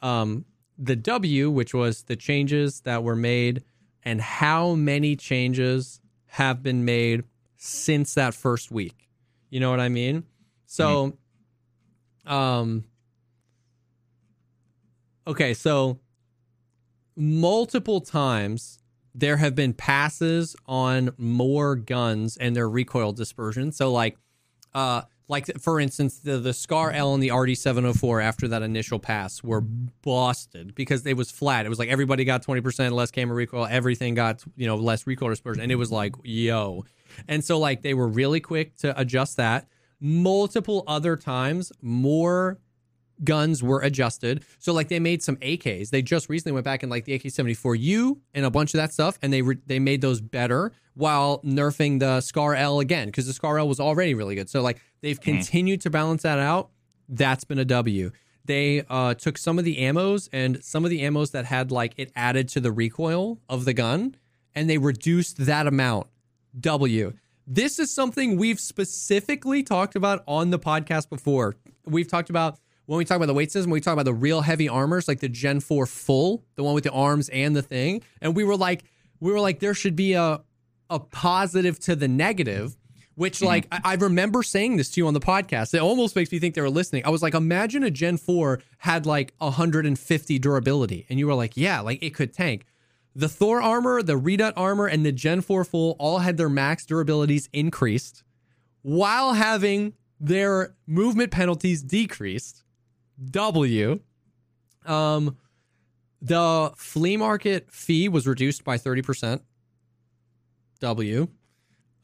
um, 0.00 0.44
the 0.78 0.96
W, 0.96 1.50
which 1.50 1.74
was 1.74 2.04
the 2.04 2.16
changes 2.16 2.80
that 2.82 3.02
were 3.04 3.16
made 3.16 3.62
and 4.02 4.20
how 4.20 4.74
many 4.74 5.16
changes 5.16 6.00
have 6.26 6.62
been 6.62 6.84
made 6.84 7.24
since 7.56 8.14
that 8.14 8.34
first 8.34 8.70
week. 8.70 9.08
You 9.50 9.60
know 9.60 9.70
what 9.70 9.80
I 9.80 9.90
mean? 9.90 10.24
So, 10.66 11.18
um, 12.26 12.84
okay, 15.26 15.52
so 15.52 16.00
multiple 17.14 18.00
times 18.00 18.78
there 19.14 19.36
have 19.36 19.54
been 19.54 19.72
passes 19.72 20.56
on 20.66 21.10
more 21.18 21.76
guns 21.76 22.36
and 22.36 22.56
their 22.56 22.68
recoil 22.68 23.12
dispersion. 23.12 23.72
So 23.72 23.92
like 23.92 24.16
uh 24.74 25.02
like 25.28 25.46
for 25.60 25.80
instance 25.80 26.18
the 26.18 26.38
the 26.38 26.52
Scar 26.52 26.90
L 26.90 27.14
and 27.14 27.22
the 27.22 27.28
RD704 27.28 28.22
after 28.22 28.48
that 28.48 28.62
initial 28.62 28.98
pass 28.98 29.42
were 29.42 29.60
busted 29.60 30.74
because 30.74 31.06
it 31.06 31.16
was 31.16 31.30
flat. 31.30 31.66
It 31.66 31.68
was 31.68 31.78
like 31.78 31.88
everybody 31.88 32.24
got 32.24 32.44
20% 32.44 32.92
less 32.92 33.10
camera 33.10 33.36
recoil, 33.36 33.66
everything 33.66 34.14
got, 34.14 34.42
you 34.56 34.66
know, 34.66 34.76
less 34.76 35.06
recoil 35.06 35.30
dispersion 35.30 35.62
and 35.62 35.72
it 35.72 35.76
was 35.76 35.90
like, 35.90 36.14
yo. 36.22 36.84
And 37.28 37.44
so 37.44 37.58
like 37.58 37.82
they 37.82 37.94
were 37.94 38.08
really 38.08 38.40
quick 38.40 38.76
to 38.78 38.98
adjust 38.98 39.36
that. 39.36 39.68
Multiple 40.00 40.82
other 40.86 41.16
times 41.16 41.70
more 41.80 42.58
guns 43.24 43.62
were 43.62 43.80
adjusted. 43.80 44.44
So 44.58 44.72
like 44.72 44.88
they 44.88 45.00
made 45.00 45.22
some 45.22 45.36
AKs. 45.36 45.90
They 45.90 46.02
just 46.02 46.28
recently 46.28 46.52
went 46.52 46.64
back 46.64 46.82
and 46.82 46.90
like 46.90 47.04
the 47.04 47.14
AK-74U 47.14 48.18
and 48.34 48.44
a 48.44 48.50
bunch 48.50 48.74
of 48.74 48.78
that 48.78 48.92
stuff, 48.92 49.18
and 49.22 49.32
they 49.32 49.42
re- 49.42 49.58
they 49.66 49.78
made 49.78 50.00
those 50.00 50.20
better 50.20 50.72
while 50.94 51.40
nerfing 51.42 52.00
the 52.00 52.20
Scar 52.20 52.54
L 52.54 52.80
again 52.80 53.08
because 53.08 53.26
the 53.26 53.32
Scar 53.32 53.58
L 53.58 53.68
was 53.68 53.80
already 53.80 54.14
really 54.14 54.34
good. 54.34 54.50
So 54.50 54.62
like 54.62 54.80
they've 55.00 55.20
continued 55.20 55.80
to 55.82 55.90
balance 55.90 56.22
that 56.22 56.38
out. 56.38 56.70
That's 57.08 57.44
been 57.44 57.58
a 57.58 57.64
W. 57.64 58.10
They 58.44 58.84
uh, 58.88 59.14
took 59.14 59.38
some 59.38 59.58
of 59.58 59.64
the 59.64 59.76
ammos 59.76 60.28
and 60.32 60.62
some 60.64 60.84
of 60.84 60.90
the 60.90 61.02
ammos 61.02 61.30
that 61.30 61.44
had 61.44 61.70
like 61.70 61.94
it 61.96 62.10
added 62.16 62.48
to 62.50 62.60
the 62.60 62.72
recoil 62.72 63.38
of 63.48 63.64
the 63.64 63.72
gun, 63.72 64.16
and 64.54 64.68
they 64.68 64.78
reduced 64.78 65.46
that 65.46 65.66
amount. 65.66 66.08
W. 66.58 67.12
This 67.46 67.78
is 67.78 67.92
something 67.92 68.36
we've 68.36 68.60
specifically 68.60 69.62
talked 69.62 69.96
about 69.96 70.22
on 70.26 70.50
the 70.50 70.58
podcast 70.58 71.08
before. 71.08 71.56
We've 71.84 72.08
talked 72.08 72.30
about 72.30 72.58
when 72.92 72.98
we 72.98 73.06
talk 73.06 73.16
about 73.16 73.24
the 73.24 73.32
weight 73.32 73.50
system, 73.50 73.70
we 73.70 73.80
talk 73.80 73.94
about 73.94 74.04
the 74.04 74.12
real 74.12 74.42
heavy 74.42 74.68
armors, 74.68 75.08
like 75.08 75.20
the 75.20 75.28
Gen 75.30 75.60
4 75.60 75.86
full, 75.86 76.44
the 76.56 76.62
one 76.62 76.74
with 76.74 76.84
the 76.84 76.90
arms 76.90 77.30
and 77.30 77.56
the 77.56 77.62
thing. 77.62 78.02
And 78.20 78.36
we 78.36 78.44
were 78.44 78.54
like, 78.54 78.84
we 79.18 79.32
were 79.32 79.40
like, 79.40 79.60
there 79.60 79.72
should 79.72 79.96
be 79.96 80.12
a 80.12 80.42
a 80.90 81.00
positive 81.00 81.78
to 81.78 81.96
the 81.96 82.06
negative, 82.06 82.76
which 83.14 83.38
mm-hmm. 83.38 83.46
like 83.46 83.66
I, 83.72 83.80
I 83.82 83.94
remember 83.94 84.42
saying 84.42 84.76
this 84.76 84.90
to 84.90 85.00
you 85.00 85.06
on 85.06 85.14
the 85.14 85.20
podcast. 85.20 85.72
It 85.72 85.80
almost 85.80 86.14
makes 86.14 86.30
me 86.30 86.38
think 86.38 86.54
they 86.54 86.60
were 86.60 86.68
listening. 86.68 87.06
I 87.06 87.08
was 87.08 87.22
like, 87.22 87.32
imagine 87.32 87.82
a 87.82 87.90
Gen 87.90 88.18
4 88.18 88.60
had 88.76 89.06
like 89.06 89.32
150 89.38 90.38
durability. 90.38 91.06
And 91.08 91.18
you 91.18 91.26
were 91.26 91.34
like, 91.34 91.56
yeah, 91.56 91.80
like 91.80 92.02
it 92.02 92.14
could 92.14 92.34
tank. 92.34 92.66
The 93.16 93.28
Thor 93.30 93.62
armor, 93.62 94.02
the 94.02 94.18
Redut 94.18 94.52
armor, 94.54 94.84
and 94.84 95.06
the 95.06 95.12
Gen 95.12 95.40
4 95.40 95.64
full 95.64 95.96
all 95.98 96.18
had 96.18 96.36
their 96.36 96.50
max 96.50 96.84
durabilities 96.84 97.48
increased 97.54 98.22
while 98.82 99.32
having 99.32 99.94
their 100.20 100.74
movement 100.86 101.30
penalties 101.30 101.82
decreased. 101.82 102.61
W. 103.30 104.00
Um, 104.86 105.36
the 106.20 106.72
flea 106.76 107.16
market 107.16 107.70
fee 107.70 108.08
was 108.08 108.26
reduced 108.26 108.64
by 108.64 108.78
30%. 108.78 109.40
W. 110.80 111.28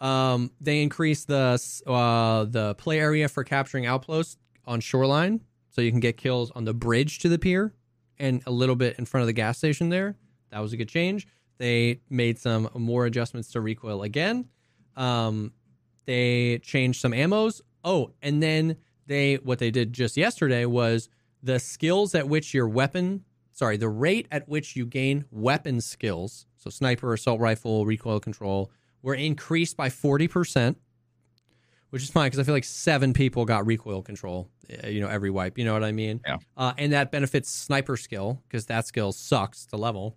Um, 0.01 0.53
they 0.61 0.83
increased 0.83 1.27
the 1.27 1.61
uh, 1.87 2.45
the 2.45 2.75
play 2.77 3.01
area 3.01 3.29
for 3.29 3.43
capturing 3.43 3.87
outposts 3.87 4.37
on 4.65 4.81
shoreline, 4.81 5.41
so 5.71 5.81
you 5.81 5.91
can 5.91 6.01
get 6.01 6.17
kills 6.17 6.53
on 6.53 6.65
the 6.65 6.75
bridge 6.75 7.19
to 7.21 7.29
the 7.29 7.39
pier 7.39 7.75
and 8.19 8.43
a 8.47 8.51
little 8.51 8.77
bit 8.77 8.99
in 8.99 9.05
front 9.05 9.23
of 9.23 9.27
the 9.27 9.33
gas 9.33 9.59
station 9.59 9.89
there. 9.89 10.17
That 10.51 10.61
was 10.61 10.73
a 10.73 10.77
good 10.77 10.89
change. 10.89 11.27
They 11.59 12.01
made 12.09 12.39
some 12.39 12.69
more 12.75 13.07
adjustments 13.07 13.51
to 13.53 13.61
recoil 13.61 14.03
again. 14.03 14.47
Um, 14.97 15.53
they 16.07 16.59
changed 16.59 17.01
some 17.01 17.13
ammos. 17.13 17.61
Oh, 17.85 18.13
and 18.23 18.43
then 18.43 18.77
they 19.09 19.37
what 19.37 19.59
they 19.59 19.71
did 19.71 19.93
just 19.93 20.17
yesterday 20.17 20.65
was 20.65 21.09
the 21.43 21.59
skills 21.59 22.15
at 22.15 22.29
which 22.29 22.55
your 22.55 22.69
weapon, 22.69 23.25
sorry, 23.53 23.77
the 23.77 23.89
rate 23.89 24.29
at 24.31 24.49
which 24.49 24.77
you 24.77 24.87
gain 24.87 25.25
weapon 25.31 25.81
skills, 25.81 26.47
so 26.57 26.71
sniper, 26.71 27.13
assault 27.13 27.41
rifle, 27.41 27.87
recoil 27.87 28.21
control, 28.21 28.71
were 29.03 29.15
increased 29.15 29.77
by 29.77 29.89
40%, 29.89 30.77
which 31.91 32.03
is 32.03 32.11
fine 32.11 32.27
because 32.27 32.39
I 32.39 32.43
feel 32.43 32.55
like 32.55 32.65
seven 32.65 33.13
people 33.13 33.45
got 33.45 33.67
recoil 33.67 34.03
control, 34.03 34.49
uh, 34.85 34.89
you 34.89 35.01
know, 35.01 35.09
every 35.09 35.31
wipe. 35.31 35.59
You 35.59 35.65
know 35.65 35.73
what 35.73 35.85
I 35.85 35.93
mean? 35.93 36.21
Yeah. 36.27 36.39
Uh, 36.57 36.73
and 36.77 36.93
that 36.93 37.11
benefits 37.11 37.51
sniper 37.51 37.97
skill 37.97 38.43
because 38.49 38.67
that 38.67 38.87
skill 38.87 39.13
sucks 39.13 39.67
to 39.67 39.77
level. 39.77 40.17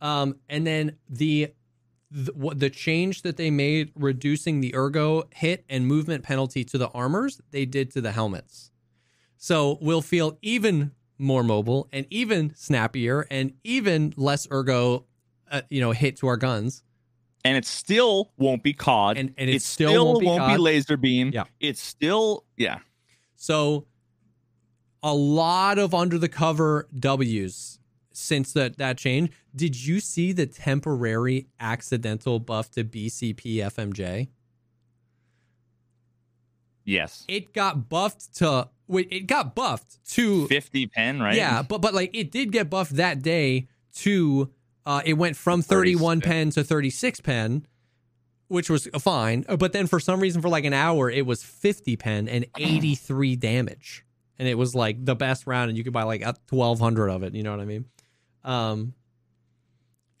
Um, 0.00 0.36
and 0.48 0.66
then 0.66 0.96
the 1.08 1.52
the, 2.10 2.32
what 2.34 2.60
the 2.60 2.70
change 2.70 3.22
that 3.22 3.36
they 3.36 3.50
made 3.50 3.90
reducing 3.94 4.60
the 4.60 4.74
ergo 4.74 5.24
hit 5.34 5.64
and 5.68 5.86
movement 5.86 6.22
penalty 6.22 6.64
to 6.64 6.78
the 6.78 6.88
armors 6.88 7.40
they 7.50 7.64
did 7.64 7.90
to 7.90 8.00
the 8.00 8.12
helmets 8.12 8.70
so 9.36 9.78
we'll 9.80 10.02
feel 10.02 10.38
even 10.42 10.92
more 11.18 11.42
mobile 11.42 11.88
and 11.92 12.06
even 12.10 12.52
snappier 12.54 13.26
and 13.30 13.52
even 13.64 14.12
less 14.16 14.46
ergo 14.52 15.04
uh, 15.50 15.62
you 15.70 15.80
know 15.80 15.92
hit 15.92 16.16
to 16.16 16.26
our 16.26 16.36
guns 16.36 16.82
and 17.46 17.56
it 17.56 17.64
still 17.64 18.32
won't 18.38 18.64
be 18.64 18.72
COD. 18.72 19.18
And- 19.18 19.34
and 19.38 19.48
it 19.48 19.62
still 19.62 20.20
won't 20.20 20.20
be 20.20 20.26
COD. 20.26 20.58
laser 20.58 20.96
beam. 20.96 21.30
Yeah. 21.32 21.44
It's 21.60 21.80
still 21.80 22.44
yeah. 22.56 22.78
so 23.36 23.86
a 25.02 25.14
lot 25.14 25.78
of 25.78 25.94
under 25.94 26.18
the 26.18 26.28
cover 26.28 26.88
w's 26.98 27.78
since 28.16 28.52
that 28.52 28.78
that 28.78 28.96
change 28.96 29.30
did 29.54 29.84
you 29.86 30.00
see 30.00 30.32
the 30.32 30.46
temporary 30.46 31.46
accidental 31.60 32.38
buff 32.40 32.70
to 32.70 32.82
bcp 32.84 33.56
fmj 33.56 34.28
Yes. 36.84 37.24
it 37.26 37.52
got 37.52 37.88
buffed 37.88 38.36
to 38.36 38.68
wait 38.86 39.08
it 39.10 39.26
got 39.26 39.54
buffed 39.56 39.98
to 40.12 40.46
50 40.46 40.86
pen, 40.86 41.20
right? 41.20 41.34
yeah 41.34 41.62
but 41.62 41.80
but 41.82 41.94
like 41.94 42.10
it 42.14 42.30
did 42.30 42.52
get 42.52 42.70
buffed 42.70 42.94
that 42.96 43.22
day 43.22 43.66
to 43.96 44.50
uh 44.84 45.02
it 45.04 45.14
went 45.14 45.36
from 45.36 45.62
31 45.62 46.20
36. 46.20 46.26
pen 46.32 46.50
to 46.50 46.62
36 46.64 47.20
pen 47.22 47.66
which 48.48 48.70
was 48.70 48.86
fine 49.00 49.44
Uh, 49.48 49.56
but 49.56 49.72
then 49.72 49.88
for 49.88 49.98
some 49.98 50.20
reason 50.20 50.40
for 50.40 50.48
like 50.48 50.64
an 50.64 50.72
hour 50.72 51.10
it 51.10 51.26
was 51.26 51.42
50 51.42 51.96
pen 51.96 52.28
and 52.28 52.46
83 52.56 53.34
damage 53.34 54.04
and 54.38 54.46
it 54.46 54.54
was 54.56 54.72
like 54.76 55.04
the 55.04 55.16
best 55.16 55.48
round 55.48 55.70
and 55.70 55.76
you 55.76 55.82
could 55.82 55.92
buy 55.92 56.04
like 56.04 56.22
1200 56.22 57.08
of 57.08 57.24
it 57.24 57.34
you 57.34 57.42
know 57.42 57.50
what 57.50 57.58
i 57.60 57.64
mean 57.64 57.84
um 58.46 58.94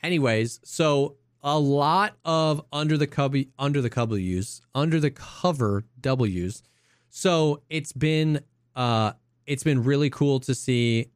anyways 0.02 0.60
so 0.64 1.16
a 1.42 1.58
lot 1.58 2.14
of 2.24 2.62
under 2.72 2.98
the 2.98 3.06
cubby 3.06 3.48
under 3.58 3.80
the 3.80 3.88
w's 3.88 4.60
under 4.74 5.00
the 5.00 5.10
cover 5.10 5.84
w's 6.00 6.62
so 7.08 7.62
it's 7.70 7.92
been 7.92 8.40
uh 8.74 9.12
it's 9.46 9.62
been 9.62 9.82
really 9.84 10.10
cool 10.10 10.40
to 10.40 10.54
see 10.54 11.10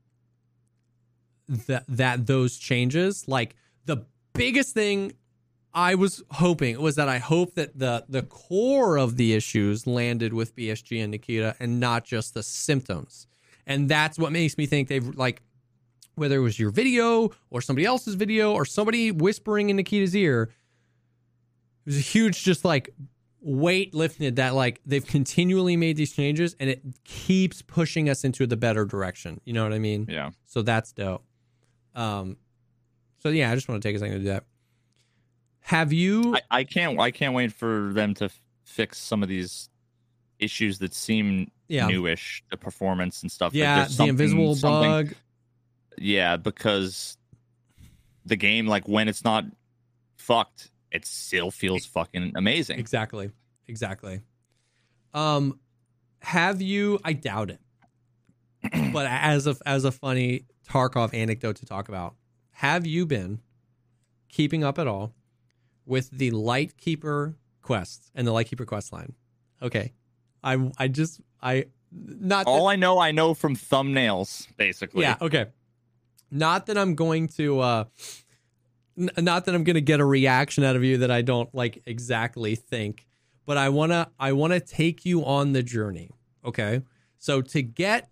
that 1.51 1.85
that 1.89 2.27
those 2.27 2.57
changes. 2.57 3.27
Like 3.29 3.57
the 3.85 4.05
biggest 4.33 4.75
thing 4.75 5.13
I 5.75 5.95
was 5.95 6.23
hoping 6.31 6.81
was 6.81 6.97
that 6.97 7.09
I 7.09 7.19
hope 7.19 7.55
that 7.55 7.79
the 7.79 8.05
the 8.09 8.23
core 8.23 8.99
of 8.99 9.17
the 9.17 9.35
issues 9.35 9.87
landed 9.87 10.33
with 10.33 10.55
BSG 10.57 11.03
and 11.03 11.11
Nikita 11.11 11.57
and 11.61 11.81
not 11.81 12.05
just 12.05 12.35
the 12.35 12.43
symptoms. 12.43 13.27
And 13.67 13.89
that's 13.89 14.19
what 14.19 14.33
makes 14.33 14.57
me 14.57 14.67
think 14.67 14.89
they've 14.89 15.15
like 15.17 15.43
whether 16.17 16.37
it 16.37 16.41
was 16.41 16.59
your 16.59 16.71
video 16.71 17.31
or 17.51 17.61
somebody 17.61 17.87
else's 17.87 18.15
video 18.15 18.53
or 18.53 18.65
somebody 18.65 19.11
whispering 19.13 19.71
in 19.71 19.77
Nikita's 19.77 20.15
ear. 20.15 20.51
It 21.87 21.91
was 21.91 21.97
a 21.97 22.01
huge 22.01 22.43
just 22.45 22.65
like 22.65 22.91
weight 23.41 23.95
lifted 23.95 24.37
that 24.37 24.55
like 24.55 24.81
they've 24.85 25.07
continually 25.07 25.77
made 25.77 25.97
these 25.97 26.13
changes 26.13 26.55
and 26.61 26.69
it 26.69 26.83
keeps 27.05 27.63
pushing 27.63 28.11
us 28.11 28.23
into 28.25 28.47
the 28.47 28.57
better 28.57 28.85
direction. 28.85 29.41
You 29.45 29.55
know 29.55 29.63
what 29.65 29.73
I 29.73 29.79
mean? 29.79 30.07
Yeah. 30.11 30.31
So 30.47 30.63
that's 30.63 30.93
dope. 30.93 31.25
Um 31.95 32.37
so 33.21 33.29
yeah, 33.31 33.51
I 33.51 33.55
just 33.55 33.69
want 33.69 33.83
to 33.83 33.89
take 33.89 33.97
a 33.97 33.99
second 33.99 34.15
to 34.15 34.19
do 34.21 34.27
that. 34.27 34.45
Have 35.61 35.93
you 35.93 36.35
I, 36.37 36.41
I 36.59 36.65
can't 36.65 37.01
I 37.01 37.11
can't 37.11 37.35
wait 37.35 37.53
for 37.53 37.93
them 37.95 38.13
to 38.15 38.27
f- 38.27 38.43
fix 38.65 38.99
some 38.99 39.23
of 39.23 39.29
these 39.29 39.69
issues 40.39 40.79
that 40.81 40.93
seem 40.95 41.51
Yeah. 41.69 41.87
newish, 41.87 42.43
the 42.51 42.57
performance 42.57 43.23
and 43.23 43.31
stuff. 43.33 43.55
Yeah, 43.55 43.81
there's 43.81 43.97
the 43.97 44.05
invisible 44.05 44.55
something- 44.55 44.91
bug. 44.91 45.15
Yeah, 45.99 46.37
because 46.37 47.17
the 48.25 48.37
game, 48.37 48.67
like 48.67 48.87
when 48.89 49.09
it's 49.09 49.25
not 49.25 49.45
fucked, 50.17 50.71
it 50.91 51.05
still 51.07 51.51
feels 51.51 51.87
fucking 51.87 52.33
amazing. 52.35 52.79
Exactly. 52.79 53.31
Exactly. 53.69 54.21
Um 55.15 55.59
have 56.23 56.61
you 56.61 56.99
I 57.05 57.13
doubt 57.15 57.51
it. 57.51 57.61
but 58.93 59.07
as 59.07 59.47
a 59.47 59.57
as 59.65 59.85
a 59.85 59.93
funny 59.93 60.45
Tarkov 60.69 61.15
anecdote 61.15 61.57
to 61.57 61.67
talk 61.67 61.89
about, 61.89 62.15
have 62.53 62.87
you 62.87 63.07
been 63.07 63.41
keeping 64.29 64.63
up 64.63 64.79
at 64.79 64.87
all 64.87 65.15
with 65.87 66.11
the 66.11 66.31
Lightkeeper 66.31 67.37
quest 67.63 68.11
and 68.15 68.27
the 68.27 68.33
Lightkeeper 68.33 68.65
quest 68.67 68.93
line? 68.93 69.15
Okay. 69.63 69.93
I 70.45 70.71
I 70.79 70.89
just 70.89 71.21
I 71.43 71.67
not 71.93 72.45
that- 72.45 72.51
All 72.51 72.69
I 72.69 72.77
know, 72.77 72.99
I 72.99 73.11
know 73.13 73.35
from 73.35 73.57
thumbnails, 73.57 74.47
basically. 74.57 75.03
Yeah, 75.03 75.17
okay. 75.21 75.47
Not 76.31 76.67
that 76.67 76.79
I'm 76.79 76.95
going 76.95 77.29
to 77.29 77.61
uh 77.61 77.85
n- 78.99 79.11
not 79.19 79.45
that 79.45 79.55
I'm 79.55 79.65
going 79.65 79.75
to 79.75 79.81
get 79.81 80.01
a 80.01 80.05
reaction 80.05 80.65
out 80.65 80.77
of 80.77 80.85
you 80.85 80.99
that 80.99 81.11
I 81.11 81.23
don't 81.23 81.53
like 81.55 81.83
exactly 81.87 82.55
think, 82.55 83.07
but 83.47 83.57
I 83.57 83.69
want 83.69 83.93
to 83.93 84.09
I 84.19 84.33
want 84.33 84.53
to 84.53 84.61
take 84.61 85.05
you 85.05 85.25
on 85.25 85.53
the 85.53 85.63
journey, 85.63 86.11
okay? 86.45 86.83
So 87.19 87.43
to 87.43 87.63
get 87.63 88.11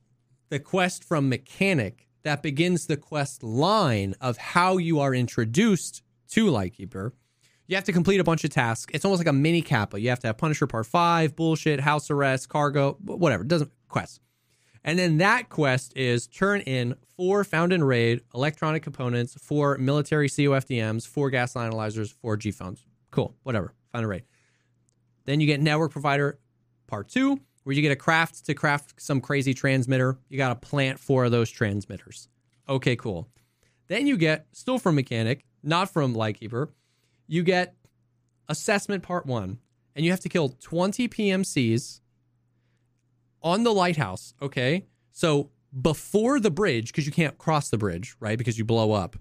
the 0.51 0.59
quest 0.59 1.05
from 1.05 1.29
mechanic 1.29 2.09
that 2.25 2.43
begins 2.43 2.87
the 2.87 2.97
quest 2.97 3.43
line 3.43 4.15
of 4.21 4.37
how 4.37 4.77
you 4.79 5.01
are 5.01 5.15
introduced 5.15 6.03
to 6.31 6.49
Lightkeeper, 6.51 7.15
you 7.67 7.77
have 7.77 7.85
to 7.85 7.93
complete 7.93 8.21
a 8.21 8.25
bunch 8.25 8.45
of 8.45 8.51
tasks. 8.51 8.91
It's 8.95 9.05
almost 9.05 9.21
like 9.21 9.29
a 9.29 9.33
mini 9.33 9.63
kappa. 9.63 10.01
You 10.01 10.09
have 10.09 10.21
to 10.21 10.27
have 10.27 10.39
Punisher 10.39 10.67
Part 10.67 10.87
5, 10.87 11.37
bullshit, 11.37 11.81
house 11.81 12.11
arrest, 12.11 12.49
cargo, 12.49 12.97
whatever. 13.05 13.43
It 13.43 13.49
doesn't 13.49 13.71
quest. 13.89 14.21
And 14.89 14.99
then 14.99 15.19
that 15.19 15.51
quest 15.51 15.95
is 15.99 16.27
turn 16.27 16.63
in 16.63 16.95
four 17.15 17.45
found 17.45 17.75
in 17.75 17.85
raid 17.85 18.23
electronic 18.35 18.83
components, 18.83 19.37
four 19.39 19.77
military 19.77 20.31
COFDMs, 20.31 21.07
four 21.07 21.29
gas 21.29 21.57
analyzers, 21.57 22.11
four 22.11 22.39
G 22.39 22.51
phones. 22.51 22.87
Cool, 23.11 23.35
whatever. 23.43 23.75
Found 23.93 24.05
in 24.05 24.09
raid. 24.09 24.23
Then 25.27 25.41
you 25.41 25.47
get 25.47 25.61
network 25.61 25.93
provider 25.93 26.39
part 26.87 27.09
two, 27.09 27.39
where 27.65 27.77
you 27.77 27.83
get 27.83 27.93
a 27.93 27.97
craft 27.97 28.47
to 28.47 28.55
craft 28.55 28.95
some 28.97 29.21
crazy 29.21 29.53
transmitter. 29.53 30.17
You 30.31 30.39
got 30.39 30.59
to 30.59 30.69
plant 30.69 30.99
four 30.99 31.27
of 31.27 31.33
those 31.33 31.51
transmitters. 31.51 32.31
Okay, 32.67 32.97
cool. 32.97 33.29
Then 33.89 34.07
you 34.07 34.17
get 34.17 34.47
still 34.53 34.79
from 34.79 34.95
mechanic, 34.95 35.45
not 35.63 35.93
from 35.93 36.15
Lightkeeper. 36.15 36.71
You 37.27 37.43
get 37.43 37.75
assessment 38.49 39.03
part 39.03 39.27
one, 39.27 39.59
and 39.95 40.07
you 40.07 40.13
have 40.13 40.21
to 40.21 40.31
kill 40.31 40.49
20 40.49 41.09
PMCs 41.09 42.01
on 43.43 43.65
the 43.65 43.73
lighthouse. 43.73 44.35
Okay. 44.41 44.87
So 45.13 45.51
before 45.81 46.41
the 46.41 46.51
bridge, 46.51 46.89
because 46.89 47.07
you 47.07 47.13
can't 47.13 47.37
cross 47.39 47.69
the 47.71 47.79
bridge, 47.79 48.15
right? 48.21 48.39
Because 48.39 48.59
you 48.59 48.65
blow 48.65 48.93
up. 48.93 49.17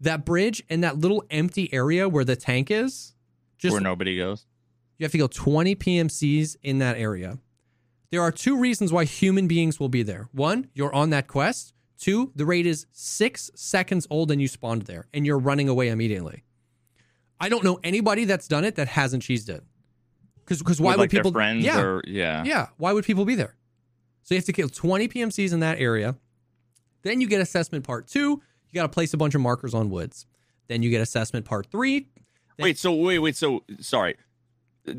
That 0.00 0.24
bridge 0.24 0.62
and 0.70 0.84
that 0.84 0.98
little 0.98 1.24
empty 1.30 1.72
area 1.72 2.08
where 2.08 2.24
the 2.24 2.36
tank 2.36 2.70
is, 2.70 3.14
just 3.58 3.72
Where 3.72 3.80
nobody 3.80 4.16
goes. 4.16 4.46
you 4.98 5.04
have 5.04 5.12
to 5.12 5.18
kill 5.18 5.28
20 5.28 5.74
PMCs 5.74 6.56
in 6.62 6.78
that 6.78 6.96
area. 6.96 7.38
There 8.10 8.22
are 8.22 8.30
two 8.30 8.56
reasons 8.58 8.92
why 8.92 9.04
human 9.04 9.48
beings 9.48 9.80
will 9.80 9.88
be 9.88 10.02
there. 10.04 10.28
One, 10.32 10.68
you're 10.72 10.94
on 10.94 11.10
that 11.10 11.26
quest. 11.26 11.74
Two, 11.98 12.30
the 12.36 12.46
raid 12.46 12.64
is 12.64 12.86
six 12.92 13.50
seconds 13.56 14.06
old 14.08 14.30
and 14.30 14.40
you 14.40 14.46
spawned 14.46 14.82
there 14.82 15.08
and 15.12 15.26
you're 15.26 15.38
running 15.38 15.68
away 15.68 15.88
immediately. 15.88 16.44
I 17.40 17.48
don't 17.48 17.64
know 17.64 17.80
anybody 17.82 18.24
that's 18.24 18.46
done 18.48 18.64
it 18.64 18.76
that 18.76 18.88
hasn't 18.88 19.24
cheesed 19.24 19.48
it. 19.48 19.64
Because 20.48 20.60
because 20.60 20.80
why 20.80 20.92
With, 20.92 20.96
would 20.96 21.02
like, 21.02 21.10
people 21.10 21.30
friends 21.30 21.62
Yeah, 21.62 21.80
or 21.80 22.02
yeah. 22.06 22.42
yeah. 22.44 22.68
Why 22.78 22.94
would 22.94 23.04
people 23.04 23.26
be 23.26 23.34
there? 23.34 23.54
So 24.22 24.34
you 24.34 24.38
have 24.38 24.46
to 24.46 24.52
kill 24.54 24.70
20 24.70 25.06
PMCs 25.08 25.52
in 25.52 25.60
that 25.60 25.78
area. 25.78 26.16
Then 27.02 27.20
you 27.20 27.28
get 27.28 27.42
assessment 27.42 27.84
part 27.84 28.06
two. 28.08 28.40
You 28.70 28.74
got 28.74 28.82
to 28.82 28.88
place 28.88 29.12
a 29.12 29.18
bunch 29.18 29.34
of 29.34 29.42
markers 29.42 29.74
on 29.74 29.90
woods. 29.90 30.26
Then 30.68 30.82
you 30.82 30.88
get 30.90 31.00
assessment 31.02 31.44
part 31.44 31.66
three. 31.70 32.08
Wait, 32.58 32.78
so 32.78 32.92
wait, 32.94 33.18
wait, 33.18 33.36
so 33.36 33.62
sorry. 33.80 34.16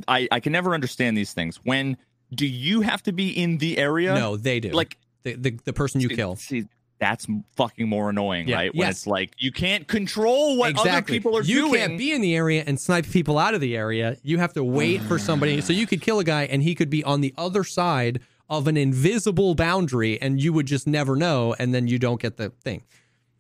I 0.08 0.28
I 0.32 0.40
can 0.40 0.52
never 0.52 0.74
understand 0.76 1.18
these 1.18 1.34
things. 1.34 1.58
When 1.64 1.98
do 2.34 2.46
you 2.46 2.82
have 2.82 3.02
to 3.04 3.12
be 3.12 3.30
in 3.30 3.58
the 3.58 3.78
area? 3.80 4.14
No, 4.14 4.38
they 4.38 4.60
do. 4.60 4.70
Like 4.70 4.98
the, 5.24 5.34
the, 5.34 5.60
the 5.66 5.74
person 5.74 6.00
you 6.00 6.10
see- 6.10 6.16
kill. 6.16 6.36
See, 6.36 6.66
that's 7.00 7.26
fucking 7.56 7.88
more 7.88 8.10
annoying, 8.10 8.48
Yeah, 8.48 8.56
right? 8.58 8.76
When 8.76 8.88
yes. 8.88 8.98
it's 8.98 9.08
like 9.08 9.34
you 9.38 9.52
can't 9.52 9.88
control 9.88 10.58
what 10.58 10.78
other 10.78 11.02
people 11.02 11.38
are 11.38 11.42
you 11.42 11.62
doing. 11.62 11.74
You 11.74 11.78
can't 11.80 11.98
be 11.98 12.12
in 12.12 12.22
the 12.22 12.36
area 12.36 12.64
and 12.68 12.80
snipe 12.80 13.10
people 13.10 13.38
out 13.38 13.54
of 13.54 13.62
the 13.62 13.76
area. 13.76 14.18
You 14.22 14.38
have 14.40 14.54
to 14.54 14.64
wait 14.64 15.02
for 15.04 15.18
somebody. 15.18 15.62
So 15.62 15.74
you 15.74 15.88
could 15.88 16.02
kill 16.02 16.20
a 16.20 16.24
guy 16.24 16.44
and 16.44 16.62
he 16.62 16.76
could 16.76 16.90
be 16.90 17.04
on 17.04 17.22
the 17.22 17.34
other 17.38 17.64
side 17.64 18.20
of 18.50 18.68
an 18.68 18.76
invisible 18.78 19.56
boundary 19.56 20.22
and 20.22 20.42
you 20.42 20.52
would 20.52 20.66
just 20.66 20.88
never 20.88 21.16
know 21.16 21.56
and 21.58 21.74
then 21.74 21.88
you 21.88 22.00
don't 22.00 22.20
get 22.22 22.38
the 22.38 22.50
thing. 22.64 22.84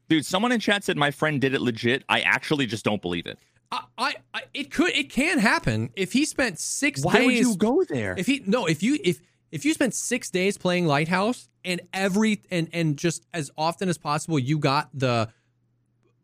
Dude, 0.07 0.25
someone 0.25 0.51
in 0.51 0.59
chat 0.59 0.83
said 0.83 0.97
my 0.97 1.11
friend 1.11 1.41
did 1.41 1.53
it 1.53 1.61
legit. 1.61 2.03
I 2.07 2.21
actually 2.21 2.65
just 2.65 2.85
don't 2.85 3.01
believe 3.01 3.25
it. 3.27 3.37
I, 3.71 3.83
I, 3.97 4.15
I 4.33 4.41
it 4.53 4.71
could 4.71 4.95
it 4.95 5.11
can 5.11 5.37
happen 5.37 5.91
if 5.95 6.13
he 6.13 6.25
spent 6.25 6.59
six 6.59 7.03
Why 7.03 7.13
days. 7.13 7.25
would 7.25 7.35
you 7.35 7.55
go 7.57 7.83
there? 7.83 8.15
If 8.17 8.25
he 8.25 8.41
no, 8.47 8.65
if 8.65 8.81
you 8.81 8.97
if 9.03 9.19
if 9.51 9.65
you 9.65 9.73
spent 9.73 9.93
six 9.93 10.29
days 10.29 10.57
playing 10.57 10.85
Lighthouse 10.85 11.49
and 11.65 11.81
every 11.93 12.41
and 12.51 12.69
and 12.73 12.97
just 12.97 13.25
as 13.33 13.51
often 13.57 13.89
as 13.89 13.97
possible, 13.97 14.39
you 14.39 14.59
got 14.59 14.89
the 14.93 15.29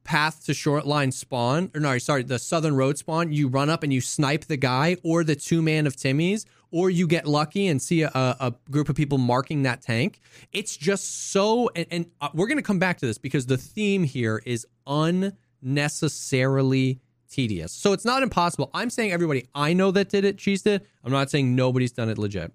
path 0.03 0.45
to 0.45 0.53
short 0.53 0.85
line 0.85 1.11
spawn 1.11 1.71
or 1.73 1.81
no, 1.81 1.97
sorry, 1.97 2.23
the 2.23 2.39
southern 2.39 2.75
road 2.75 2.97
spawn. 2.97 3.33
You 3.33 3.47
run 3.47 3.69
up 3.69 3.83
and 3.83 3.91
you 3.91 4.01
snipe 4.01 4.45
the 4.45 4.57
guy 4.57 4.97
or 5.03 5.23
the 5.23 5.35
two 5.35 5.61
man 5.61 5.87
of 5.87 5.95
Timmy's, 5.95 6.45
or 6.71 6.89
you 6.89 7.07
get 7.07 7.27
lucky 7.27 7.67
and 7.67 7.81
see 7.81 8.03
a, 8.03 8.11
a 8.13 8.53
group 8.69 8.87
of 8.87 8.95
people 8.95 9.17
marking 9.17 9.63
that 9.63 9.81
tank. 9.81 10.21
It's 10.53 10.77
just 10.77 11.31
so, 11.31 11.69
and, 11.75 11.87
and 11.91 12.05
uh, 12.21 12.29
we're 12.33 12.47
gonna 12.47 12.61
come 12.61 12.79
back 12.79 12.99
to 12.99 13.05
this 13.05 13.17
because 13.17 13.47
the 13.47 13.57
theme 13.57 14.03
here 14.03 14.41
is 14.45 14.65
unnecessarily 14.87 17.01
tedious. 17.29 17.73
So 17.73 17.91
it's 17.91 18.05
not 18.05 18.23
impossible. 18.23 18.69
I'm 18.73 18.89
saying 18.89 19.11
everybody 19.11 19.49
I 19.53 19.73
know 19.73 19.91
that 19.91 20.09
did 20.09 20.23
it, 20.23 20.37
cheesed 20.37 20.67
it. 20.67 20.85
I'm 21.03 21.11
not 21.11 21.29
saying 21.29 21.55
nobody's 21.55 21.91
done 21.91 22.09
it 22.09 22.17
legit. 22.17 22.53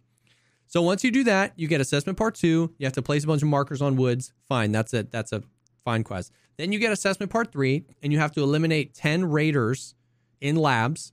So 0.70 0.82
once 0.82 1.02
you 1.02 1.10
do 1.10 1.24
that, 1.24 1.52
you 1.56 1.66
get 1.66 1.80
assessment 1.80 2.16
part 2.16 2.36
two. 2.36 2.72
You 2.78 2.86
have 2.86 2.92
to 2.92 3.02
place 3.02 3.24
a 3.24 3.26
bunch 3.26 3.42
of 3.42 3.48
markers 3.48 3.82
on 3.82 3.96
woods. 3.96 4.32
Fine, 4.48 4.70
that's 4.70 4.94
it. 4.94 5.10
That's 5.10 5.32
a 5.32 5.42
fine 5.84 6.04
quest. 6.04 6.32
Then 6.58 6.70
you 6.70 6.78
get 6.78 6.92
assessment 6.92 7.32
part 7.32 7.50
three, 7.50 7.84
and 8.02 8.12
you 8.12 8.20
have 8.20 8.30
to 8.32 8.42
eliminate 8.42 8.94
10 8.94 9.24
raiders 9.24 9.96
in 10.40 10.54
labs. 10.54 11.12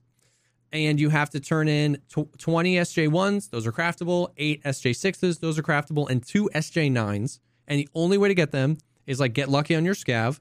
And 0.70 1.00
you 1.00 1.08
have 1.08 1.30
to 1.30 1.40
turn 1.40 1.66
in 1.66 1.96
tw- 2.08 2.38
20 2.38 2.76
SJ1s, 2.76 3.50
those 3.50 3.66
are 3.66 3.72
craftable, 3.72 4.28
eight 4.36 4.62
SJ6s, 4.62 5.40
those 5.40 5.58
are 5.58 5.62
craftable, 5.62 6.08
and 6.08 6.24
two 6.24 6.48
SJ9s. 6.54 7.40
And 7.66 7.80
the 7.80 7.88
only 7.94 8.16
way 8.16 8.28
to 8.28 8.34
get 8.34 8.52
them 8.52 8.78
is 9.06 9.18
like 9.18 9.32
get 9.32 9.48
lucky 9.48 9.74
on 9.74 9.84
your 9.84 9.94
scav 9.94 10.38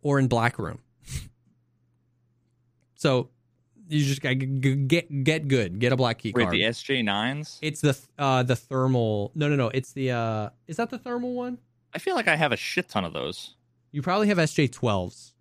or 0.00 0.20
in 0.20 0.28
Black 0.28 0.58
Room. 0.60 0.78
so 2.94 3.30
you 3.90 4.04
just 4.04 4.20
gotta 4.22 4.34
get 4.36 5.24
get 5.24 5.48
good, 5.48 5.78
get 5.78 5.92
a 5.92 5.96
black 5.96 6.18
key 6.18 6.32
Wait, 6.34 6.44
card. 6.44 6.54
the 6.54 6.62
SJ9s? 6.62 7.58
It's 7.62 7.80
the 7.80 7.98
uh 8.18 8.42
the 8.42 8.56
thermal. 8.56 9.32
No, 9.34 9.48
no, 9.48 9.56
no. 9.56 9.68
It's 9.68 9.92
the 9.92 10.12
uh 10.12 10.50
is 10.66 10.76
that 10.76 10.90
the 10.90 10.98
thermal 10.98 11.34
one? 11.34 11.58
I 11.92 11.98
feel 11.98 12.14
like 12.14 12.28
I 12.28 12.36
have 12.36 12.52
a 12.52 12.56
shit 12.56 12.88
ton 12.88 13.04
of 13.04 13.12
those. 13.12 13.56
You 13.92 14.00
probably 14.02 14.28
have 14.28 14.38
SJ12s. 14.38 15.32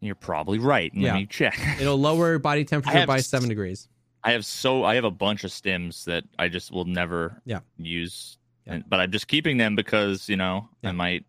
You're 0.00 0.14
probably 0.14 0.58
right. 0.58 0.92
Let 0.94 1.02
Yeah. 1.02 1.14
me 1.14 1.26
check. 1.26 1.58
It'll 1.80 1.98
lower 1.98 2.38
body 2.38 2.64
temperature 2.64 3.06
by 3.06 3.18
s- 3.18 3.26
7 3.26 3.48
degrees. 3.48 3.88
I 4.22 4.32
have 4.32 4.44
so 4.44 4.84
I 4.84 4.94
have 4.94 5.04
a 5.04 5.10
bunch 5.10 5.44
of 5.44 5.50
stims 5.50 6.04
that 6.04 6.24
I 6.38 6.48
just 6.48 6.70
will 6.70 6.84
never 6.84 7.40
Yeah. 7.44 7.60
use. 7.78 8.38
Yeah. 8.66 8.74
And, 8.74 8.84
but 8.88 9.00
I'm 9.00 9.10
just 9.10 9.26
keeping 9.28 9.56
them 9.56 9.74
because, 9.74 10.28
you 10.28 10.36
know, 10.36 10.68
Yeah. 10.82 10.90
I 10.90 10.92
might 10.92 11.24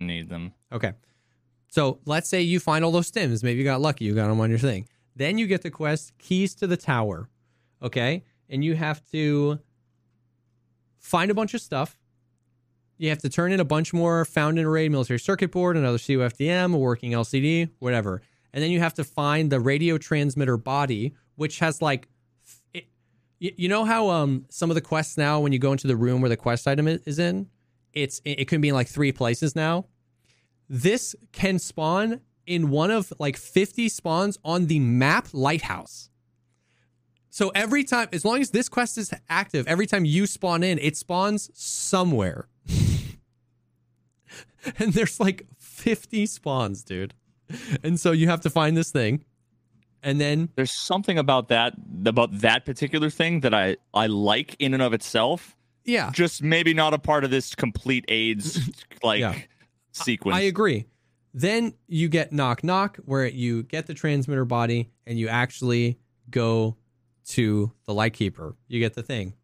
need 0.00 0.28
them. 0.28 0.52
Okay. 0.72 0.92
So, 1.74 1.98
let's 2.04 2.28
say 2.28 2.40
you 2.40 2.60
find 2.60 2.84
all 2.84 2.92
those 2.92 3.10
stims, 3.10 3.42
maybe 3.42 3.58
you 3.58 3.64
got 3.64 3.80
lucky, 3.80 4.04
you 4.04 4.14
got 4.14 4.28
them 4.28 4.40
on 4.40 4.48
your 4.48 4.60
thing. 4.60 4.86
Then 5.16 5.38
you 5.38 5.46
get 5.46 5.62
the 5.62 5.70
quest 5.70 6.16
keys 6.18 6.54
to 6.56 6.66
the 6.66 6.76
tower. 6.76 7.28
Okay? 7.82 8.22
And 8.48 8.64
you 8.64 8.76
have 8.76 9.02
to 9.10 9.58
find 10.98 11.30
a 11.30 11.34
bunch 11.34 11.52
of 11.54 11.60
stuff 11.60 11.98
you 12.98 13.08
have 13.08 13.18
to 13.18 13.28
turn 13.28 13.52
in 13.52 13.60
a 13.60 13.64
bunch 13.64 13.92
more 13.92 14.24
found 14.24 14.58
in 14.58 14.64
array 14.64 14.88
military 14.88 15.18
circuit 15.18 15.50
board, 15.50 15.76
another 15.76 15.98
COFDM, 15.98 16.74
a 16.74 16.78
working 16.78 17.12
LCD, 17.12 17.70
whatever. 17.78 18.22
And 18.52 18.62
then 18.62 18.70
you 18.70 18.80
have 18.80 18.94
to 18.94 19.04
find 19.04 19.50
the 19.50 19.60
radio 19.60 19.98
transmitter 19.98 20.56
body, 20.56 21.14
which 21.34 21.58
has 21.58 21.82
like, 21.82 22.08
it, 22.72 22.86
you 23.40 23.68
know 23.68 23.84
how 23.84 24.10
um 24.10 24.46
some 24.48 24.70
of 24.70 24.74
the 24.74 24.80
quests 24.80 25.18
now, 25.18 25.40
when 25.40 25.52
you 25.52 25.58
go 25.58 25.72
into 25.72 25.86
the 25.86 25.96
room 25.96 26.20
where 26.20 26.28
the 26.28 26.36
quest 26.36 26.68
item 26.68 26.86
is 26.86 27.18
in, 27.18 27.48
it's 27.92 28.20
it 28.24 28.46
can 28.46 28.60
be 28.60 28.68
in 28.68 28.74
like 28.74 28.88
three 28.88 29.12
places 29.12 29.56
now. 29.56 29.86
This 30.68 31.14
can 31.32 31.58
spawn 31.58 32.20
in 32.46 32.70
one 32.70 32.90
of 32.90 33.12
like 33.18 33.36
50 33.36 33.88
spawns 33.88 34.38
on 34.44 34.66
the 34.66 34.78
map 34.78 35.28
lighthouse. 35.32 36.10
So 37.30 37.48
every 37.48 37.82
time, 37.82 38.08
as 38.12 38.24
long 38.24 38.40
as 38.40 38.50
this 38.50 38.68
quest 38.68 38.96
is 38.96 39.12
active, 39.28 39.66
every 39.66 39.86
time 39.86 40.04
you 40.04 40.26
spawn 40.26 40.62
in, 40.62 40.78
it 40.78 40.96
spawns 40.96 41.50
somewhere. 41.52 42.48
and 44.78 44.92
there's 44.92 45.18
like 45.18 45.46
50 45.58 46.26
spawns, 46.26 46.84
dude. 46.84 47.12
And 47.82 47.98
so 47.98 48.12
you 48.12 48.28
have 48.28 48.40
to 48.42 48.50
find 48.50 48.76
this 48.76 48.90
thing. 48.90 49.24
And 50.02 50.20
then 50.20 50.50
there's 50.54 50.70
something 50.70 51.18
about 51.18 51.48
that 51.48 51.74
about 52.06 52.40
that 52.40 52.64
particular 52.64 53.10
thing 53.10 53.40
that 53.40 53.54
I 53.54 53.78
I 53.92 54.06
like 54.06 54.54
in 54.58 54.74
and 54.74 54.82
of 54.82 54.92
itself. 54.92 55.56
Yeah. 55.84 56.10
Just 56.12 56.42
maybe 56.42 56.72
not 56.72 56.94
a 56.94 56.98
part 56.98 57.24
of 57.24 57.30
this 57.30 57.54
complete 57.54 58.04
AIDS 58.08 58.60
like 59.02 59.20
yeah. 59.20 59.34
Sequence. 59.94 60.36
I 60.36 60.42
agree. 60.42 60.86
Then 61.32 61.74
you 61.88 62.08
get 62.08 62.32
knock 62.32 62.62
knock 62.62 62.98
where 63.04 63.26
you 63.26 63.64
get 63.64 63.86
the 63.86 63.94
transmitter 63.94 64.44
body 64.44 64.90
and 65.06 65.18
you 65.18 65.28
actually 65.28 65.98
go 66.30 66.76
to 67.26 67.72
the 67.86 67.94
lightkeeper. 67.94 68.54
You 68.68 68.80
get 68.80 68.94
the 68.94 69.02
thing. 69.02 69.34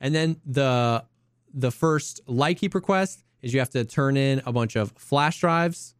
And 0.00 0.14
then 0.14 0.40
the 0.44 1.04
the 1.52 1.70
first 1.70 2.20
lightkeeper 2.26 2.80
quest 2.80 3.24
is 3.40 3.54
you 3.54 3.60
have 3.60 3.70
to 3.70 3.84
turn 3.84 4.16
in 4.16 4.42
a 4.44 4.52
bunch 4.52 4.76
of 4.76 4.92
flash 4.92 5.40
drives, 5.40 5.94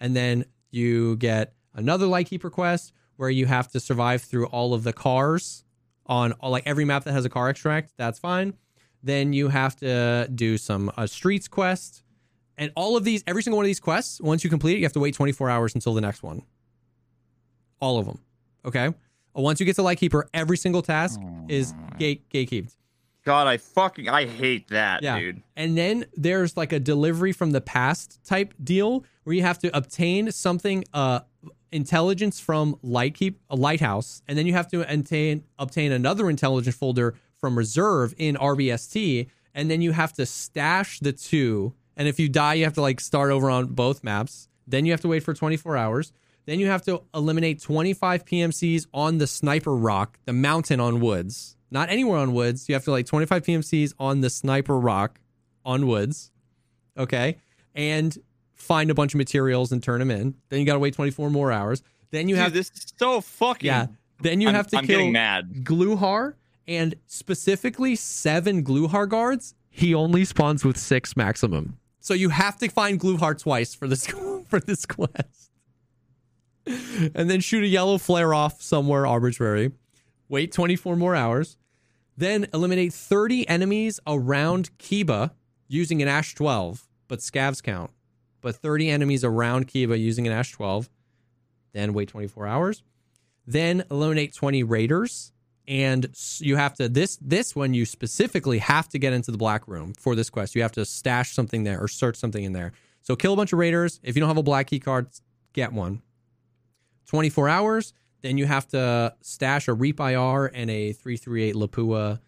and 0.00 0.14
then 0.14 0.44
you 0.70 1.16
get 1.16 1.54
another 1.74 2.06
lightkeeper 2.06 2.50
quest 2.50 2.92
where 3.16 3.30
you 3.30 3.46
have 3.46 3.68
to 3.72 3.80
survive 3.80 4.22
through 4.22 4.46
all 4.46 4.74
of 4.74 4.84
the 4.84 4.92
cars 4.92 5.64
on 6.06 6.32
all, 6.32 6.50
like 6.50 6.64
every 6.66 6.84
map 6.84 7.04
that 7.04 7.12
has 7.12 7.24
a 7.24 7.28
car 7.28 7.48
extract. 7.48 7.92
That's 7.96 8.18
fine. 8.18 8.54
Then 9.02 9.32
you 9.32 9.48
have 9.48 9.76
to 9.76 10.28
do 10.34 10.58
some 10.58 10.92
uh, 10.96 11.06
streets 11.06 11.48
quest, 11.48 12.02
and 12.58 12.72
all 12.74 12.96
of 12.96 13.04
these, 13.04 13.24
every 13.26 13.42
single 13.42 13.56
one 13.56 13.64
of 13.64 13.68
these 13.68 13.80
quests, 13.80 14.20
once 14.20 14.44
you 14.44 14.50
complete 14.50 14.74
it, 14.74 14.78
you 14.78 14.84
have 14.84 14.92
to 14.92 15.00
wait 15.00 15.14
24 15.14 15.48
hours 15.48 15.74
until 15.74 15.94
the 15.94 16.00
next 16.00 16.22
one. 16.22 16.42
All 17.80 17.98
of 17.98 18.06
them. 18.06 18.20
Okay. 18.64 18.92
Once 19.34 19.60
you 19.60 19.66
get 19.66 19.76
to 19.76 19.82
Lightkeeper, 19.82 20.28
every 20.34 20.56
single 20.56 20.82
task 20.82 21.20
oh, 21.22 21.44
is 21.48 21.72
gate 21.98 22.28
gatekeeped. 22.28 22.74
God, 23.24 23.46
I 23.46 23.58
fucking 23.58 24.08
I 24.08 24.26
hate 24.26 24.68
that, 24.68 25.02
yeah. 25.02 25.18
dude. 25.18 25.42
And 25.54 25.76
then 25.76 26.06
there's 26.16 26.56
like 26.56 26.72
a 26.72 26.80
delivery 26.80 27.32
from 27.32 27.50
the 27.50 27.60
past 27.60 28.24
type 28.24 28.54
deal 28.62 29.04
where 29.24 29.36
you 29.36 29.42
have 29.42 29.58
to 29.60 29.76
obtain 29.76 30.32
something 30.32 30.84
uh 30.92 31.20
intelligence 31.70 32.40
from 32.40 32.76
Lightkeep 32.76 33.36
a 33.50 33.56
lighthouse, 33.56 34.22
and 34.26 34.38
then 34.38 34.46
you 34.46 34.54
have 34.54 34.68
to 34.68 34.90
obtain 34.90 35.44
obtain 35.58 35.92
another 35.92 36.30
intelligence 36.30 36.76
folder 36.76 37.14
from 37.38 37.56
reserve 37.56 38.14
in 38.16 38.36
RBST, 38.36 39.28
and 39.54 39.70
then 39.70 39.80
you 39.80 39.92
have 39.92 40.12
to 40.14 40.26
stash 40.26 41.00
the 41.00 41.12
two. 41.12 41.74
And 41.98 42.08
if 42.08 42.18
you 42.18 42.30
die, 42.30 42.54
you 42.54 42.64
have 42.64 42.74
to 42.74 42.82
like 42.82 43.00
start 43.00 43.30
over 43.30 43.50
on 43.50 43.66
both 43.66 44.02
maps. 44.02 44.48
Then 44.66 44.86
you 44.86 44.92
have 44.92 45.02
to 45.02 45.08
wait 45.08 45.22
for 45.22 45.34
24 45.34 45.76
hours. 45.76 46.12
Then 46.46 46.58
you 46.60 46.68
have 46.68 46.82
to 46.84 47.02
eliminate 47.14 47.60
25 47.60 48.24
PMCs 48.24 48.86
on 48.94 49.18
the 49.18 49.26
sniper 49.26 49.76
rock, 49.76 50.18
the 50.24 50.32
mountain 50.32 50.80
on 50.80 51.00
woods 51.00 51.56
not 51.70 51.90
anywhere 51.90 52.18
on 52.18 52.32
woods. 52.32 52.68
You 52.68 52.74
have 52.74 52.84
to 52.84 52.90
like 52.90 53.06
25 53.06 53.42
PMCs 53.42 53.94
on 53.98 54.20
the 54.20 54.30
sniper 54.30 54.78
rock 54.78 55.20
on 55.64 55.86
woods. 55.86 56.30
Okay. 56.96 57.38
And 57.74 58.16
find 58.54 58.90
a 58.90 58.94
bunch 58.94 59.14
of 59.14 59.18
materials 59.18 59.72
and 59.72 59.82
turn 59.82 60.00
them 60.00 60.10
in. 60.10 60.34
Then 60.48 60.60
you 60.60 60.66
got 60.66 60.74
to 60.74 60.78
wait 60.78 60.94
24 60.94 61.30
more 61.30 61.52
hours. 61.52 61.82
Then 62.10 62.28
you 62.28 62.34
Dude, 62.34 62.42
have 62.42 62.52
this 62.52 62.70
is 62.70 62.86
so 62.96 63.20
fucking. 63.20 63.66
Yeah. 63.66 63.86
Then 64.20 64.40
you 64.40 64.48
I'm, 64.48 64.54
have 64.54 64.66
to 64.68 64.78
I'm 64.78 64.86
kill 64.86 65.08
mad. 65.10 65.64
Gluhar 65.64 66.34
and 66.66 66.94
specifically 67.06 67.94
seven 67.96 68.64
Gluhar 68.64 69.08
guards. 69.08 69.54
He 69.70 69.94
only 69.94 70.24
spawns 70.24 70.64
with 70.64 70.76
six 70.76 71.16
maximum. 71.16 71.78
So 72.00 72.14
you 72.14 72.28
have 72.30 72.58
to 72.58 72.68
find 72.68 73.00
Gluhar 73.00 73.38
twice 73.38 73.74
for 73.74 73.88
this 73.88 74.06
for 74.48 74.60
this 74.60 74.86
quest. 74.86 75.50
and 76.66 77.30
then 77.30 77.40
shoot 77.40 77.64
a 77.64 77.66
yellow 77.66 77.98
flare 77.98 78.34
off 78.34 78.60
somewhere 78.60 79.06
arbitrary 79.06 79.72
wait 80.28 80.52
24 80.52 80.96
more 80.96 81.16
hours, 81.16 81.56
then 82.16 82.46
eliminate 82.52 82.92
30 82.92 83.48
enemies 83.48 84.00
around 84.06 84.70
Kiba 84.78 85.32
using 85.66 86.02
an 86.02 86.08
Ash 86.08 86.34
12, 86.34 86.86
but 87.06 87.20
scavs 87.20 87.62
count. 87.62 87.90
But 88.40 88.56
30 88.56 88.90
enemies 88.90 89.24
around 89.24 89.66
Kiba 89.68 89.98
using 89.98 90.26
an 90.26 90.32
Ash 90.32 90.52
12, 90.52 90.88
then 91.72 91.92
wait 91.92 92.08
24 92.08 92.46
hours. 92.46 92.82
Then 93.46 93.84
eliminate 93.90 94.34
20 94.34 94.62
raiders 94.62 95.32
and 95.68 96.08
you 96.38 96.56
have 96.56 96.74
to 96.74 96.88
this 96.88 97.18
this 97.20 97.54
one 97.54 97.74
you 97.74 97.84
specifically 97.84 98.58
have 98.58 98.88
to 98.88 98.98
get 98.98 99.12
into 99.12 99.30
the 99.30 99.36
black 99.36 99.68
room 99.68 99.92
for 99.98 100.16
this 100.16 100.30
quest. 100.30 100.54
You 100.54 100.62
have 100.62 100.72
to 100.72 100.84
stash 100.86 101.32
something 101.32 101.62
there 101.62 101.78
or 101.78 101.86
search 101.86 102.16
something 102.16 102.42
in 102.42 102.54
there. 102.54 102.72
So 103.02 103.14
kill 103.14 103.34
a 103.34 103.36
bunch 103.36 103.52
of 103.52 103.58
raiders. 103.58 104.00
If 104.02 104.16
you 104.16 104.20
don't 104.20 104.28
have 104.28 104.38
a 104.38 104.42
black 104.42 104.68
key 104.68 104.80
card, 104.80 105.08
get 105.52 105.72
one. 105.72 106.02
24 107.06 107.48
hours. 107.48 107.92
Then 108.22 108.38
you 108.38 108.46
have 108.46 108.66
to 108.68 109.14
stash 109.20 109.68
a 109.68 109.74
Reap 109.74 110.00
IR 110.00 110.46
and 110.46 110.70
a 110.70 110.92
338 110.92 111.54
Lapua 111.54 112.20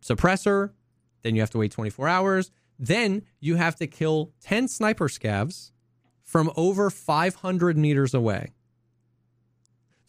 suppressor. 0.00 0.70
Then 1.22 1.34
you 1.34 1.42
have 1.42 1.50
to 1.50 1.58
wait 1.58 1.72
24 1.72 2.08
hours. 2.08 2.50
Then 2.78 3.22
you 3.40 3.56
have 3.56 3.76
to 3.76 3.86
kill 3.86 4.32
10 4.42 4.68
sniper 4.68 5.08
scavs 5.08 5.72
from 6.24 6.50
over 6.56 6.90
500 6.90 7.76
meters 7.76 8.14
away. 8.14 8.52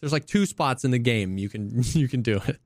There's 0.00 0.12
like 0.12 0.26
two 0.26 0.46
spots 0.46 0.84
in 0.84 0.90
the 0.90 0.98
game 0.98 1.38
you 1.38 1.48
can 1.48 1.70
you 1.82 2.08
can 2.08 2.22
do 2.22 2.40
it. 2.46 2.60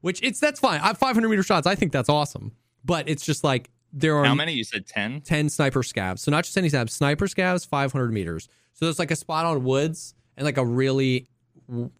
Which 0.00 0.22
it's 0.22 0.40
that's 0.40 0.60
fine. 0.60 0.80
I 0.80 0.88
have 0.88 0.98
500 0.98 1.28
meter 1.28 1.42
shots. 1.42 1.66
I 1.66 1.74
think 1.74 1.92
that's 1.92 2.08
awesome. 2.08 2.52
But 2.84 3.08
it's 3.08 3.24
just 3.24 3.42
like 3.42 3.70
there 3.92 4.16
are 4.16 4.24
How 4.24 4.34
many? 4.34 4.52
You 4.52 4.64
said 4.64 4.86
10? 4.86 5.22
10 5.22 5.48
sniper 5.48 5.82
scavs. 5.82 6.18
So 6.18 6.30
not 6.30 6.44
just 6.44 6.56
any 6.58 6.68
scavs, 6.68 6.90
sniper 6.90 7.26
scavs 7.26 7.66
500 7.66 8.12
meters. 8.12 8.48
So 8.72 8.84
there's 8.84 8.98
like 8.98 9.10
a 9.10 9.16
spot 9.16 9.46
on 9.46 9.64
woods 9.64 10.14
and 10.36 10.44
like 10.44 10.58
a 10.58 10.64
really 10.64 11.28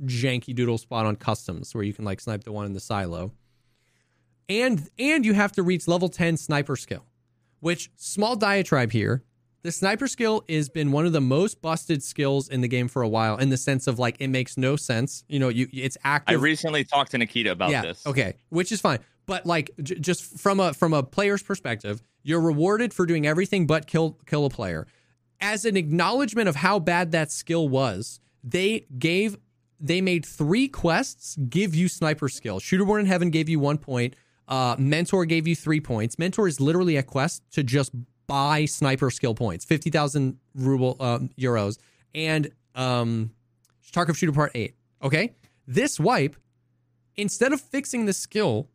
janky 0.04 0.54
doodle 0.54 0.78
spot 0.78 1.06
on 1.06 1.16
customs 1.16 1.74
where 1.74 1.84
you 1.84 1.92
can 1.94 2.04
like 2.04 2.20
snipe 2.20 2.44
the 2.44 2.52
one 2.52 2.66
in 2.66 2.72
the 2.72 2.80
silo. 2.80 3.32
And 4.48 4.88
and 4.98 5.24
you 5.24 5.32
have 5.32 5.52
to 5.52 5.62
reach 5.62 5.88
level 5.88 6.08
10 6.08 6.36
sniper 6.36 6.76
skill, 6.76 7.04
which 7.60 7.90
small 7.96 8.36
diatribe 8.36 8.92
here. 8.92 9.22
The 9.64 9.72
sniper 9.72 10.06
skill 10.06 10.44
has 10.46 10.68
been 10.68 10.92
one 10.92 11.06
of 11.06 11.14
the 11.14 11.22
most 11.22 11.62
busted 11.62 12.02
skills 12.02 12.50
in 12.50 12.60
the 12.60 12.68
game 12.68 12.86
for 12.86 13.00
a 13.00 13.08
while 13.08 13.38
in 13.38 13.48
the 13.48 13.56
sense 13.56 13.86
of 13.86 13.98
like 13.98 14.16
it 14.20 14.28
makes 14.28 14.58
no 14.58 14.76
sense. 14.76 15.24
You 15.26 15.38
know, 15.38 15.48
you 15.48 15.66
it's 15.72 15.96
active. 16.04 16.38
I 16.38 16.42
recently 16.42 16.84
talked 16.84 17.12
to 17.12 17.18
Nikita 17.18 17.50
about 17.52 17.70
yeah, 17.70 17.80
this. 17.80 18.06
Okay, 18.06 18.34
which 18.50 18.70
is 18.72 18.82
fine. 18.82 18.98
But 19.24 19.46
like 19.46 19.70
j- 19.82 19.94
just 19.94 20.38
from 20.38 20.60
a 20.60 20.74
from 20.74 20.92
a 20.92 21.02
player's 21.02 21.42
perspective, 21.42 22.02
you're 22.22 22.42
rewarded 22.42 22.92
for 22.92 23.06
doing 23.06 23.26
everything 23.26 23.66
but 23.66 23.86
kill 23.86 24.18
kill 24.26 24.44
a 24.44 24.50
player. 24.50 24.86
As 25.40 25.64
an 25.64 25.78
acknowledgement 25.78 26.46
of 26.46 26.56
how 26.56 26.78
bad 26.78 27.12
that 27.12 27.32
skill 27.32 27.66
was, 27.66 28.20
they 28.42 28.86
gave 28.98 29.38
they 29.80 30.02
made 30.02 30.26
three 30.26 30.68
quests 30.68 31.38
give 31.48 31.74
you 31.74 31.88
sniper 31.88 32.28
skill. 32.28 32.60
Shooter 32.60 32.84
Born 32.84 33.00
in 33.00 33.06
Heaven 33.06 33.30
gave 33.30 33.48
you 33.48 33.60
one 33.60 33.78
point. 33.78 34.14
Uh, 34.46 34.76
Mentor 34.78 35.24
gave 35.24 35.48
you 35.48 35.56
three 35.56 35.80
points. 35.80 36.18
Mentor 36.18 36.46
is 36.48 36.60
literally 36.60 36.98
a 36.98 37.02
quest 37.02 37.42
to 37.52 37.62
just 37.62 37.92
buy 38.26 38.64
sniper 38.64 39.10
skill 39.10 39.34
points, 39.34 39.64
fifty 39.64 39.90
thousand 39.90 40.38
ruble 40.54 40.96
uh, 41.00 41.18
euros, 41.38 41.78
and 42.14 42.50
um, 42.74 43.30
Tarkov 43.92 44.16
Shooter 44.16 44.32
Part 44.32 44.52
Eight. 44.54 44.74
Okay, 45.02 45.34
this 45.66 46.00
wipe, 46.00 46.36
instead 47.16 47.52
of 47.52 47.60
fixing 47.60 48.06
the 48.06 48.12
skill, 48.12 48.68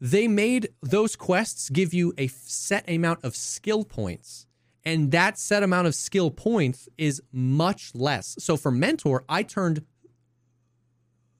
they 0.00 0.28
made 0.28 0.68
those 0.82 1.16
quests 1.16 1.70
give 1.70 1.92
you 1.92 2.12
a 2.16 2.28
set 2.28 2.88
amount 2.88 3.24
of 3.24 3.34
skill 3.34 3.82
points. 3.84 4.46
And 4.84 5.10
that 5.10 5.38
set 5.38 5.62
amount 5.62 5.86
of 5.86 5.94
skill 5.94 6.30
points 6.30 6.88
is 6.96 7.20
much 7.32 7.94
less. 7.94 8.36
So 8.38 8.56
for 8.56 8.70
Mentor, 8.70 9.24
I 9.28 9.42
turned 9.42 9.84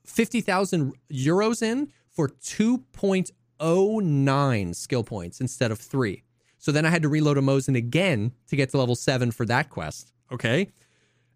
50,000 0.04 0.92
euros 1.10 1.62
in 1.62 1.90
for 2.10 2.28
2.09 2.28 4.74
skill 4.74 5.04
points 5.04 5.40
instead 5.40 5.70
of 5.70 5.78
three. 5.78 6.24
So 6.58 6.72
then 6.72 6.84
I 6.84 6.90
had 6.90 7.02
to 7.02 7.08
reload 7.08 7.38
a 7.38 7.40
Mosin 7.40 7.76
again 7.76 8.32
to 8.48 8.56
get 8.56 8.70
to 8.70 8.78
level 8.78 8.96
seven 8.96 9.30
for 9.30 9.46
that 9.46 9.70
quest. 9.70 10.12
Okay. 10.32 10.68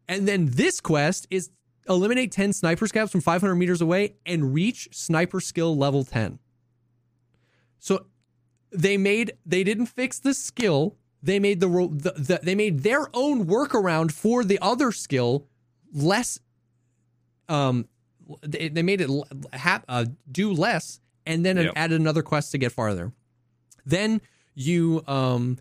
And 0.08 0.26
then 0.26 0.46
this 0.50 0.80
quest 0.80 1.26
is 1.30 1.50
eliminate 1.88 2.32
10 2.32 2.52
sniper 2.52 2.86
scavs 2.86 3.10
from 3.10 3.20
500 3.20 3.54
meters 3.54 3.80
away 3.80 4.16
and 4.26 4.52
reach 4.52 4.88
sniper 4.92 5.40
skill 5.40 5.76
level 5.76 6.04
10. 6.04 6.38
So 7.78 8.06
they 8.70 8.96
made, 8.96 9.32
they 9.46 9.64
didn't 9.64 9.86
fix 9.86 10.18
the 10.18 10.34
skill. 10.34 10.96
They 11.22 11.38
made 11.38 11.60
the, 11.60 11.68
the, 11.68 12.12
the 12.20 12.40
they 12.42 12.56
made 12.56 12.80
their 12.80 13.08
own 13.14 13.46
workaround 13.46 14.10
for 14.10 14.42
the 14.42 14.58
other 14.60 14.90
skill 14.90 15.46
less 15.92 16.40
um 17.48 17.86
they, 18.42 18.68
they 18.68 18.82
made 18.82 19.00
it 19.00 19.10
ha- 19.54 19.82
uh, 19.88 20.06
do 20.30 20.52
less 20.52 21.00
and 21.26 21.44
then 21.44 21.56
yep. 21.56 21.72
added 21.76 22.00
another 22.00 22.22
quest 22.22 22.50
to 22.52 22.58
get 22.58 22.72
farther. 22.72 23.12
Then 23.84 24.20
you 24.54 25.02
um 25.06 25.58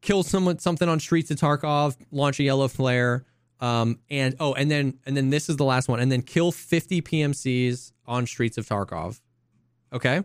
kill 0.00 0.22
someone 0.22 0.58
something 0.58 0.88
on 0.88 1.00
streets 1.00 1.30
of 1.30 1.38
Tarkov, 1.38 1.96
launch 2.10 2.38
a 2.40 2.44
yellow 2.44 2.68
flare, 2.68 3.24
um, 3.60 3.98
and 4.10 4.36
oh, 4.40 4.54
and 4.54 4.70
then 4.70 4.98
and 5.06 5.16
then 5.16 5.30
this 5.30 5.48
is 5.48 5.56
the 5.56 5.64
last 5.64 5.88
one, 5.88 6.00
and 6.00 6.10
then 6.12 6.22
kill 6.22 6.52
50 6.52 7.02
PMCs 7.02 7.92
on 8.06 8.26
streets 8.26 8.56
of 8.58 8.66
Tarkov. 8.66 9.20
Okay, 9.92 10.22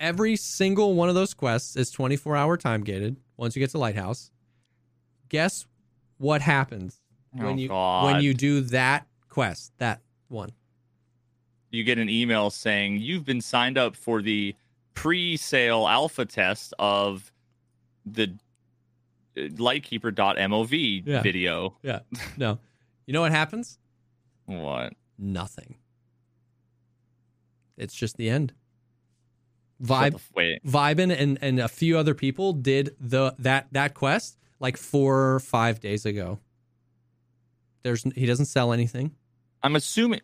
every 0.00 0.36
single 0.36 0.94
one 0.94 1.08
of 1.08 1.14
those 1.14 1.34
quests 1.34 1.76
is 1.76 1.90
24 1.90 2.36
hour 2.36 2.56
time 2.56 2.82
gated. 2.82 3.16
Once 3.36 3.54
you 3.54 3.60
get 3.60 3.70
to 3.70 3.78
Lighthouse, 3.78 4.30
guess 5.28 5.66
what 6.18 6.40
happens 6.42 7.00
when 7.32 7.46
Oh, 7.46 7.56
you 7.56 7.68
God. 7.68 8.04
when 8.06 8.22
you 8.22 8.34
do 8.34 8.60
that 8.62 9.06
quest, 9.28 9.72
that 9.78 10.00
one. 10.28 10.52
you 11.70 11.84
get 11.84 11.98
an 11.98 12.08
email 12.08 12.50
saying 12.50 12.96
you've 12.98 13.24
been 13.24 13.40
signed 13.40 13.76
up 13.78 13.94
for 13.94 14.22
the 14.22 14.54
pre-sale 14.98 15.86
alpha 15.86 16.24
test 16.24 16.74
of 16.78 17.30
the 18.04 18.34
uh, 19.36 19.42
lightkeeper.mov 19.56 21.02
Yeah. 21.06 21.22
video. 21.22 21.76
Yeah, 21.82 22.00
no, 22.36 22.58
you 23.06 23.12
know 23.12 23.20
what 23.20 23.30
happens? 23.32 23.78
What? 24.46 24.94
Nothing. 25.18 25.76
It's 27.76 27.94
just 27.94 28.16
the 28.16 28.28
end. 28.28 28.52
Vibe 29.82 30.10
the 30.10 30.16
f- 30.16 30.32
Wait. 30.34 30.64
Vibin 30.66 31.16
and 31.16 31.38
and 31.40 31.60
a 31.60 31.68
few 31.68 31.96
other 31.96 32.14
people 32.14 32.52
did 32.52 32.96
the 32.98 33.34
that 33.38 33.68
that 33.72 33.94
quest 33.94 34.36
like 34.58 34.76
four 34.76 35.34
or 35.34 35.40
five 35.40 35.78
days 35.80 36.04
ago. 36.04 36.40
There's 37.84 38.02
he 38.14 38.26
doesn't 38.26 38.46
sell 38.46 38.72
anything. 38.72 39.14
I'm 39.62 39.76
assuming. 39.76 40.20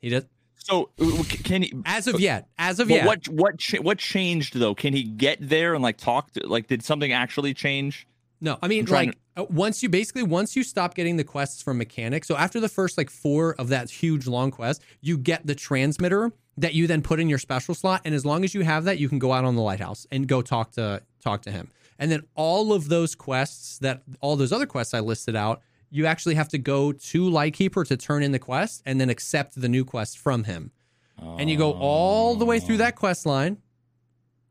He 0.00 0.08
does 0.08 0.24
So 0.66 0.90
uh, 1.00 1.22
can 1.28 1.62
he? 1.62 1.72
as 1.84 2.08
of 2.08 2.18
yet. 2.18 2.48
As 2.58 2.80
of 2.80 2.90
yet. 2.90 3.06
what 3.06 3.28
what 3.28 3.58
cha- 3.58 3.78
what 3.78 3.98
changed 3.98 4.58
though? 4.58 4.74
Can 4.74 4.92
he 4.92 5.04
get 5.04 5.38
there 5.40 5.74
and 5.74 5.82
like 5.82 5.96
talk 5.96 6.32
to 6.32 6.46
like? 6.46 6.66
Did 6.66 6.82
something 6.82 7.12
actually 7.12 7.54
change? 7.54 8.06
No, 8.40 8.58
I 8.60 8.68
mean 8.68 8.84
like 8.86 9.16
uh, 9.36 9.44
once 9.48 9.82
you 9.82 9.88
basically 9.88 10.24
once 10.24 10.56
you 10.56 10.64
stop 10.64 10.94
getting 10.94 11.16
the 11.16 11.24
quests 11.24 11.62
from 11.62 11.78
mechanics. 11.78 12.26
So 12.26 12.36
after 12.36 12.58
the 12.58 12.68
first 12.68 12.98
like 12.98 13.10
four 13.10 13.54
of 13.58 13.68
that 13.68 13.90
huge 13.90 14.26
long 14.26 14.50
quest, 14.50 14.82
you 15.00 15.16
get 15.16 15.46
the 15.46 15.54
transmitter 15.54 16.32
that 16.58 16.74
you 16.74 16.86
then 16.86 17.00
put 17.02 17.20
in 17.20 17.28
your 17.28 17.38
special 17.38 17.74
slot, 17.74 18.02
and 18.04 18.14
as 18.14 18.26
long 18.26 18.42
as 18.42 18.54
you 18.54 18.62
have 18.62 18.84
that, 18.84 18.98
you 18.98 19.08
can 19.08 19.18
go 19.18 19.32
out 19.32 19.44
on 19.44 19.54
the 19.54 19.62
lighthouse 19.62 20.06
and 20.10 20.26
go 20.26 20.42
talk 20.42 20.72
to 20.72 21.02
talk 21.22 21.42
to 21.42 21.50
him. 21.50 21.70
And 21.98 22.10
then 22.10 22.24
all 22.34 22.72
of 22.72 22.88
those 22.88 23.14
quests 23.14 23.78
that 23.78 24.02
all 24.20 24.36
those 24.36 24.52
other 24.52 24.66
quests 24.66 24.94
I 24.94 25.00
listed 25.00 25.36
out, 25.36 25.62
you 25.90 26.06
actually 26.06 26.34
have 26.34 26.48
to 26.48 26.58
go 26.58 26.92
to 26.92 27.28
Lightkeeper 27.28 27.84
to 27.84 27.96
turn 27.96 28.22
in 28.22 28.32
the 28.32 28.38
quest 28.38 28.82
and 28.84 29.00
then 29.00 29.10
accept 29.10 29.60
the 29.60 29.68
new 29.68 29.84
quest 29.84 30.18
from 30.18 30.44
him. 30.44 30.72
And 31.18 31.48
you 31.48 31.56
go 31.56 31.72
all 31.72 32.34
the 32.34 32.44
way 32.44 32.60
through 32.60 32.76
that 32.78 32.94
oh. 32.94 32.98
quest 32.98 33.24
line. 33.24 33.58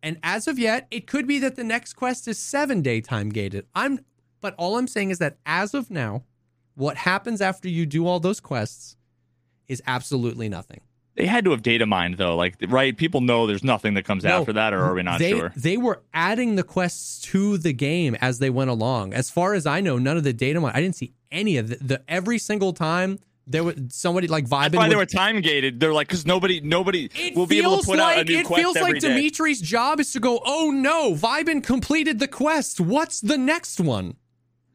And 0.01 0.17
as 0.23 0.47
of 0.47 0.59
yet, 0.59 0.87
it 0.91 1.07
could 1.07 1.27
be 1.27 1.39
that 1.39 1.55
the 1.55 1.63
next 1.63 1.93
quest 1.93 2.27
is 2.27 2.39
seven 2.39 2.81
day 2.81 3.01
time 3.01 3.29
gated. 3.29 3.65
I'm, 3.73 3.99
but 4.41 4.55
all 4.57 4.77
I'm 4.77 4.87
saying 4.87 5.11
is 5.11 5.19
that 5.19 5.37
as 5.45 5.73
of 5.73 5.89
now, 5.91 6.23
what 6.75 6.97
happens 6.97 7.41
after 7.41 7.69
you 7.69 7.85
do 7.85 8.07
all 8.07 8.19
those 8.19 8.39
quests 8.39 8.97
is 9.67 9.81
absolutely 9.87 10.49
nothing. 10.49 10.81
They 11.15 11.25
had 11.25 11.45
to 11.45 11.51
have 11.51 11.61
data 11.61 11.85
mined 11.85 12.17
though, 12.17 12.35
like 12.35 12.57
right? 12.67 12.95
People 12.95 13.21
know 13.21 13.47
there's 13.47 13.63
nothing 13.63 13.93
that 13.93 14.03
comes 14.03 14.25
No, 14.25 14.41
after 14.41 14.51
that, 14.53 14.73
or 14.73 14.81
are 14.81 14.93
we 14.93 15.01
not 15.01 15.19
they, 15.19 15.31
sure? 15.31 15.53
They 15.55 15.77
were 15.77 16.01
adding 16.13 16.55
the 16.55 16.63
quests 16.63 17.21
to 17.31 17.57
the 17.57 17.71
game 17.71 18.17
as 18.19 18.39
they 18.39 18.49
went 18.49 18.69
along. 18.69 19.13
As 19.13 19.29
far 19.29 19.53
as 19.53 19.65
I 19.65 19.79
know, 19.79 19.97
none 19.97 20.17
of 20.17 20.25
the 20.25 20.33
data. 20.33 20.61
I 20.61 20.81
didn't 20.81 20.97
see 20.97 21.13
any 21.35 21.57
of 21.57 21.69
the, 21.69 21.75
the 21.75 22.01
every 22.07 22.39
single 22.39 22.73
time 22.73 23.19
there 23.47 23.63
was 23.63 23.75
somebody 23.89 24.27
like 24.27 24.45
vibing. 24.45 24.71
That's 24.71 24.77
why 24.77 24.89
they 24.89 24.95
were 24.95 25.05
time 25.05 25.41
gated. 25.41 25.79
They're 25.79 25.93
like, 25.93 26.07
because 26.07 26.25
nobody, 26.25 26.61
nobody 26.61 27.09
It 27.13 27.35
will 27.35 27.45
be 27.45 27.59
able 27.59 27.77
to 27.77 27.85
put 27.85 27.99
like 27.99 28.17
out 28.17 28.21
a 28.21 28.25
new 28.25 28.39
it 28.39 28.45
quest 28.45 28.61
feels 28.61 28.75
every 28.75 28.93
like 28.93 29.01
day. 29.01 29.09
Dimitri's 29.09 29.61
job 29.61 29.99
is 29.99 30.11
to 30.13 30.19
go. 30.19 30.41
Oh 30.43 30.71
no, 30.71 31.13
Vibin 31.13 31.63
completed 31.63 32.19
the 32.19 32.27
quest. 32.27 32.79
What's 32.79 33.21
the 33.21 33.37
next 33.37 33.79
one? 33.79 34.15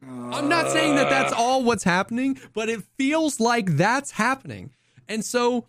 I'm 0.03 0.49
not 0.49 0.71
saying 0.71 0.95
that 0.95 1.09
that's 1.09 1.31
all 1.31 1.63
what's 1.63 1.83
happening, 1.83 2.39
but 2.53 2.69
it 2.69 2.81
feels 2.97 3.39
like 3.39 3.77
that's 3.77 4.11
happening. 4.11 4.71
And 5.07 5.23
so, 5.23 5.67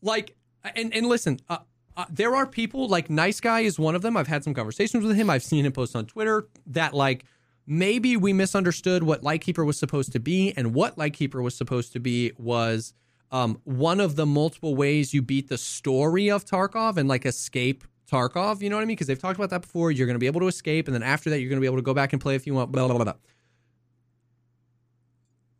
like, 0.00 0.36
and 0.76 0.94
and 0.94 1.06
listen, 1.06 1.40
uh, 1.48 1.58
uh, 1.96 2.06
there 2.08 2.34
are 2.34 2.46
people 2.46 2.88
like 2.88 3.10
Nice 3.10 3.40
Guy 3.40 3.60
is 3.60 3.78
one 3.78 3.94
of 3.94 4.02
them. 4.02 4.16
I've 4.16 4.28
had 4.28 4.44
some 4.44 4.54
conversations 4.54 5.04
with 5.04 5.16
him. 5.16 5.28
I've 5.28 5.42
seen 5.42 5.66
him 5.66 5.72
post 5.72 5.94
on 5.94 6.06
Twitter 6.06 6.48
that 6.68 6.94
like 6.94 7.24
maybe 7.66 8.16
we 8.16 8.32
misunderstood 8.32 9.02
what 9.02 9.22
Lightkeeper 9.22 9.64
was 9.64 9.78
supposed 9.78 10.12
to 10.12 10.20
be, 10.20 10.52
and 10.56 10.74
what 10.74 10.98
Lightkeeper 10.98 11.42
was 11.42 11.56
supposed 11.56 11.92
to 11.92 12.00
be 12.00 12.32
was 12.38 12.94
um, 13.30 13.60
one 13.64 14.00
of 14.00 14.16
the 14.16 14.26
multiple 14.26 14.76
ways 14.76 15.14
you 15.14 15.22
beat 15.22 15.48
the 15.48 15.58
story 15.58 16.30
of 16.30 16.44
Tarkov 16.44 16.96
and 16.96 17.08
like 17.08 17.26
escape 17.26 17.84
Tarkov. 18.10 18.60
You 18.60 18.70
know 18.70 18.76
what 18.76 18.82
I 18.82 18.84
mean? 18.84 18.96
Because 18.96 19.06
they've 19.06 19.18
talked 19.18 19.38
about 19.38 19.50
that 19.50 19.62
before. 19.62 19.90
You're 19.90 20.06
going 20.06 20.14
to 20.14 20.20
be 20.20 20.26
able 20.26 20.40
to 20.40 20.48
escape, 20.48 20.86
and 20.86 20.94
then 20.94 21.02
after 21.02 21.30
that, 21.30 21.40
you're 21.40 21.48
going 21.48 21.58
to 21.58 21.60
be 21.60 21.66
able 21.66 21.78
to 21.78 21.82
go 21.82 21.94
back 21.94 22.12
and 22.12 22.20
play 22.20 22.34
if 22.34 22.46
you 22.46 22.54
want. 22.54 22.70
Blah 22.72 22.86
blah 22.86 22.96
blah. 22.96 23.04
blah. 23.04 23.14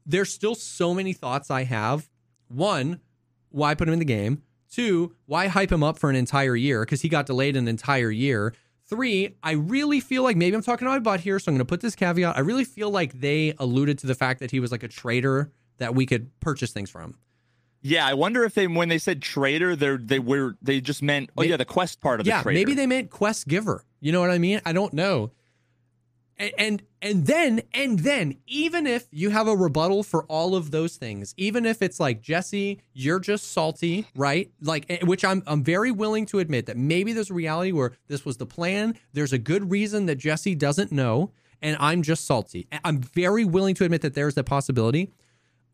There's 0.06 0.32
still 0.32 0.54
so 0.54 0.92
many 0.92 1.14
thoughts 1.14 1.50
I 1.50 1.64
have. 1.64 2.10
One, 2.48 3.00
why 3.48 3.74
put 3.74 3.88
him 3.88 3.94
in 3.94 3.98
the 3.98 4.04
game? 4.04 4.42
Two, 4.70 5.14
why 5.26 5.46
hype 5.46 5.70
him 5.72 5.82
up 5.82 5.98
for 5.98 6.10
an 6.10 6.16
entire 6.16 6.56
year? 6.56 6.80
Because 6.82 7.00
he 7.00 7.08
got 7.08 7.26
delayed 7.26 7.56
an 7.56 7.68
entire 7.68 8.10
year. 8.10 8.52
Three, 8.86 9.36
I 9.42 9.52
really 9.52 10.00
feel 10.00 10.22
like 10.22 10.36
maybe 10.36 10.54
I'm 10.54 10.62
talking 10.62 10.84
to 10.86 10.90
my 10.90 10.98
butt 10.98 11.20
here, 11.20 11.38
so 11.38 11.50
I'm 11.50 11.54
going 11.54 11.60
to 11.60 11.64
put 11.64 11.80
this 11.80 11.94
caveat. 11.94 12.36
I 12.36 12.40
really 12.40 12.64
feel 12.64 12.90
like 12.90 13.20
they 13.20 13.54
alluded 13.58 13.98
to 14.00 14.06
the 14.06 14.14
fact 14.14 14.40
that 14.40 14.50
he 14.50 14.60
was 14.60 14.70
like 14.70 14.82
a 14.82 14.88
trader 14.88 15.50
that 15.78 15.94
we 15.94 16.04
could 16.06 16.38
purchase 16.40 16.72
things 16.72 16.90
from. 16.90 17.16
Yeah, 17.80 18.06
I 18.06 18.14
wonder 18.14 18.44
if 18.44 18.54
they, 18.54 18.66
when 18.66 18.88
they 18.88 18.98
said 18.98 19.20
trader, 19.20 19.76
they 19.76 19.96
they 19.96 20.18
were 20.18 20.56
they 20.62 20.80
just 20.80 21.02
meant, 21.02 21.30
oh 21.36 21.42
yeah, 21.42 21.58
the 21.58 21.66
quest 21.66 22.00
part 22.00 22.20
of 22.20 22.26
yeah, 22.26 22.38
the 22.38 22.44
trader. 22.44 22.58
maybe 22.58 22.74
they 22.74 22.86
meant 22.86 23.10
quest 23.10 23.46
giver. 23.46 23.84
You 24.00 24.12
know 24.12 24.20
what 24.20 24.30
I 24.30 24.38
mean? 24.38 24.62
I 24.64 24.72
don't 24.72 24.94
know. 24.94 25.32
And, 26.36 26.52
and 26.58 26.82
and 27.00 27.26
then 27.26 27.62
and 27.72 28.00
then 28.00 28.36
even 28.46 28.86
if 28.86 29.06
you 29.12 29.30
have 29.30 29.46
a 29.46 29.54
rebuttal 29.54 30.02
for 30.02 30.24
all 30.24 30.56
of 30.56 30.72
those 30.72 30.96
things, 30.96 31.32
even 31.36 31.64
if 31.64 31.80
it's 31.80 32.00
like 32.00 32.20
Jesse, 32.20 32.80
you're 32.92 33.20
just 33.20 33.52
salty, 33.52 34.06
right? 34.16 34.50
Like 34.60 34.86
eh, 34.88 35.04
which 35.04 35.24
I'm 35.24 35.42
I'm 35.46 35.62
very 35.62 35.92
willing 35.92 36.26
to 36.26 36.40
admit 36.40 36.66
that 36.66 36.76
maybe 36.76 37.12
there's 37.12 37.30
a 37.30 37.34
reality 37.34 37.70
where 37.70 37.92
this 38.08 38.24
was 38.24 38.38
the 38.38 38.46
plan. 38.46 38.98
There's 39.12 39.32
a 39.32 39.38
good 39.38 39.70
reason 39.70 40.06
that 40.06 40.16
Jesse 40.16 40.56
doesn't 40.56 40.90
know, 40.90 41.30
and 41.62 41.76
I'm 41.78 42.02
just 42.02 42.24
salty. 42.24 42.66
I'm 42.84 43.00
very 43.00 43.44
willing 43.44 43.76
to 43.76 43.84
admit 43.84 44.02
that 44.02 44.14
there's 44.14 44.34
that 44.34 44.44
possibility. 44.44 45.12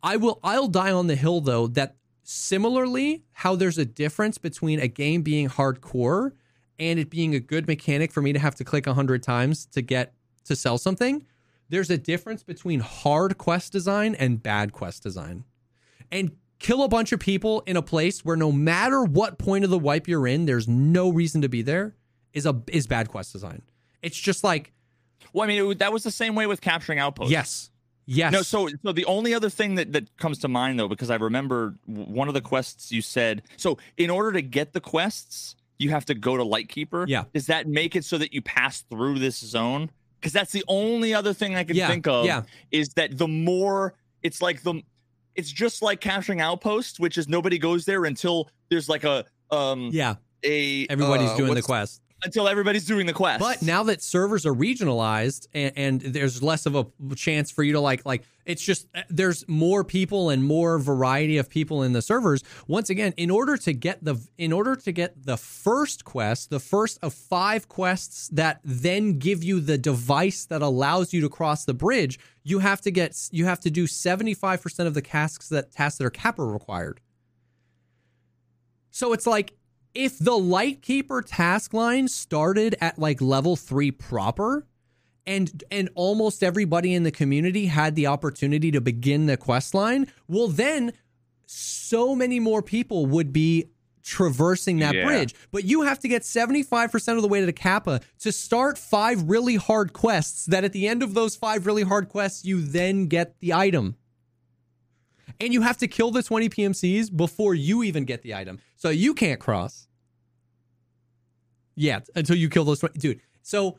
I 0.02 0.16
will 0.16 0.40
I'll 0.42 0.68
die 0.68 0.92
on 0.92 1.06
the 1.06 1.16
hill 1.16 1.40
though 1.40 1.68
that 1.68 1.96
similarly 2.22 3.24
how 3.32 3.56
there's 3.56 3.78
a 3.78 3.84
difference 3.84 4.38
between 4.38 4.78
a 4.78 4.88
game 4.88 5.22
being 5.22 5.48
hardcore 5.48 6.32
and 6.78 6.98
it 6.98 7.10
being 7.10 7.34
a 7.34 7.40
good 7.40 7.66
mechanic 7.66 8.12
for 8.12 8.22
me 8.22 8.32
to 8.32 8.38
have 8.38 8.54
to 8.56 8.64
click 8.64 8.86
100 8.86 9.22
times 9.22 9.66
to 9.66 9.82
get 9.82 10.14
to 10.44 10.56
sell 10.56 10.78
something 10.78 11.26
there's 11.68 11.90
a 11.90 11.98
difference 11.98 12.42
between 12.42 12.80
hard 12.80 13.38
quest 13.38 13.72
design 13.72 14.14
and 14.16 14.42
bad 14.42 14.72
quest 14.72 15.02
design 15.02 15.44
and 16.10 16.32
kill 16.58 16.82
a 16.82 16.88
bunch 16.88 17.12
of 17.12 17.20
people 17.20 17.62
in 17.66 17.76
a 17.76 17.82
place 17.82 18.24
where 18.24 18.36
no 18.36 18.50
matter 18.52 19.02
what 19.04 19.38
point 19.38 19.64
of 19.64 19.70
the 19.70 19.78
wipe 19.78 20.08
you're 20.08 20.26
in 20.26 20.46
there's 20.46 20.66
no 20.68 21.10
reason 21.10 21.40
to 21.42 21.48
be 21.48 21.62
there 21.62 21.94
is 22.32 22.46
a 22.46 22.60
is 22.68 22.86
bad 22.86 23.08
quest 23.08 23.32
design 23.32 23.62
it's 24.02 24.18
just 24.18 24.42
like 24.44 24.72
Well, 25.32 25.44
I 25.44 25.46
mean, 25.46 25.70
it, 25.72 25.78
that 25.78 25.92
was 25.92 26.02
the 26.02 26.10
same 26.10 26.34
way 26.34 26.46
with 26.46 26.60
capturing 26.60 26.98
outposts. 26.98 27.30
yes 27.32 27.70
yes 28.06 28.32
No, 28.32 28.42
so 28.42 28.68
so 28.84 28.92
the 28.92 29.04
only 29.04 29.32
other 29.34 29.50
thing 29.50 29.76
that, 29.76 29.92
that 29.92 30.16
comes 30.16 30.38
to 30.40 30.48
mind 30.48 30.78
though, 30.78 30.88
because 30.88 31.10
I 31.10 31.16
remember 31.16 31.76
one 31.86 32.28
of 32.28 32.34
the 32.34 32.40
quests 32.40 32.90
you 32.90 33.02
said. 33.02 33.42
So 33.56 33.78
in 33.96 34.10
order 34.10 34.32
to 34.32 34.42
get 34.42 34.72
the 34.72 34.80
quests, 34.80 35.54
you 35.78 35.90
have 35.90 36.04
to 36.06 36.14
go 36.14 36.36
to 36.36 36.42
Lightkeeper. 36.42 37.04
Yeah. 37.08 37.24
Does 37.32 37.46
that 37.46 37.68
make 37.68 37.94
it 37.96 38.04
so 38.04 38.18
that 38.18 38.32
you 38.34 38.42
pass 38.42 38.82
through 38.82 39.18
this 39.18 39.38
zone? 39.38 39.90
Because 40.20 40.32
that's 40.32 40.52
the 40.52 40.64
only 40.68 41.14
other 41.14 41.32
thing 41.32 41.54
I 41.56 41.64
can 41.64 41.76
Yeah, 41.76 41.88
think 41.88 42.06
of. 42.06 42.26
yeah. 42.26 42.42
Is 42.70 42.90
that 42.90 43.16
the 43.16 43.26
more 43.28 43.94
it's 44.22 44.42
like 44.42 44.62
the 44.62 44.82
it's 45.34 45.50
just 45.50 45.80
like 45.80 46.00
capturing 46.00 46.40
outposts, 46.40 47.00
which 47.00 47.16
is 47.16 47.26
nobody 47.28 47.58
goes 47.58 47.84
there 47.86 48.04
until 48.04 48.50
there's 48.68 48.88
like 48.88 49.04
a 49.04 49.24
um 49.50 49.90
yeah 49.92 50.16
a 50.44 50.86
everybody's 50.88 51.30
uh, 51.30 51.36
doing 51.36 51.54
the 51.54 51.62
quest 51.62 52.02
until 52.24 52.48
everybody's 52.48 52.84
doing 52.84 53.06
the 53.06 53.12
quest. 53.12 53.40
But 53.40 53.62
now 53.62 53.82
that 53.84 54.02
servers 54.02 54.46
are 54.46 54.54
regionalized 54.54 55.46
and, 55.52 55.72
and 55.76 56.00
there's 56.00 56.42
less 56.42 56.66
of 56.66 56.74
a 56.76 56.86
chance 57.14 57.50
for 57.50 57.62
you 57.62 57.72
to 57.72 57.80
like 57.80 58.04
like 58.04 58.24
it's 58.46 58.62
just 58.62 58.86
uh, 58.94 59.02
there's 59.08 59.46
more 59.48 59.84
people 59.84 60.30
and 60.30 60.44
more 60.44 60.78
variety 60.78 61.38
of 61.38 61.48
people 61.48 61.82
in 61.82 61.92
the 61.92 62.02
servers. 62.02 62.42
Once 62.66 62.90
again, 62.90 63.14
in 63.16 63.30
order 63.30 63.56
to 63.56 63.72
get 63.72 64.04
the 64.04 64.16
in 64.38 64.52
order 64.52 64.76
to 64.76 64.92
get 64.92 65.24
the 65.24 65.36
first 65.36 66.04
quest, 66.04 66.50
the 66.50 66.60
first 66.60 66.98
of 67.02 67.14
five 67.14 67.68
quests 67.68 68.28
that 68.28 68.60
then 68.64 69.18
give 69.18 69.44
you 69.44 69.60
the 69.60 69.78
device 69.78 70.44
that 70.46 70.62
allows 70.62 71.12
you 71.12 71.20
to 71.20 71.28
cross 71.28 71.64
the 71.64 71.74
bridge, 71.74 72.18
you 72.42 72.58
have 72.58 72.80
to 72.82 72.90
get 72.90 73.16
you 73.30 73.44
have 73.44 73.60
to 73.60 73.70
do 73.70 73.86
75% 73.86 74.86
of 74.86 74.94
the 74.94 75.02
tasks 75.02 75.48
that 75.48 75.72
tasks 75.72 75.98
that 75.98 76.04
are 76.04 76.10
kappa 76.10 76.44
required. 76.44 77.00
So 78.90 79.12
it's 79.12 79.26
like 79.26 79.52
if 79.94 80.18
the 80.18 80.36
Lightkeeper 80.36 81.22
task 81.22 81.74
line 81.74 82.08
started 82.08 82.76
at 82.80 82.98
like 82.98 83.20
level 83.20 83.56
three 83.56 83.90
proper, 83.90 84.66
and 85.26 85.62
and 85.70 85.88
almost 85.94 86.42
everybody 86.42 86.94
in 86.94 87.02
the 87.02 87.10
community 87.10 87.66
had 87.66 87.94
the 87.94 88.06
opportunity 88.06 88.70
to 88.70 88.80
begin 88.80 89.26
the 89.26 89.36
quest 89.36 89.74
line, 89.74 90.06
well 90.28 90.48
then 90.48 90.92
so 91.46 92.14
many 92.14 92.40
more 92.40 92.62
people 92.62 93.06
would 93.06 93.32
be 93.32 93.66
traversing 94.02 94.78
that 94.78 94.94
Yeah. 94.94 95.04
bridge. 95.04 95.34
But 95.52 95.64
you 95.64 95.82
have 95.82 95.98
to 96.00 96.08
get 96.08 96.24
75% 96.24 97.16
of 97.16 97.22
the 97.22 97.28
way 97.28 97.40
to 97.40 97.46
the 97.46 97.52
Kappa 97.52 98.00
to 98.20 98.32
start 98.32 98.78
five 98.78 99.28
really 99.28 99.56
hard 99.56 99.92
quests 99.92 100.46
that 100.46 100.64
at 100.64 100.72
the 100.72 100.88
end 100.88 101.02
of 101.02 101.14
those 101.14 101.36
five 101.36 101.66
really 101.66 101.82
hard 101.82 102.08
quests, 102.08 102.44
you 102.44 102.62
then 102.62 103.06
get 103.06 103.38
the 103.40 103.52
item. 103.52 103.96
And 105.40 105.52
you 105.52 105.62
have 105.62 105.78
to 105.78 105.88
kill 105.88 106.10
the 106.10 106.22
20 106.22 106.48
PMCs 106.50 107.16
before 107.16 107.54
you 107.54 107.82
even 107.82 108.04
get 108.04 108.22
the 108.22 108.34
item. 108.34 108.58
So 108.76 108.90
you 108.90 109.14
can't 109.14 109.40
cross 109.40 109.88
Yeah, 111.76 112.00
until 112.14 112.36
you 112.36 112.48
kill 112.48 112.64
those 112.64 112.80
20. 112.80 112.98
Dude, 112.98 113.20
so 113.42 113.78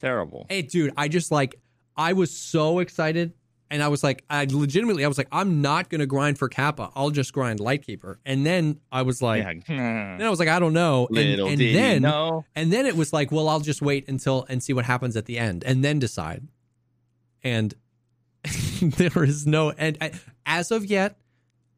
Terrible. 0.00 0.46
Hey, 0.48 0.62
dude, 0.62 0.92
I 0.96 1.08
just 1.08 1.30
like, 1.30 1.58
I 1.96 2.12
was 2.12 2.30
so 2.36 2.80
excited. 2.80 3.32
And 3.68 3.82
I 3.82 3.88
was 3.88 4.04
like, 4.04 4.24
I 4.30 4.46
legitimately, 4.48 5.04
I 5.04 5.08
was 5.08 5.18
like, 5.18 5.26
I'm 5.32 5.60
not 5.60 5.88
going 5.88 5.98
to 5.98 6.06
grind 6.06 6.38
for 6.38 6.48
Kappa. 6.48 6.90
I'll 6.94 7.10
just 7.10 7.32
grind 7.32 7.58
Lightkeeper. 7.58 8.20
And 8.24 8.46
then 8.46 8.78
I 8.92 9.02
was 9.02 9.20
like, 9.20 9.42
yeah. 9.42 9.54
then 10.18 10.22
I 10.22 10.30
was 10.30 10.38
like, 10.38 10.48
I 10.48 10.60
don't 10.60 10.72
know. 10.72 11.06
And, 11.08 11.16
Little 11.16 11.48
and 11.48 11.58
did 11.58 11.74
then, 11.74 12.02
know. 12.02 12.44
and 12.54 12.72
then 12.72 12.86
it 12.86 12.94
was 12.94 13.12
like, 13.12 13.32
well, 13.32 13.48
I'll 13.48 13.58
just 13.58 13.82
wait 13.82 14.08
until 14.08 14.46
and 14.48 14.62
see 14.62 14.72
what 14.72 14.84
happens 14.84 15.16
at 15.16 15.24
the 15.24 15.36
end 15.38 15.64
and 15.64 15.82
then 15.82 15.98
decide. 15.98 16.46
And 17.42 17.74
there 18.82 19.24
is 19.24 19.46
no, 19.46 19.70
end. 19.70 19.98
As 20.44 20.70
of 20.70 20.84
yet, 20.84 21.18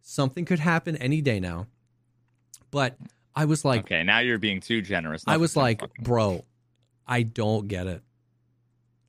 something 0.03 0.45
could 0.45 0.59
happen 0.59 0.97
any 0.97 1.21
day 1.21 1.41
now. 1.41 1.67
But 2.71 2.97
I 3.35 3.45
was 3.45 3.65
like, 3.65 3.81
okay, 3.81 4.03
now 4.03 4.19
you're 4.19 4.39
being 4.39 4.61
too 4.61 4.83
generous. 4.83 5.25
I 5.27 5.37
was 5.37 5.57
like, 5.57 5.81
fucking- 5.81 6.05
bro, 6.05 6.45
I 7.07 7.23
don't 7.23 7.69
get 7.69 7.87
it. 7.87 8.03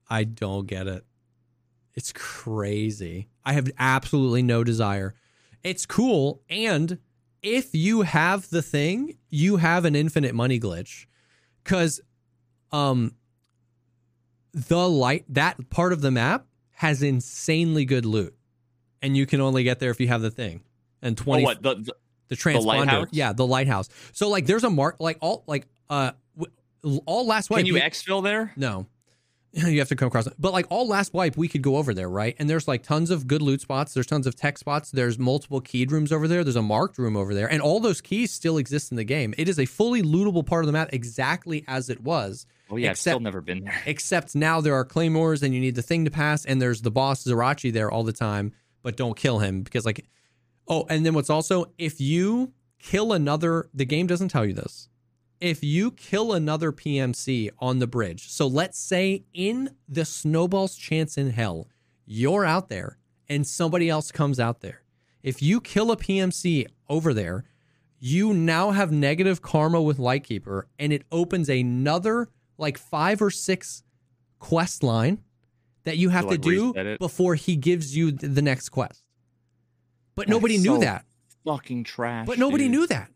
I 0.10 0.24
don't 0.24 0.66
get 0.66 0.88
it. 0.88 1.06
It's 1.96 2.14
crazy. 2.14 3.28
I 3.44 3.54
have 3.54 3.70
absolutely 3.78 4.42
no 4.42 4.64
desire. 4.64 5.16
It's 5.64 5.86
cool. 5.86 6.42
And 6.50 7.00
if 7.42 7.74
you 7.74 8.04
have 8.04 8.50
the 8.50 8.62
thing, 8.62 9.18
you 9.30 9.58
have 9.58 9.86
an 9.86 9.96
infinite 9.96 10.34
money 10.34 10.60
glitch. 10.60 11.06
Cause 11.64 12.00
um 12.72 13.16
the 14.54 14.88
light 14.88 15.26
that 15.30 15.70
part 15.70 15.94
of 15.94 16.02
the 16.02 16.12
map 16.12 16.46
has 16.80 17.04
insanely 17.04 17.84
good 17.84 18.06
loot. 18.06 18.34
And 19.02 19.18
you 19.18 19.26
can 19.26 19.42
only 19.42 19.64
get 19.64 19.80
there 19.80 19.92
if 19.92 20.00
you 20.00 20.08
have 20.08 20.22
the 20.22 20.32
thing. 20.32 20.62
And 21.02 21.20
Oh, 21.20 21.24
20 21.26 21.44
what 21.44 21.62
the, 21.62 21.76
the- 21.76 21.94
the 22.30 22.36
transponder. 22.36 22.64
lighthouse? 22.66 23.08
Yeah, 23.12 23.34
the 23.34 23.46
lighthouse. 23.46 23.90
So 24.14 24.30
like 24.30 24.46
there's 24.46 24.64
a 24.64 24.70
mark 24.70 24.96
like 25.00 25.18
all 25.20 25.44
like 25.46 25.68
uh 25.90 26.12
w- 26.38 27.02
all 27.06 27.28
last 27.28 27.50
wipe. 27.50 27.58
can 27.60 27.66
you 27.66 27.74
we- 27.74 27.82
exfil 27.82 28.24
there? 28.24 28.54
no. 28.56 28.86
You 29.70 29.80
have 29.80 29.90
to 29.90 29.96
come 29.96 30.08
across 30.08 30.28
it. 30.28 30.34
But 30.38 30.54
like 30.54 30.68
all 30.70 30.88
last 30.88 31.14
wipe, 31.14 31.36
we 31.36 31.48
could 31.48 31.62
go 31.64 31.78
over 31.78 31.94
there, 31.94 32.10
right? 32.10 32.36
And 32.38 32.50
there's 32.50 32.68
like 32.68 32.84
tons 32.84 33.10
of 33.10 33.28
good 33.28 33.42
loot 33.42 33.62
spots. 33.62 33.94
There's 33.94 34.06
tons 34.06 34.28
of 34.28 34.36
tech 34.36 34.58
spots. 34.58 34.92
There's 34.92 35.18
multiple 35.18 35.60
keyed 35.60 35.92
rooms 35.92 36.12
over 36.12 36.28
there. 36.28 36.44
There's 36.44 36.56
a 36.56 36.62
marked 36.62 36.98
room 36.98 37.18
over 37.18 37.34
there. 37.34 37.52
And 37.52 37.62
all 37.62 37.80
those 37.80 38.00
keys 38.00 38.32
still 38.32 38.58
exist 38.58 38.92
in 38.92 38.98
the 38.98 39.04
game. 39.04 39.34
It 39.38 39.50
is 39.50 39.60
a 39.60 39.66
fully 39.66 40.04
lootable 40.04 40.46
part 40.46 40.64
of 40.64 40.68
the 40.68 40.74
map 40.74 40.90
exactly 40.94 41.66
as 41.68 41.90
it 41.90 42.02
was. 42.02 42.46
Oh 42.72 42.76
yeah, 42.76 42.92
I've 42.92 42.98
still 42.98 43.20
never 43.20 43.42
been 43.42 43.64
there. 43.64 43.82
Except 43.86 44.36
now 44.36 44.62
there 44.62 44.76
are 44.76 44.86
claymores 44.86 45.42
and 45.42 45.54
you 45.54 45.60
need 45.60 45.76
the 45.76 45.82
thing 45.82 46.06
to 46.06 46.12
pass, 46.12 46.46
and 46.46 46.62
there's 46.62 46.82
the 46.82 46.92
boss 46.92 47.24
Zryachiy 47.24 47.74
there 47.74 47.90
all 47.90 48.04
the 48.04 48.14
time, 48.14 48.54
but 48.84 48.96
don't 48.96 49.18
kill 49.18 49.40
him 49.40 49.64
because 49.64 49.86
like 49.86 50.06
oh, 50.68 50.86
and 50.90 51.06
then 51.06 51.14
what's 51.16 51.30
also 51.30 51.72
if 51.78 52.00
you 52.00 52.54
kill 52.78 53.12
another 53.14 53.70
the 53.74 53.86
game 53.86 54.08
doesn't 54.08 54.30
tell 54.30 54.46
you 54.46 54.54
this. 54.54 54.89
If 55.40 55.64
you 55.64 55.92
kill 55.92 56.34
another 56.34 56.72
PMC 56.72 57.50
on 57.60 57.80
the 57.80 57.88
bridge, 57.88 58.30
so 58.30 58.46
let's 58.46 58.78
say 58.78 59.24
in 59.34 59.70
the 59.88 60.04
snowball's 60.04 60.76
chance 60.76 61.18
in 61.18 61.30
hell, 61.30 61.70
you're 62.06 62.46
out 62.46 62.68
there 62.70 62.98
and 63.30 63.48
somebody 63.48 63.90
else 63.90 64.12
comes 64.12 64.40
out 64.40 64.60
there. 64.62 64.82
If 65.24 65.42
you 65.42 65.62
kill 65.62 65.92
a 65.92 65.98
PMC 65.98 66.66
over 66.90 67.14
there, 67.14 67.46
you 68.00 68.34
now 68.34 68.72
have 68.72 68.92
negative 68.92 69.42
karma 69.42 69.82
with 69.82 70.00
Lightkeeper, 70.00 70.68
and 70.78 70.92
it 70.94 71.04
opens 71.12 71.50
another 71.50 72.30
like 72.58 72.78
five 72.78 73.22
or 73.22 73.30
six 73.30 73.84
quest 74.40 74.84
line 74.84 75.22
that 75.84 75.98
you 75.98 76.10
have 76.10 76.28
To, 76.30 76.38
to, 76.38 76.72
like, 76.72 76.76
do 76.76 76.98
before 76.98 77.36
he 77.36 77.56
gives 77.56 77.96
you 77.96 78.12
the 78.12 78.42
next 78.42 78.70
quest. 78.70 79.04
But 80.16 80.28
That's 80.28 80.32
nobody 80.32 80.58
knew 80.58 80.76
so 80.76 80.80
that. 80.80 81.06
Fucking 81.46 81.84
trash. 81.86 82.26
But 82.26 82.38
nobody 82.40 82.66
dude. 82.66 82.72
knew 82.72 82.88
that. 82.88 83.10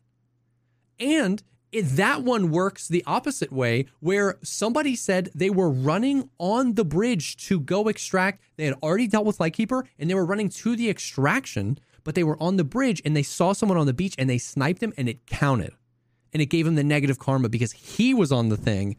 And 0.99 1.41
that 1.81 2.23
one 2.23 2.51
works 2.51 2.87
the 2.87 3.03
opposite 3.05 3.51
way, 3.51 3.85
where 3.99 4.37
somebody 4.43 4.95
said 4.95 5.29
they 5.33 5.49
were 5.49 5.69
running 5.69 6.29
on 6.37 6.75
the 6.75 6.85
bridge 6.85 7.37
to 7.47 7.59
go 7.59 7.87
extract. 7.87 8.41
They 8.57 8.65
had 8.65 8.75
already 8.83 9.07
dealt 9.07 9.25
with 9.25 9.39
Lightkeeper 9.39 9.85
and 9.97 10.09
they 10.09 10.15
were 10.15 10.25
running 10.25 10.49
to 10.49 10.75
the 10.75 10.89
extraction, 10.89 11.79
but 12.03 12.15
they 12.15 12.23
were 12.23 12.41
on 12.41 12.57
the 12.57 12.63
bridge 12.63 13.01
and 13.03 13.15
they 13.15 13.23
saw 13.23 13.53
someone 13.53 13.77
on 13.77 13.87
the 13.87 13.93
beach 13.93 14.15
and 14.17 14.29
they 14.29 14.37
sniped 14.37 14.83
him 14.83 14.93
and 14.97 15.09
it 15.09 15.25
counted. 15.25 15.73
And 16.31 16.41
it 16.41 16.47
gave 16.47 16.65
him 16.65 16.75
the 16.75 16.83
negative 16.83 17.19
karma 17.19 17.49
because 17.49 17.71
he 17.71 18.13
was 18.13 18.31
on 18.31 18.49
the 18.49 18.57
thing, 18.57 18.97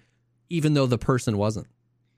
even 0.48 0.74
though 0.74 0.86
the 0.86 0.98
person 0.98 1.36
wasn't. 1.36 1.66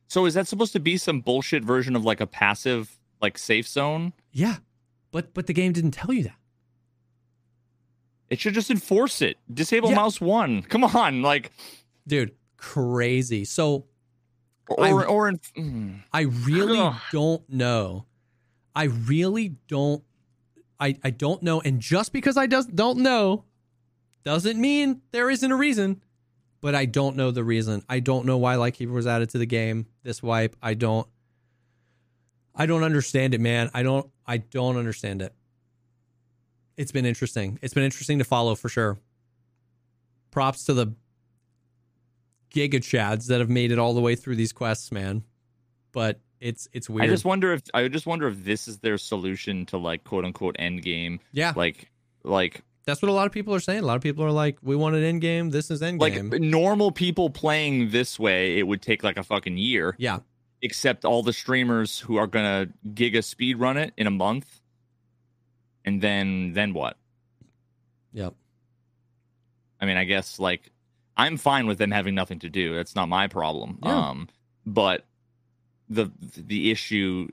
So 0.08 0.26
is 0.26 0.34
that 0.34 0.46
supposed 0.46 0.72
to 0.74 0.80
be 0.80 0.98
some 0.98 1.20
bullshit 1.20 1.64
version 1.64 1.96
of 1.96 2.04
like 2.04 2.20
a 2.20 2.26
passive 2.26 2.98
like 3.20 3.38
safe 3.38 3.66
zone? 3.66 4.12
Yeah. 4.30 4.56
But 5.10 5.34
but 5.34 5.46
the 5.46 5.54
game 5.54 5.72
didn't 5.72 5.92
tell 5.92 6.12
you 6.12 6.24
that. 6.24 6.36
It 8.30 8.40
should 8.40 8.54
just 8.54 8.70
enforce 8.70 9.22
it. 9.22 9.36
Disable 9.52 9.90
Yeah. 9.90 9.96
mouse 9.96 10.20
one. 10.20 10.62
Come 10.68 10.84
on, 10.84 11.22
like 11.22 11.52
Dude, 12.06 12.32
crazy. 12.56 13.44
So 13.44 13.86
or 14.68 14.84
I- 14.84 15.04
or 15.06 15.28
in, 15.28 15.38
mm. 15.56 16.02
I 16.12 16.22
really 16.22 16.78
Ugh. 16.78 16.94
don't 17.12 17.48
know. 17.50 18.06
I 18.74 18.84
really 18.84 19.54
don't. 19.68 20.02
I, 20.78 20.96
I 21.02 21.10
don't 21.10 21.42
know. 21.42 21.60
And 21.62 21.80
just 21.80 22.12
because 22.12 22.36
I 22.36 22.46
does, 22.46 22.66
don't 22.66 22.98
know 22.98 23.44
doesn't 24.24 24.60
mean 24.60 25.00
there 25.12 25.30
isn't 25.30 25.50
a 25.50 25.56
reason. 25.56 26.02
But 26.60 26.74
I 26.74 26.86
don't 26.86 27.16
know 27.16 27.30
the 27.30 27.44
reason. 27.44 27.84
I 27.88 28.00
don't 28.00 28.26
know 28.26 28.38
why 28.38 28.56
Lightkeeper 28.56 28.92
was 28.92 29.06
added 29.06 29.28
to 29.30 29.38
the 29.38 29.46
game 29.46 29.86
this 30.02 30.22
wipe. 30.22 30.56
I 30.62 30.74
don't. 30.74 31.06
I 32.54 32.66
don't 32.66 32.82
understand 32.82 33.34
it, 33.34 33.40
man. 33.40 33.70
I 33.74 33.82
don't. 33.82 34.10
I 34.26 34.38
don't 34.38 34.76
understand 34.76 35.22
it. 35.22 35.32
It's 36.76 36.92
been 36.92 37.06
interesting. 37.06 37.58
It's 37.62 37.74
been 37.74 37.84
interesting 37.84 38.18
to 38.18 38.24
follow 38.24 38.54
for 38.54 38.68
sure. 38.68 38.98
Props 40.30 40.64
to 40.64 40.74
the 40.74 40.94
Giga 42.54 42.74
Chads 42.80 43.26
that 43.28 43.40
have 43.40 43.50
made 43.50 43.72
it 43.72 43.78
all 43.78 43.94
the 43.94 44.00
way 44.00 44.14
through 44.14 44.36
these 44.36 44.52
quests, 44.52 44.92
man. 44.92 45.22
But 45.92 46.20
it's 46.40 46.68
it's 46.72 46.88
weird. 46.90 47.08
I 47.08 47.12
just 47.12 47.24
wonder 47.24 47.52
if 47.52 47.62
I 47.72 47.88
just 47.88 48.06
wonder 48.06 48.28
if 48.28 48.44
this 48.44 48.68
is 48.68 48.78
their 48.78 48.98
solution 48.98 49.66
to 49.66 49.78
like 49.78 50.04
quote 50.04 50.24
unquote 50.24 50.56
end 50.58 50.82
game. 50.82 51.20
yeah, 51.32 51.52
Like 51.56 51.90
like 52.22 52.62
that's 52.84 53.02
what 53.02 53.08
a 53.08 53.12
lot 53.12 53.26
of 53.26 53.32
people 53.32 53.54
are 53.54 53.60
saying. 53.60 53.82
A 53.82 53.86
lot 53.86 53.96
of 53.96 54.02
people 54.02 54.24
are 54.24 54.30
like, 54.30 54.58
"We 54.62 54.76
want 54.76 54.94
an 54.94 55.02
end 55.02 55.20
game. 55.20 55.50
This 55.50 55.70
is 55.70 55.82
end 55.82 55.98
game. 56.00 56.30
like 56.30 56.40
normal 56.40 56.92
people 56.92 57.30
playing 57.30 57.90
this 57.90 58.18
way, 58.18 58.58
it 58.58 58.66
would 58.66 58.82
take 58.82 59.02
like 59.02 59.16
a 59.16 59.22
fucking 59.24 59.56
year. 59.56 59.96
yeah, 59.98 60.18
Except 60.62 61.04
all 61.04 61.22
the 61.22 61.32
streamers 61.32 61.98
who 61.98 62.16
are 62.16 62.26
gonna 62.26 62.68
giga 62.90 63.24
speed 63.24 63.58
run 63.58 63.76
it 63.76 63.92
in 63.96 64.06
a 64.06 64.10
month. 64.10 64.60
And 65.86 66.02
then 66.02 66.52
then 66.52 66.74
what? 66.74 66.96
yep, 68.12 68.34
I 69.80 69.86
mean, 69.86 69.96
I 69.96 70.04
guess 70.04 70.38
like 70.38 70.70
I'm 71.16 71.36
fine 71.36 71.66
with 71.66 71.78
them 71.78 71.90
having 71.90 72.14
nothing 72.14 72.38
to 72.40 72.48
do. 72.50 72.74
That's 72.74 72.94
not 72.94 73.08
my 73.08 73.28
problem. 73.28 73.78
Yeah. 73.82 74.08
Um, 74.08 74.28
but 74.66 75.06
the 75.88 76.10
the 76.36 76.70
issue 76.70 77.28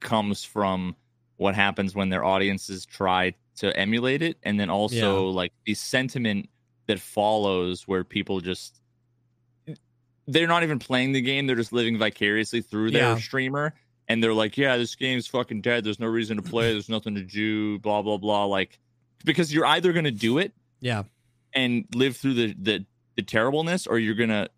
comes 0.00 0.44
from 0.44 0.96
what 1.36 1.54
happens 1.54 1.94
when 1.94 2.08
their 2.08 2.24
audiences 2.24 2.84
try 2.84 3.34
to 3.56 3.76
emulate 3.78 4.22
it, 4.22 4.36
and 4.42 4.58
then 4.58 4.68
also 4.70 5.28
like 5.28 5.52
the 5.64 5.74
sentiment 5.74 6.48
that 6.86 6.98
follows, 6.98 7.86
where 7.86 8.02
people 8.02 8.40
just 8.40 8.80
they're 10.26 10.46
not 10.48 10.62
even 10.62 10.78
playing 10.78 11.12
the 11.12 11.20
game; 11.20 11.46
they're 11.46 11.56
just 11.56 11.72
living 11.72 11.98
vicariously 11.98 12.62
through 12.62 12.90
their 12.90 13.02
Yeah. 13.02 13.16
streamer, 13.16 13.74
and 14.12 14.22
they're 14.22 14.34
like, 14.34 14.58
"Yeah, 14.58 14.76
this 14.76 14.94
game's 14.94 15.26
fucking 15.26 15.62
dead. 15.62 15.84
There's 15.84 15.98
no 15.98 16.06
reason 16.06 16.36
to 16.36 16.42
play. 16.42 16.72
There's 16.72 16.88
nothing 16.88 17.14
to 17.14 17.22
do. 17.22 17.78
Blah 17.78 18.02
blah 18.02 18.18
blah." 18.18 18.44
Like 18.44 18.78
because 19.24 19.52
you're 19.52 19.66
either 19.66 19.92
gonna 19.92 20.10
do 20.10 20.38
it 20.38 20.52
yeah, 20.80 21.04
and 21.54 21.84
live 21.94 22.16
through 22.16 22.34
the 22.34 22.54
the, 22.60 22.84
the 23.16 23.22
terribleness, 23.22 23.86
or 23.86 23.98
you're 23.98 24.14
gonna 24.14 24.48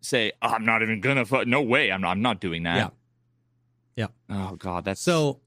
say, 0.00 0.32
"Oh, 0.42 0.48
"I'm 0.48 0.64
not 0.64 0.82
even 0.82 1.00
gonna." 1.00 1.24
Fu- 1.24 1.44
no 1.44 1.60
way, 1.62 1.90
I'm 1.90 2.00
not. 2.00 2.10
I'm 2.12 2.22
not 2.22 2.40
doing 2.40 2.62
that. 2.64 2.76
Yeah. 3.96 4.06
Yeah. 4.28 4.46
Oh 4.50 4.56
God, 4.56 4.84
that's 4.84 5.00
So, 5.00 5.40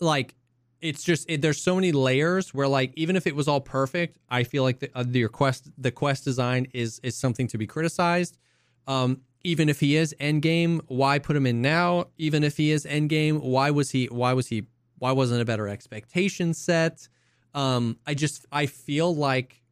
like, 0.00 0.34
it's 0.80 1.02
just 1.02 1.30
it, 1.30 1.40
there's 1.40 1.62
so 1.62 1.74
many 1.74 1.92
layers 1.92 2.52
where, 2.52 2.68
like, 2.68 2.92
even 2.96 3.16
if 3.16 3.26
it 3.26 3.34
was 3.34 3.48
all 3.48 3.60
perfect, 3.60 4.18
I 4.28 4.42
feel 4.44 4.62
like 4.62 4.80
the 4.80 4.90
uh, 4.94 5.04
the 5.06 5.28
quest 5.28 5.70
the 5.78 5.90
quest 5.90 6.24
design 6.24 6.66
is 6.74 7.00
is 7.02 7.16
something 7.16 7.46
to 7.48 7.58
be 7.58 7.66
criticized. 7.66 8.38
Um, 8.86 9.22
even 9.44 9.68
if 9.68 9.80
he 9.80 9.96
is 9.96 10.14
endgame, 10.20 10.80
why 10.86 11.18
put 11.18 11.36
him 11.36 11.46
in 11.46 11.62
now? 11.62 12.06
Even 12.18 12.42
if 12.42 12.56
he 12.56 12.70
is 12.70 12.84
endgame, 12.84 13.40
why 13.40 13.70
was 13.70 13.90
he? 13.90 14.06
Why 14.06 14.32
was 14.32 14.48
he? 14.48 14.66
Why 14.98 15.12
wasn't 15.12 15.40
a 15.40 15.44
better 15.44 15.68
expectation 15.68 16.54
set? 16.54 17.08
Um, 17.54 17.98
I 18.06 18.14
just 18.14 18.46
I 18.52 18.66
feel 18.66 19.14
like 19.14 19.62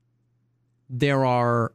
there 0.88 1.24
are 1.24 1.72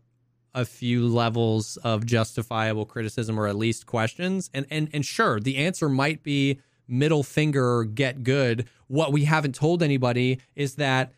a 0.53 0.65
few 0.65 1.07
levels 1.07 1.77
of 1.77 2.05
justifiable 2.05 2.85
criticism 2.85 3.39
or 3.39 3.47
at 3.47 3.55
least 3.55 3.85
questions 3.85 4.49
and 4.53 4.65
and 4.69 4.89
and 4.91 5.05
sure 5.05 5.39
the 5.39 5.55
answer 5.55 5.88
might 5.88 6.23
be 6.23 6.59
middle 6.89 7.23
finger 7.23 7.85
get 7.85 8.22
good 8.22 8.68
what 8.88 9.13
we 9.13 9.23
haven't 9.23 9.55
told 9.55 9.81
anybody 9.81 10.41
is 10.55 10.76
that 10.76 11.13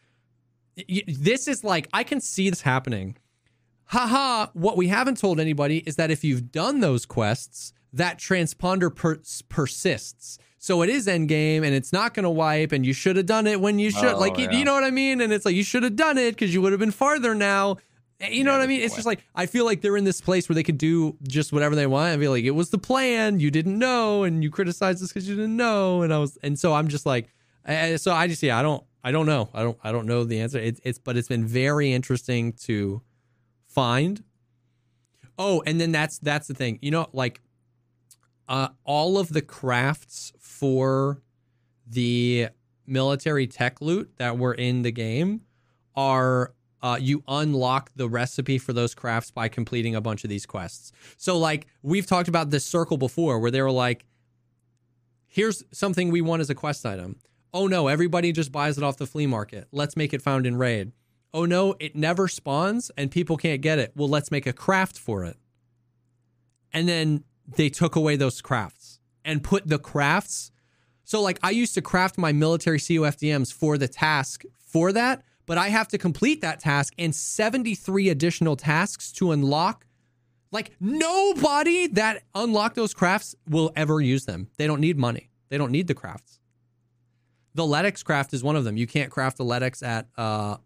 this 1.08 1.48
is 1.48 1.64
like 1.64 1.88
I 1.94 2.04
can 2.04 2.20
see 2.22 2.50
this 2.50 2.62
happening. 2.62 3.18
Haha, 3.86 4.48
what 4.54 4.78
we 4.78 4.88
haven't 4.88 5.18
told 5.18 5.40
anybody 5.40 5.80
is 5.86 5.96
that 5.98 6.10
if 6.12 6.24
you've 6.24 6.52
done 6.52 6.80
those 6.80 7.06
quests, 7.06 7.74
that 7.92 8.18
transponder 8.18 8.94
per- 8.94 9.22
persists. 9.50 10.40
So 10.58 10.82
it 10.82 10.90
is 10.90 11.08
end 11.08 11.28
game 11.28 11.64
and 11.64 11.76
it's 11.76 11.92
not 11.92 12.14
going 12.14 12.24
to 12.24 12.30
wipe 12.30 12.72
and 12.72 12.86
you 12.86 12.94
should 12.94 13.18
have 13.18 13.26
done 13.26 13.46
it 13.48 13.60
when 13.60 13.80
you 13.80 13.92
should. 13.92 14.14
Oh, 14.14 14.18
like, 14.20 14.38
you, 14.38 14.46
yeah. 14.46 14.58
you 14.58 14.66
know 14.66 14.74
what 14.74 14.84
I 14.86 14.92
mean? 14.92 15.20
And 15.22 15.34
it's 15.34 15.46
like, 15.46 15.56
you 15.56 15.64
should 15.64 15.84
have 15.84 15.96
done 15.98 16.18
it 16.18 16.32
because 16.32 16.54
you 16.54 16.62
would 16.62 16.72
have 16.72 16.80
been 16.80 16.92
farther 16.92 17.36
now. 17.36 17.78
Eh, 18.22 18.30
You 18.30 18.44
know 18.46 18.52
Yeah, 18.52 18.60
what 18.60 18.64
I 18.64 18.68
mean? 18.68 18.82
It's 18.82 18.96
just 18.96 19.06
like, 19.06 19.24
I 19.36 19.46
feel 19.46 19.66
like 19.66 19.82
they're 19.82 19.98
in 19.98 20.06
this 20.06 20.22
place 20.22 20.48
where 20.48 20.54
they 20.56 20.64
could 20.64 20.78
do 20.78 21.18
just 21.28 21.52
whatever 21.52 21.76
they 21.76 21.86
want. 21.86 22.14
I 22.14 22.18
feel 22.18 22.32
like 22.32 22.46
it 22.46 22.52
was 22.52 22.70
the 22.70 22.78
plan. 22.78 23.42
You 23.42 23.52
didn't 23.52 23.78
know 23.78 24.24
and 24.24 24.42
you 24.42 24.50
criticized 24.50 25.04
us 25.04 25.10
because 25.10 25.28
you 25.28 25.36
didn't 25.36 25.58
know. 25.58 26.02
And 26.02 26.14
I 26.14 26.18
was, 26.18 26.38
and 26.42 26.58
so 26.58 26.74
I'm 26.74 26.88
just 26.88 27.06
like, 27.06 27.28
eh, 27.66 27.98
so 27.98 28.14
I 28.14 28.28
just, 28.28 28.42
yeah, 28.42 28.58
I 28.58 28.62
don't, 28.62 28.84
I 29.04 29.12
don't 29.12 29.26
know. 29.26 29.50
I 29.54 29.64
don't, 29.64 29.78
I 29.84 29.92
don't 29.92 30.06
know 30.08 30.24
the 30.24 30.40
answer. 30.40 30.60
It, 30.60 30.80
it's, 30.84 30.98
but 30.98 31.18
it's 31.18 31.28
been 31.28 31.46
very 31.46 31.92
interesting 31.92 32.54
to 32.64 33.02
find. 33.74 34.24
Oh, 35.38 35.64
and 35.66 35.80
then 35.80 35.92
that's 35.92 36.20
that's 36.20 36.48
the 36.48 36.54
thing. 36.54 36.80
You 36.82 36.92
know, 36.92 37.08
like 37.14 37.42
uh 38.48 38.70
all 38.84 39.18
of 39.18 39.30
the 39.30 39.42
crafts 39.42 40.34
for 40.40 41.22
the 41.88 42.50
military 42.86 43.48
tech 43.48 43.82
loot 43.82 44.12
that 44.18 44.38
were 44.38 44.54
in 44.54 44.82
the 44.82 44.92
game 44.92 45.42
are 45.96 46.54
uh, 46.82 46.98
you 47.00 47.24
unlock 47.30 47.92
the 47.96 48.10
recipe 48.10 48.58
for 48.58 48.74
those 48.74 48.94
crafts 48.94 49.32
by 49.32 49.48
completing 49.48 49.96
a 49.96 50.02
bunch 50.02 50.26
of 50.26 50.30
these 50.30 50.46
quests. 50.46 50.92
So, 51.16 51.38
like, 51.38 51.68
we've 51.82 52.06
talked 52.06 52.28
about 52.28 52.50
this 52.50 52.66
circle 52.66 52.98
before 52.98 53.40
where 53.40 53.52
they 53.52 53.62
were 53.62 53.72
like, 53.72 54.06
here's 55.26 55.64
something 55.72 56.12
we 56.12 56.20
want 56.20 56.42
as 56.42 56.50
a 56.50 56.56
quest 56.56 56.86
item. 56.86 57.16
Oh 57.54 57.68
no, 57.68 57.88
everybody 57.88 58.34
just 58.34 58.52
buys 58.52 58.78
it 58.78 58.84
off 58.84 58.98
the 58.98 59.06
flea 59.06 59.28
market. 59.28 59.68
Let's 59.72 59.96
make 59.96 60.14
it 60.14 60.22
found 60.22 60.46
in 60.46 60.58
raid. 60.58 60.92
Oh 61.34 61.46
no, 61.46 61.76
it 61.80 61.96
never 61.96 62.28
spawns 62.28 62.92
and 62.98 63.10
people 63.10 63.38
can't 63.38 63.62
get 63.62 63.80
it. 63.80 63.92
Well, 63.96 64.10
let's 64.10 64.30
make 64.30 64.46
a 64.46 64.54
craft 64.54 64.98
for 65.00 65.24
it. 65.26 65.38
And 66.72 66.88
then 66.88 67.24
they 67.56 67.70
took 67.70 67.96
away 67.96 68.16
those 68.16 68.42
crafts 68.42 69.00
and 69.26 69.44
put 69.44 69.68
the 69.68 69.80
crafts. 69.80 70.52
So, 71.04 71.22
like, 71.22 71.40
I 71.44 71.52
used 71.52 71.74
to 71.76 71.82
craft 71.82 72.18
my 72.18 72.32
military 72.32 72.80
COFDMs 72.80 73.52
for 73.52 73.78
the 73.78 73.88
task 73.88 74.44
for 74.60 74.92
that, 74.94 75.24
but 75.46 75.58
I 75.58 75.70
have 75.70 75.88
to 75.90 75.98
complete 75.98 76.42
that 76.42 76.60
task 76.60 76.94
and 76.98 77.14
73 77.14 78.10
additional 78.10 78.56
tasks 78.56 79.12
to 79.14 79.32
unlock. 79.32 79.86
Like, 80.52 80.72
nobody 80.80 81.88
that 81.88 82.24
unlock 82.36 82.76
those 82.76 82.94
crafts 82.94 83.36
will 83.48 83.72
ever 83.76 84.00
use 84.02 84.26
them. 84.26 84.50
They 84.58 84.68
don't 84.68 84.82
need 84.82 84.98
money, 84.98 85.30
they 85.50 85.58
don't 85.58 85.72
need 85.72 85.88
the 85.88 85.96
crafts. 85.96 86.40
The 87.56 87.64
LEDX 87.64 88.04
craft 88.04 88.34
is 88.34 88.44
one 88.44 88.56
of 88.56 88.64
them. 88.64 88.78
You 88.78 88.88
can't 88.88 89.12
craft 89.12 89.38
the 89.38 89.46
LEDX 89.46 89.86
at 89.86 90.08
uh, 90.18 90.58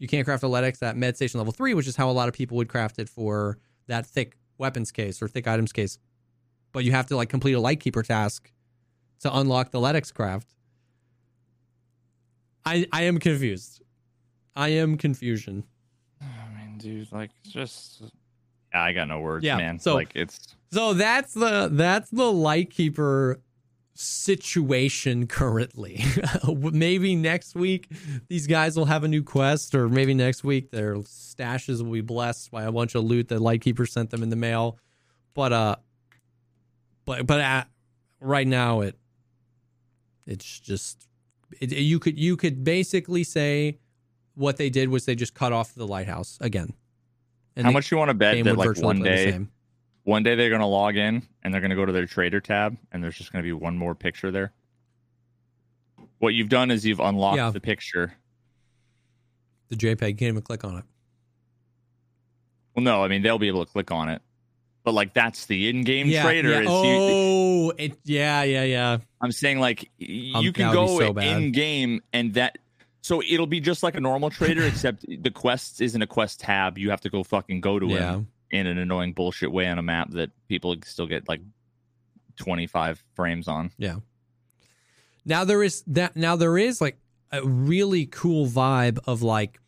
you 0.00 0.08
can't 0.08 0.24
craft 0.24 0.42
a 0.42 0.46
LEDX 0.46 0.82
at 0.82 0.96
med 0.96 1.14
station 1.14 1.38
level 1.38 1.52
three, 1.52 1.74
which 1.74 1.86
is 1.86 1.94
how 1.94 2.10
a 2.10 2.12
lot 2.12 2.26
of 2.26 2.34
people 2.34 2.56
would 2.56 2.68
craft 2.68 2.98
it 2.98 3.08
for 3.08 3.58
that 3.86 4.04
thick 4.06 4.36
weapons 4.58 4.90
case 4.90 5.22
or 5.22 5.28
thick 5.28 5.46
items 5.46 5.72
case. 5.72 5.98
But 6.72 6.84
you 6.84 6.90
have 6.90 7.06
to 7.06 7.16
like 7.16 7.28
complete 7.28 7.52
a 7.52 7.60
Lightkeeper 7.60 8.02
task 8.02 8.50
to 9.20 9.32
unlock 9.36 9.70
the 9.70 9.78
LEDX 9.78 10.12
craft. 10.12 10.48
I 12.64 12.86
I 12.92 13.02
am 13.02 13.18
confused. 13.18 13.82
I 14.56 14.68
am 14.70 14.96
confusion. 14.96 15.64
I 16.20 16.24
mean, 16.56 16.78
dude, 16.78 17.10
like, 17.12 17.30
just. 17.48 18.02
Yeah, 18.72 18.82
I 18.82 18.92
got 18.92 19.08
no 19.08 19.20
words, 19.20 19.44
Yeah, 19.44 19.56
man. 19.56 19.78
so- 19.78 19.94
like, 19.94 20.12
it's. 20.14 20.38
So 20.72 20.92
that's 20.94 21.34
the 21.34 21.68
that's 21.72 22.10
the 22.10 22.30
Lightkeeper 22.30 23.40
situation 23.94 25.26
currently. 25.26 26.02
maybe 26.72 27.14
next 27.14 27.54
week 27.54 27.90
these 28.28 28.46
guys 28.46 28.76
will 28.76 28.86
have 28.86 29.04
a 29.04 29.08
new 29.08 29.22
quest, 29.22 29.74
or 29.74 29.88
maybe 29.88 30.14
next 30.14 30.44
week 30.44 30.70
their 30.70 30.96
stashes 30.96 31.82
will 31.82 31.92
be 31.92 32.00
blessed 32.00 32.50
by 32.50 32.64
a 32.64 32.72
bunch 32.72 32.94
of 32.94 33.04
loot 33.04 33.28
that 33.28 33.40
Lightkeeper 33.40 33.86
sent 33.86 34.10
them 34.10 34.22
in 34.22 34.30
the 34.30 34.36
mail. 34.36 34.78
But 35.34 35.52
uh, 35.52 35.76
but 37.04 37.26
but 37.26 37.40
at, 37.40 37.68
right 38.20 38.46
now 38.46 38.80
it 38.80 38.96
it's 40.26 40.60
just 40.60 41.08
it, 41.60 41.72
you 41.72 41.98
could 41.98 42.18
you 42.18 42.36
could 42.36 42.64
basically 42.64 43.24
say 43.24 43.78
what 44.34 44.56
they 44.56 44.70
did 44.70 44.88
was 44.88 45.04
they 45.04 45.14
just 45.14 45.34
cut 45.34 45.52
off 45.52 45.74
the 45.74 45.86
lighthouse 45.86 46.38
again. 46.40 46.72
And 47.56 47.66
How 47.66 47.72
much 47.72 47.90
you 47.90 47.98
want 47.98 48.08
to 48.08 48.14
bet 48.14 48.42
that, 48.44 48.56
like, 48.56 48.78
one 48.78 49.02
day. 49.02 49.38
One 50.10 50.24
day 50.24 50.34
they're 50.34 50.48
going 50.48 50.60
to 50.60 50.66
log 50.66 50.96
in 50.96 51.22
and 51.44 51.54
they're 51.54 51.60
going 51.60 51.70
to 51.70 51.76
go 51.76 51.86
to 51.86 51.92
their 51.92 52.04
trader 52.06 52.40
tab 52.40 52.76
and 52.90 53.02
there's 53.02 53.16
just 53.16 53.32
going 53.32 53.44
to 53.44 53.46
be 53.46 53.52
one 53.52 53.78
more 53.78 53.94
picture 53.94 54.32
there? 54.32 54.52
What 56.18 56.34
you've 56.34 56.48
done 56.48 56.72
is 56.72 56.84
you've 56.84 56.98
unlocked 56.98 57.36
Yeah. 57.36 57.50
the 57.50 57.60
picture. 57.60 58.14
the 59.68 59.76
JPEG. 59.76 60.18
Can't 60.18 60.22
even 60.22 60.42
click 60.42 60.64
on 60.64 60.78
it. 60.78 60.84
Well, 62.74 62.82
no, 62.82 63.04
I 63.04 63.08
mean, 63.08 63.22
they'll 63.22 63.38
be 63.38 63.46
able 63.46 63.64
to 63.64 63.70
click 63.70 63.92
on 63.92 64.08
it. 64.08 64.20
But, 64.82 64.94
like, 64.94 65.14
that's 65.14 65.46
the 65.46 65.68
in 65.68 65.84
game 65.84 66.08
yeah, 66.08 66.24
trader. 66.24 66.50
yeah. 66.50 66.58
Is 66.60 66.64
you, 66.66 66.70
Oh, 66.72 67.72
it. 67.78 67.96
Yeah, 68.04 68.42
yeah, 68.42 68.64
yeah. 68.64 68.98
I'm 69.20 69.30
saying 69.30 69.60
like 69.60 69.82
Um, 70.00 70.42
you 70.42 70.52
can 70.52 70.66
would 70.68 70.72
be 70.72 70.76
go 70.76 70.98
so 70.98 71.16
in 71.20 71.52
game 71.52 72.02
and 72.12 72.34
that 72.34 72.58
so 73.02 73.22
it'll 73.22 73.46
be 73.46 73.60
just 73.60 73.84
like 73.84 73.94
a 73.94 74.00
normal 74.00 74.30
trader 74.30 74.64
except 74.66 75.04
the 75.08 75.30
quests 75.30 75.80
isn't 75.80 76.02
a 76.02 76.06
quest 76.06 76.40
tab. 76.40 76.78
You 76.78 76.90
have 76.90 77.00
to 77.02 77.10
go 77.10 77.22
fucking 77.22 77.60
go 77.60 77.78
to 77.78 77.86
it. 77.86 77.92
Yeah. 77.92 78.14
him 78.14 78.26
in 78.50 78.66
an 78.66 78.78
annoying 78.78 79.12
bullshit 79.12 79.50
way 79.52 79.66
on 79.66 79.78
a 79.78 79.82
map 79.82 80.10
that 80.10 80.30
people 80.48 80.74
still 80.84 81.06
get 81.06 81.28
like 81.28 81.40
25 82.36 83.02
frames 83.14 83.48
on. 83.48 83.70
Yeah. 83.78 83.96
Now 85.24 85.44
there 85.44 85.62
is 85.62 85.82
that. 85.86 86.16
Now 86.16 86.36
there 86.36 86.58
is 86.58 86.80
like 86.80 86.98
a 87.30 87.44
really 87.44 88.06
cool 88.06 88.46
vibe 88.46 88.98
of 89.06 89.22
like 89.22 89.60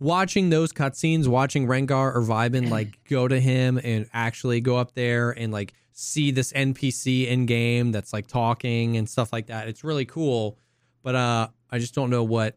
watching 0.00 0.50
those 0.50 0.72
cutscenes, 0.72 1.26
watching 1.26 1.66
Rengar 1.66 2.14
or 2.14 2.22
Vibin 2.22 2.68
like 2.70 3.02
go 3.08 3.28
to 3.28 3.40
him 3.40 3.80
and 3.82 4.08
actually 4.12 4.60
go 4.60 4.76
up 4.76 4.94
there 4.94 5.30
and 5.30 5.52
like 5.52 5.74
see 5.92 6.30
this 6.30 6.52
NPC 6.52 7.26
in 7.26 7.46
game 7.46 7.92
that's 7.92 8.12
like 8.12 8.26
talking 8.26 8.96
and 8.96 9.08
stuff 9.08 9.32
like 9.32 9.46
that. 9.46 9.68
It's 9.68 9.84
really 9.84 10.04
cool, 10.04 10.58
but 11.02 11.14
uh, 11.14 11.48
I 11.70 11.78
just 11.78 11.94
don't 11.94 12.10
know 12.10 12.24
what 12.24 12.56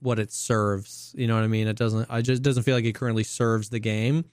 what 0.00 0.18
it 0.18 0.32
serves. 0.32 1.14
You 1.16 1.26
know 1.26 1.34
what 1.34 1.44
I 1.44 1.48
mean? 1.48 1.68
It 1.68 1.76
doesn't. 1.76 2.06
I 2.10 2.22
just 2.22 2.42
doesn't 2.42 2.62
feel 2.62 2.74
like 2.74 2.84
it 2.84 2.94
currently 2.94 3.24
serves 3.24 3.68
the 3.68 3.78
game. 3.78 4.24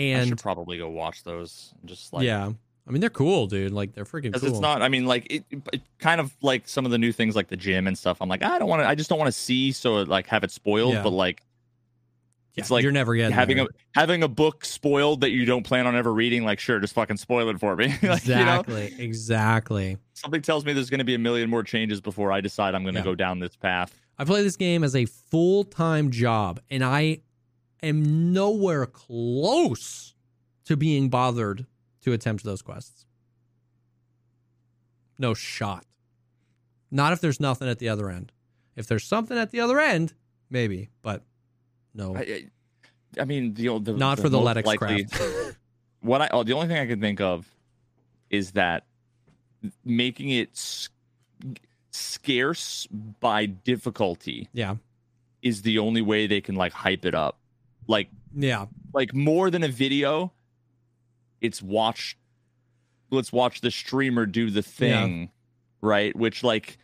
I 0.00 0.18
And 0.20 0.28
should 0.28 0.38
probably 0.38 0.78
go 0.78 0.88
watch 0.90 1.22
those. 1.24 1.72
Just 1.84 2.12
like 2.12 2.24
yeah, 2.24 2.50
I 2.86 2.90
mean 2.90 3.00
they're 3.00 3.10
cool, 3.10 3.46
dude. 3.46 3.72
Like 3.72 3.94
they're 3.94 4.04
freaking 4.04 4.24
because 4.32 4.42
cool. 4.42 4.50
it's 4.50 4.60
not. 4.60 4.82
I 4.82 4.88
mean, 4.88 5.06
like 5.06 5.26
it, 5.30 5.44
it 5.72 5.82
kind 5.98 6.20
of 6.20 6.34
like 6.42 6.68
some 6.68 6.84
of 6.84 6.90
the 6.90 6.98
new 6.98 7.12
things 7.12 7.36
like 7.36 7.48
the 7.48 7.56
gym 7.56 7.86
and 7.86 7.96
stuff. 7.96 8.18
I'm 8.20 8.28
like, 8.28 8.42
I 8.42 8.58
don't 8.58 8.68
want 8.68 8.82
to. 8.82 8.88
I 8.88 8.94
just 8.94 9.08
don't 9.10 9.18
want 9.18 9.28
to 9.28 9.38
see 9.38 9.72
so 9.72 9.94
like 10.02 10.26
have 10.28 10.44
it 10.44 10.50
spoiled. 10.50 10.94
Yeah. 10.94 11.02
But 11.02 11.10
like 11.10 11.42
Yeah, 12.54 12.62
it's 12.62 12.70
like 12.70 12.82
you're 12.82 12.90
never 12.92 13.14
getting 13.14 13.32
having 13.34 13.58
there. 13.58 13.66
a 13.66 13.98
having 13.98 14.22
a 14.22 14.28
book 14.28 14.64
spoiled 14.64 15.20
that 15.20 15.30
you 15.30 15.44
don't 15.44 15.62
plan 15.62 15.86
on 15.86 15.94
ever 15.94 16.12
reading. 16.12 16.44
Like, 16.44 16.58
sure, 16.58 16.80
just 16.80 16.94
fucking 16.94 17.16
spoil 17.18 17.48
it 17.50 17.60
for 17.60 17.76
me. 17.76 17.86
like, 18.02 18.26
you 18.26 18.34
know? 18.34 18.60
exactly, 18.60 18.94
exactly. 18.98 19.96
something 20.14 20.42
tells 20.42 20.64
me 20.64 20.72
there's 20.72 20.90
going 20.90 20.98
to 20.98 21.04
be 21.04 21.14
a 21.14 21.18
million 21.18 21.48
more 21.50 21.62
changes 21.62 22.00
before 22.00 22.32
I 22.32 22.40
decide 22.40 22.74
I'm 22.74 22.82
going 22.82 22.94
to 22.94 23.00
Yeah. 23.00 23.04
go 23.04 23.14
down 23.14 23.38
this 23.38 23.54
path. 23.56 23.94
I 24.18 24.24
play 24.24 24.42
this 24.42 24.56
game 24.56 24.84
as 24.84 24.94
a 24.96 25.04
full 25.06 25.64
time 25.64 26.10
job, 26.10 26.60
and 26.70 26.84
I 26.84 27.20
am 27.82 28.32
nowhere 28.32 28.86
close 28.86 30.14
to 30.64 30.76
being 30.76 31.08
bothered 31.08 31.66
to 32.02 32.12
attempt 32.12 32.44
those 32.44 32.62
quests. 32.62 33.06
No 35.18 35.34
shot. 35.34 35.84
Not 36.90 37.12
if 37.12 37.20
there's 37.20 37.40
nothing 37.40 37.68
at 37.68 37.78
the 37.78 37.88
other 37.88 38.10
end. 38.10 38.32
If 38.76 38.86
there's 38.86 39.04
something 39.04 39.36
at 39.36 39.50
the 39.50 39.60
other 39.60 39.78
end, 39.78 40.14
maybe, 40.48 40.90
but 41.02 41.22
no, 41.94 42.16
I, 42.16 42.20
I, 42.20 42.44
I 43.20 43.24
mean, 43.24 43.54
the, 43.54 43.78
the 43.78 43.92
not 43.92 44.18
for 44.18 44.28
the 44.28 44.40
most 44.40 44.56
LEDX 44.56 44.64
likely- 44.64 45.04
craft. 45.04 45.56
What 46.02 46.22
I 46.22 46.30
oh, 46.32 46.44
the 46.44 46.54
only 46.54 46.66
thing 46.66 46.78
I 46.78 46.86
can 46.86 46.98
think 46.98 47.20
of 47.20 47.46
is 48.30 48.52
that 48.52 48.86
making 49.84 50.30
it 50.30 50.48
s- 50.52 50.88
scarce 51.90 52.86
by 53.20 53.44
difficulty 53.44 54.48
yeah, 54.54 54.76
is 55.42 55.60
the 55.60 55.78
only 55.78 56.00
way 56.00 56.26
they 56.26 56.40
can 56.40 56.54
like 56.54 56.72
hype 56.72 57.04
it 57.04 57.14
up. 57.14 57.38
Like 57.86 58.08
yeah, 58.34 58.66
like 58.92 59.14
more 59.14 59.50
than 59.50 59.62
a 59.62 59.68
video, 59.68 60.32
it's 61.40 61.62
watch. 61.62 62.16
Let's 63.10 63.32
watch 63.32 63.60
the 63.60 63.70
streamer 63.70 64.24
do 64.24 64.50
the 64.50 64.62
thing, 64.62 65.30
right? 65.80 66.14
Which 66.14 66.44
like, 66.44 66.78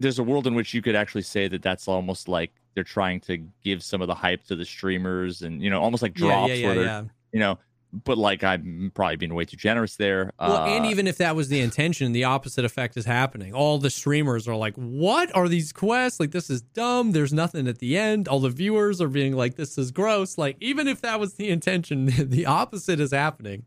there's 0.00 0.18
a 0.18 0.24
world 0.24 0.48
in 0.48 0.54
which 0.54 0.74
you 0.74 0.82
could 0.82 0.96
actually 0.96 1.22
say 1.22 1.46
that 1.46 1.62
that's 1.62 1.86
almost 1.86 2.28
like 2.28 2.52
they're 2.74 2.82
trying 2.82 3.20
to 3.20 3.38
give 3.62 3.84
some 3.84 4.02
of 4.02 4.08
the 4.08 4.14
hype 4.14 4.44
to 4.44 4.56
the 4.56 4.64
streamers, 4.64 5.42
and 5.42 5.62
you 5.62 5.70
know, 5.70 5.80
almost 5.80 6.02
like 6.02 6.14
drops 6.14 6.50
yeah, 6.50 6.54
yeah, 6.54 6.66
where 6.66 6.84
yeah. 6.84 7.04
you 7.32 7.40
know. 7.40 7.58
But 7.92 8.16
like, 8.16 8.42
I'm 8.42 8.90
probably 8.94 9.16
being 9.16 9.34
way 9.34 9.44
too 9.44 9.58
generous 9.58 9.96
there. 9.96 10.32
Well, 10.40 10.64
and 10.64 10.86
Uh, 10.86 10.88
even 10.88 11.06
if 11.06 11.18
that 11.18 11.36
was 11.36 11.48
the 11.48 11.60
intention, 11.60 12.12
the 12.12 12.24
opposite 12.24 12.64
effect 12.64 12.96
is 12.96 13.04
happening. 13.04 13.52
All 13.52 13.76
the 13.78 13.90
streamers 13.90 14.48
are 14.48 14.56
like, 14.56 14.74
"What 14.76 15.34
are 15.36 15.46
these 15.46 15.72
quests? 15.74 16.18
Like, 16.18 16.30
this 16.30 16.48
is 16.48 16.62
dumb. 16.62 17.12
There's 17.12 17.34
nothing 17.34 17.68
at 17.68 17.80
the 17.80 17.98
end." 17.98 18.28
All 18.28 18.40
the 18.40 18.48
viewers 18.48 19.02
are 19.02 19.08
being 19.08 19.36
like, 19.36 19.56
"This 19.56 19.76
is 19.76 19.90
gross." 19.90 20.38
Like, 20.38 20.56
even 20.60 20.88
if 20.88 21.02
that 21.02 21.20
was 21.20 21.34
the 21.34 21.50
intention, 21.50 22.06
the 22.30 22.46
opposite 22.46 22.98
is 22.98 23.12
happening. 23.12 23.66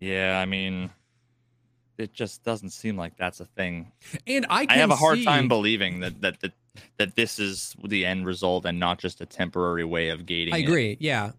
yeah, 0.00 0.38
I 0.40 0.44
mean, 0.46 0.90
it 1.98 2.12
just 2.12 2.42
doesn't 2.44 2.70
seem 2.70 2.96
like 2.96 3.16
that's 3.16 3.40
a 3.40 3.46
thing. 3.46 3.92
And 4.26 4.44
I 4.50 4.66
I 4.68 4.74
have 4.78 4.90
a 4.90 4.96
hard 4.96 5.18
see- 5.18 5.24
time 5.24 5.48
believing 5.48 6.00
that 6.00 6.20
that 6.20 6.40
that 6.40 6.52
that 6.98 7.14
this 7.16 7.38
is 7.38 7.74
the 7.82 8.04
end 8.04 8.26
result 8.26 8.66
and 8.66 8.78
not 8.78 8.98
just 8.98 9.20
a 9.20 9.26
temporary 9.26 9.84
way 9.84 10.08
of 10.10 10.26
gating. 10.26 10.52
I 10.52 10.58
it. 10.58 10.64
agree. 10.64 10.96
Yeah. 11.00 11.30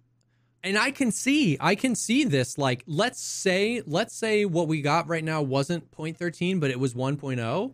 And 0.68 0.77
I 0.77 0.91
can 0.91 1.11
see, 1.11 1.56
I 1.61 1.76
can 1.76 1.95
see 1.95 2.26
this. 2.26 2.57
Like, 2.57 2.84
let's 2.88 3.22
say, 3.22 3.81
let's 3.85 4.14
say 4.14 4.44
what 4.44 4.68
we 4.68 4.81
got 4.81 5.07
right 5.07 5.23
now 5.23 5.41
wasn't 5.41 5.89
0.13, 5.91 6.60
but 6.60 6.69
it 6.69 6.77
was 6.77 6.94
1.0. 6.94 7.73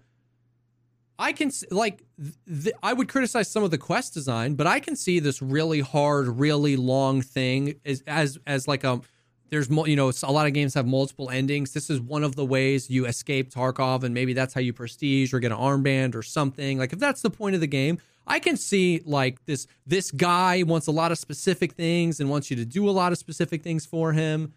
I 1.18 1.32
can 1.32 1.52
like, 1.72 2.03
th- 2.48 2.76
I 2.84 2.94
would 2.94 3.10
criticize 3.10 3.49
some 3.49 3.64
of 3.64 3.72
the 3.72 3.80
quest 3.80 4.14
design, 4.14 4.53
but 4.53 4.68
I 4.68 4.80
can 4.80 4.95
see 4.95 5.20
this 5.20 5.41
really 5.41 5.80
hard, 5.80 6.28
really 6.28 6.76
long 6.76 7.24
thing 7.24 7.80
as 7.84 8.03
as 8.06 8.38
as 8.45 8.68
like 8.68 8.84
a. 8.84 9.02
There's 9.49 9.70
mo- 9.70 9.86
you 9.86 9.95
know 9.95 10.11
a 10.24 10.32
lot 10.32 10.48
of 10.48 10.53
games 10.53 10.74
have 10.74 10.88
multiple 10.88 11.30
endings. 11.30 11.72
This 11.72 11.90
is 11.90 11.99
one 12.02 12.24
of 12.24 12.36
the 12.36 12.45
ways 12.45 12.90
you 12.90 13.06
escape 13.06 13.52
Tarkov, 13.52 14.03
and 14.03 14.14
maybe 14.14 14.34
that's 14.34 14.53
how 14.53 14.61
you 14.61 14.74
prestige 14.74 15.34
or 15.34 15.40
get 15.40 15.52
an 15.52 15.57
armband 15.57 16.15
or 16.15 16.24
something. 16.24 16.80
Like 16.80 16.94
if 16.94 16.99
that's 16.99 17.22
the 17.22 17.30
point 17.30 17.53
of 17.56 17.61
the 17.61 17.68
game, 17.68 17.99
I 18.26 18.40
can 18.40 18.58
see 18.58 19.02
like 19.06 19.44
this 19.45 19.68
this 19.86 20.12
guy 20.12 20.64
wants 20.64 20.88
a 20.88 20.91
lot 20.91 21.12
of 21.12 21.18
specific 21.18 21.74
things 21.74 22.20
and 22.20 22.30
wants 22.30 22.50
you 22.50 22.56
to 22.58 22.66
do 22.66 22.90
a 22.90 22.91
lot 22.91 23.12
of 23.12 23.18
specific 23.18 23.64
things 23.64 23.86
for 23.86 24.14
him. 24.14 24.54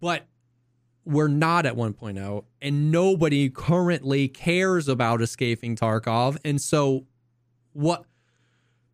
But 0.00 0.26
we're 1.04 1.28
not 1.28 1.66
at 1.66 1.76
1.0 1.76 2.44
and 2.60 2.90
nobody 2.90 3.48
currently 3.48 4.28
cares 4.28 4.88
about 4.88 5.22
escaping 5.22 5.76
Tarkov. 5.76 6.36
And 6.44 6.60
so 6.60 7.06
what 7.72 8.04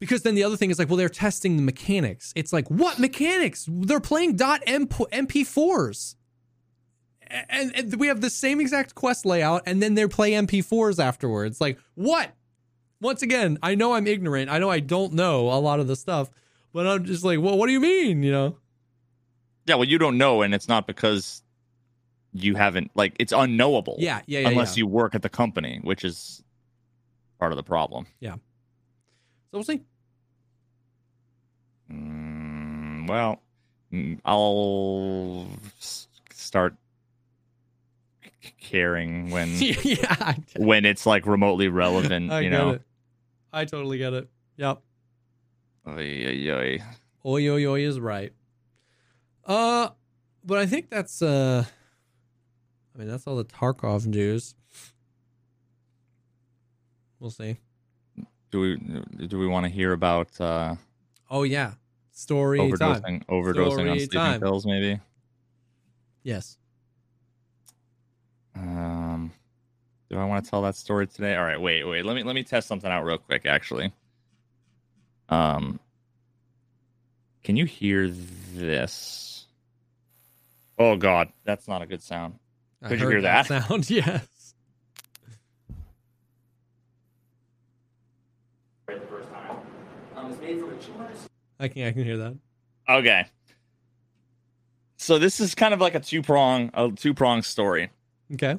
because 0.03 0.23
then 0.23 0.35
the 0.35 0.43
other 0.43 0.57
thing 0.57 0.71
is 0.71 0.81
like, 0.81 0.89
well, 0.89 0.97
they're 0.97 1.09
testing 1.09 1.57
the 1.57 1.63
mechanics. 1.63 2.33
It's 2.35 2.53
like, 2.53 2.69
what 2.69 2.99
mechanics? 2.99 3.69
They're 3.71 4.01
playing 4.01 4.35
dot 4.35 4.61
.mp4s. 4.67 6.17
And, 7.29 7.73
and 7.77 7.95
we 7.95 8.09
have 8.09 8.21
the 8.21 8.29
same 8.29 8.61
exact 8.61 8.97
quest 8.97 9.25
layout, 9.25 9.63
and 9.65 9.81
then 9.81 9.95
they 9.95 10.05
play 10.09 10.33
MP4s 10.33 11.03
afterwards. 11.03 11.61
Like, 11.61 11.79
what? 11.95 12.33
Once 13.03 13.21
again, 13.21 13.59
I 13.65 13.75
know 13.75 13.95
I'm 13.95 14.07
ignorant. 14.07 14.49
I 14.49 14.61
know 14.61 14.71
I 14.71 14.79
don't 14.79 15.13
know 15.15 15.49
a 15.49 15.59
lot 15.59 15.81
of 15.81 15.89
the 15.89 15.97
stuff, 15.97 16.31
but 16.73 16.87
I'm 16.87 17.05
just 17.05 17.25
like, 17.25 17.41
well, 17.41 17.59
what 17.59 17.67
do 17.67 17.73
you 17.73 17.81
mean? 17.81 18.23
You 18.23 18.31
know? 18.31 18.57
Yeah, 19.67 19.75
well, 19.75 19.89
you 19.89 19.99
don't 19.99 20.17
know, 20.19 20.43
and 20.43 20.55
it's 20.55 20.69
not 20.69 20.87
because 20.87 21.43
you 22.33 22.55
haven't 22.55 22.93
like 22.95 23.17
it's 23.19 23.33
unknowable. 23.33 23.97
Yeah, 23.99 24.21
yeah, 24.27 24.41
yeah. 24.41 24.49
unless 24.51 24.77
yeah. 24.77 24.83
you 24.83 24.87
work 24.87 25.17
at 25.17 25.23
the 25.23 25.29
company, 25.29 25.81
which 25.83 26.05
is 26.05 26.45
part 27.41 27.51
of 27.51 27.57
the 27.57 27.65
problem. 27.65 28.07
Yeah. 28.21 28.35
So 28.35 28.39
we'll 29.55 29.65
see. 29.65 29.81
Mm, 31.91 33.09
well, 33.09 33.43
mm, 33.93 34.21
I'll 34.25 35.49
start 35.81 36.77
caring 38.61 39.31
when 39.31 39.51
yeah, 39.59 40.35
when 40.57 40.85
it's 40.85 41.05
like 41.05 41.27
remotely 41.27 41.67
relevant. 41.67 42.33
You 42.43 42.51
know, 42.51 42.71
it. 42.71 42.83
I 43.53 43.65
totally 43.65 43.99
get 43.99 44.13
it. 44.15 44.29
Yep. 44.57 44.81
Oy, 45.89 46.27
oy, 46.27 46.51
oy. 46.53 46.83
Oi, 47.25 47.49
oi, 47.49 47.67
oi 47.67 47.81
is 47.87 48.01
right. 48.01 48.33
Uh, 49.45 49.89
but 50.45 50.59
I 50.59 50.67
think 50.67 50.91
that's 50.91 51.21
uh, 51.23 51.65
I 52.95 52.99
mean 52.99 53.09
that's 53.09 53.27
all 53.27 53.37
the 53.37 53.45
Tarkov 53.45 54.07
news. 54.07 54.55
We'll 57.19 57.31
see. 57.31 57.57
do 58.51 58.61
we 58.61 59.27
do 59.27 59.39
we 59.39 59.47
want 59.47 59.65
to 59.67 59.71
hear 59.71 59.93
about 59.93 60.41
uh, 60.41 60.75
Oh 61.31 61.43
yeah, 61.45 61.73
story 62.13 62.59
time. 62.59 63.03
overdosing 63.03 63.25
overdosing 63.27 63.91
on 63.91 63.99
sleeping 63.99 64.19
time. 64.19 64.41
pills? 64.41 64.67
Maybe. 64.67 65.01
Yes. 66.23 66.57
Um, 68.55 69.33
do 70.13 70.19
I 70.19 70.27
want 70.27 70.45
to 70.45 70.51
tell 70.51 70.61
that 70.63 70.77
story 70.77 71.07
today? 71.07 71.35
All 71.37 71.43
right, 71.45 71.59
wait, 71.59 71.85
wait. 71.85 72.05
Let 72.05 72.15
me 72.15 72.23
let 72.23 72.35
me 72.35 72.45
test 72.45 72.69
something 72.69 72.91
out 72.91 73.03
real 73.03 73.17
quick. 73.17 73.47
Actually, 73.47 73.93
um, 75.31 75.81
can 77.43 77.57
you 77.57 77.65
hear 77.65 78.11
this? 78.53 79.47
Oh 80.79 80.97
God, 80.97 81.33
that's 81.45 81.67
not 81.67 81.81
a 81.81 81.87
good 81.87 82.03
sound. 82.03 82.35
Could 82.87 83.01
you 83.01 83.09
hear 83.09 83.23
that? 83.23 83.47
sound? 83.47 83.89
Yes. 83.89 84.55
I 91.59 91.69
can 91.69 91.87
I 91.87 91.93
can 91.93 92.05
hear 92.05 92.19
that. 92.19 92.37
Okay. 92.87 93.27
So 94.99 95.19
this 95.19 95.41
is 95.41 95.55
kind 95.55 95.73
of 95.73 95.81
like 95.81 95.95
a 95.95 96.01
two 96.01 96.21
prong 96.21 96.71
a 96.75 96.91
two 96.91 97.15
prong 97.15 97.41
story. 97.41 97.89
Okay. 98.35 98.59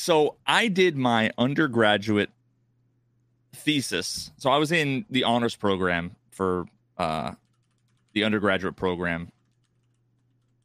So 0.00 0.36
I 0.46 0.68
did 0.68 0.96
my 0.96 1.30
undergraduate 1.36 2.30
thesis. 3.54 4.30
So 4.38 4.48
I 4.48 4.56
was 4.56 4.72
in 4.72 5.04
the 5.10 5.24
honors 5.24 5.56
program 5.56 6.16
for 6.30 6.64
uh, 6.96 7.32
the 8.14 8.24
undergraduate 8.24 8.76
program, 8.76 9.30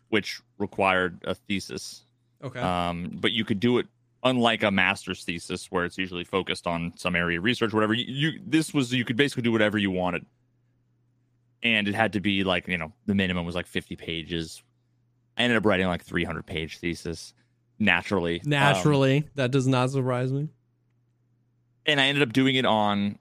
which 0.07 0.39
required 0.57 1.19
a 1.25 1.35
thesis. 1.35 2.05
Okay. 2.45 2.61
Um, 2.61 3.11
but 3.19 3.33
you 3.33 3.43
could 3.43 3.59
do 3.59 3.77
it 3.77 3.87
unlike 4.23 4.63
a 4.63 4.71
master's 4.71 5.25
thesis 5.25 5.69
where 5.69 5.83
it's 5.83 5.97
usually 5.97 6.23
focused 6.23 6.65
on 6.65 6.93
some 6.95 7.13
area 7.13 7.37
of 7.37 7.43
research, 7.43 7.73
whatever. 7.73 7.93
You, 7.93 8.05
you 8.05 8.39
this 8.47 8.73
was 8.73 8.93
you 8.93 9.03
could 9.03 9.17
basically 9.17 9.43
do 9.43 9.51
whatever 9.51 9.77
you 9.77 9.91
wanted, 9.91 10.25
and 11.61 11.89
it 11.89 11.93
had 11.93 12.13
to 12.13 12.21
be 12.21 12.45
like 12.45 12.69
you 12.69 12.77
know 12.77 12.93
the 13.05 13.15
minimum 13.15 13.45
was 13.45 13.53
like 13.53 13.67
fifty 13.67 13.97
pages. 13.97 14.63
I 15.37 15.43
ended 15.43 15.57
up 15.57 15.65
writing 15.65 15.87
like 15.87 16.05
three 16.05 16.23
hundred 16.23 16.45
page 16.45 16.77
thesis 16.77 17.33
naturally. 17.79 18.39
Um, 18.41 18.49
Naturally, 18.49 19.27
that 19.35 19.51
does 19.51 19.67
not 19.67 19.89
surprise 19.91 20.31
me. 20.31 20.49
and 21.85 21.99
I 22.01 22.07
ended 22.07 22.23
up 22.23 22.33
doing 22.33 22.55
it 22.55 22.65
on 22.65 23.17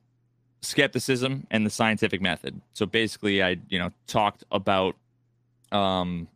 skepticism 0.62 1.46
and 1.50 1.66
the 1.66 1.70
scientific 1.70 2.22
method. 2.22 2.60
So 2.72 2.86
basically, 2.86 3.42
I 3.42 3.56
you 3.68 3.78
know 3.78 3.90
talked 4.06 4.44
about 4.50 4.96
um 5.72 6.28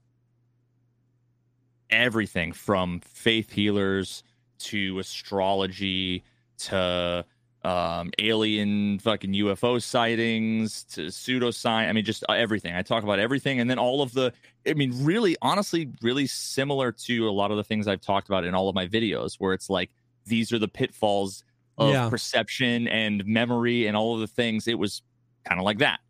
everything 1.90 2.53
from 2.53 3.01
faith 3.01 3.53
healers 3.53 4.23
to 4.59 4.99
astrology 4.99 6.23
to 6.59 7.24
um 7.64 8.10
alien 8.20 8.98
fucking 9.01 9.32
UFO 9.32 9.82
sightings 9.82 10.85
to 10.85 11.06
pseudoscience. 11.06 11.89
I 11.89 11.93
mean, 11.93 12.05
just 12.05 12.24
uh, 12.28 12.32
everything. 12.32 12.74
I 12.74 12.82
talk 12.82 13.02
about 13.02 13.18
everything, 13.18 13.60
and 13.60 13.68
then 13.68 13.78
all 13.78 14.01
of 14.02 14.12
the. 14.12 14.32
I 14.66 14.74
mean, 14.74 14.93
really, 15.05 15.36
honestly, 15.43 15.90
really 16.02 16.26
similar 16.26 16.93
to 16.93 17.28
a 17.28 17.32
lot 17.32 17.51
of 17.51 17.56
the 17.56 17.64
things 17.64 17.89
I've 17.89 18.01
talked 18.01 18.28
about 18.28 18.44
in 18.44 18.55
all 18.55 18.68
of 18.68 18.74
my 18.74 18.86
videos, 18.86 19.35
where 19.39 19.52
it's 19.55 19.68
like 19.70 19.90
these 20.26 20.52
are 20.52 20.59
the 20.59 20.68
pitfalls 20.68 21.43
of 21.78 21.90
Yeah. 21.90 22.09
perception 22.10 22.86
and 22.89 23.24
memory 23.24 23.86
and 23.86 23.97
all 23.97 24.14
of 24.14 24.20
the 24.20 24.26
things. 24.26 24.68
It 24.68 24.78
was 24.78 25.02
kind 25.44 25.59
of 25.60 25.64
like 25.64 25.78
that. 25.78 26.01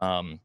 Um, 0.00 0.40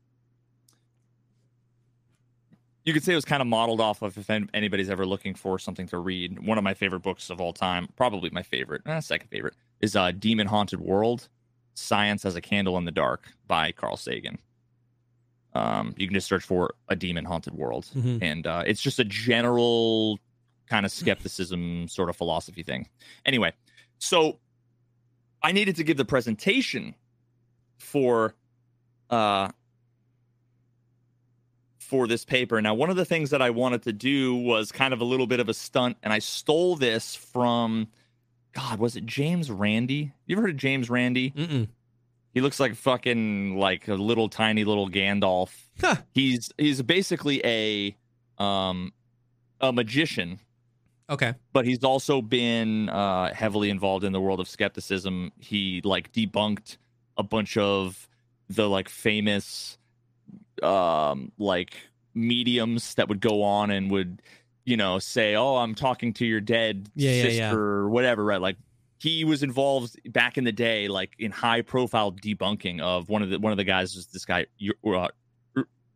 you 2.84 2.94
could 2.94 3.04
say 3.04 3.14
it 3.14 3.16
was 3.16 3.26
kind 3.26 3.42
of 3.42 3.48
modeled 3.48 3.80
off 3.80 4.02
of 4.02 4.18
if 4.18 4.30
anybody's 4.54 4.90
ever 4.90 5.06
looking 5.06 5.36
for 5.36 5.60
something 5.60 5.88
to 5.88 6.00
read. 6.00 6.40
One 6.46 6.58
of 6.58 6.64
my 6.64 6.74
favorite 6.74 7.02
books 7.02 7.30
of 7.30 7.40
all 7.40 7.54
time, 7.54 7.88
probably 7.96 8.30
my 8.32 8.42
favorite, 8.42 8.82
eh, 8.88 9.00
second 9.02 9.30
favorite, 9.30 9.54
is 9.82 9.96
uh, 9.96 10.12
Demon 10.12 10.48
Haunted 10.48 10.80
World 10.80 11.28
Science 11.74 12.26
as 12.26 12.36
a 12.36 12.42
Candle 12.42 12.78
in 12.78 12.86
the 12.86 12.92
Dark 12.92 13.28
by 13.48 13.72
Carl 13.72 13.98
Sagan. 13.98 14.38
Um, 15.54 15.94
you 15.98 16.08
can 16.08 16.14
just 16.14 16.28
search 16.28 16.44
for 16.44 16.76
A 16.88 16.96
Demon 16.96 17.26
Haunted 17.26 17.54
World. 17.54 17.86
Mhm. 17.96 18.20
And 18.22 18.48
uh, 18.48 18.64
it's 18.66 18.82
just 18.82 19.00
a 19.00 19.04
general 19.04 20.20
kind 20.68 20.86
of 20.86 20.92
skepticism 20.92 21.88
sort 21.90 22.10
of 22.10 22.16
philosophy 22.16 22.64
thing. 22.64 22.88
Anyway, 23.26 23.52
so 24.00 24.40
I 25.44 25.52
needed 25.52 25.76
to 25.78 25.84
give 25.84 25.98
the 25.98 26.06
presentation 26.06 26.96
for 27.78 28.36
uh 29.10 29.50
for 31.80 32.08
this 32.08 32.24
paper. 32.24 32.62
Now, 32.62 32.74
one 32.74 32.90
of 32.90 32.96
the 32.96 33.04
things 33.04 33.32
that 33.32 33.42
I 33.42 33.50
wanted 33.50 33.82
to 33.84 33.92
do 33.92 34.34
was 34.34 34.72
kind 34.72 34.94
of 34.94 35.02
a 35.02 35.04
little 35.04 35.28
bit 35.28 35.42
of 35.42 35.50
a 35.50 35.54
stunt, 35.54 35.98
and 36.02 36.14
I 36.14 36.20
stole 36.20 36.78
this 36.78 37.16
from 37.16 37.90
God, 38.54 38.80
was 38.80 38.96
it 38.96 39.06
James 39.06 39.50
Randi? 39.50 40.12
You 40.26 40.36
ever 40.36 40.42
heard 40.44 40.52
of 40.52 40.58
James 40.58 40.90
Randi? 40.90 41.32
Mm-mm. 41.32 41.68
He 42.34 42.42
looks 42.42 42.60
like 42.60 42.76
fucking 42.76 43.58
like 43.58 43.88
a 43.88 43.96
little 43.96 44.30
tiny 44.30 44.64
little 44.64 44.90
Gandalf. 44.90 45.52
Huh. 45.80 45.98
He's 46.14 46.52
he's 46.58 46.82
basically 46.82 47.42
a 47.46 47.96
um 48.42 48.94
a 49.60 49.72
magician 49.72 50.40
Okay. 51.10 51.34
but 51.52 51.66
he's 51.66 51.84
also 51.84 52.22
been 52.22 52.88
uh, 52.88 53.34
heavily 53.34 53.70
involved 53.70 54.06
in 54.06 54.14
the 54.14 54.22
world 54.22 54.40
of 54.40 54.48
skepticism. 54.48 55.34
He 55.40 55.82
like 55.84 56.14
debunked 56.14 56.78
a 57.18 57.24
bunch 57.24 57.58
of 57.58 58.08
the 58.50 58.70
like 58.70 58.88
famous 58.90 59.78
um 60.64 61.32
like 61.38 61.74
mediums 62.14 62.96
that 62.96 63.08
would 63.10 63.20
go 63.22 63.44
on 63.44 63.72
and 63.72 63.90
would 63.92 64.22
you 64.66 64.78
know 64.78 65.00
say 65.00 65.36
oh 65.36 65.56
i'm 65.58 65.74
talking 65.76 66.14
to 66.14 66.26
your 66.26 66.42
dead 66.42 66.90
Yeah, 66.96 67.12
yeah, 67.12 67.22
sister 67.24 67.38
yeah. 67.38 67.54
or 67.54 67.90
whatever 67.90 68.24
right 68.24 68.42
like 68.42 68.58
he 69.00 69.24
was 69.26 69.42
involved 69.44 69.96
back 70.14 70.38
in 70.38 70.44
the 70.44 70.52
day 70.52 70.88
like 70.88 71.12
in 71.18 71.32
high 71.32 71.62
profile 71.62 72.12
debunking 72.12 72.82
of 72.82 73.10
one 73.10 73.22
of 73.24 73.30
the 73.30 73.40
one 73.40 73.52
of 73.52 73.58
the 73.58 73.64
guys 73.64 73.96
was 73.96 74.08
this 74.08 74.26
guy 74.26 74.46
uh, 74.88 75.08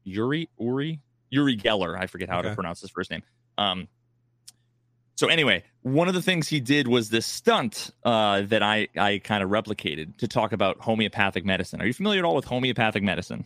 Yuri 0.03 0.49
Uri 0.59 0.99
Yuri 1.29 1.57
Geller 1.57 1.97
I 1.99 2.07
forget 2.07 2.29
how 2.29 2.39
Okay. 2.39 2.49
to 2.49 2.55
pronounce 2.55 2.81
his 2.81 2.89
first 2.89 3.11
name 3.11 3.21
um 3.57 3.87
So 5.15 5.27
anyway, 5.27 5.63
one 5.81 6.07
of 6.09 6.13
the 6.13 6.21
things 6.21 6.47
he 6.49 6.59
did 6.59 6.87
was 6.87 7.09
this 7.09 7.25
stunt 7.25 7.91
uh, 8.03 8.41
that 8.41 8.61
I 8.61 8.87
I 8.97 9.19
kind 9.23 9.41
of 9.43 9.49
replicated 9.49 10.17
to 10.17 10.27
talk 10.27 10.51
about 10.51 10.79
homeopathic 10.81 11.45
medicine. 11.45 11.81
Are 11.81 11.85
you 11.87 11.93
familiar 11.93 12.19
at 12.19 12.25
all 12.25 12.35
with 12.35 12.43
homeopathic 12.45 13.01
medicine? 13.01 13.45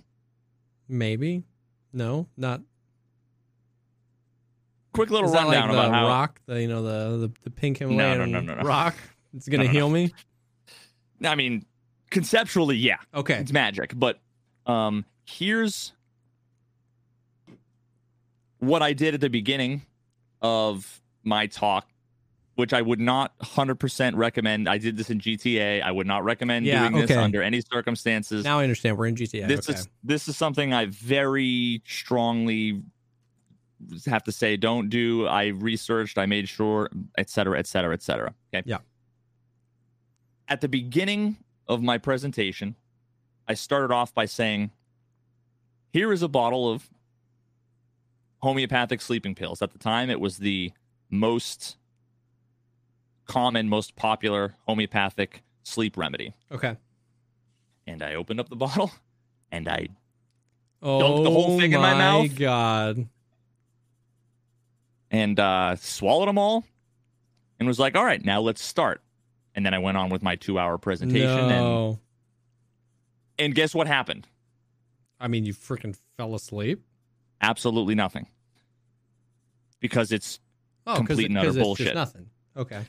Maybe. 0.87 1.43
No, 1.93 2.27
not. 2.37 2.61
Quick 4.93 5.11
little 5.11 5.31
rundown 5.31 5.69
like 5.69 5.71
about 5.71 5.91
how 5.93 6.07
rock, 6.07 6.41
the 6.45 6.61
you 6.61 6.67
know 6.67 6.81
the 6.81 7.27
the, 7.27 7.31
the 7.43 7.49
pink 7.51 7.77
Himalayan 7.77 8.17
no, 8.17 8.25
no, 8.25 8.39
no, 8.41 8.55
no. 8.55 8.61
rock. 8.63 8.95
It's 9.35 9.47
gonna 9.47 9.63
No, 9.63 9.67
no, 9.67 9.71
no. 9.71 9.77
heal 9.79 9.89
me. 9.89 10.13
I 11.23 11.35
mean, 11.35 11.65
conceptually, 12.09 12.77
yeah, 12.77 12.97
Okay. 13.13 13.35
it's 13.35 13.51
magic. 13.53 13.93
But 13.95 14.19
um, 14.65 15.05
here's 15.25 15.93
what 18.59 18.81
I 18.81 18.93
did 18.93 19.13
at 19.13 19.21
the 19.21 19.29
beginning 19.29 19.83
of 20.41 21.01
my 21.23 21.47
talk, 21.47 21.87
which 22.55 22.73
I 22.73 22.81
would 22.81 22.99
not 22.99 23.37
100% 23.39 24.15
recommend. 24.15 24.67
I 24.67 24.77
did 24.77 24.97
this 24.97 25.09
in 25.09 25.19
GTA. 25.19 25.81
I 25.81 25.91
would 25.91 26.07
not 26.07 26.23
recommend 26.23 26.65
Yeah, 26.65 26.89
doing 26.89 27.05
this 27.05 27.15
under 27.15 27.41
any 27.41 27.61
circumstances. 27.71 28.43
Now 28.43 28.59
I 28.59 28.63
understand. 28.63 28.97
We're 28.97 29.07
in 29.07 29.15
GTA. 29.15 29.47
this 29.47 29.69
okay. 29.69 29.79
is 29.79 29.87
this 30.03 30.27
is 30.27 30.35
something 30.37 30.73
I 30.73 30.85
very 30.87 31.81
strongly 31.85 32.81
have 34.05 34.23
to 34.23 34.31
say 34.31 34.57
don't 34.57 34.89
do. 34.89 35.27
I 35.27 35.47
researched, 35.47 36.17
I 36.17 36.25
made 36.25 36.49
sure, 36.49 36.89
et 37.17 37.29
cetera, 37.29 37.57
et 37.57 37.67
cetera, 37.67 37.93
et 37.93 38.01
cetera. 38.01 38.33
Okay. 38.53 38.63
Yeah. 38.65 38.79
At 40.47 40.61
the 40.61 40.67
beginning 40.67 41.37
of 41.67 41.81
my 41.81 41.97
presentation, 41.97 42.75
I 43.47 43.53
started 43.53 43.93
off 43.93 44.13
by 44.13 44.25
saying, 44.25 44.71
here 45.91 46.11
is 46.11 46.21
a 46.21 46.27
bottle 46.27 46.71
of 46.71 46.89
homeopathic 48.41 49.01
sleeping 49.01 49.35
pills. 49.35 49.61
At 49.61 49.71
the 49.71 49.79
time, 49.79 50.09
it 50.09 50.19
was 50.19 50.37
the 50.37 50.71
most 51.09 51.77
common, 53.25 53.69
most 53.69 53.95
popular 53.95 54.55
homeopathic 54.67 55.43
sleep 55.63 55.97
remedy. 55.97 56.33
okay. 56.51 56.77
And 57.87 58.03
I 58.03 58.15
opened 58.15 58.39
up 58.39 58.49
the 58.49 58.55
bottle 58.55 58.91
and 59.51 59.67
I 59.67 59.87
Oh 60.81 61.23
the 61.23 61.29
whole 61.29 61.59
thing 61.59 61.73
in 61.73 61.81
my 61.81 61.93
oh 61.93 61.97
mouth. 61.97 62.35
God. 62.35 63.07
And 65.11 65.39
uh, 65.39 65.75
swallowed 65.77 66.27
them 66.27 66.37
all 66.37 66.63
and 67.59 67.67
was 67.67 67.79
like, 67.79 67.95
all 67.95 68.05
right, 68.05 68.23
now 68.23 68.41
let's 68.41 68.63
start. 68.63 69.01
And 69.55 69.65
then 69.65 69.73
I 69.73 69.79
went 69.79 69.97
on 69.97 70.09
with 70.09 70.21
my 70.23 70.35
two 70.35 70.57
hour 70.59 70.77
presentation. 70.77 71.29
And, 71.29 71.49
No. 71.49 71.99
and 73.37 73.53
guess 73.55 73.73
what 73.75 73.87
happened? 73.87 74.27
I 75.19 75.27
mean, 75.27 75.45
you 75.45 75.53
freaking 75.53 75.97
fell 76.17 76.35
asleep. 76.35 76.81
Absolutely 77.41 77.95
nothing. 77.95 78.27
Because 79.79 80.11
it's 80.11 80.39
Oh, 80.87 80.95
Complete 80.95 81.27
and 81.29 81.37
utter 81.37 81.49
it's 81.49 81.55
just 81.57 81.63
bullshit. 81.63 81.93
nothing. 81.95 82.27
Okay. 82.57 82.81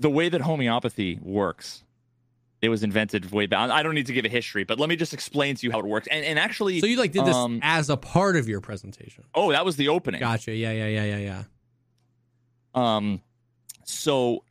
the 0.00 0.10
way 0.10 0.28
that 0.28 0.40
homeopathy 0.40 1.18
works. 1.22 1.84
It 2.60 2.68
was 2.68 2.82
invented 2.82 3.30
way 3.30 3.46
back. 3.46 3.70
I 3.70 3.82
don't 3.82 3.94
need 3.94 4.06
to 4.06 4.12
give 4.14 4.24
a 4.24 4.28
history, 4.28 4.64
but 4.64 4.78
let 4.80 4.88
me 4.88 4.96
just 4.96 5.12
explain 5.14 5.54
to 5.56 5.66
you 5.66 5.70
how 5.70 5.78
it 5.80 5.84
works. 5.84 6.08
And, 6.10 6.24
and 6.24 6.38
actually, 6.38 6.80
So 6.80 6.86
you 6.86 6.96
like 6.96 7.12
did 7.12 7.24
this 7.26 7.36
um, 7.36 7.60
as 7.62 7.90
a 7.90 7.96
part 7.96 8.36
of 8.36 8.48
your 8.48 8.60
presentation. 8.62 9.24
oh, 9.34 9.52
that 9.52 9.64
was 9.64 9.76
the 9.76 9.88
opening. 9.88 10.20
Gotcha. 10.20 10.52
Yeah, 10.54 10.72
yeah, 10.72 10.86
yeah, 10.88 11.04
yeah, 11.04 11.16
yeah. 11.18 11.42
Um, 12.74 13.20
so 13.84 14.44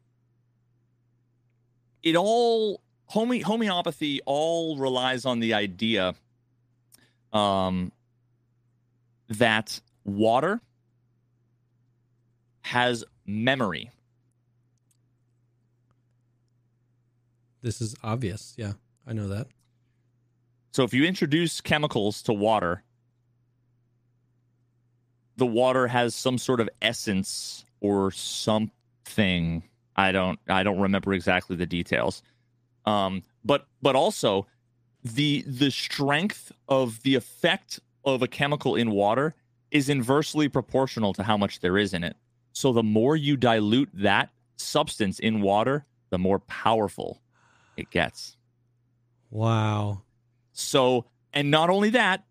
it 2.01 2.15
all 2.15 2.81
home 3.05 3.39
homeopathy 3.41 4.21
all 4.25 4.77
relies 4.77 5.25
on 5.25 5.39
the 5.39 5.53
idea, 5.53 6.15
um, 7.31 7.91
that 9.29 9.79
water 10.03 10.61
has 12.61 13.03
memory. 13.25 13.91
This 17.61 17.81
is 17.81 17.95
obvious. 18.03 18.53
Yeah, 18.57 18.73
I 19.07 19.13
know 19.13 19.27
that. 19.29 19.47
So 20.71 20.83
if 20.83 20.93
you 20.93 21.05
introduce 21.05 21.61
chemicals 21.61 22.21
to 22.23 22.33
water, 22.33 22.83
the 25.37 25.45
water 25.45 25.87
has 25.87 26.13
some 26.15 26.37
sort 26.37 26.59
of 26.59 26.69
essence 26.81 27.65
or 27.83 28.09
something. 28.09 29.61
I 29.95 30.11
don't 30.11 30.39
I 30.49 30.63
don't 30.63 30.79
remember 30.79 31.13
exactly 31.13 31.55
the 31.55 31.67
details. 31.67 32.23
Um, 32.85 33.21
but 33.45 33.67
but 33.83 33.95
also 33.95 34.47
the 35.03 35.43
the 35.45 35.69
strength 35.69 36.51
of 36.67 37.03
the 37.03 37.13
effect 37.13 37.79
of 38.03 38.23
a 38.23 38.27
chemical 38.27 38.75
in 38.75 38.89
water 38.89 39.35
is 39.69 39.89
inversely 39.89 40.49
proportional 40.49 41.13
to 41.13 41.23
how 41.23 41.37
much 41.37 41.59
there 41.59 41.77
is 41.77 41.93
in 41.93 42.03
it. 42.03 42.15
So 42.53 42.73
the 42.73 42.83
more 42.83 43.15
you 43.15 43.37
dilute 43.37 43.89
that 43.93 44.29
substance 44.55 45.19
in 45.19 45.41
water, 45.41 45.85
the 46.09 46.17
more 46.17 46.39
powerful 46.39 47.21
it 47.75 47.89
gets. 47.89 48.37
Wow. 49.29 50.03
So, 50.51 51.05
and 51.33 51.49
not 51.49 51.71
only 51.71 51.89
that, 51.91 52.23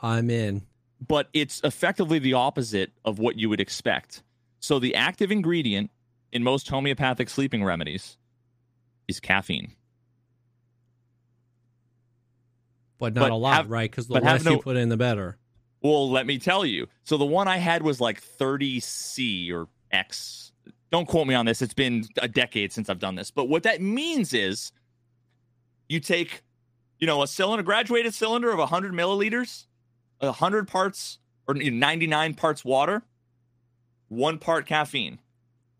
I'm 0.00 0.30
in. 0.30 0.62
but 1.06 1.28
it's 1.34 1.60
effectively 1.62 2.18
the 2.18 2.32
opposite 2.32 2.92
of 3.04 3.18
what 3.18 3.36
you 3.38 3.50
would 3.50 3.60
expect. 3.60 4.22
So, 4.60 4.78
the 4.78 4.94
active 4.94 5.30
ingredient 5.32 5.90
in 6.32 6.42
most 6.42 6.68
homeopathic 6.68 7.28
sleeping 7.28 7.64
remedies 7.64 8.18
is 9.08 9.18
caffeine. 9.18 9.72
But 12.98 13.14
not 13.14 13.22
But 13.22 13.30
a 13.30 13.34
lot, 13.36 13.54
have- 13.54 13.70
right? 13.70 13.90
Because 13.90 14.06
the 14.06 14.20
less 14.20 14.44
you 14.44 14.58
put 14.58 14.76
in, 14.76 14.90
the 14.90 14.96
better. 14.96 15.38
Well, 15.82 16.10
let 16.10 16.26
me 16.26 16.38
tell 16.38 16.66
you. 16.66 16.86
So, 17.04 17.16
the 17.16 17.24
one 17.24 17.48
I 17.48 17.56
had 17.56 17.82
was 17.82 18.00
like 18.00 18.20
30C 18.22 19.50
or 19.50 19.68
X. 19.90 20.52
Don't 20.92 21.08
quote 21.08 21.26
me 21.26 21.34
on 21.34 21.46
this. 21.46 21.62
It's 21.62 21.74
been 21.74 22.04
a 22.20 22.28
decade 22.28 22.72
since 22.72 22.90
I've 22.90 22.98
done 22.98 23.14
this. 23.14 23.30
But 23.30 23.48
what 23.48 23.62
that 23.62 23.80
means 23.80 24.34
is 24.34 24.72
you 25.88 26.00
take, 26.00 26.42
you 26.98 27.06
know, 27.06 27.22
a 27.22 27.26
cylinder, 27.26 27.62
graduated 27.62 28.12
cylinder 28.12 28.50
of 28.50 28.58
100 28.58 28.92
milliliters, 28.92 29.66
100 30.18 30.68
parts 30.68 31.18
or 31.46 31.54
99 31.54 32.34
parts 32.34 32.64
water, 32.64 33.02
one 34.10 34.36
part 34.38 34.66
caffeine. 34.66 35.18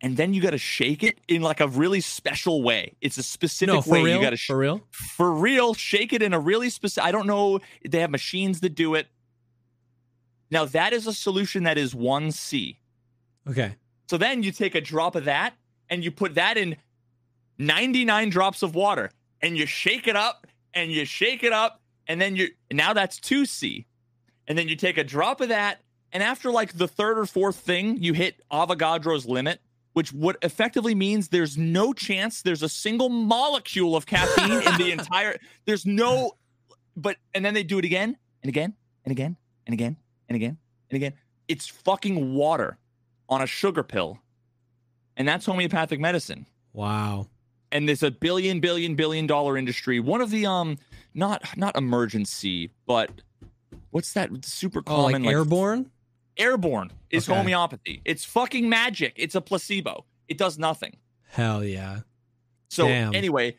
And 0.00 0.16
then 0.16 0.32
you 0.32 0.40
got 0.40 0.50
to 0.52 0.58
shake 0.58 1.02
it 1.02 1.18
in 1.28 1.42
like 1.42 1.60
a 1.60 1.68
really 1.68 2.00
special 2.00 2.62
way. 2.62 2.94
It's 3.02 3.18
a 3.18 3.22
specific 3.22 3.74
No, 3.74 3.82
way 3.92 4.02
real. 4.02 4.16
you 4.16 4.22
got 4.22 4.30
to 4.30 4.36
sh- 4.38 4.46
for 4.46 4.56
real. 4.56 4.80
for 4.90 5.30
real, 5.30 5.74
shake 5.74 6.14
it 6.14 6.22
in 6.22 6.32
a 6.32 6.40
really 6.40 6.70
specific. 6.70 7.06
I 7.06 7.12
don't 7.12 7.26
know. 7.26 7.60
They 7.86 8.00
have 8.00 8.08
machines 8.10 8.60
that 8.60 8.74
do 8.74 8.94
it. 8.94 9.08
Now 10.50 10.64
that 10.64 10.94
is 10.94 11.06
a 11.06 11.12
solution 11.12 11.64
that 11.64 11.76
is 11.76 11.94
one 11.94 12.32
C. 12.32 12.78
Okay. 13.46 13.74
So 14.08 14.16
then 14.16 14.42
you 14.42 14.52
take 14.52 14.74
a 14.74 14.80
drop 14.80 15.16
of 15.16 15.26
that 15.26 15.52
and 15.90 16.02
you 16.02 16.10
put 16.10 16.34
that 16.36 16.56
in 16.56 16.76
99 17.58 18.30
drops 18.30 18.62
of 18.62 18.74
water 18.74 19.10
and 19.42 19.56
you 19.56 19.66
shake 19.66 20.08
it 20.08 20.16
up 20.16 20.46
and 20.72 20.90
you 20.90 21.04
shake 21.04 21.42
it 21.44 21.52
up 21.52 21.80
and 22.06 22.20
then 22.20 22.36
you 22.36 22.48
now 22.72 22.92
that's 22.94 23.20
2C. 23.20 23.84
And 24.48 24.56
then 24.58 24.66
you 24.68 24.76
take 24.76 24.98
a 24.98 25.04
drop 25.04 25.40
of 25.40 25.48
that 25.50 25.80
and 26.12 26.22
after 26.22 26.50
like 26.50 26.76
the 26.76 26.88
third 26.88 27.18
or 27.18 27.26
fourth 27.26 27.56
thing 27.56 28.02
you 28.02 28.12
hit 28.12 28.40
Avogadro's 28.50 29.26
limit, 29.26 29.60
which 29.92 30.12
what 30.12 30.36
effectively 30.42 30.94
means 30.94 31.28
there's 31.28 31.56
no 31.58 31.92
chance 31.92 32.42
there's 32.42 32.62
a 32.62 32.68
single 32.68 33.08
molecule 33.08 33.96
of 33.96 34.06
caffeine 34.06 34.62
in 34.62 34.78
the 34.78 34.92
entire 34.98 35.36
there's 35.66 35.86
no 35.86 36.32
but 36.96 37.16
and 37.34 37.44
then 37.44 37.54
they 37.54 37.62
do 37.62 37.78
it 37.78 37.84
again 37.84 38.16
and 38.42 38.48
again 38.48 38.74
and 39.04 39.12
again 39.12 39.36
and 39.66 39.74
again 39.74 39.96
and 40.28 40.36
again 40.36 40.58
and 40.90 40.96
again. 40.96 41.14
It's 41.48 41.66
fucking 41.66 42.34
water 42.34 42.78
on 43.28 43.42
a 43.42 43.46
sugar 43.46 43.82
pill. 43.82 44.18
And 45.16 45.26
that's 45.26 45.46
homeopathic 45.46 46.00
medicine. 46.00 46.46
Wow. 46.72 47.28
And 47.72 47.88
there's 47.88 48.02
a 48.02 48.10
billion, 48.10 48.60
billion, 48.60 48.94
billion 48.94 49.26
dollar 49.26 49.56
industry. 49.56 50.00
One 50.00 50.20
of 50.20 50.30
the 50.30 50.46
um 50.46 50.78
not 51.14 51.56
not 51.56 51.76
emergency, 51.76 52.70
but 52.86 53.10
what's 53.90 54.12
that 54.14 54.44
super 54.44 54.82
Oh, 54.86 55.04
like 55.04 55.14
common 55.14 55.24
like, 55.24 55.34
airborne. 55.34 55.90
Airborne 56.36 56.92
is 57.10 57.28
Okay. 57.28 57.36
homeopathy. 57.36 58.00
It's 58.04 58.24
fucking 58.24 58.68
magic. 58.68 59.14
It's 59.16 59.34
a 59.34 59.40
placebo. 59.40 60.04
It 60.28 60.38
does 60.38 60.58
nothing. 60.58 60.96
Hell 61.28 61.64
yeah. 61.64 62.00
So 62.68 62.86
Damn. 62.86 63.14
anyway, 63.14 63.56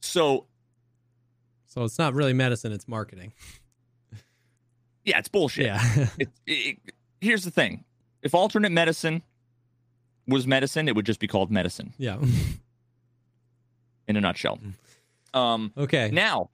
so 0.00 0.46
So 1.66 1.84
it's 1.84 1.98
not 1.98 2.14
really 2.14 2.32
medicine; 2.32 2.72
it's 2.72 2.88
marketing. 2.88 3.32
yeah, 5.04 5.18
it's 5.18 5.28
bullshit. 5.28 5.66
Yeah. 5.66 6.06
it, 6.18 6.28
it, 6.46 6.78
here's 7.20 7.44
the 7.44 7.50
thing 7.50 7.84
if 8.22 8.34
alternate 8.34 8.72
medicine 8.72 9.22
was 10.26 10.46
medicine 10.46 10.88
it 10.88 10.94
would 10.96 11.06
just 11.06 11.20
be 11.20 11.26
called 11.26 11.50
medicine 11.50 11.94
yeah. 11.98 12.18
in 14.08 14.16
a 14.16 14.20
nutshell 14.20 14.58
um 15.34 15.72
Okay. 15.76 16.10
now 16.12 16.50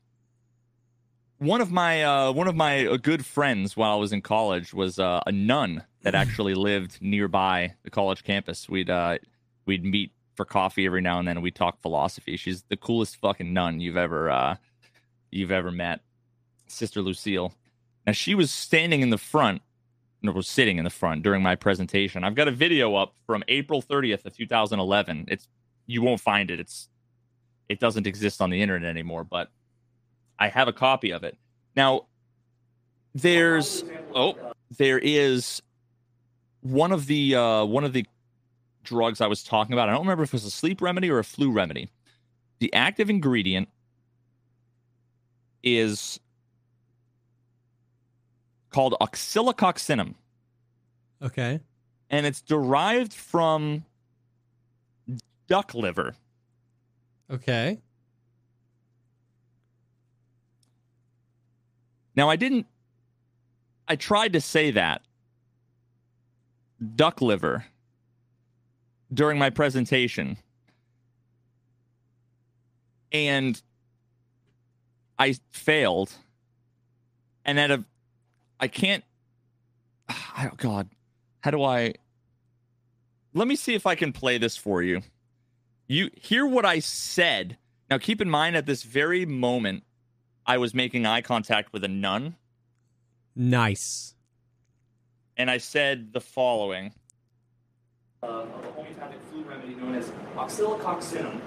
one 1.38 1.60
of 1.60 1.70
my 1.70 2.02
uh 2.02 2.32
one 2.32 2.48
of 2.48 2.54
my 2.54 2.86
uh, 2.86 2.96
good 2.96 3.24
friends 3.24 3.76
while 3.76 3.92
i 3.92 3.96
was 3.96 4.12
in 4.12 4.22
college 4.22 4.72
was 4.72 4.98
uh, 4.98 5.20
a 5.26 5.32
nun 5.32 5.82
that 6.02 6.14
actually 6.14 6.54
lived 6.54 6.98
nearby 7.00 7.74
the 7.82 7.90
college 7.90 8.22
campus 8.24 8.68
we'd 8.68 8.90
uh 8.90 9.18
we'd 9.66 9.84
meet 9.84 10.12
for 10.34 10.44
coffee 10.44 10.86
every 10.86 11.00
now 11.00 11.18
and 11.18 11.28
then 11.28 11.36
and 11.36 11.42
we'd 11.42 11.54
talk 11.54 11.80
philosophy 11.80 12.36
she's 12.36 12.62
the 12.64 12.76
coolest 12.76 13.16
fucking 13.16 13.52
nun 13.52 13.80
you've 13.80 13.96
ever 13.96 14.30
uh 14.30 14.56
you've 15.30 15.52
ever 15.52 15.70
met 15.70 16.00
sister 16.66 17.02
lucille 17.02 17.52
now 18.06 18.12
she 18.12 18.34
was 18.34 18.50
standing 18.50 19.00
in 19.00 19.10
the 19.10 19.18
front 19.18 19.62
or 20.26 20.32
was 20.32 20.48
sitting 20.48 20.78
in 20.78 20.84
the 20.84 20.90
front 20.90 21.22
during 21.22 21.42
my 21.42 21.54
presentation. 21.54 22.24
I've 22.24 22.34
got 22.34 22.48
a 22.48 22.52
video 22.52 22.94
up 22.94 23.14
from 23.26 23.44
April 23.48 23.82
30th 23.82 24.24
of 24.24 24.36
2011. 24.36 25.26
It's 25.28 25.48
you 25.86 26.02
won't 26.02 26.20
find 26.20 26.50
it. 26.50 26.60
It's 26.60 26.88
it 27.68 27.80
doesn't 27.80 28.06
exist 28.06 28.40
on 28.40 28.50
the 28.50 28.60
internet 28.60 28.90
anymore, 28.90 29.24
but 29.24 29.50
I 30.38 30.48
have 30.48 30.68
a 30.68 30.72
copy 30.72 31.10
of 31.12 31.22
it. 31.24 31.36
Now 31.76 32.06
there's 33.14 33.84
oh 34.14 34.34
there 34.78 34.98
is 34.98 35.62
one 36.60 36.92
of 36.92 37.06
the 37.06 37.36
uh 37.36 37.64
one 37.64 37.84
of 37.84 37.92
the 37.92 38.06
drugs 38.82 39.20
I 39.20 39.26
was 39.26 39.42
talking 39.42 39.72
about. 39.72 39.88
I 39.88 39.92
don't 39.92 40.02
remember 40.02 40.24
if 40.24 40.30
it 40.30 40.34
was 40.34 40.44
a 40.44 40.50
sleep 40.50 40.80
remedy 40.82 41.10
or 41.10 41.18
a 41.18 41.24
flu 41.24 41.50
remedy. 41.50 41.88
The 42.58 42.72
active 42.74 43.10
ingredient 43.10 43.68
is 45.62 46.20
called 48.70 48.94
oscillococcinum, 49.00 50.14
Okay. 51.22 51.60
and 52.10 52.26
it's 52.26 52.40
derived 52.40 53.12
from 53.14 53.84
duck 55.46 55.74
liver. 55.74 56.14
Okay. 57.30 57.80
Now, 62.16 62.30
I 62.30 62.36
didn't, 62.36 62.66
I 63.88 63.96
tried 63.96 64.32
to 64.34 64.40
say 64.40 64.70
that 64.72 65.02
duck 66.96 67.20
liver 67.20 67.64
during 69.12 69.38
my 69.38 69.50
presentation. 69.50 70.36
And 73.12 73.60
I 75.18 75.36
failed. 75.52 76.12
And 77.44 77.60
at 77.60 77.70
a, 77.70 77.84
I 78.58 78.68
can't, 78.68 79.04
oh 80.08 80.50
God, 80.56 80.88
how 81.40 81.50
do 81.50 81.62
I, 81.62 81.94
let 83.32 83.48
me 83.48 83.56
see 83.56 83.74
if 83.74 83.86
I 83.86 83.94
can 83.94 84.12
play 84.12 84.38
this 84.38 84.56
for 84.56 84.82
you. 84.82 85.02
You 85.86 86.10
hear 86.14 86.46
what 86.46 86.64
I 86.64 86.78
said. 86.78 87.58
Now, 87.90 87.98
keep 87.98 88.20
in 88.20 88.30
mind 88.30 88.56
at 88.56 88.66
this 88.66 88.82
very 88.82 89.26
moment, 89.26 89.84
I 90.46 90.58
was 90.58 90.74
making 90.74 91.06
eye 91.06 91.22
contact 91.22 91.72
with 91.72 91.84
a 91.84 91.88
nun, 91.88 92.36
Nice. 93.34 94.14
and 95.36 95.50
I 95.50 95.58
said 95.58 96.12
the 96.12 96.20
following. 96.20 96.92
Uh, 98.22 98.26
of 98.26 98.64
a 98.64 98.72
homeopathic 98.72 99.18
flu 99.30 99.42
remedy 99.42 99.74
known 99.74 99.94
as 99.94 100.10
oscillococcinum, 100.36 101.40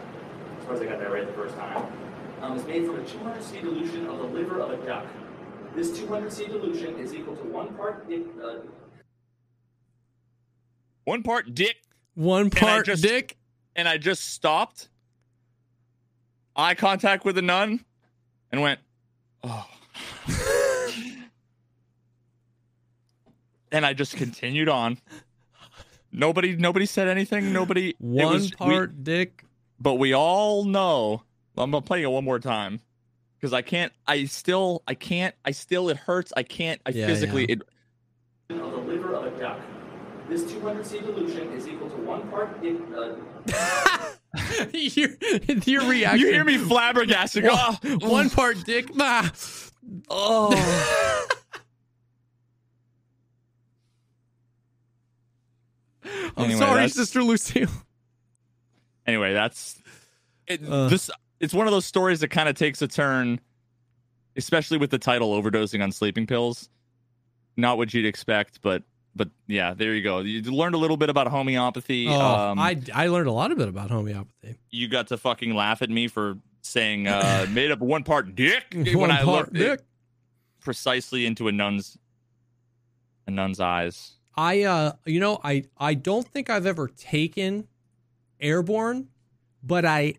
as 0.59 0.65
far 0.65 0.73
as 0.75 0.81
I 0.81 0.85
got 0.85 0.99
that 0.99 1.11
right 1.11 1.25
the 1.25 1.33
first 1.33 1.55
time, 1.55 1.91
um, 2.41 2.57
is 2.57 2.65
made 2.65 2.85
from 2.85 2.99
a 2.99 3.03
200 3.05 3.43
c 3.43 3.61
dilution 3.61 4.07
of 4.07 4.17
the 4.19 4.25
liver 4.25 4.59
of 4.61 4.71
a 4.71 4.85
duck. 4.85 5.05
This 5.75 5.97
200 5.97 6.31
c 6.31 6.47
dilution 6.47 6.97
is 6.97 7.13
equal 7.13 7.35
to 7.35 7.43
one 7.43 7.73
part 7.75 8.07
dick. 8.09 8.23
Uh, 8.43 8.57
one 11.03 11.23
part 11.23 11.53
dick, 11.55 11.77
One 12.15 12.47
I 12.47 12.59
part 12.59 12.85
just- 12.87 13.03
dick. 13.03 13.37
and 13.75 13.87
I 13.87 13.97
just 13.97 14.25
stopped, 14.33 14.89
eye 16.55 16.75
contact 16.75 17.23
with 17.25 17.37
a 17.37 17.41
nun, 17.41 17.85
and 18.51 18.61
went, 18.61 18.79
oh. 19.47 19.67
and 23.71 23.85
I 23.85 23.93
just 23.93 24.15
continued 24.17 24.69
on. 24.69 24.97
Nobody, 26.11 26.55
nobody 26.55 26.85
said 26.85 27.07
anything. 27.07 27.51
Nobody. 27.53 27.89
it 27.89 27.95
One 27.99 28.33
was- 28.33 28.51
we- 28.51 28.55
part 28.55 29.03
dick. 29.03 29.43
but 29.79 29.95
we 29.95 30.13
all 30.13 30.63
know. 30.63 31.23
I'm 31.57 31.71
gonna 31.71 31.81
play 31.81 32.03
it 32.03 32.07
one 32.07 32.23
more 32.23 32.39
time 32.39 32.79
because 33.39 33.51
I 33.53 33.61
can't. 33.63 33.91
I 34.05 34.25
still. 34.25 34.83
I 34.87 34.93
can't. 34.93 35.33
I 35.43 35.51
still. 35.51 35.89
It 35.89 35.97
hurts. 35.97 36.31
I 36.37 36.43
can't. 36.43 36.79
I 36.85 36.91
Yeah, 36.91 37.07
physically. 37.07 37.47
yeah. 37.49 37.55
It, 38.49 38.61
of 38.61 38.71
the 38.71 38.77
liver 38.77 39.15
of 39.15 39.25
a 39.25 39.39
duck. 39.39 39.59
This 40.29 40.43
200 40.51 40.85
c 40.85 40.99
dilution 40.99 41.51
is 41.53 41.67
equal 41.67 41.89
to 41.89 41.95
one 41.97 42.27
part. 42.29 42.61
Dick, 42.61 42.75
uh, 42.95 43.15
your, 44.73 45.09
your 45.65 45.89
reaction. 45.89 46.19
you 46.19 46.33
hear 46.33 46.43
me 46.43 46.57
flabbergasted? 46.57 47.43
go, 47.43 47.55
One, 47.81 47.99
"Oh, 48.01 48.09
one 48.09 48.29
part 48.29 48.57
dick. 48.65 48.89
Ah. 48.99 49.31
Oh. 50.09 51.47
I'm 56.03 56.45
Anyway, 56.45 56.59
sorry, 56.59 56.87
Sister 56.89 57.23
Lucille. 57.23 57.69
anyway, 59.05 59.33
that's 59.33 59.81
it, 60.47 60.61
Uh. 60.67 60.87
this. 60.89 61.09
It's 61.39 61.53
one 61.53 61.67
of 61.67 61.71
those 61.71 61.85
stories 61.85 62.21
that 62.21 62.29
kind 62.29 62.49
of 62.49 62.55
takes 62.55 62.81
a 62.81 62.87
turn, 62.87 63.39
especially 64.35 64.77
with 64.77 64.89
the 64.89 64.97
title 64.97 65.39
"overdosing 65.41 65.83
on 65.83 65.91
sleeping 65.91 66.25
pills." 66.27 66.69
Not 67.57 67.77
what 67.77 67.93
you'd 67.93 68.05
expect, 68.05 68.61
but 68.61 68.83
but 69.17 69.29
yeah, 69.47 69.73
there 69.73 69.93
you 69.93 70.01
go. 70.03 70.19
You 70.19 70.41
learned 70.43 70.75
a 70.75 70.77
little 70.77 70.95
bit 70.97 71.09
about 71.09 71.27
homeopathy. 71.27 72.07
Oh, 72.07 72.19
um, 72.21 72.59
I 72.59 72.79
I 72.93 73.07
learned 73.07 73.27
a 73.27 73.31
lot 73.33 73.51
of 73.51 73.57
bit 73.57 73.67
about 73.67 73.89
homeopathy. 73.91 74.55
you 74.71 74.87
got 74.87 75.07
to 75.07 75.17
fucking 75.17 75.53
laugh 75.55 75.81
at 75.81 75.89
me 75.89 76.07
for 76.07 76.37
saying 76.61 77.07
uh, 77.07 77.45
made 77.51 77.71
up 77.71 77.79
one 77.79 78.03
part 78.03 78.35
dick 78.35 78.65
when 78.73 78.97
One 78.99 79.11
I 79.11 79.23
part 79.23 79.27
looked 79.51 79.53
dick. 79.53 79.79
precisely 80.61 81.25
into 81.25 81.47
a 81.47 81.51
nun's 81.51 81.97
a 83.25 83.31
nun's 83.31 83.59
eyes. 83.59 84.13
I 84.35 84.63
uh 84.63 84.91
you 85.05 85.19
know 85.19 85.39
I 85.43 85.63
I 85.77 85.95
don't 85.95 86.27
think 86.27 86.49
I've 86.49 86.65
ever 86.67 86.87
taken 86.87 87.67
airborne, 88.39 89.07
but 89.63 89.83
I 89.85 90.15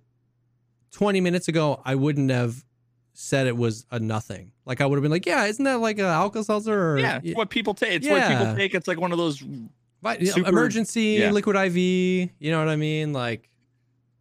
20 0.92 1.20
minutes 1.20 1.48
ago 1.48 1.80
I 1.84 1.94
wouldn't 1.94 2.30
have 2.30 2.64
said 3.12 3.46
it 3.46 3.56
was 3.56 3.86
a 3.90 3.98
nothing. 4.00 4.52
Like 4.69 4.81
I 4.82 4.86
would 4.86 4.97
have 4.97 5.03
been 5.03 5.11
like, 5.11 5.24
yeah, 5.27 5.47
isn't 5.47 5.65
that 5.65 5.81
like 5.81 5.99
a 5.99 6.05
Alka 6.07 6.45
Seltzer 6.45 6.93
or 6.93 6.99
Yeah, 6.99 7.20
it's 7.24 7.35
what 7.36 7.49
people 7.51 7.73
take. 7.74 7.93
It's 7.95 8.07
what 8.09 8.28
people 8.28 8.55
take. 8.55 8.74
It's 8.74 8.86
like 8.86 9.01
one 9.01 9.11
of 9.12 9.19
those 9.19 9.39
vi- 10.03 10.24
super- 10.24 10.49
emergency 10.49 11.16
yeah. 11.20 11.31
liquid 11.32 11.57
IV, 11.57 11.77
you 11.77 12.51
know 12.51 12.59
what 12.59 12.69
I 12.69 12.77
mean? 12.77 13.12
Like 13.15 13.49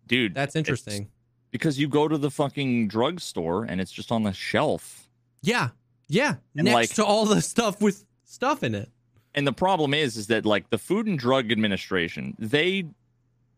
dude. 0.07 0.34
that's 0.34 0.56
interesting. 0.56 1.10
because 1.52 1.78
you 1.78 1.90
go 1.90 2.07
to 2.07 2.18
the 2.18 2.32
fucking 2.32 2.88
drugstore 2.88 3.65
and 3.65 3.82
it's 3.82 3.91
just 3.91 4.11
on 4.11 4.24
the 4.24 4.32
shelf. 4.32 5.10
Yeah. 5.44 5.69
Yeah, 6.10 6.36
And, 6.56 6.64
next 6.65 6.74
like- 6.74 6.90
to 6.91 7.06
all 7.06 7.26
the 7.26 7.41
stuff 7.41 7.82
with 7.82 8.06
stuff 8.24 8.64
in 8.64 8.74
it. 8.74 8.90
And 9.36 9.45
the 9.45 9.53
problem 9.53 9.94
is, 9.94 10.15
is 10.15 10.28
that 10.28 10.45
like 10.45 10.69
the 10.69 10.78
Food 10.78 11.06
and 11.06 11.19
Drug 11.19 11.52
Administration, 11.52 12.36
they 12.40 12.86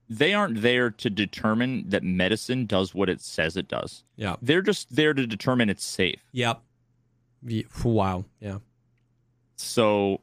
they 0.10 0.34
aren't 0.34 0.62
there 0.64 0.90
to 0.90 1.10
determine 1.12 1.88
that 1.90 2.02
medicine 2.04 2.66
does 2.66 2.96
what 2.96 3.08
it 3.10 3.22
says 3.22 3.56
it 3.56 3.68
does. 3.68 4.04
Yeah. 4.16 4.38
They're 4.42 4.64
just 4.64 4.96
there 4.96 5.14
to 5.14 5.28
determine 5.28 5.70
it's 5.70 5.86
safe. 5.86 6.20
Yep. 6.32 6.60
Wow. 7.84 8.26
Yeah. 8.40 8.60
So 9.56 10.22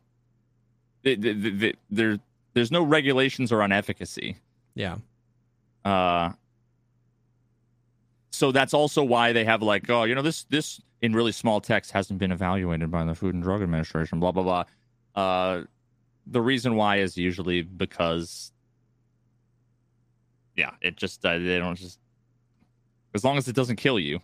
th- 1.05 1.21
th- 1.21 1.43
th- 1.43 1.61
th- 1.61 1.77
there 1.91 2.19
there's 2.55 2.71
no 2.71 2.83
regulations 2.83 3.53
around 3.53 3.73
efficacy. 3.73 4.37
Yeah. 4.75 4.97
Uh, 5.85 6.33
so 8.31 8.53
that's 8.53 8.75
also 8.75 9.03
why 9.03 9.33
they 9.33 9.45
have 9.45 9.63
like, 9.63 9.89
oh, 9.89 10.05
you 10.05 10.15
know, 10.15 10.23
this 10.23 10.45
this 10.45 10.81
in 11.03 11.15
really 11.15 11.33
small 11.33 11.61
text 11.61 11.93
hasn't 11.93 12.19
been 12.19 12.33
evaluated 12.33 12.91
by 12.91 13.05
the 13.05 13.15
Food 13.15 13.35
and 13.35 13.43
Drug 13.43 13.63
Administration. 13.63 14.21
Blah 14.21 14.33
blah 14.33 14.43
blah. 14.43 14.65
Uh, 15.15 15.65
the 16.27 16.41
reason 16.41 16.75
why 16.75 16.97
is 16.97 17.17
usually 17.17 17.63
because, 17.63 18.53
yeah, 20.57 20.71
it 20.81 20.97
just 20.97 21.25
uh, 21.25 21.39
they 21.39 21.59
don't 21.59 21.77
just 21.77 21.99
as 23.15 23.25
long 23.25 23.39
as 23.39 23.49
it 23.49 23.55
doesn't 23.55 23.77
kill 23.77 23.99
you. 23.99 24.21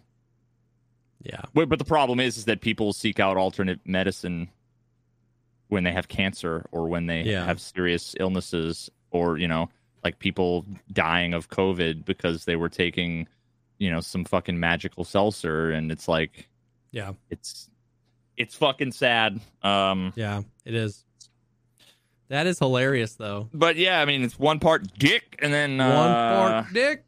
Yeah. 1.22 1.42
But, 1.54 1.68
but 1.68 1.78
the 1.78 1.84
problem 1.84 2.18
is, 2.20 2.36
is 2.36 2.44
that 2.46 2.60
people 2.60 2.92
seek 2.92 3.20
out 3.20 3.36
alternate 3.36 3.80
medicine 3.86 4.48
when 5.68 5.84
they 5.84 5.92
have 5.92 6.08
cancer 6.08 6.66
or 6.72 6.88
when 6.88 7.06
they 7.06 7.22
Yeah. 7.22 7.44
have 7.46 7.60
serious 7.60 8.14
illnesses 8.20 8.90
or 9.10 9.38
you 9.38 9.48
know 9.48 9.68
like 10.04 10.18
people 10.18 10.66
dying 10.92 11.32
of 11.32 11.48
covid 11.48 12.04
because 12.04 12.44
they 12.44 12.56
were 12.56 12.68
taking 12.68 13.26
you 13.78 13.90
know 13.90 14.00
some 14.00 14.24
fucking 14.24 14.58
magical 14.60 15.04
seltzer 15.04 15.70
and 15.70 15.90
it's 15.92 16.08
like 16.08 16.48
Yeah. 16.90 17.12
it's 17.30 17.70
it's 18.36 18.54
fucking 18.54 18.92
sad 18.92 19.40
um 19.62 20.12
Yeah. 20.16 20.42
It 20.64 20.74
is. 20.74 21.04
That 22.28 22.46
is 22.46 22.58
hilarious 22.58 23.14
though. 23.14 23.48
but 23.54 23.76
yeah 23.76 24.00
i 24.00 24.04
mean 24.04 24.22
it's 24.24 24.38
one 24.38 24.58
part 24.58 24.86
dick 24.98 25.36
and 25.42 25.52
then 25.52 25.78
One 25.78 25.88
uh, 25.88 26.62
part 26.62 26.72
dick. 26.74 27.04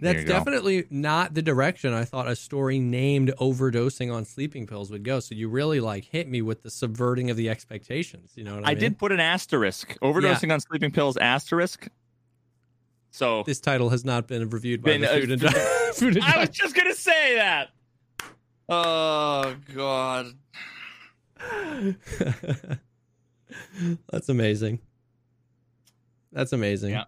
That's 0.00 0.24
definitely 0.24 0.84
not 0.90 1.32
the 1.34 1.42
direction 1.42 1.94
I 1.94 2.04
thought 2.04 2.28
a 2.28 2.36
story 2.36 2.78
named 2.78 3.32
overdosing 3.38 4.14
on 4.14 4.24
sleeping 4.24 4.66
pills 4.66 4.90
would 4.90 5.02
go. 5.02 5.18
So 5.20 5.34
you 5.34 5.48
really 5.48 5.80
like 5.80 6.04
hit 6.04 6.28
me 6.28 6.42
with 6.42 6.62
the 6.62 6.70
subverting 6.70 7.30
of 7.30 7.36
the 7.36 7.48
expectations. 7.48 8.32
You 8.34 8.44
know 8.44 8.56
what 8.56 8.66
I, 8.66 8.72
I 8.72 8.74
mean? 8.74 8.80
did 8.80 8.98
put 8.98 9.12
an 9.12 9.20
asterisk 9.20 9.96
overdosing 10.02 10.52
on 10.52 10.60
sleeping 10.60 10.90
pills 10.90 11.16
asterisk 11.16 11.88
so 13.12 13.42
This 13.44 13.60
title 13.60 13.90
has 13.90 14.04
not 14.06 14.26
been 14.26 14.48
reviewed 14.48 14.82
by 14.82 14.92
Been, 14.92 15.02
the 15.02 15.10
uh, 15.10 15.20
food 15.20 15.30
and 15.30 15.42
food 15.94 16.16
and 16.16 16.24
I 16.24 16.40
was 16.40 16.48
just 16.48 16.74
gonna 16.74 16.94
say 16.94 17.36
that. 17.36 17.68
Oh 18.70 19.54
God. 19.74 20.32
That's 24.10 24.30
amazing. 24.30 24.80
That's 26.32 26.52
amazing. 26.52 26.92
Yeah. 26.92 27.04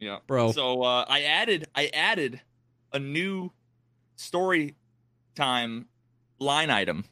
Yeah, 0.00 0.18
Bro. 0.26 0.52
So 0.52 0.82
uh, 0.82 1.04
I 1.08 1.22
added, 1.22 1.68
I 1.74 1.90
added 1.92 2.40
a 2.92 2.98
new 2.98 3.52
story 4.16 4.74
time 5.34 5.86
line 6.38 6.70
item. 6.70 7.04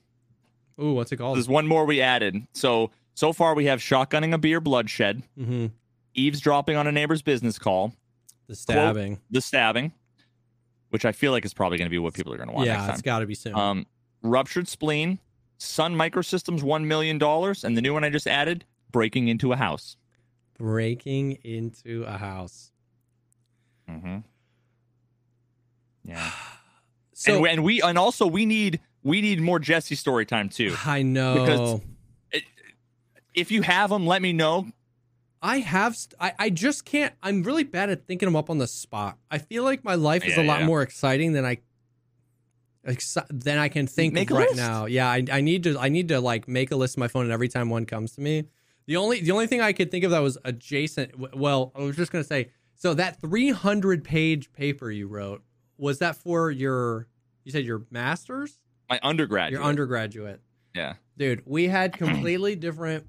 Ooh, 0.81 0.93
what's 0.95 1.13
it 1.13 1.17
called? 1.19 1.37
There's 1.37 1.49
one 1.49 1.67
more 1.67 1.85
we 1.85 2.01
added. 2.01 2.47
So 2.55 2.91
So 3.15 3.33
far, 3.33 3.55
we 3.55 3.67
have 3.67 3.81
shotgunning 3.81 4.33
a 4.33 4.39
beer, 4.39 4.61
bloodshed, 4.61 5.23
hmm 5.37 5.67
eavesdropping 6.15 6.75
on 6.77 6.87
a 6.89 6.91
neighbor's 6.91 7.23
business 7.23 7.61
call, 7.61 7.93
The 8.49 8.57
stabbing. 8.57 9.21
the 9.31 9.41
stabbing, 9.41 9.93
which 10.89 11.05
I 11.05 11.13
feel 11.13 11.31
like 11.31 11.45
is 11.45 11.55
probably 11.55 11.79
going 11.79 11.87
to 11.87 11.91
be 11.91 11.99
what 11.99 12.13
people 12.15 12.33
are 12.33 12.37
going 12.37 12.49
to 12.49 12.55
want 12.55 12.67
yeah, 12.67 12.73
next 12.73 12.85
time. 12.87 12.93
it's 12.95 13.03
got 13.03 13.19
to 13.21 13.27
be 13.27 13.35
soon. 13.37 13.55
Um, 13.55 13.87
ruptured 14.23 14.67
spleen, 14.67 15.21
Sun 15.59 15.95
Microsystems 15.95 16.63
one 16.65 16.89
million 16.89 17.19
dollars, 17.19 17.63
and 17.63 17.77
the 17.77 17.83
new 17.83 17.93
one 17.93 18.03
I 18.03 18.11
just 18.11 18.27
added, 18.27 18.65
breaking 18.91 19.29
into 19.29 19.53
a 19.53 19.57
house. 19.57 19.97
Breaking 20.59 21.33
into 21.45 22.03
a 22.05 22.17
house. 22.19 22.73
Mm-hmm. 23.89 24.19
Yeah, 26.05 26.31
So 27.15 27.33
and, 27.35 27.43
we, 27.43 27.49
and 27.51 27.65
we 27.65 27.83
and 27.83 27.99
also 27.99 28.27
we 28.27 28.47
need 28.47 28.81
we 29.03 29.21
need 29.21 29.41
more 29.41 29.59
Jesse 29.59 29.95
story 29.95 30.27
time 30.27 30.49
too. 30.49 30.75
I 30.85 31.03
know. 31.03 31.35
Because- 31.35 31.81
If 33.35 33.53
you 33.53 33.63
have 33.63 33.91
them, 33.91 34.05
let 34.07 34.21
me 34.21 34.33
know. 34.33 34.67
I 35.41 35.59
have. 35.61 35.95
St- 35.95 36.15
I, 36.21 36.33
I 36.39 36.51
just 36.51 36.85
can't. 36.85 37.15
I'm 37.23 37.45
really 37.45 37.63
bad 37.63 37.89
at 37.91 38.05
thinking 38.09 38.27
them 38.27 38.35
up 38.35 38.51
on 38.51 38.59
the 38.59 38.67
spot. 38.67 39.17
I 39.31 39.39
feel 39.39 39.63
like 39.63 39.85
my 39.85 39.95
life 39.95 40.25
is 40.27 40.37
Yeah, 40.37 40.43
a 40.43 40.45
lot 40.45 40.61
yeah. 40.61 40.67
more 40.67 40.83
exciting 40.83 41.33
than 41.35 41.45
I. 41.45 41.59
Exci- 42.85 43.27
than 43.31 43.59
I 43.59 43.69
can 43.69 43.87
think 43.87 44.15
Make 44.15 44.31
of 44.33 44.39
right 44.39 44.49
list. 44.49 44.57
now. 44.57 44.87
Yeah, 44.87 45.09
I, 45.09 45.23
I 45.31 45.41
need 45.41 45.63
to. 45.65 45.79
I 45.79 45.89
need 45.89 46.09
to 46.09 46.21
like 46.21 46.49
make 46.49 46.73
a 46.73 46.77
list 46.77 46.97
on 46.99 47.01
my 47.01 47.07
phone, 47.09 47.25
and 47.25 47.33
every 47.33 47.47
time 47.49 47.71
one 47.71 47.87
comes 47.87 48.13
to 48.17 48.21
me, 48.21 48.45
the 48.87 48.97
only 48.97 49.21
the 49.21 49.31
only 49.31 49.47
thing 49.47 49.61
I 49.61 49.73
could 49.73 49.93
think 49.93 50.05
of 50.05 50.11
that 50.11 50.19
was 50.21 50.37
adjacent. 50.45 51.37
Well, 51.37 51.71
I 51.77 51.81
was 51.83 51.95
just 51.97 52.11
gonna 52.11 52.25
say. 52.25 52.51
So 52.79 52.95
that 52.95 53.21
300 53.21 54.03
page 54.05 54.53
paper 54.53 54.91
you 54.91 55.07
wrote 55.09 55.43
was 55.77 55.99
that 55.99 56.17
for 56.17 56.51
your? 56.51 57.07
You 57.45 57.53
said 57.53 57.65
your 57.65 57.83
master's, 57.91 58.59
My 58.89 58.99
undergraduate. 59.03 59.59
your 59.61 59.69
undergraduate. 59.69 60.41
Yeah. 60.75 60.95
Dude, 61.17 61.43
we 61.47 61.69
had 61.69 61.93
completely 61.93 62.55
different 62.57 63.07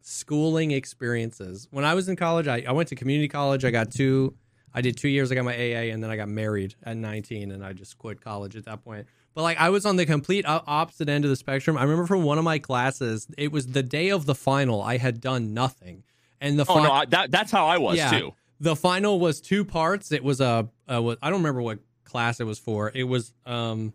schooling 0.00 0.70
experiences. 0.70 1.66
When 1.70 1.84
I 1.84 1.94
was 1.94 2.08
in 2.08 2.16
college, 2.16 2.46
I, 2.46 2.64
I 2.66 2.72
went 2.72 2.88
to 2.90 2.94
community 2.94 3.28
college. 3.28 3.64
I 3.64 3.70
got 3.70 3.90
two, 3.90 4.34
I 4.72 4.80
did 4.80 4.96
two 4.96 5.08
years. 5.08 5.30
I 5.32 5.34
got 5.34 5.44
my 5.44 5.54
AA, 5.54 5.92
and 5.92 6.02
then 6.02 6.10
I 6.10 6.16
got 6.16 6.28
married 6.28 6.74
at 6.84 6.96
19, 6.96 7.50
and 7.50 7.64
I 7.64 7.72
just 7.72 7.98
quit 7.98 8.20
college 8.20 8.56
at 8.56 8.64
that 8.66 8.84
point. 8.84 9.06
But 9.34 9.42
like, 9.42 9.58
I 9.58 9.70
was 9.70 9.84
on 9.84 9.96
the 9.96 10.06
complete 10.06 10.44
opposite 10.46 11.08
end 11.08 11.24
of 11.24 11.30
the 11.30 11.36
spectrum. 11.36 11.76
I 11.76 11.82
remember 11.82 12.06
from 12.06 12.22
one 12.22 12.38
of 12.38 12.44
my 12.44 12.58
classes, 12.58 13.26
it 13.36 13.50
was 13.50 13.68
the 13.68 13.82
day 13.82 14.10
of 14.10 14.26
the 14.26 14.34
final. 14.34 14.80
I 14.80 14.98
had 14.98 15.20
done 15.20 15.52
nothing, 15.52 16.04
and 16.40 16.58
the 16.58 16.62
Oh 16.68 16.74
fi- 16.76 16.82
no, 16.84 16.92
I, 16.92 17.04
that 17.06 17.30
that's 17.32 17.50
how 17.50 17.66
I 17.66 17.78
was 17.78 17.96
Yeah. 17.96 18.10
too. 18.10 18.34
The 18.64 18.74
final 18.74 19.20
was 19.20 19.42
two 19.42 19.62
parts. 19.64 20.10
It 20.10 20.24
was 20.24 20.40
a, 20.40 20.68
I 20.88 20.94
don't 20.96 21.18
remember 21.22 21.60
what 21.60 21.80
class 22.04 22.40
it 22.40 22.44
was 22.44 22.58
for. 22.58 22.90
It 22.94 23.04
was 23.04 23.32
um 23.44 23.92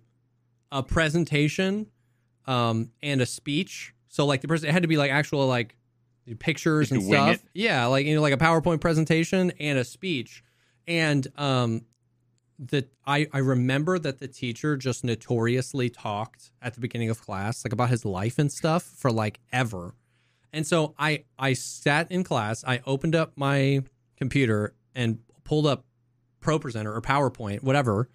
a 0.71 0.83
presentation 0.83 1.87
um 2.45 2.91
and 3.01 3.21
a 3.21 3.25
speech. 3.25 3.93
So 4.09 4.25
like 4.25 4.41
the 4.41 4.47
person 4.47 4.69
it 4.69 4.71
had 4.71 4.83
to 4.83 4.87
be 4.87 4.97
like 4.97 5.11
actual 5.11 5.47
like 5.47 5.75
pictures 6.37 6.91
and 6.91 7.01
stuff. 7.01 7.35
it? 7.35 7.41
Yeah, 7.53 7.87
like 7.87 8.05
you 8.05 8.15
know 8.15 8.21
like 8.21 8.33
a 8.33 8.37
PowerPoint 8.37 8.79
presentation 8.79 9.51
and 9.59 9.79
a 9.79 9.83
speech. 9.83 10.43
And 10.87 11.27
um 11.35 11.85
that 12.59 12.91
I 13.07 13.27
I 13.33 13.39
remember 13.39 13.97
that 13.97 14.19
the 14.19 14.27
teacher 14.27 14.77
just 14.77 15.03
notoriously 15.03 15.89
talked 15.89 16.51
at 16.61 16.75
the 16.75 16.79
beginning 16.79 17.09
of 17.09 17.21
class 17.21 17.65
like 17.65 17.73
about 17.73 17.89
his 17.89 18.05
life 18.05 18.37
and 18.37 18.51
stuff 18.51 18.83
for 18.83 19.11
like 19.11 19.39
ever. 19.51 19.95
And 20.53 20.67
so 20.67 20.93
I 20.99 21.23
I 21.39 21.53
sat 21.53 22.11
in 22.11 22.23
class, 22.23 22.63
I 22.67 22.81
opened 22.85 23.15
up 23.15 23.31
my 23.35 23.83
computer 24.19 24.75
and 24.93 25.19
pulled 25.43 25.65
up 25.65 25.85
ProPresenter 26.41 26.95
or 26.95 27.01
PowerPoint, 27.01 27.63
whatever. 27.63 28.09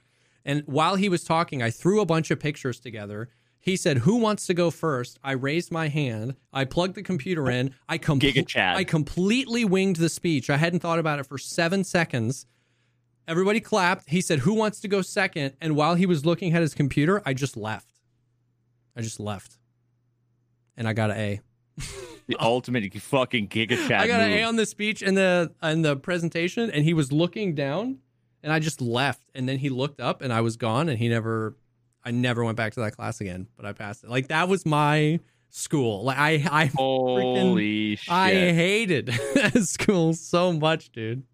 And 0.45 0.63
while 0.67 0.97
he 0.97 1.09
was 1.09 1.25
talking, 1.25 1.63
I 1.63 1.71
threw 1.71 2.01
a 2.01 2.07
bunch 2.07 2.31
of 2.31 2.39
pictures 2.39 2.79
together. 2.79 3.29
He 3.59 3.77
said, 3.77 3.99
"Who 3.99 4.17
wants 4.17 4.47
to 4.47 4.55
go 4.55 4.71
first? 4.71 5.19
I 5.25 5.33
raised 5.33 5.73
my 5.73 5.89
hand. 5.89 6.37
I 6.53 6.67
plugged 6.67 6.97
the 6.97 7.03
computer 7.03 7.51
in. 7.51 7.75
I 7.89 7.97
com- 7.97 8.19
I 8.77 8.85
completely 8.85 9.65
winged 9.65 9.97
the 9.97 10.11
speech. 10.11 10.51
I 10.51 10.59
hadn't 10.59 10.81
thought 10.81 10.99
about 10.99 11.19
it 11.19 11.25
for 11.25 11.39
seven 11.39 11.83
seconds. 11.83 12.47
Everybody 13.27 13.61
clapped. 13.61 14.11
He 14.11 14.21
said, 14.21 14.41
"Who 14.41 14.53
wants 14.53 14.81
to 14.81 14.89
go 14.89 15.01
second? 15.01 15.57
And 15.63 15.77
while 15.77 15.95
he 15.95 16.05
was 16.05 16.27
looking 16.27 16.53
at 16.53 16.61
his 16.61 16.75
computer, 16.75 17.23
I 17.25 17.33
just 17.33 17.57
left. 17.57 18.01
I 18.95 19.01
just 19.01 19.19
left, 19.19 19.59
and 20.77 20.87
I 20.87 20.93
got 20.93 21.11
an 21.11 21.17
A. 21.17 21.41
The 22.27 22.37
ultimate 22.41 22.91
fucking 22.95 23.49
Giga 23.49 23.77
Chad. 23.87 24.01
I 24.01 24.07
got 24.07 24.23
an 24.23 24.31
move. 24.31 24.39
A 24.39 24.43
on 24.45 24.57
the 24.57 24.65
speech 24.65 25.03
and 25.03 25.15
the 25.15 25.53
and 25.61 25.85
the 25.85 25.95
presentation, 25.95 26.71
and 26.71 26.83
he 26.83 26.95
was 26.95 27.13
looking 27.13 27.55
down, 27.55 27.99
and 28.43 28.51
I 28.51 28.61
just 28.61 28.81
left, 28.81 29.29
and 29.35 29.47
then 29.47 29.59
he 29.59 29.69
looked 29.69 30.01
up, 30.01 30.23
and 30.23 30.33
I 30.33 30.41
was 30.41 30.57
gone, 30.57 30.89
and 30.89 30.99
he 30.99 31.11
never, 31.11 31.55
I 32.03 32.13
never 32.13 32.43
went 32.43 32.57
back 32.57 32.73
to 32.75 32.81
that 32.81 32.97
class 32.97 33.21
again, 33.21 33.49
but 33.59 33.67
I 33.67 33.75
passed 33.75 34.05
it. 34.05 34.11
Like 34.11 34.29
that 34.29 34.49
was 34.49 34.65
my 34.65 35.21
school. 35.51 36.05
Like 36.05 36.17
I, 36.17 36.49
I, 36.51 36.67
Holy 36.75 37.97
shit! 37.97 38.11
I 38.11 38.31
hated 38.31 39.13
school 39.63 40.15
so 40.15 40.55
much, 40.55 40.93
dude. 40.93 41.25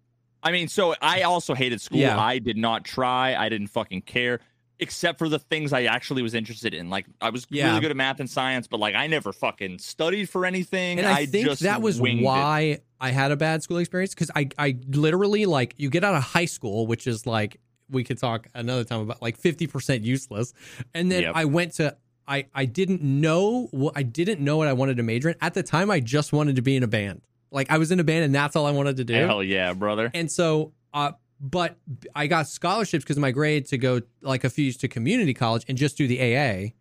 I 0.43 0.51
mean, 0.51 0.67
so 0.67 0.95
I 1.01 1.21
also 1.21 1.53
hated 1.53 1.79
school. 1.81 1.99
Yeah. 1.99 2.19
I 2.19 2.39
did 2.39 2.57
not 2.57 2.83
try. 2.83 3.35
I 3.35 3.47
didn't 3.47 3.67
fucking 3.67 4.01
care, 4.01 4.39
except 4.81 5.19
for 5.19 5.29
the 5.29 5.39
things 5.39 5.71
I 5.71 5.83
actually 5.83 6.23
was 6.23 6.33
interested 6.33 6.73
in. 6.73 6.89
Like 6.89 7.05
I 7.21 7.29
was 7.29 7.45
Yeah. 7.49 7.67
really 7.69 7.79
good 7.81 7.91
at 7.91 7.97
math 7.97 8.19
and 8.19 8.29
science, 8.29 8.67
but 8.67 8.79
like 8.79 8.95
I 8.95 9.07
never 9.07 9.31
fucking 9.31 9.77
studied 9.79 10.27
for 10.29 10.45
anything. 10.45 10.97
And 10.99 11.07
I, 11.07 11.25
think 11.27 11.45
just 11.47 11.61
that 11.61 11.81
was 11.81 12.01
winged 12.01 12.21
it. 12.21 12.25
why 12.25 12.79
I 12.99 13.11
had 13.11 13.31
a 13.31 13.37
bad 13.37 13.63
school 13.63 13.77
experience 13.77 14.13
because 14.13 14.31
I, 14.35 14.49
I 14.57 14.75
literally 14.89 15.45
like 15.45 15.75
you 15.77 15.89
get 15.89 16.03
out 16.03 16.15
of 16.15 16.23
high 16.23 16.45
school, 16.45 16.87
which 16.87 17.07
is 17.07 17.25
like 17.25 17.57
we 17.89 18.03
could 18.03 18.17
talk 18.17 18.47
another 18.55 18.83
time 18.83 19.01
about 19.01 19.21
like 19.21 19.37
fifty 19.37 19.67
percent 19.67 20.03
useless, 20.03 20.53
and 20.93 21.11
then 21.11 21.23
Yep. 21.23 21.33
I 21.35 21.45
went 21.45 21.73
to 21.73 21.95
I 22.27 22.47
I 22.55 22.65
didn't 22.65 23.01
know 23.03 23.67
what 23.71 23.93
I 23.95 24.03
didn't 24.03 24.39
know 24.41 24.57
what 24.57 24.67
I 24.67 24.73
wanted 24.73 24.97
to 24.97 25.03
major 25.03 25.29
in 25.29 25.35
at 25.41 25.53
the 25.53 25.61
time. 25.63 25.91
I 25.91 25.99
just 25.99 26.33
wanted 26.33 26.55
to 26.55 26.61
be 26.61 26.75
in 26.75 26.83
a 26.83 26.87
band. 26.87 27.21
Like 27.51 27.69
I 27.69 27.77
was 27.77 27.91
in 27.91 27.99
a 27.99 28.03
band 28.03 28.23
and 28.25 28.33
that's 28.33 28.55
all 28.55 28.65
I 28.65 28.71
wanted 28.71 28.97
to 28.97 29.03
do. 29.03 29.13
Hell 29.13 29.43
yeah, 29.43 29.73
brother. 29.73 30.09
And 30.13 30.31
so, 30.31 30.71
uh, 30.93 31.11
but 31.41 31.77
I 32.15 32.27
got 32.27 32.47
scholarships 32.47 33.03
because 33.03 33.17
of 33.17 33.21
my 33.21 33.31
grade 33.31 33.65
to 33.67 33.77
go 33.77 34.01
like 34.21 34.43
a 34.43 34.49
few 34.49 34.65
years 34.65 34.77
to 34.77 34.87
community 34.87 35.33
college 35.33 35.65
and 35.67 35.75
just 35.77 35.97
do 35.97 36.07
the 36.07 36.21
AA. 36.21 36.73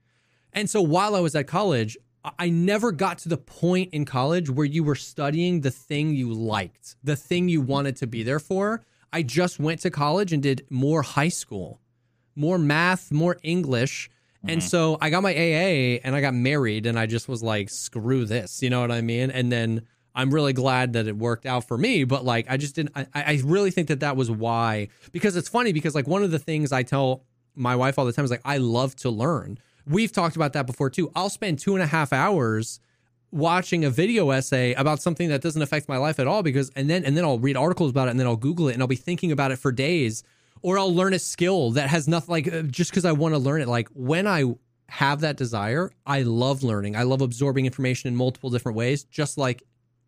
And 0.52 0.68
so 0.68 0.82
while 0.82 1.16
I 1.16 1.20
was 1.20 1.34
at 1.34 1.46
college, 1.46 1.96
I- 2.22 2.32
I 2.38 2.50
never 2.50 2.92
got 2.92 3.18
to 3.18 3.30
the 3.30 3.38
point 3.38 3.94
in 3.94 4.04
college 4.04 4.50
where 4.50 4.66
you 4.66 4.84
were 4.84 4.94
studying 4.94 5.62
the 5.62 5.70
thing 5.70 6.14
you 6.14 6.32
liked, 6.32 6.96
the 7.02 7.16
thing 7.16 7.48
you 7.48 7.62
wanted 7.62 7.96
to 7.96 8.06
be 8.06 8.22
there 8.22 8.38
for. 8.38 8.84
I 9.12 9.22
just 9.22 9.58
went 9.58 9.80
to 9.80 9.90
college 9.90 10.32
and 10.32 10.42
did 10.42 10.66
more 10.68 11.02
high 11.02 11.30
school, 11.30 11.80
more 12.36 12.58
math, 12.58 13.10
more 13.10 13.38
English. 13.42 14.10
And 14.42 14.60
mm-hmm. 14.60 14.68
so 14.68 14.98
I 15.00 15.08
got 15.08 15.22
my 15.22 15.32
AA 15.32 16.00
and 16.04 16.14
I 16.14 16.20
got 16.20 16.34
married 16.34 16.84
and 16.84 16.98
I 16.98 17.06
just 17.06 17.28
was 17.28 17.42
like, 17.42 17.70
screw 17.70 18.26
this. 18.26 18.62
You 18.62 18.70
know 18.70 18.80
what 18.82 18.92
I 18.92 19.00
mean? 19.00 19.30
And 19.30 19.50
then 19.50 19.86
I'm 20.14 20.32
really 20.32 20.52
glad 20.52 20.94
that 20.94 21.06
it 21.06 21.16
worked 21.16 21.46
out 21.46 21.66
for 21.66 21.78
me. 21.78 22.04
But 22.04 22.24
like, 22.24 22.46
I 22.48 22.56
just 22.56 22.74
didn't, 22.74 22.92
I, 22.96 23.06
I 23.14 23.40
really 23.44 23.70
think 23.70 23.88
that 23.88 24.00
that 24.00 24.16
was 24.16 24.30
why. 24.30 24.88
Because 25.12 25.36
it's 25.36 25.48
funny 25.48 25.72
because 25.72 25.94
like 25.94 26.06
one 26.06 26.22
of 26.22 26.30
the 26.30 26.38
things 26.38 26.72
I 26.72 26.82
tell 26.82 27.24
my 27.54 27.76
wife 27.76 27.98
all 27.98 28.04
the 28.04 28.12
time 28.12 28.24
is 28.24 28.30
like, 28.30 28.42
I 28.44 28.56
love 28.58 28.96
to 28.96 29.10
learn. 29.10 29.58
We've 29.86 30.12
talked 30.12 30.36
about 30.36 30.52
that 30.54 30.66
before 30.66 30.90
too. 30.90 31.10
I'll 31.14 31.30
spend 31.30 31.58
two 31.58 31.74
and 31.74 31.82
a 31.82 31.86
half 31.86 32.12
hours 32.12 32.80
watching 33.32 33.84
a 33.84 33.90
video 33.90 34.30
essay 34.30 34.74
about 34.74 35.00
something 35.00 35.28
that 35.28 35.40
doesn't 35.40 35.62
affect 35.62 35.88
my 35.88 35.96
life 35.96 36.18
at 36.18 36.26
all 36.26 36.42
because 36.42 36.70
and 36.74 36.90
then 36.90 37.04
and 37.04 37.16
then 37.16 37.24
I'll 37.24 37.38
read 37.38 37.56
articles 37.56 37.90
about 37.90 38.08
it 38.08 38.12
and 38.12 38.18
then 38.18 38.26
I'll 38.26 38.36
google 38.36 38.68
it 38.68 38.72
and 38.72 38.82
I'll 38.82 38.88
be 38.88 38.96
thinking 38.96 39.30
about 39.30 39.52
it 39.52 39.56
for 39.56 39.70
days 39.70 40.24
or 40.62 40.78
I'll 40.78 40.92
learn 40.92 41.14
a 41.14 41.18
skill 41.18 41.70
that 41.72 41.88
has 41.88 42.08
nothing 42.08 42.32
like 42.32 42.52
uh, 42.52 42.62
just 42.62 42.92
cuz 42.92 43.04
I 43.04 43.12
want 43.12 43.34
to 43.34 43.38
learn 43.38 43.60
it 43.62 43.68
like 43.68 43.88
when 43.94 44.26
I 44.26 44.44
have 44.88 45.20
that 45.20 45.36
desire 45.36 45.92
I 46.04 46.22
love 46.22 46.64
learning 46.64 46.96
I 46.96 47.04
love 47.04 47.20
absorbing 47.20 47.66
information 47.66 48.08
in 48.08 48.16
multiple 48.16 48.50
different 48.50 48.76
ways 48.76 49.04
just 49.04 49.38
like 49.38 49.62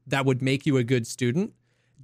that 0.06 0.26
would 0.26 0.42
make 0.42 0.66
you 0.66 0.76
a 0.76 0.84
good 0.84 1.06
student. 1.06 1.52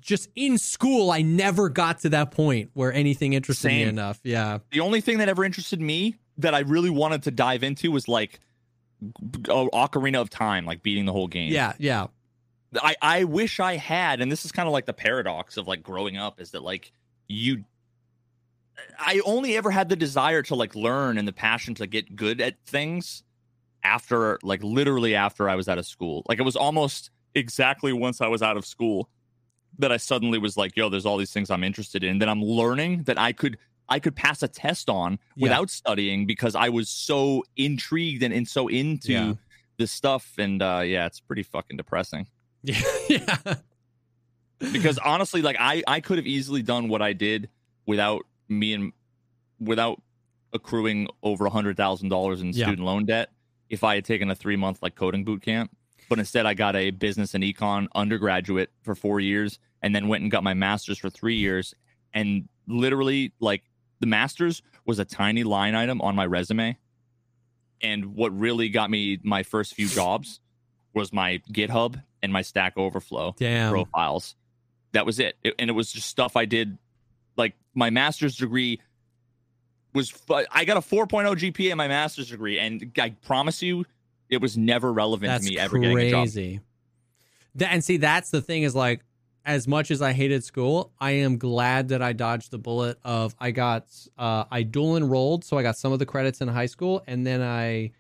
Just 0.01 0.29
in 0.37 0.59
school 0.59 1.11
I 1.11 1.23
never 1.23 1.69
got 1.69 2.01
to 2.01 2.11
that 2.11 2.31
point 2.31 2.71
where 2.75 2.93
anything 2.93 3.33
interested 3.33 3.69
me 3.69 3.83
enough. 3.83 4.21
Yeah. 4.23 4.59
The 4.71 4.81
only 4.81 5.01
thing 5.01 5.19
that 5.19 5.29
ever 5.29 5.45
interested 5.45 5.81
me 5.81 6.17
that 6.39 6.55
I 6.55 6.61
really 6.61 6.91
wanted 6.91 7.25
to 7.25 7.31
dive 7.31 7.63
into 7.63 7.91
was 7.91 8.07
like 8.07 8.41
oh, 9.49 9.69
Ocarina 9.73 10.21
of 10.21 10.31
Time, 10.31 10.65
like 10.65 10.83
beating 10.83 11.05
the 11.05 11.13
whole 11.13 11.29
game. 11.29 11.53
yeah 11.53 11.73
yeah. 11.79 12.07
I, 12.77 12.97
I 13.01 13.25
wish 13.25 13.61
I 13.61 13.77
had, 13.77 14.21
and 14.21 14.31
this 14.31 14.45
is 14.45 14.53
kind 14.53 14.67
of 14.67 14.75
like 14.75 14.85
the 14.85 14.93
paradox 14.93 15.57
of 15.57 15.67
like 15.67 15.83
growing 15.83 16.19
up, 16.19 16.39
is 16.39 16.51
that 16.51 16.63
like 16.63 16.93
you 17.27 17.65
I 18.99 19.21
only 19.25 19.57
ever 19.57 19.71
had 19.71 19.89
the 19.89 19.97
desire 19.97 20.43
to 20.45 20.55
like 20.55 20.75
learn 20.75 21.19
and 21.19 21.27
the 21.27 21.33
passion 21.33 21.75
to 21.77 21.87
get 21.87 22.15
good 22.15 22.41
at 22.41 22.57
things 22.65 23.23
after 23.83 24.39
like 24.43 24.63
literally 24.63 25.15
after 25.15 25.49
I 25.49 25.55
was 25.55 25.69
out 25.69 25.79
of 25.79 25.87
school. 25.87 26.25
Like 26.29 26.39
it 26.39 26.45
was 26.45 26.57
almost 26.57 27.11
exactly 27.39 27.93
once 27.93 28.21
I 28.21 28.27
was 28.29 28.43
out 28.43 28.57
of 28.57 28.67
school 28.67 29.09
that 29.79 29.93
I 29.93 29.97
suddenly 29.97 30.39
was 30.39 30.57
like, 30.57 30.77
yo, 30.77 30.89
there's 30.89 31.07
all 31.07 31.17
these 31.17 31.33
things 31.33 31.51
I'm 31.51 31.63
interested 31.65 32.03
in 32.05 32.19
that 32.19 32.29
I'm 32.29 32.43
learning 32.43 33.05
that 33.05 33.19
I 33.19 33.33
could 33.33 33.57
I 33.89 33.99
could 34.01 34.15
pass 34.17 34.43
a 34.43 34.49
test 34.49 34.91
on 34.91 35.19
Yeah. 35.37 35.45
without 35.45 35.71
studying 35.71 36.27
because 36.27 36.55
I 36.55 36.69
was 36.69 36.89
so 36.91 37.45
intrigued 37.57 38.23
and, 38.23 38.35
and 38.35 38.47
so 38.47 38.69
into 38.69 39.13
Yeah. 39.13 39.33
this 39.79 39.91
stuff. 39.93 40.33
And 40.39 40.61
uh 40.63 40.83
yeah, 40.85 41.07
it's 41.07 41.21
pretty 41.21 41.43
fucking 41.45 41.77
depressing 41.77 42.27
yeah 42.65 42.81
yeah 43.09 43.55
because 44.73 44.99
honestly 44.99 45.41
like 45.43 45.55
i 45.61 45.81
i 45.87 46.01
could 46.01 46.19
have 46.19 46.27
easily 46.27 46.61
done 46.61 46.89
what 46.89 47.01
i 47.01 47.13
did 47.13 47.49
without 47.87 48.23
me 48.49 48.75
and 48.75 48.93
without 49.61 50.03
accruing 50.53 51.07
over 51.23 51.47
a 51.47 51.51
hundred 51.51 51.77
thousand 51.77 52.09
dollars 52.09 52.41
in 52.43 52.49
Yeah. 52.49 52.67
student 52.67 52.85
loan 52.85 53.07
debt 53.07 53.31
if 53.71 53.85
i 53.85 53.95
had 53.95 54.05
taken 54.05 54.29
a 54.29 54.35
three 54.35 54.57
month 54.57 54.83
like 54.83 54.97
coding 54.97 55.23
boot 55.23 55.41
camp 55.43 55.71
but 56.09 56.19
instead 56.19 56.47
I 56.47 56.55
got 56.55 56.75
a 56.77 56.91
business 56.91 57.35
and 57.35 57.43
econ 57.45 57.89
undergraduate 57.95 58.71
for 58.83 58.95
four 58.95 59.21
years, 59.21 59.59
and 59.83 59.95
then 59.95 60.09
went 60.09 60.23
and 60.23 60.31
got 60.31 60.43
my 60.43 60.55
master's 60.55 60.99
for 60.99 61.11
three 61.11 61.37
years, 61.37 61.75
and 62.15 62.49
literally 62.67 63.33
like 63.41 63.63
the 64.01 64.07
master's 64.07 64.63
was 64.87 64.99
a 64.99 65.05
tiny 65.05 65.45
line 65.45 65.75
item 65.75 66.01
on 66.01 66.15
my 66.17 66.27
resume, 66.27 66.77
and 67.83 68.15
what 68.17 68.37
really 68.39 68.69
got 68.69 68.91
me 68.91 69.19
my 69.23 69.43
first 69.43 69.75
few 69.75 69.89
jobs 69.89 70.41
was 70.95 71.13
my 71.13 71.41
GitHub 71.53 72.03
and 72.23 72.33
my 72.33 72.43
Stack 72.43 72.77
Overflow 72.77 73.35
Damn. 73.39 73.71
profiles. 73.73 74.35
That 74.93 75.07
was 75.07 75.21
it. 75.21 75.37
It- 75.45 75.55
and 75.59 75.69
it 75.71 75.75
was 75.75 75.93
just 75.93 76.09
stuff 76.09 76.37
I 76.37 76.45
did. 76.45 76.79
Like 77.37 77.55
my 77.75 77.91
master's 77.91 78.37
degree 78.37 78.81
was, 79.95 80.13
I 80.53 80.65
got 80.65 80.77
a 80.77 80.81
4.0 80.81 81.35
GPA 81.37 81.71
in 81.71 81.77
my 81.79 81.89
master's 81.89 82.31
degree, 82.31 82.59
and 82.59 82.91
I 82.99 83.11
promise 83.25 83.63
you, 83.63 83.85
it 84.31 84.41
was 84.41 84.57
never 84.57 84.93
relevant 84.93 85.29
That's 85.31 85.45
to 85.47 85.51
me 85.51 85.59
ever 85.59 85.79
getting 85.79 85.99
a 85.99 86.11
job. 86.11 86.23
crazy. 86.25 86.61
That, 87.55 87.73
and 87.73 87.83
see, 87.83 87.97
that's 87.97 88.31
the 88.31 88.41
thing 88.43 88.63
is 88.63 88.75
like, 88.75 89.01
as 89.45 89.67
much 89.67 89.91
as 89.91 90.03
I 90.03 90.13
hated 90.13 90.45
school, 90.45 90.93
I 91.01 91.13
am 91.13 91.39
glad 91.39 91.89
that 91.89 92.03
I 92.03 92.13
dodged 92.13 92.51
the 92.51 92.59
bullet 92.59 92.99
of 93.03 93.35
I 93.39 93.51
got 93.51 93.87
uh, 94.19 94.45
I 94.51 94.63
dual 94.63 94.97
enrolled, 94.97 95.45
so 95.45 95.57
I 95.57 95.63
got 95.63 95.79
some 95.79 95.93
of 95.93 95.99
the 95.99 96.07
credits 96.07 96.41
in 96.43 96.49
high 96.49 96.67
school, 96.67 97.03
and 97.07 97.27
then 97.27 97.41
I 97.41 97.93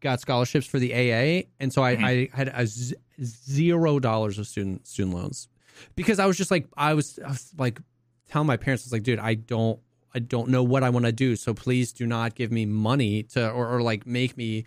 got 0.00 0.20
scholarships 0.20 0.66
for 0.66 0.78
the 0.80 0.92
AA, 0.92 1.44
and 1.60 1.72
so 1.72 1.82
I, 1.82 1.96
Mhm. 1.96 2.04
I 2.32 2.36
had 2.36 2.48
a 2.52 2.66
z- 2.66 2.96
zero 3.22 3.98
dollars 4.00 4.38
of 4.38 4.46
student 4.48 4.86
student 4.86 5.14
loans 5.14 5.48
because 5.94 6.18
I 6.18 6.26
was 6.26 6.36
just 6.36 6.50
like 6.50 6.66
I 6.76 6.94
was, 6.94 7.18
I 7.24 7.28
was 7.28 7.52
like 7.56 7.80
telling 8.28 8.46
my 8.46 8.56
parents 8.56 8.82
I 8.84 8.86
was 8.86 8.92
like, 8.92 9.02
dude, 9.04 9.18
I 9.20 9.34
don't 9.34 9.78
I 10.14 10.18
don't 10.18 10.48
know 10.48 10.62
what 10.64 10.82
I 10.82 10.90
want 10.90 11.04
to 11.06 11.12
do, 11.12 11.36
so 11.36 11.54
please 11.54 11.92
do 11.92 12.04
not 12.06 12.34
give 12.34 12.50
me 12.50 12.66
money 12.66 13.22
to 13.34 13.48
or, 13.50 13.68
or 13.68 13.80
like 13.82 14.06
make 14.06 14.36
me 14.36 14.66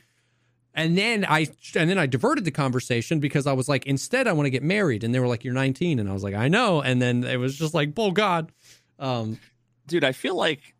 and 0.79 0.97
then 0.97 1.25
I 1.25 1.47
and 1.75 1.89
then 1.89 1.97
I 1.97 2.05
diverted 2.05 2.45
the 2.45 2.51
conversation 2.51 3.19
because 3.19 3.45
I 3.45 3.53
was 3.53 3.67
like, 3.67 3.85
instead, 3.85 4.27
I 4.27 4.31
want 4.31 4.45
to 4.45 4.49
get 4.49 4.63
married, 4.63 5.03
and 5.03 5.13
they 5.13 5.19
were 5.19 5.27
like, 5.27 5.43
"You're 5.43 5.53
19," 5.53 5.99
and 5.99 6.09
I 6.09 6.13
was 6.13 6.23
like, 6.23 6.33
"I 6.35 6.47
know," 6.47 6.81
and 6.81 7.01
then 7.01 7.25
it 7.25 7.37
was 7.37 7.57
just 7.57 7.73
like, 7.73 7.89
"Oh 7.97 8.11
God," 8.11 8.51
um, 8.97 9.39
Dude, 9.87 10.03
I 10.05 10.13
feel 10.13 10.35
like 10.35 10.75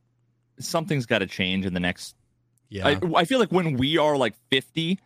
something's 0.60 1.06
got 1.06 1.20
to 1.20 1.28
change 1.28 1.66
in 1.66 1.74
the 1.74 1.80
next. 1.80 2.16
yeah, 2.70 2.88
I, 2.88 3.00
I 3.16 3.26
feel 3.26 3.40
like 3.40 3.52
when 3.52 3.76
we 3.76 3.98
are 3.98 4.16
like 4.16 4.36
50, 4.52 5.00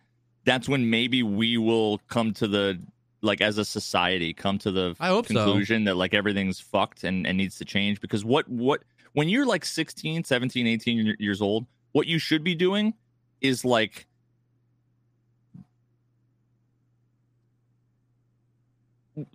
that's 0.44 0.68
when 0.68 0.90
maybe 0.90 1.22
we 1.22 1.56
will 1.56 1.98
come 2.08 2.32
to 2.34 2.46
the, 2.46 2.78
like 3.22 3.40
as 3.40 3.58
a 3.58 3.64
society, 3.64 4.32
come 4.32 4.58
to 4.58 4.70
the 4.70 4.94
I 5.00 5.08
hope 5.08 5.26
so. 5.26 5.34
conclusion 5.34 5.84
that 5.84 5.96
like 5.96 6.14
everything's 6.14 6.60
fucked 6.60 7.02
and, 7.02 7.26
and 7.26 7.36
needs 7.38 7.58
to 7.58 7.64
change. 7.64 8.00
Because 8.00 8.24
what 8.24 8.48
what 8.48 8.82
when 9.14 9.28
you're 9.28 9.46
like 9.46 9.64
16 9.64 10.24
17 10.24 10.66
18 10.66 11.16
years 11.18 11.40
old 11.40 11.66
what 11.92 12.06
you 12.06 12.18
should 12.18 12.44
be 12.44 12.54
doing 12.54 12.92
is 13.40 13.64
like 13.64 14.06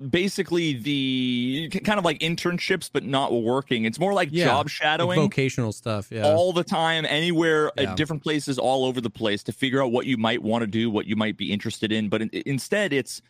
basically 0.10 0.73
the 0.73 1.69
kind 1.85 1.97
of 1.97 2.03
like 2.03 2.19
internships 2.19 2.89
but 2.91 3.03
not 3.06 3.31
working 3.31 3.85
it's 3.85 3.97
more 3.97 4.14
like 4.14 4.27
Yeah, 4.31 4.45
job 4.45 4.65
like 4.65 4.69
shadowing 4.72 5.19
vocational 5.22 5.72
stuff. 5.72 6.11
Yeah, 6.11 6.23
all 6.23 6.51
the 6.51 6.64
time, 6.65 7.06
anywhere, 7.06 7.72
Yeah. 7.77 7.91
at 7.91 7.97
different 7.97 8.22
places, 8.22 8.60
all 8.60 8.84
over 8.85 8.99
the 8.99 9.10
place 9.10 9.41
to 9.43 9.53
figure 9.53 9.81
out 9.81 9.91
what 9.91 10.06
you 10.06 10.18
might 10.18 10.41
want 10.43 10.64
to 10.64 10.68
do, 10.68 10.89
what 10.89 11.06
you 11.06 11.15
might 11.15 11.38
be 11.38 11.51
interested 11.51 11.91
in. 11.91 12.10
But 12.10 12.23
in, 12.23 12.30
instead, 12.45 12.91
it's 12.91 13.22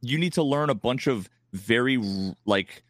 you 0.00 0.16
need 0.18 0.32
to 0.32 0.42
learn 0.42 0.70
a 0.70 0.74
bunch 0.74 1.06
of 1.06 1.28
very 1.52 1.98
like 2.46 2.82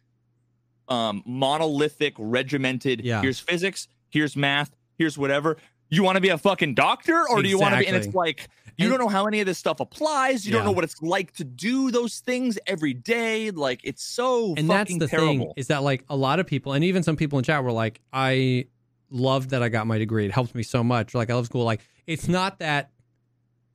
um 0.87 1.23
monolithic, 1.25 2.13
regimented. 2.17 3.01
Yeah. 3.03 3.21
Here's 3.21 3.39
physics. 3.39 3.87
Here's 4.09 4.35
math. 4.35 4.71
Here's 4.97 5.17
whatever. 5.17 5.57
You 5.89 6.03
want 6.03 6.15
to 6.15 6.21
be 6.21 6.29
a 6.29 6.37
fucking 6.37 6.73
doctor, 6.75 7.23
or 7.29 7.41
do 7.41 7.49
you 7.49 7.59
want 7.59 7.73
to 7.75 7.79
be? 7.81 7.87
And 7.87 7.95
it's 7.97 8.15
like 8.15 8.47
you 8.77 8.89
don't 8.89 8.99
know 8.99 9.07
how 9.07 9.25
any 9.25 9.39
of 9.39 9.45
this 9.45 9.57
stuff 9.57 9.79
applies. 9.79 10.45
You 10.45 10.51
don't 10.51 10.65
know 10.65 10.71
what 10.71 10.83
it's 10.83 11.01
like 11.01 11.33
to 11.33 11.43
do 11.43 11.91
those 11.91 12.19
things 12.19 12.57
every 12.65 12.93
day. 12.93 13.51
Like 13.51 13.81
it's 13.83 14.03
so 14.03 14.53
and 14.57 14.69
that's 14.69 14.97
the 14.97 15.07
terrible. 15.07 15.27
thing 15.27 15.53
is 15.57 15.67
that 15.67 15.83
like 15.83 16.03
a 16.09 16.15
lot 16.15 16.39
of 16.39 16.47
people, 16.47 16.73
and 16.73 16.83
even 16.83 17.03
some 17.03 17.15
people 17.15 17.37
in 17.39 17.43
chat 17.43 17.63
were 17.63 17.71
like, 17.71 18.01
"I 18.11 18.67
loved 19.09 19.51
that 19.51 19.63
I 19.63 19.69
got 19.69 19.87
my 19.87 19.97
degree. 19.97 20.25
It 20.25 20.31
helped 20.31 20.55
me 20.55 20.63
so 20.63 20.83
much. 20.83 21.13
Like 21.13 21.29
I 21.29 21.35
love 21.35 21.45
school. 21.45 21.63
Like 21.63 21.81
it's 22.07 22.27
not 22.27 22.59
that 22.59 22.91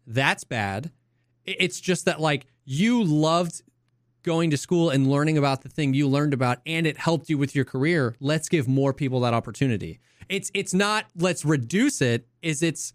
that's 0.07 0.45
bad. 0.45 0.91
It's 1.45 1.81
just 1.81 2.05
that 2.07 2.21
like 2.21 2.47
you 2.65 3.03
loved 3.03 3.63
going 4.23 4.51
to 4.51 4.57
school 4.57 4.91
and 4.91 5.09
learning 5.09 5.39
about 5.39 5.63
the 5.63 5.69
thing 5.69 5.95
you 5.95 6.07
learned 6.07 6.35
about 6.35 6.59
and 6.67 6.87
it 6.87 6.99
helped 6.99 7.31
you 7.31 7.39
with 7.39 7.55
your 7.55 7.65
career 7.65 8.15
let's 8.21 8.49
give 8.49 8.69
more 8.69 8.93
people 8.93 9.21
that 9.21 9.33
opportunity 9.33 10.01
it's 10.29 10.51
it's 10.53 10.75
not 10.75 11.07
let's 11.17 11.45
reduce 11.45 12.03
it 12.03 12.27
is 12.43 12.63
it's 12.63 12.93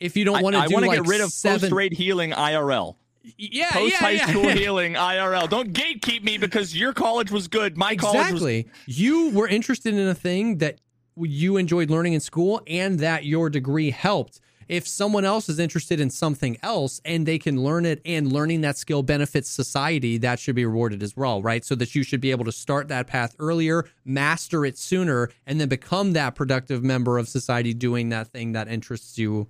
if 0.00 0.16
you 0.16 0.24
don't 0.24 0.42
want 0.42 0.56
to 0.56 0.60
I 0.60 0.66
do 0.66 0.74
want 0.74 0.84
to 0.84 0.88
like 0.88 1.02
get 1.02 1.08
rid 1.08 1.20
of 1.20 1.30
seven 1.30 1.60
post-grade 1.60 1.92
healing 1.92 2.32
IRL. 2.32 2.96
yeah 3.36 3.70
post 3.70 3.92
yeah, 3.92 3.98
high 3.98 4.10
yeah, 4.10 4.26
school 4.26 4.44
yeah. 4.44 4.54
healing 4.54 4.94
IRL. 4.94 5.48
Don't 5.48 5.72
gatekeep 5.72 6.24
me 6.24 6.38
because 6.38 6.76
your 6.76 6.92
college 6.92 7.30
was 7.30 7.46
good. 7.46 7.76
My 7.76 7.94
college 7.94 8.32
was 8.32 8.42
exactly 8.42 8.68
you 8.86 9.30
were 9.30 9.46
interested 9.46 9.94
in 9.94 10.08
a 10.08 10.14
thing 10.14 10.58
that 10.58 10.80
you 11.16 11.56
enjoyed 11.56 11.90
learning 11.90 12.14
in 12.14 12.20
school 12.20 12.62
and 12.66 12.98
that 13.00 13.24
your 13.24 13.50
degree 13.50 13.90
helped 13.90 14.40
if 14.70 14.86
someone 14.86 15.24
else 15.24 15.48
is 15.48 15.58
interested 15.58 15.98
in 15.98 16.08
something 16.08 16.56
else 16.62 17.00
and 17.04 17.26
they 17.26 17.40
can 17.40 17.60
learn 17.60 17.84
it 17.84 18.00
and 18.04 18.32
learning 18.32 18.60
that 18.60 18.78
skill 18.78 19.02
benefits 19.02 19.48
society 19.48 20.16
that 20.16 20.38
should 20.38 20.54
be 20.54 20.64
rewarded 20.64 21.02
as 21.02 21.16
well 21.16 21.42
right 21.42 21.64
so 21.64 21.74
that 21.74 21.94
you 21.94 22.04
should 22.04 22.20
be 22.20 22.30
able 22.30 22.44
to 22.44 22.52
start 22.52 22.86
that 22.86 23.08
path 23.08 23.34
earlier 23.40 23.84
master 24.04 24.64
it 24.64 24.78
sooner 24.78 25.28
and 25.44 25.60
then 25.60 25.68
become 25.68 26.12
that 26.12 26.36
productive 26.36 26.84
member 26.84 27.18
of 27.18 27.28
society 27.28 27.74
doing 27.74 28.10
that 28.10 28.28
thing 28.28 28.52
that 28.52 28.68
interests 28.68 29.18
you 29.18 29.48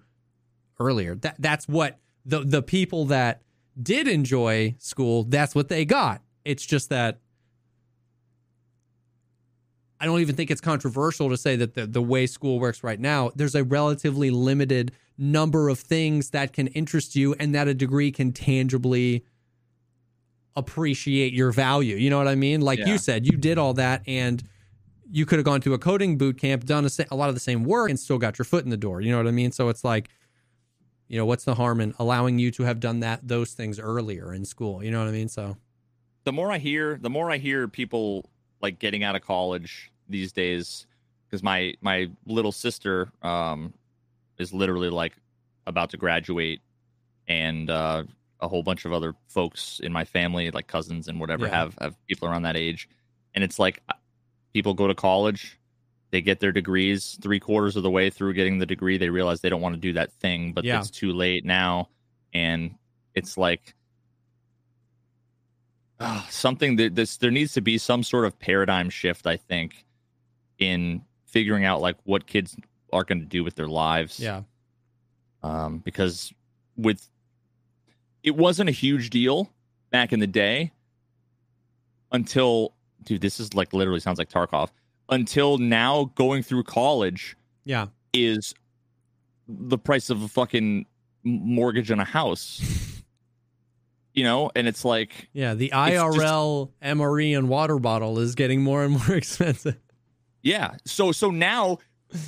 earlier 0.81 1.15
that 1.15 1.37
that's 1.39 1.69
what 1.69 1.99
the 2.25 2.41
the 2.41 2.63
people 2.63 3.05
that 3.05 3.43
did 3.81 4.09
enjoy 4.09 4.75
school 4.79 5.23
that's 5.25 5.55
what 5.55 5.69
they 5.69 5.85
got 5.85 6.23
it's 6.45 6.65
just 6.67 6.89
that 6.89 7.19
I 10.01 10.07
don't 10.07 10.21
even 10.21 10.35
think 10.35 10.51
it's 10.51 10.63
controversial 10.63 11.29
to 11.29 11.37
say 11.37 11.57
that 11.57 11.75
the, 11.75 11.87
the 11.87 12.01
way 12.01 12.27
school 12.27 12.59
works 12.59 12.83
right 12.83 12.99
now, 12.99 13.31
there's 13.37 13.55
a 13.55 13.63
relatively 13.65 14.31
limited 14.31 14.93
number 15.19 15.69
of 15.69 15.79
things 15.79 16.31
that 16.31 16.55
can 16.55 16.69
interest 16.69 17.15
you 17.15 17.35
and 17.35 17.55
that 17.55 17.69
a 17.69 17.75
degree 17.75 18.11
can 18.11 18.33
tangibly 18.33 19.27
appreciate 20.57 21.35
your 21.35 21.53
value. 21.53 21.97
You 21.97 22.09
know 22.09 22.17
what 22.17 22.29
I 22.29 22.35
mean? 22.35 22.63
Like 22.63 22.79
Yeah. 22.79 22.89
you 22.89 22.99
said, 22.99 23.27
you 23.27 23.33
did 23.37 23.59
all 23.59 23.75
that 23.75 24.03
and 24.07 24.43
you 25.13 25.27
could 25.27 25.39
have 25.39 25.45
gone 25.45 25.61
to 25.61 25.75
a 25.75 25.79
coding 25.79 26.17
boot 26.17 26.39
camp, 26.39 26.65
done 26.65 26.87
a, 26.87 26.91
a 27.11 27.17
lot 27.17 27.29
of 27.29 27.35
the 27.35 27.41
same 27.41 27.65
work, 27.65 27.91
and 27.91 28.01
still 28.01 28.17
got 28.17 28.39
your 28.39 28.47
foot 28.47 28.65
in 28.65 28.71
the 28.71 28.77
door. 28.79 29.03
You 29.03 29.11
know 29.11 29.19
what 29.19 29.27
I 29.27 29.33
mean? 29.33 29.53
So 29.53 29.69
it's 29.69 29.85
like, 29.85 30.09
you 31.11 31.19
know, 31.19 31.27
what's 31.27 31.45
the 31.45 31.57
harm 31.57 31.81
in 31.81 31.93
allowing 31.99 32.39
you 32.39 32.53
to 32.53 32.63
have 32.63 32.79
done 32.79 33.01
that 33.01 33.27
those 33.27 33.53
things 33.53 33.79
earlier 33.81 34.33
in 34.33 34.45
school? 34.45 34.83
You 34.83 34.93
know 34.93 35.01
what 35.01 35.09
I 35.09 35.13
mean? 35.13 35.29
So 35.29 35.57
the 36.25 36.33
more 36.33 36.53
I 36.53 36.59
hear, 36.59 36.99
the 37.03 37.11
more 37.11 37.31
I 37.31 37.37
hear 37.39 37.67
people 37.67 38.25
like 38.63 38.79
getting 38.79 39.03
out 39.03 39.17
of 39.17 39.23
college 39.23 39.91
these 40.09 40.33
days. 40.33 40.87
Because 41.27 41.43
my 41.43 41.75
my 41.81 42.11
little 42.27 42.51
sister 42.53 43.09
um, 43.23 43.73
is 44.39 44.53
literally 44.53 44.91
like 44.91 45.13
about 45.67 45.91
to 45.91 45.97
graduate, 45.97 46.61
and 47.29 47.71
uh, 47.71 48.03
a 48.41 48.49
whole 48.49 48.63
bunch 48.65 48.85
of 48.85 48.93
other 48.93 49.15
folks 49.29 49.81
in 49.81 49.93
my 49.93 50.05
family, 50.05 50.51
like 50.51 50.67
cousins 50.67 51.07
and 51.07 51.21
whatever, 51.21 51.47
Yeah. 51.47 51.53
have 51.57 51.79
have 51.81 52.07
people 52.09 52.29
around 52.29 52.43
that 52.43 52.57
age, 52.57 52.89
and 53.35 53.45
it's 53.45 53.59
like 53.61 53.81
uh, 53.89 53.95
people 54.53 54.75
go 54.75 54.89
to 54.89 54.95
college. 54.95 55.57
They 56.11 56.21
get 56.23 56.41
their 56.41 56.53
degrees 56.53 57.19
three 57.23 57.39
quarters 57.41 57.77
of 57.77 57.83
the 57.83 57.91
way 57.91 58.11
through 58.11 58.35
getting 58.35 58.59
the 58.59 58.67
degree. 58.67 58.99
They 58.99 59.11
realize 59.11 59.41
they 59.41 59.49
don't 59.49 59.61
want 59.61 59.75
to 59.77 59.81
do 59.81 59.93
that 59.95 60.13
thing, 60.15 60.53
but 60.53 60.65
Yeah. 60.65 60.79
it's 60.81 60.91
too 60.91 61.13
late 61.13 61.45
now. 61.45 61.89
And 62.35 62.75
it's 63.15 63.37
like 63.39 63.75
ah, 66.01 66.27
something 66.31 66.77
that 66.77 66.95
this 66.95 67.17
there 67.19 67.31
needs 67.31 67.53
to 67.55 67.61
be 67.61 67.79
some 67.79 68.03
sort 68.03 68.25
of 68.25 68.39
paradigm 68.39 68.89
shift 68.89 69.27
i 69.27 69.37
think 69.37 69.85
in 70.59 71.03
figuring 71.27 71.65
out 71.65 71.81
like 71.81 71.97
what 72.05 72.27
kids 72.27 72.57
are 72.93 73.05
going 73.05 73.21
to 73.21 73.27
do 73.27 73.45
with 73.45 73.55
their 73.55 73.69
lives 73.69 74.19
yeah, 74.19 74.43
um, 75.43 75.79
because 75.79 76.33
with 76.77 77.09
it 78.23 78.37
wasn't 78.37 78.69
a 78.69 78.73
huge 78.73 79.11
deal 79.11 79.51
back 79.91 80.13
in 80.13 80.21
the 80.21 80.27
day 80.27 80.73
until 82.13 82.75
dude 83.05 83.21
this 83.21 83.39
is 83.41 83.55
like 83.55 83.73
literally 83.73 84.01
sounds 84.01 84.19
like 84.19 84.29
tarkov 84.31 84.71
until 85.11 85.59
now 85.59 86.11
going 86.15 86.43
through 86.43 86.63
college 86.65 87.37
yeah. 87.65 87.87
is 88.13 88.55
the 89.49 89.79
price 89.79 90.11
of 90.11 90.23
a 90.23 90.29
fucking 90.29 90.87
mortgage 91.25 91.91
on 91.91 91.99
a 92.01 92.05
house 92.05 93.03
you 94.15 94.25
know 94.25 94.51
and 94.57 94.67
it's 94.69 94.85
like 94.85 95.29
Yeah, 95.33 95.55
the 95.55 95.67
It's 95.67 95.75
just- 95.75 96.17
IRL 96.17 96.71
MRE 96.83 97.37
and 97.39 97.49
water 97.49 97.79
bottle 97.79 98.19
is 98.19 98.35
getting 98.35 98.63
more 98.63 98.85
and 98.85 98.93
more 98.95 99.17
expensive. 99.17 99.77
Yeah. 100.43 100.77
So 100.87 101.13
so 101.13 101.31
now 101.31 101.79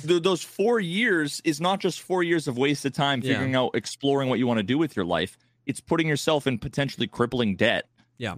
th- 0.05 0.21
those 0.21 0.43
four 0.43 0.79
years 0.79 1.41
is 1.43 1.59
not 1.59 1.79
just 1.79 2.01
four 2.01 2.21
years 2.23 2.47
of 2.47 2.57
wasted 2.57 2.93
time 2.93 3.21
Yeah. 3.21 3.31
figuring 3.33 3.55
out 3.55 3.71
exploring 3.73 4.29
what 4.29 4.37
you 4.39 4.45
want 4.47 4.59
to 4.59 4.63
do 4.63 4.77
with 4.77 4.95
your 4.95 5.05
life. 5.05 5.37
It's 5.65 5.79
putting 5.79 6.07
yourself 6.07 6.45
in 6.45 6.59
potentially 6.59 7.07
crippling 7.07 7.55
debt. 7.55 7.85
Yeah. 8.17 8.35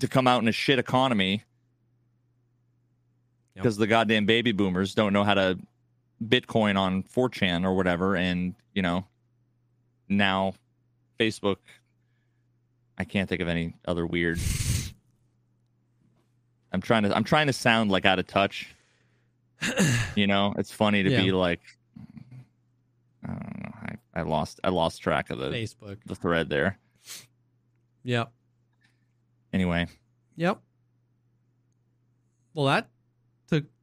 To 0.00 0.08
come 0.08 0.26
out 0.26 0.42
in 0.42 0.48
a 0.48 0.52
shit 0.52 0.78
economy. 0.78 1.44
Yep. 3.54 3.62
Because 3.62 3.76
the 3.76 3.86
goddamn 3.86 4.26
baby 4.26 4.52
boomers 4.52 4.94
don't 4.94 5.12
know 5.12 5.24
how 5.24 5.34
to 5.34 5.58
Bitcoin 6.24 6.78
on 6.78 7.02
4chan 7.02 7.64
or 7.64 7.74
whatever, 7.74 8.16
and 8.16 8.54
you 8.74 8.82
know, 8.82 9.06
now 10.08 10.54
Facebook 11.20 11.56
I 12.98 13.04
can't 13.04 13.28
think 13.28 13.40
of 13.40 13.48
any 13.48 13.74
other 13.86 14.06
weird. 14.06 14.38
I'm 16.72 16.80
trying 16.80 17.02
to 17.02 17.14
I'm 17.14 17.24
trying 17.24 17.48
to 17.48 17.52
sound 17.52 17.90
like 17.90 18.06
out 18.06 18.18
of 18.18 18.26
touch. 18.26 18.74
you 20.16 20.26
know, 20.26 20.54
it's 20.56 20.72
funny 20.72 21.02
to 21.02 21.10
Yeah. 21.10 21.22
be 21.22 21.32
like 21.32 21.60
I 23.24 23.28
don't 23.28 23.62
know. 23.62 23.72
I, 24.14 24.20
I 24.20 24.22
lost 24.22 24.60
I 24.64 24.70
lost 24.70 25.02
track 25.02 25.28
of 25.30 25.38
the 25.38 25.50
Facebook. 25.50 25.98
the 26.06 26.14
thread 26.14 26.48
there. 26.48 26.78
Yep. 28.04 28.32
Anyway, 29.52 29.86
Yep. 30.36 30.60
Well, 32.54 32.66
that 32.66 32.88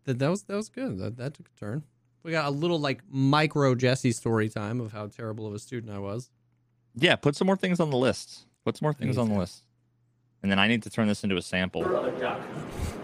that, 0.05 0.19
that 0.19 0.29
was 0.29 0.43
that 0.43 0.55
was 0.55 0.69
good. 0.69 0.97
That 0.99 1.17
that 1.17 1.33
took 1.33 1.47
a 1.55 1.59
turn. 1.59 1.83
We 2.23 2.31
got 2.31 2.45
a 2.45 2.49
little 2.51 2.79
like 2.79 3.01
micro 3.09 3.75
Jesse 3.75 4.11
story 4.11 4.49
time 4.49 4.81
of 4.81 4.91
how 4.91 5.07
terrible 5.07 5.47
of 5.47 5.53
a 5.53 5.59
student 5.59 5.93
I 5.93 5.99
was. 5.99 6.29
yeah, 6.95 7.15
put 7.15 7.35
some 7.35 7.45
more 7.47 7.55
things 7.57 7.79
on 7.79 7.89
the 7.89 7.97
list. 7.97 8.45
Put 8.65 8.77
some 8.77 8.85
more 8.85 8.93
things 8.93 9.17
on 9.17 9.29
the 9.29 9.35
list. 9.37 9.63
And 10.43 10.51
then 10.51 10.59
I 10.59 10.67
need 10.67 10.83
to 10.83 10.89
turn 10.89 11.07
this 11.07 11.23
into 11.23 11.37
a 11.37 11.41
sample. 11.41 11.83
of 11.83 12.13
a 12.13 12.19
duck. 12.19 12.39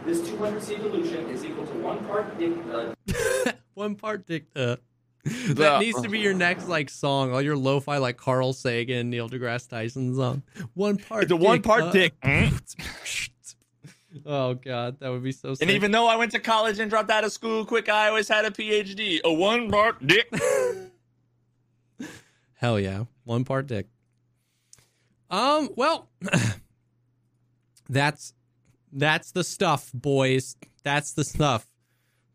This 0.05 0.19
200C 0.21 0.77
dilution 0.77 1.27
is 1.29 1.43
equal 1.43 1.65
to 1.65 1.73
one 1.79 2.05
part 2.05 2.37
dick, 2.37 2.53
uh, 2.73 3.51
One 3.73 3.95
part 3.95 4.25
dick. 4.25 4.45
Uh, 4.55 4.77
that 5.25 5.57
Yeah. 5.57 5.79
needs 5.79 6.01
to 6.01 6.07
be 6.09 6.19
your 6.19 6.33
next 6.33 6.67
like 6.69 6.89
song. 6.89 7.33
All 7.33 7.41
your 7.41 7.57
lo-fi 7.57 7.97
like 7.97 8.15
Carl 8.17 8.53
Sagan, 8.53 9.09
Neil 9.09 9.27
deGrasse 9.29 9.67
Tyson 9.67 10.15
song. 10.15 10.43
One 10.75 10.97
part. 10.97 11.27
The 11.29 11.35
one 11.35 11.61
part 11.61 11.83
uh, 11.83 11.91
dick. 11.91 12.13
Oh 14.25 14.53
god, 14.53 14.99
that 14.99 15.09
would 15.09 15.23
be 15.23 15.31
so. 15.31 15.53
Sick. 15.53 15.63
And 15.63 15.71
even 15.71 15.91
though 15.91 16.07
I 16.07 16.15
went 16.15 16.31
to 16.31 16.39
college 16.39 16.79
and 16.79 16.89
dropped 16.89 17.09
out 17.09 17.23
of 17.23 17.31
school 17.31 17.65
quick, 17.65 17.89
I 17.89 18.07
always 18.09 18.27
had 18.27 18.45
a 18.45 18.51
PhD. 18.51 19.21
A 19.23 19.33
one 19.33 19.69
part 19.69 20.05
dick. 20.05 20.31
Hell 22.55 22.79
yeah, 22.79 23.05
one 23.23 23.43
part 23.43 23.67
dick. 23.67 23.87
Um, 25.29 25.69
well, 25.75 26.09
that's 27.89 28.33
that's 28.91 29.31
the 29.31 29.43
stuff, 29.43 29.91
boys. 29.93 30.55
That's 30.83 31.13
the 31.13 31.23
stuff. 31.23 31.67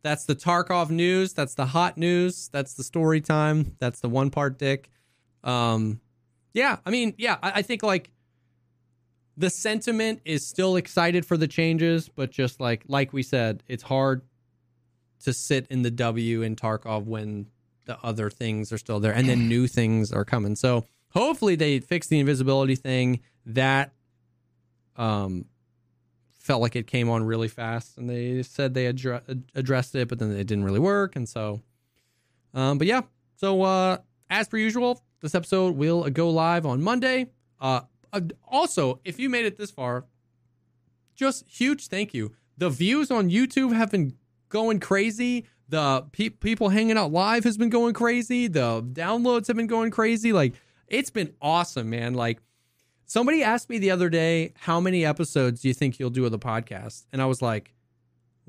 That's 0.02 0.24
the 0.24 0.34
Tarkov 0.34 0.90
news. 0.90 1.34
That's 1.34 1.54
the 1.54 1.66
hot 1.66 1.96
news. 1.98 2.48
That's 2.48 2.74
the 2.74 2.84
story 2.84 3.20
time. 3.20 3.76
That's 3.78 4.00
the 4.00 4.08
one 4.08 4.30
part 4.30 4.58
dick. 4.58 4.90
Um, 5.44 6.00
yeah, 6.52 6.78
I 6.84 6.90
mean, 6.90 7.14
yeah, 7.18 7.38
I, 7.42 7.52
I 7.56 7.62
think 7.62 7.82
like 7.82 8.10
the 9.40 9.48
sentiment 9.48 10.20
is 10.26 10.46
still 10.46 10.76
excited 10.76 11.24
for 11.24 11.38
the 11.38 11.48
changes, 11.48 12.10
but 12.10 12.30
just 12.30 12.60
like 12.60 12.84
like 12.88 13.14
we 13.14 13.22
said, 13.22 13.62
it's 13.68 13.82
hard 13.82 14.20
to 15.24 15.32
sit 15.32 15.66
in 15.70 15.80
the 15.80 15.90
W 15.90 16.42
in 16.42 16.56
Tarkov 16.56 17.06
when 17.06 17.46
the 17.86 17.98
other 18.02 18.28
things 18.28 18.70
are 18.70 18.78
still 18.78 19.00
there 19.00 19.12
and 19.12 19.26
then 19.26 19.48
new 19.48 19.66
things 19.78 20.12
are 20.12 20.26
coming. 20.26 20.56
So 20.56 20.84
hopefully 21.08 21.56
they 21.56 21.80
fix 21.80 22.06
the 22.06 22.20
invisibility 22.20 22.76
thing. 22.76 23.20
That 23.46 23.92
um 24.96 25.46
felt 26.38 26.60
like 26.60 26.76
it 26.76 26.86
came 26.86 27.08
on 27.08 27.24
really 27.24 27.48
fast 27.48 27.96
and 27.96 28.10
they 28.10 28.42
said 28.42 28.74
they 28.74 28.92
addre- 28.92 29.42
addressed 29.54 29.94
it, 29.94 30.08
but 30.08 30.18
then 30.18 30.30
it 30.32 30.46
didn't 30.46 30.64
really 30.64 30.80
work. 30.80 31.16
And 31.16 31.26
so, 31.26 31.62
um, 32.52 32.76
but 32.76 32.86
yeah. 32.86 33.02
So 33.36 33.62
uh, 33.62 33.98
as 34.28 34.48
per 34.48 34.58
usual, 34.58 35.02
this 35.22 35.34
episode 35.34 35.76
will 35.76 36.10
go 36.10 36.28
live 36.28 36.66
on 36.66 36.82
Monday. 36.82 37.28
Uh, 37.58 37.80
uh, 38.12 38.20
also, 38.46 39.00
if 39.04 39.18
you 39.18 39.28
made 39.28 39.46
it 39.46 39.56
this 39.58 39.70
far, 39.70 40.04
just 41.14 41.44
huge 41.48 41.88
thank 41.88 42.14
you. 42.14 42.32
The 42.58 42.70
views 42.70 43.10
on 43.10 43.30
YouTube 43.30 43.74
have 43.74 43.90
been 43.90 44.14
going 44.48 44.80
crazy. 44.80 45.46
The 45.68 46.04
pe- 46.12 46.30
people 46.30 46.70
hanging 46.70 46.98
out 46.98 47.12
live 47.12 47.44
has 47.44 47.56
been 47.56 47.70
going 47.70 47.94
crazy. 47.94 48.48
The 48.48 48.82
downloads 48.82 49.46
have 49.46 49.56
been 49.56 49.66
going 49.66 49.90
crazy. 49.90 50.32
Like 50.32 50.54
it's 50.88 51.10
been 51.10 51.32
awesome, 51.40 51.88
man. 51.90 52.14
Like 52.14 52.40
somebody 53.06 53.42
asked 53.42 53.70
me 53.70 53.78
the 53.78 53.90
other 53.90 54.08
day, 54.08 54.52
how 54.58 54.80
many 54.80 55.04
episodes 55.04 55.60
do 55.62 55.68
you 55.68 55.74
think 55.74 55.98
you'll 55.98 56.10
do 56.10 56.24
of 56.24 56.32
the 56.32 56.38
podcast? 56.38 57.06
And 57.12 57.22
I 57.22 57.26
was 57.26 57.40
like, 57.40 57.72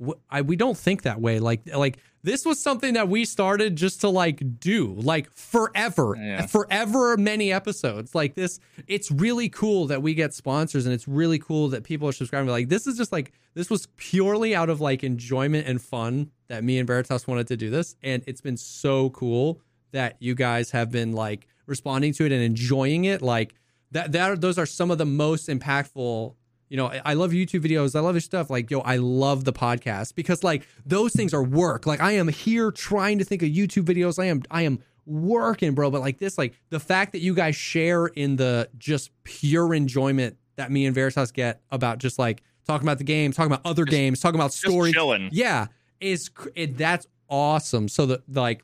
"Wh- 0.03 0.19
I, 0.29 0.41
we 0.41 0.55
don't 0.55 0.77
think 0.77 1.03
that 1.03 1.21
way. 1.21 1.39
Like, 1.39 1.61
like 1.73 1.97
this 2.23 2.45
was 2.45 2.59
something 2.59 2.93
that 2.93 3.09
we 3.09 3.25
started 3.25 3.75
just 3.75 4.01
to 4.01 4.09
like 4.09 4.59
do 4.59 4.93
like 4.99 5.31
forever, 5.33 6.15
Yeah. 6.19 6.45
forever 6.45 7.17
many 7.17 7.51
episodes 7.51 8.13
like 8.13 8.35
this. 8.35 8.59
It's 8.87 9.09
really 9.11 9.49
cool 9.49 9.87
that 9.87 10.01
we 10.01 10.13
get 10.13 10.33
sponsors 10.33 10.85
and 10.85 10.93
it's 10.93 11.07
really 11.07 11.39
cool 11.39 11.69
that 11.69 11.83
people 11.83 12.07
are 12.07 12.11
subscribing. 12.11 12.49
Like 12.49 12.69
this 12.69 12.87
is 12.87 12.97
just 12.97 13.11
like, 13.11 13.31
this 13.53 13.69
was 13.69 13.87
purely 13.97 14.55
out 14.55 14.69
of 14.69 14.81
like 14.81 15.03
enjoyment 15.03 15.67
and 15.67 15.81
fun 15.81 16.31
that 16.47 16.63
me 16.63 16.77
and 16.77 16.87
Veritas 16.87 17.27
wanted 17.27 17.47
to 17.47 17.57
do 17.57 17.69
this. 17.69 17.95
And 18.03 18.23
it's 18.27 18.41
been 18.41 18.57
so 18.57 19.09
cool 19.11 19.59
that 19.91 20.15
you 20.19 20.35
guys 20.35 20.71
have 20.71 20.91
been 20.91 21.13
like 21.13 21.47
responding 21.65 22.13
to 22.13 22.25
it 22.25 22.31
and 22.31 22.41
enjoying 22.41 23.05
it. 23.05 23.21
Like 23.21 23.55
that, 23.91 24.11
that, 24.13 24.41
those 24.41 24.57
are 24.57 24.65
some 24.65 24.91
of 24.91 24.97
the 24.97 25.05
most 25.05 25.49
impactful 25.49 26.35
you 26.71 26.77
know, 26.77 26.89
I 27.03 27.15
love 27.15 27.31
YouTube 27.31 27.65
videos. 27.65 27.97
I 27.97 27.99
love 27.99 28.15
your 28.15 28.21
stuff. 28.21 28.49
Like, 28.49 28.71
yo, 28.71 28.79
I 28.79 28.95
love 28.95 29.43
the 29.43 29.51
podcast 29.51 30.15
because 30.15 30.41
like 30.41 30.65
those 30.85 31.11
things 31.11 31.33
are 31.33 31.43
work. 31.43 31.85
Like 31.85 31.99
I 31.99 32.13
am 32.13 32.29
here 32.29 32.71
trying 32.71 33.17
to 33.17 33.25
think 33.25 33.43
of 33.43 33.49
YouTube 33.49 33.83
videos. 33.83 34.17
I 34.17 34.27
am 34.27 34.43
I 34.49 34.61
am 34.61 34.79
working, 35.05 35.73
bro. 35.75 35.91
But 35.91 35.99
like 35.99 36.17
this, 36.17 36.37
like 36.37 36.53
the 36.69 36.79
fact 36.79 37.11
that 37.11 37.19
you 37.19 37.33
guys 37.33 37.57
share 37.57 38.05
in 38.05 38.37
the 38.37 38.69
just 38.77 39.11
pure 39.25 39.73
enjoyment 39.73 40.37
that 40.55 40.71
me 40.71 40.85
and 40.85 40.95
Veritas 40.95 41.33
get 41.33 41.59
about 41.71 41.97
just 41.97 42.17
like 42.17 42.41
talking 42.65 42.87
about 42.87 42.99
the 42.99 43.03
game, 43.03 43.33
talking 43.33 43.51
about 43.51 43.65
other 43.65 43.83
games, 43.83 44.21
talking 44.21 44.39
about 44.39 44.53
stories. 44.53 44.93
chilling. 44.93 45.27
Yeah, 45.33 45.67
is 45.99 46.29
it, 46.55 46.77
that's 46.77 47.05
awesome. 47.27 47.89
So 47.89 48.05
the 48.05 48.23
like 48.29 48.63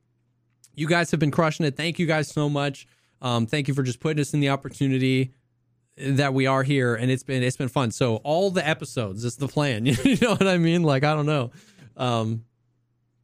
you 0.76 0.88
guys 0.88 1.12
have 1.12 1.20
been 1.20 1.32
crushing 1.32 1.66
it. 1.66 1.76
Thank 1.76 2.00
you 2.00 2.06
guys 2.06 2.30
so 2.30 2.48
much. 2.48 2.88
Um, 3.22 3.48
thank 3.48 3.68
you 3.68 3.74
for 3.74 3.84
just 3.84 4.00
putting 4.00 4.22
us 4.22 4.34
in 4.34 4.40
the 4.40 4.48
opportunity 4.48 5.34
that 5.98 6.34
we 6.34 6.48
are 6.48 6.64
here 6.64 6.96
and 6.96 7.10
it's 7.10 7.24
been 7.24 7.44
it's 7.44 7.58
been 7.58 7.68
fun. 7.70 7.92
So 7.92 8.18
all 8.18 8.52
the 8.52 8.68
episodes 8.68 9.24
is 9.24 9.36
the 9.38 9.48
plan 9.48 9.86
you 9.86 10.18
know 10.22 10.32
what 10.32 10.48
i 10.48 10.58
mean? 10.58 10.84
Like 10.84 11.04
i 11.04 11.14
don't 11.14 11.26
know. 11.26 11.52
Um 11.96 12.44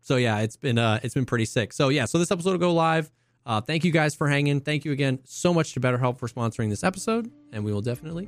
so 0.01 0.15
yeah 0.15 0.39
it's 0.39 0.57
been 0.57 0.77
uh 0.77 0.99
it's 1.03 1.13
been 1.13 1.25
pretty 1.25 1.45
sick. 1.45 1.73
So 1.73 1.89
yeah 1.89 2.05
so 2.05 2.17
this 2.17 2.31
episode 2.31 2.51
will 2.51 2.57
go 2.57 2.73
live. 2.73 3.11
Uh 3.45 3.61
thank 3.61 3.83
you 3.83 3.91
guys 3.91 4.15
for 4.15 4.27
hanging. 4.27 4.59
Thank 4.59 4.85
you 4.85 4.91
again 4.91 5.19
so 5.23 5.53
much 5.53 5.73
to 5.73 5.79
BetterHelp 5.79 6.17
for 6.17 6.27
sponsoring 6.27 6.69
this 6.69 6.83
episode 6.83 7.31
and 7.51 7.63
we 7.63 7.71
will 7.71 7.81
definitely 7.81 8.27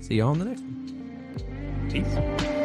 see 0.00 0.14
you 0.14 0.22
on 0.22 0.38
the 0.38 0.44
next 0.44 0.60
one. 0.60 1.88
Peace. 1.90 2.55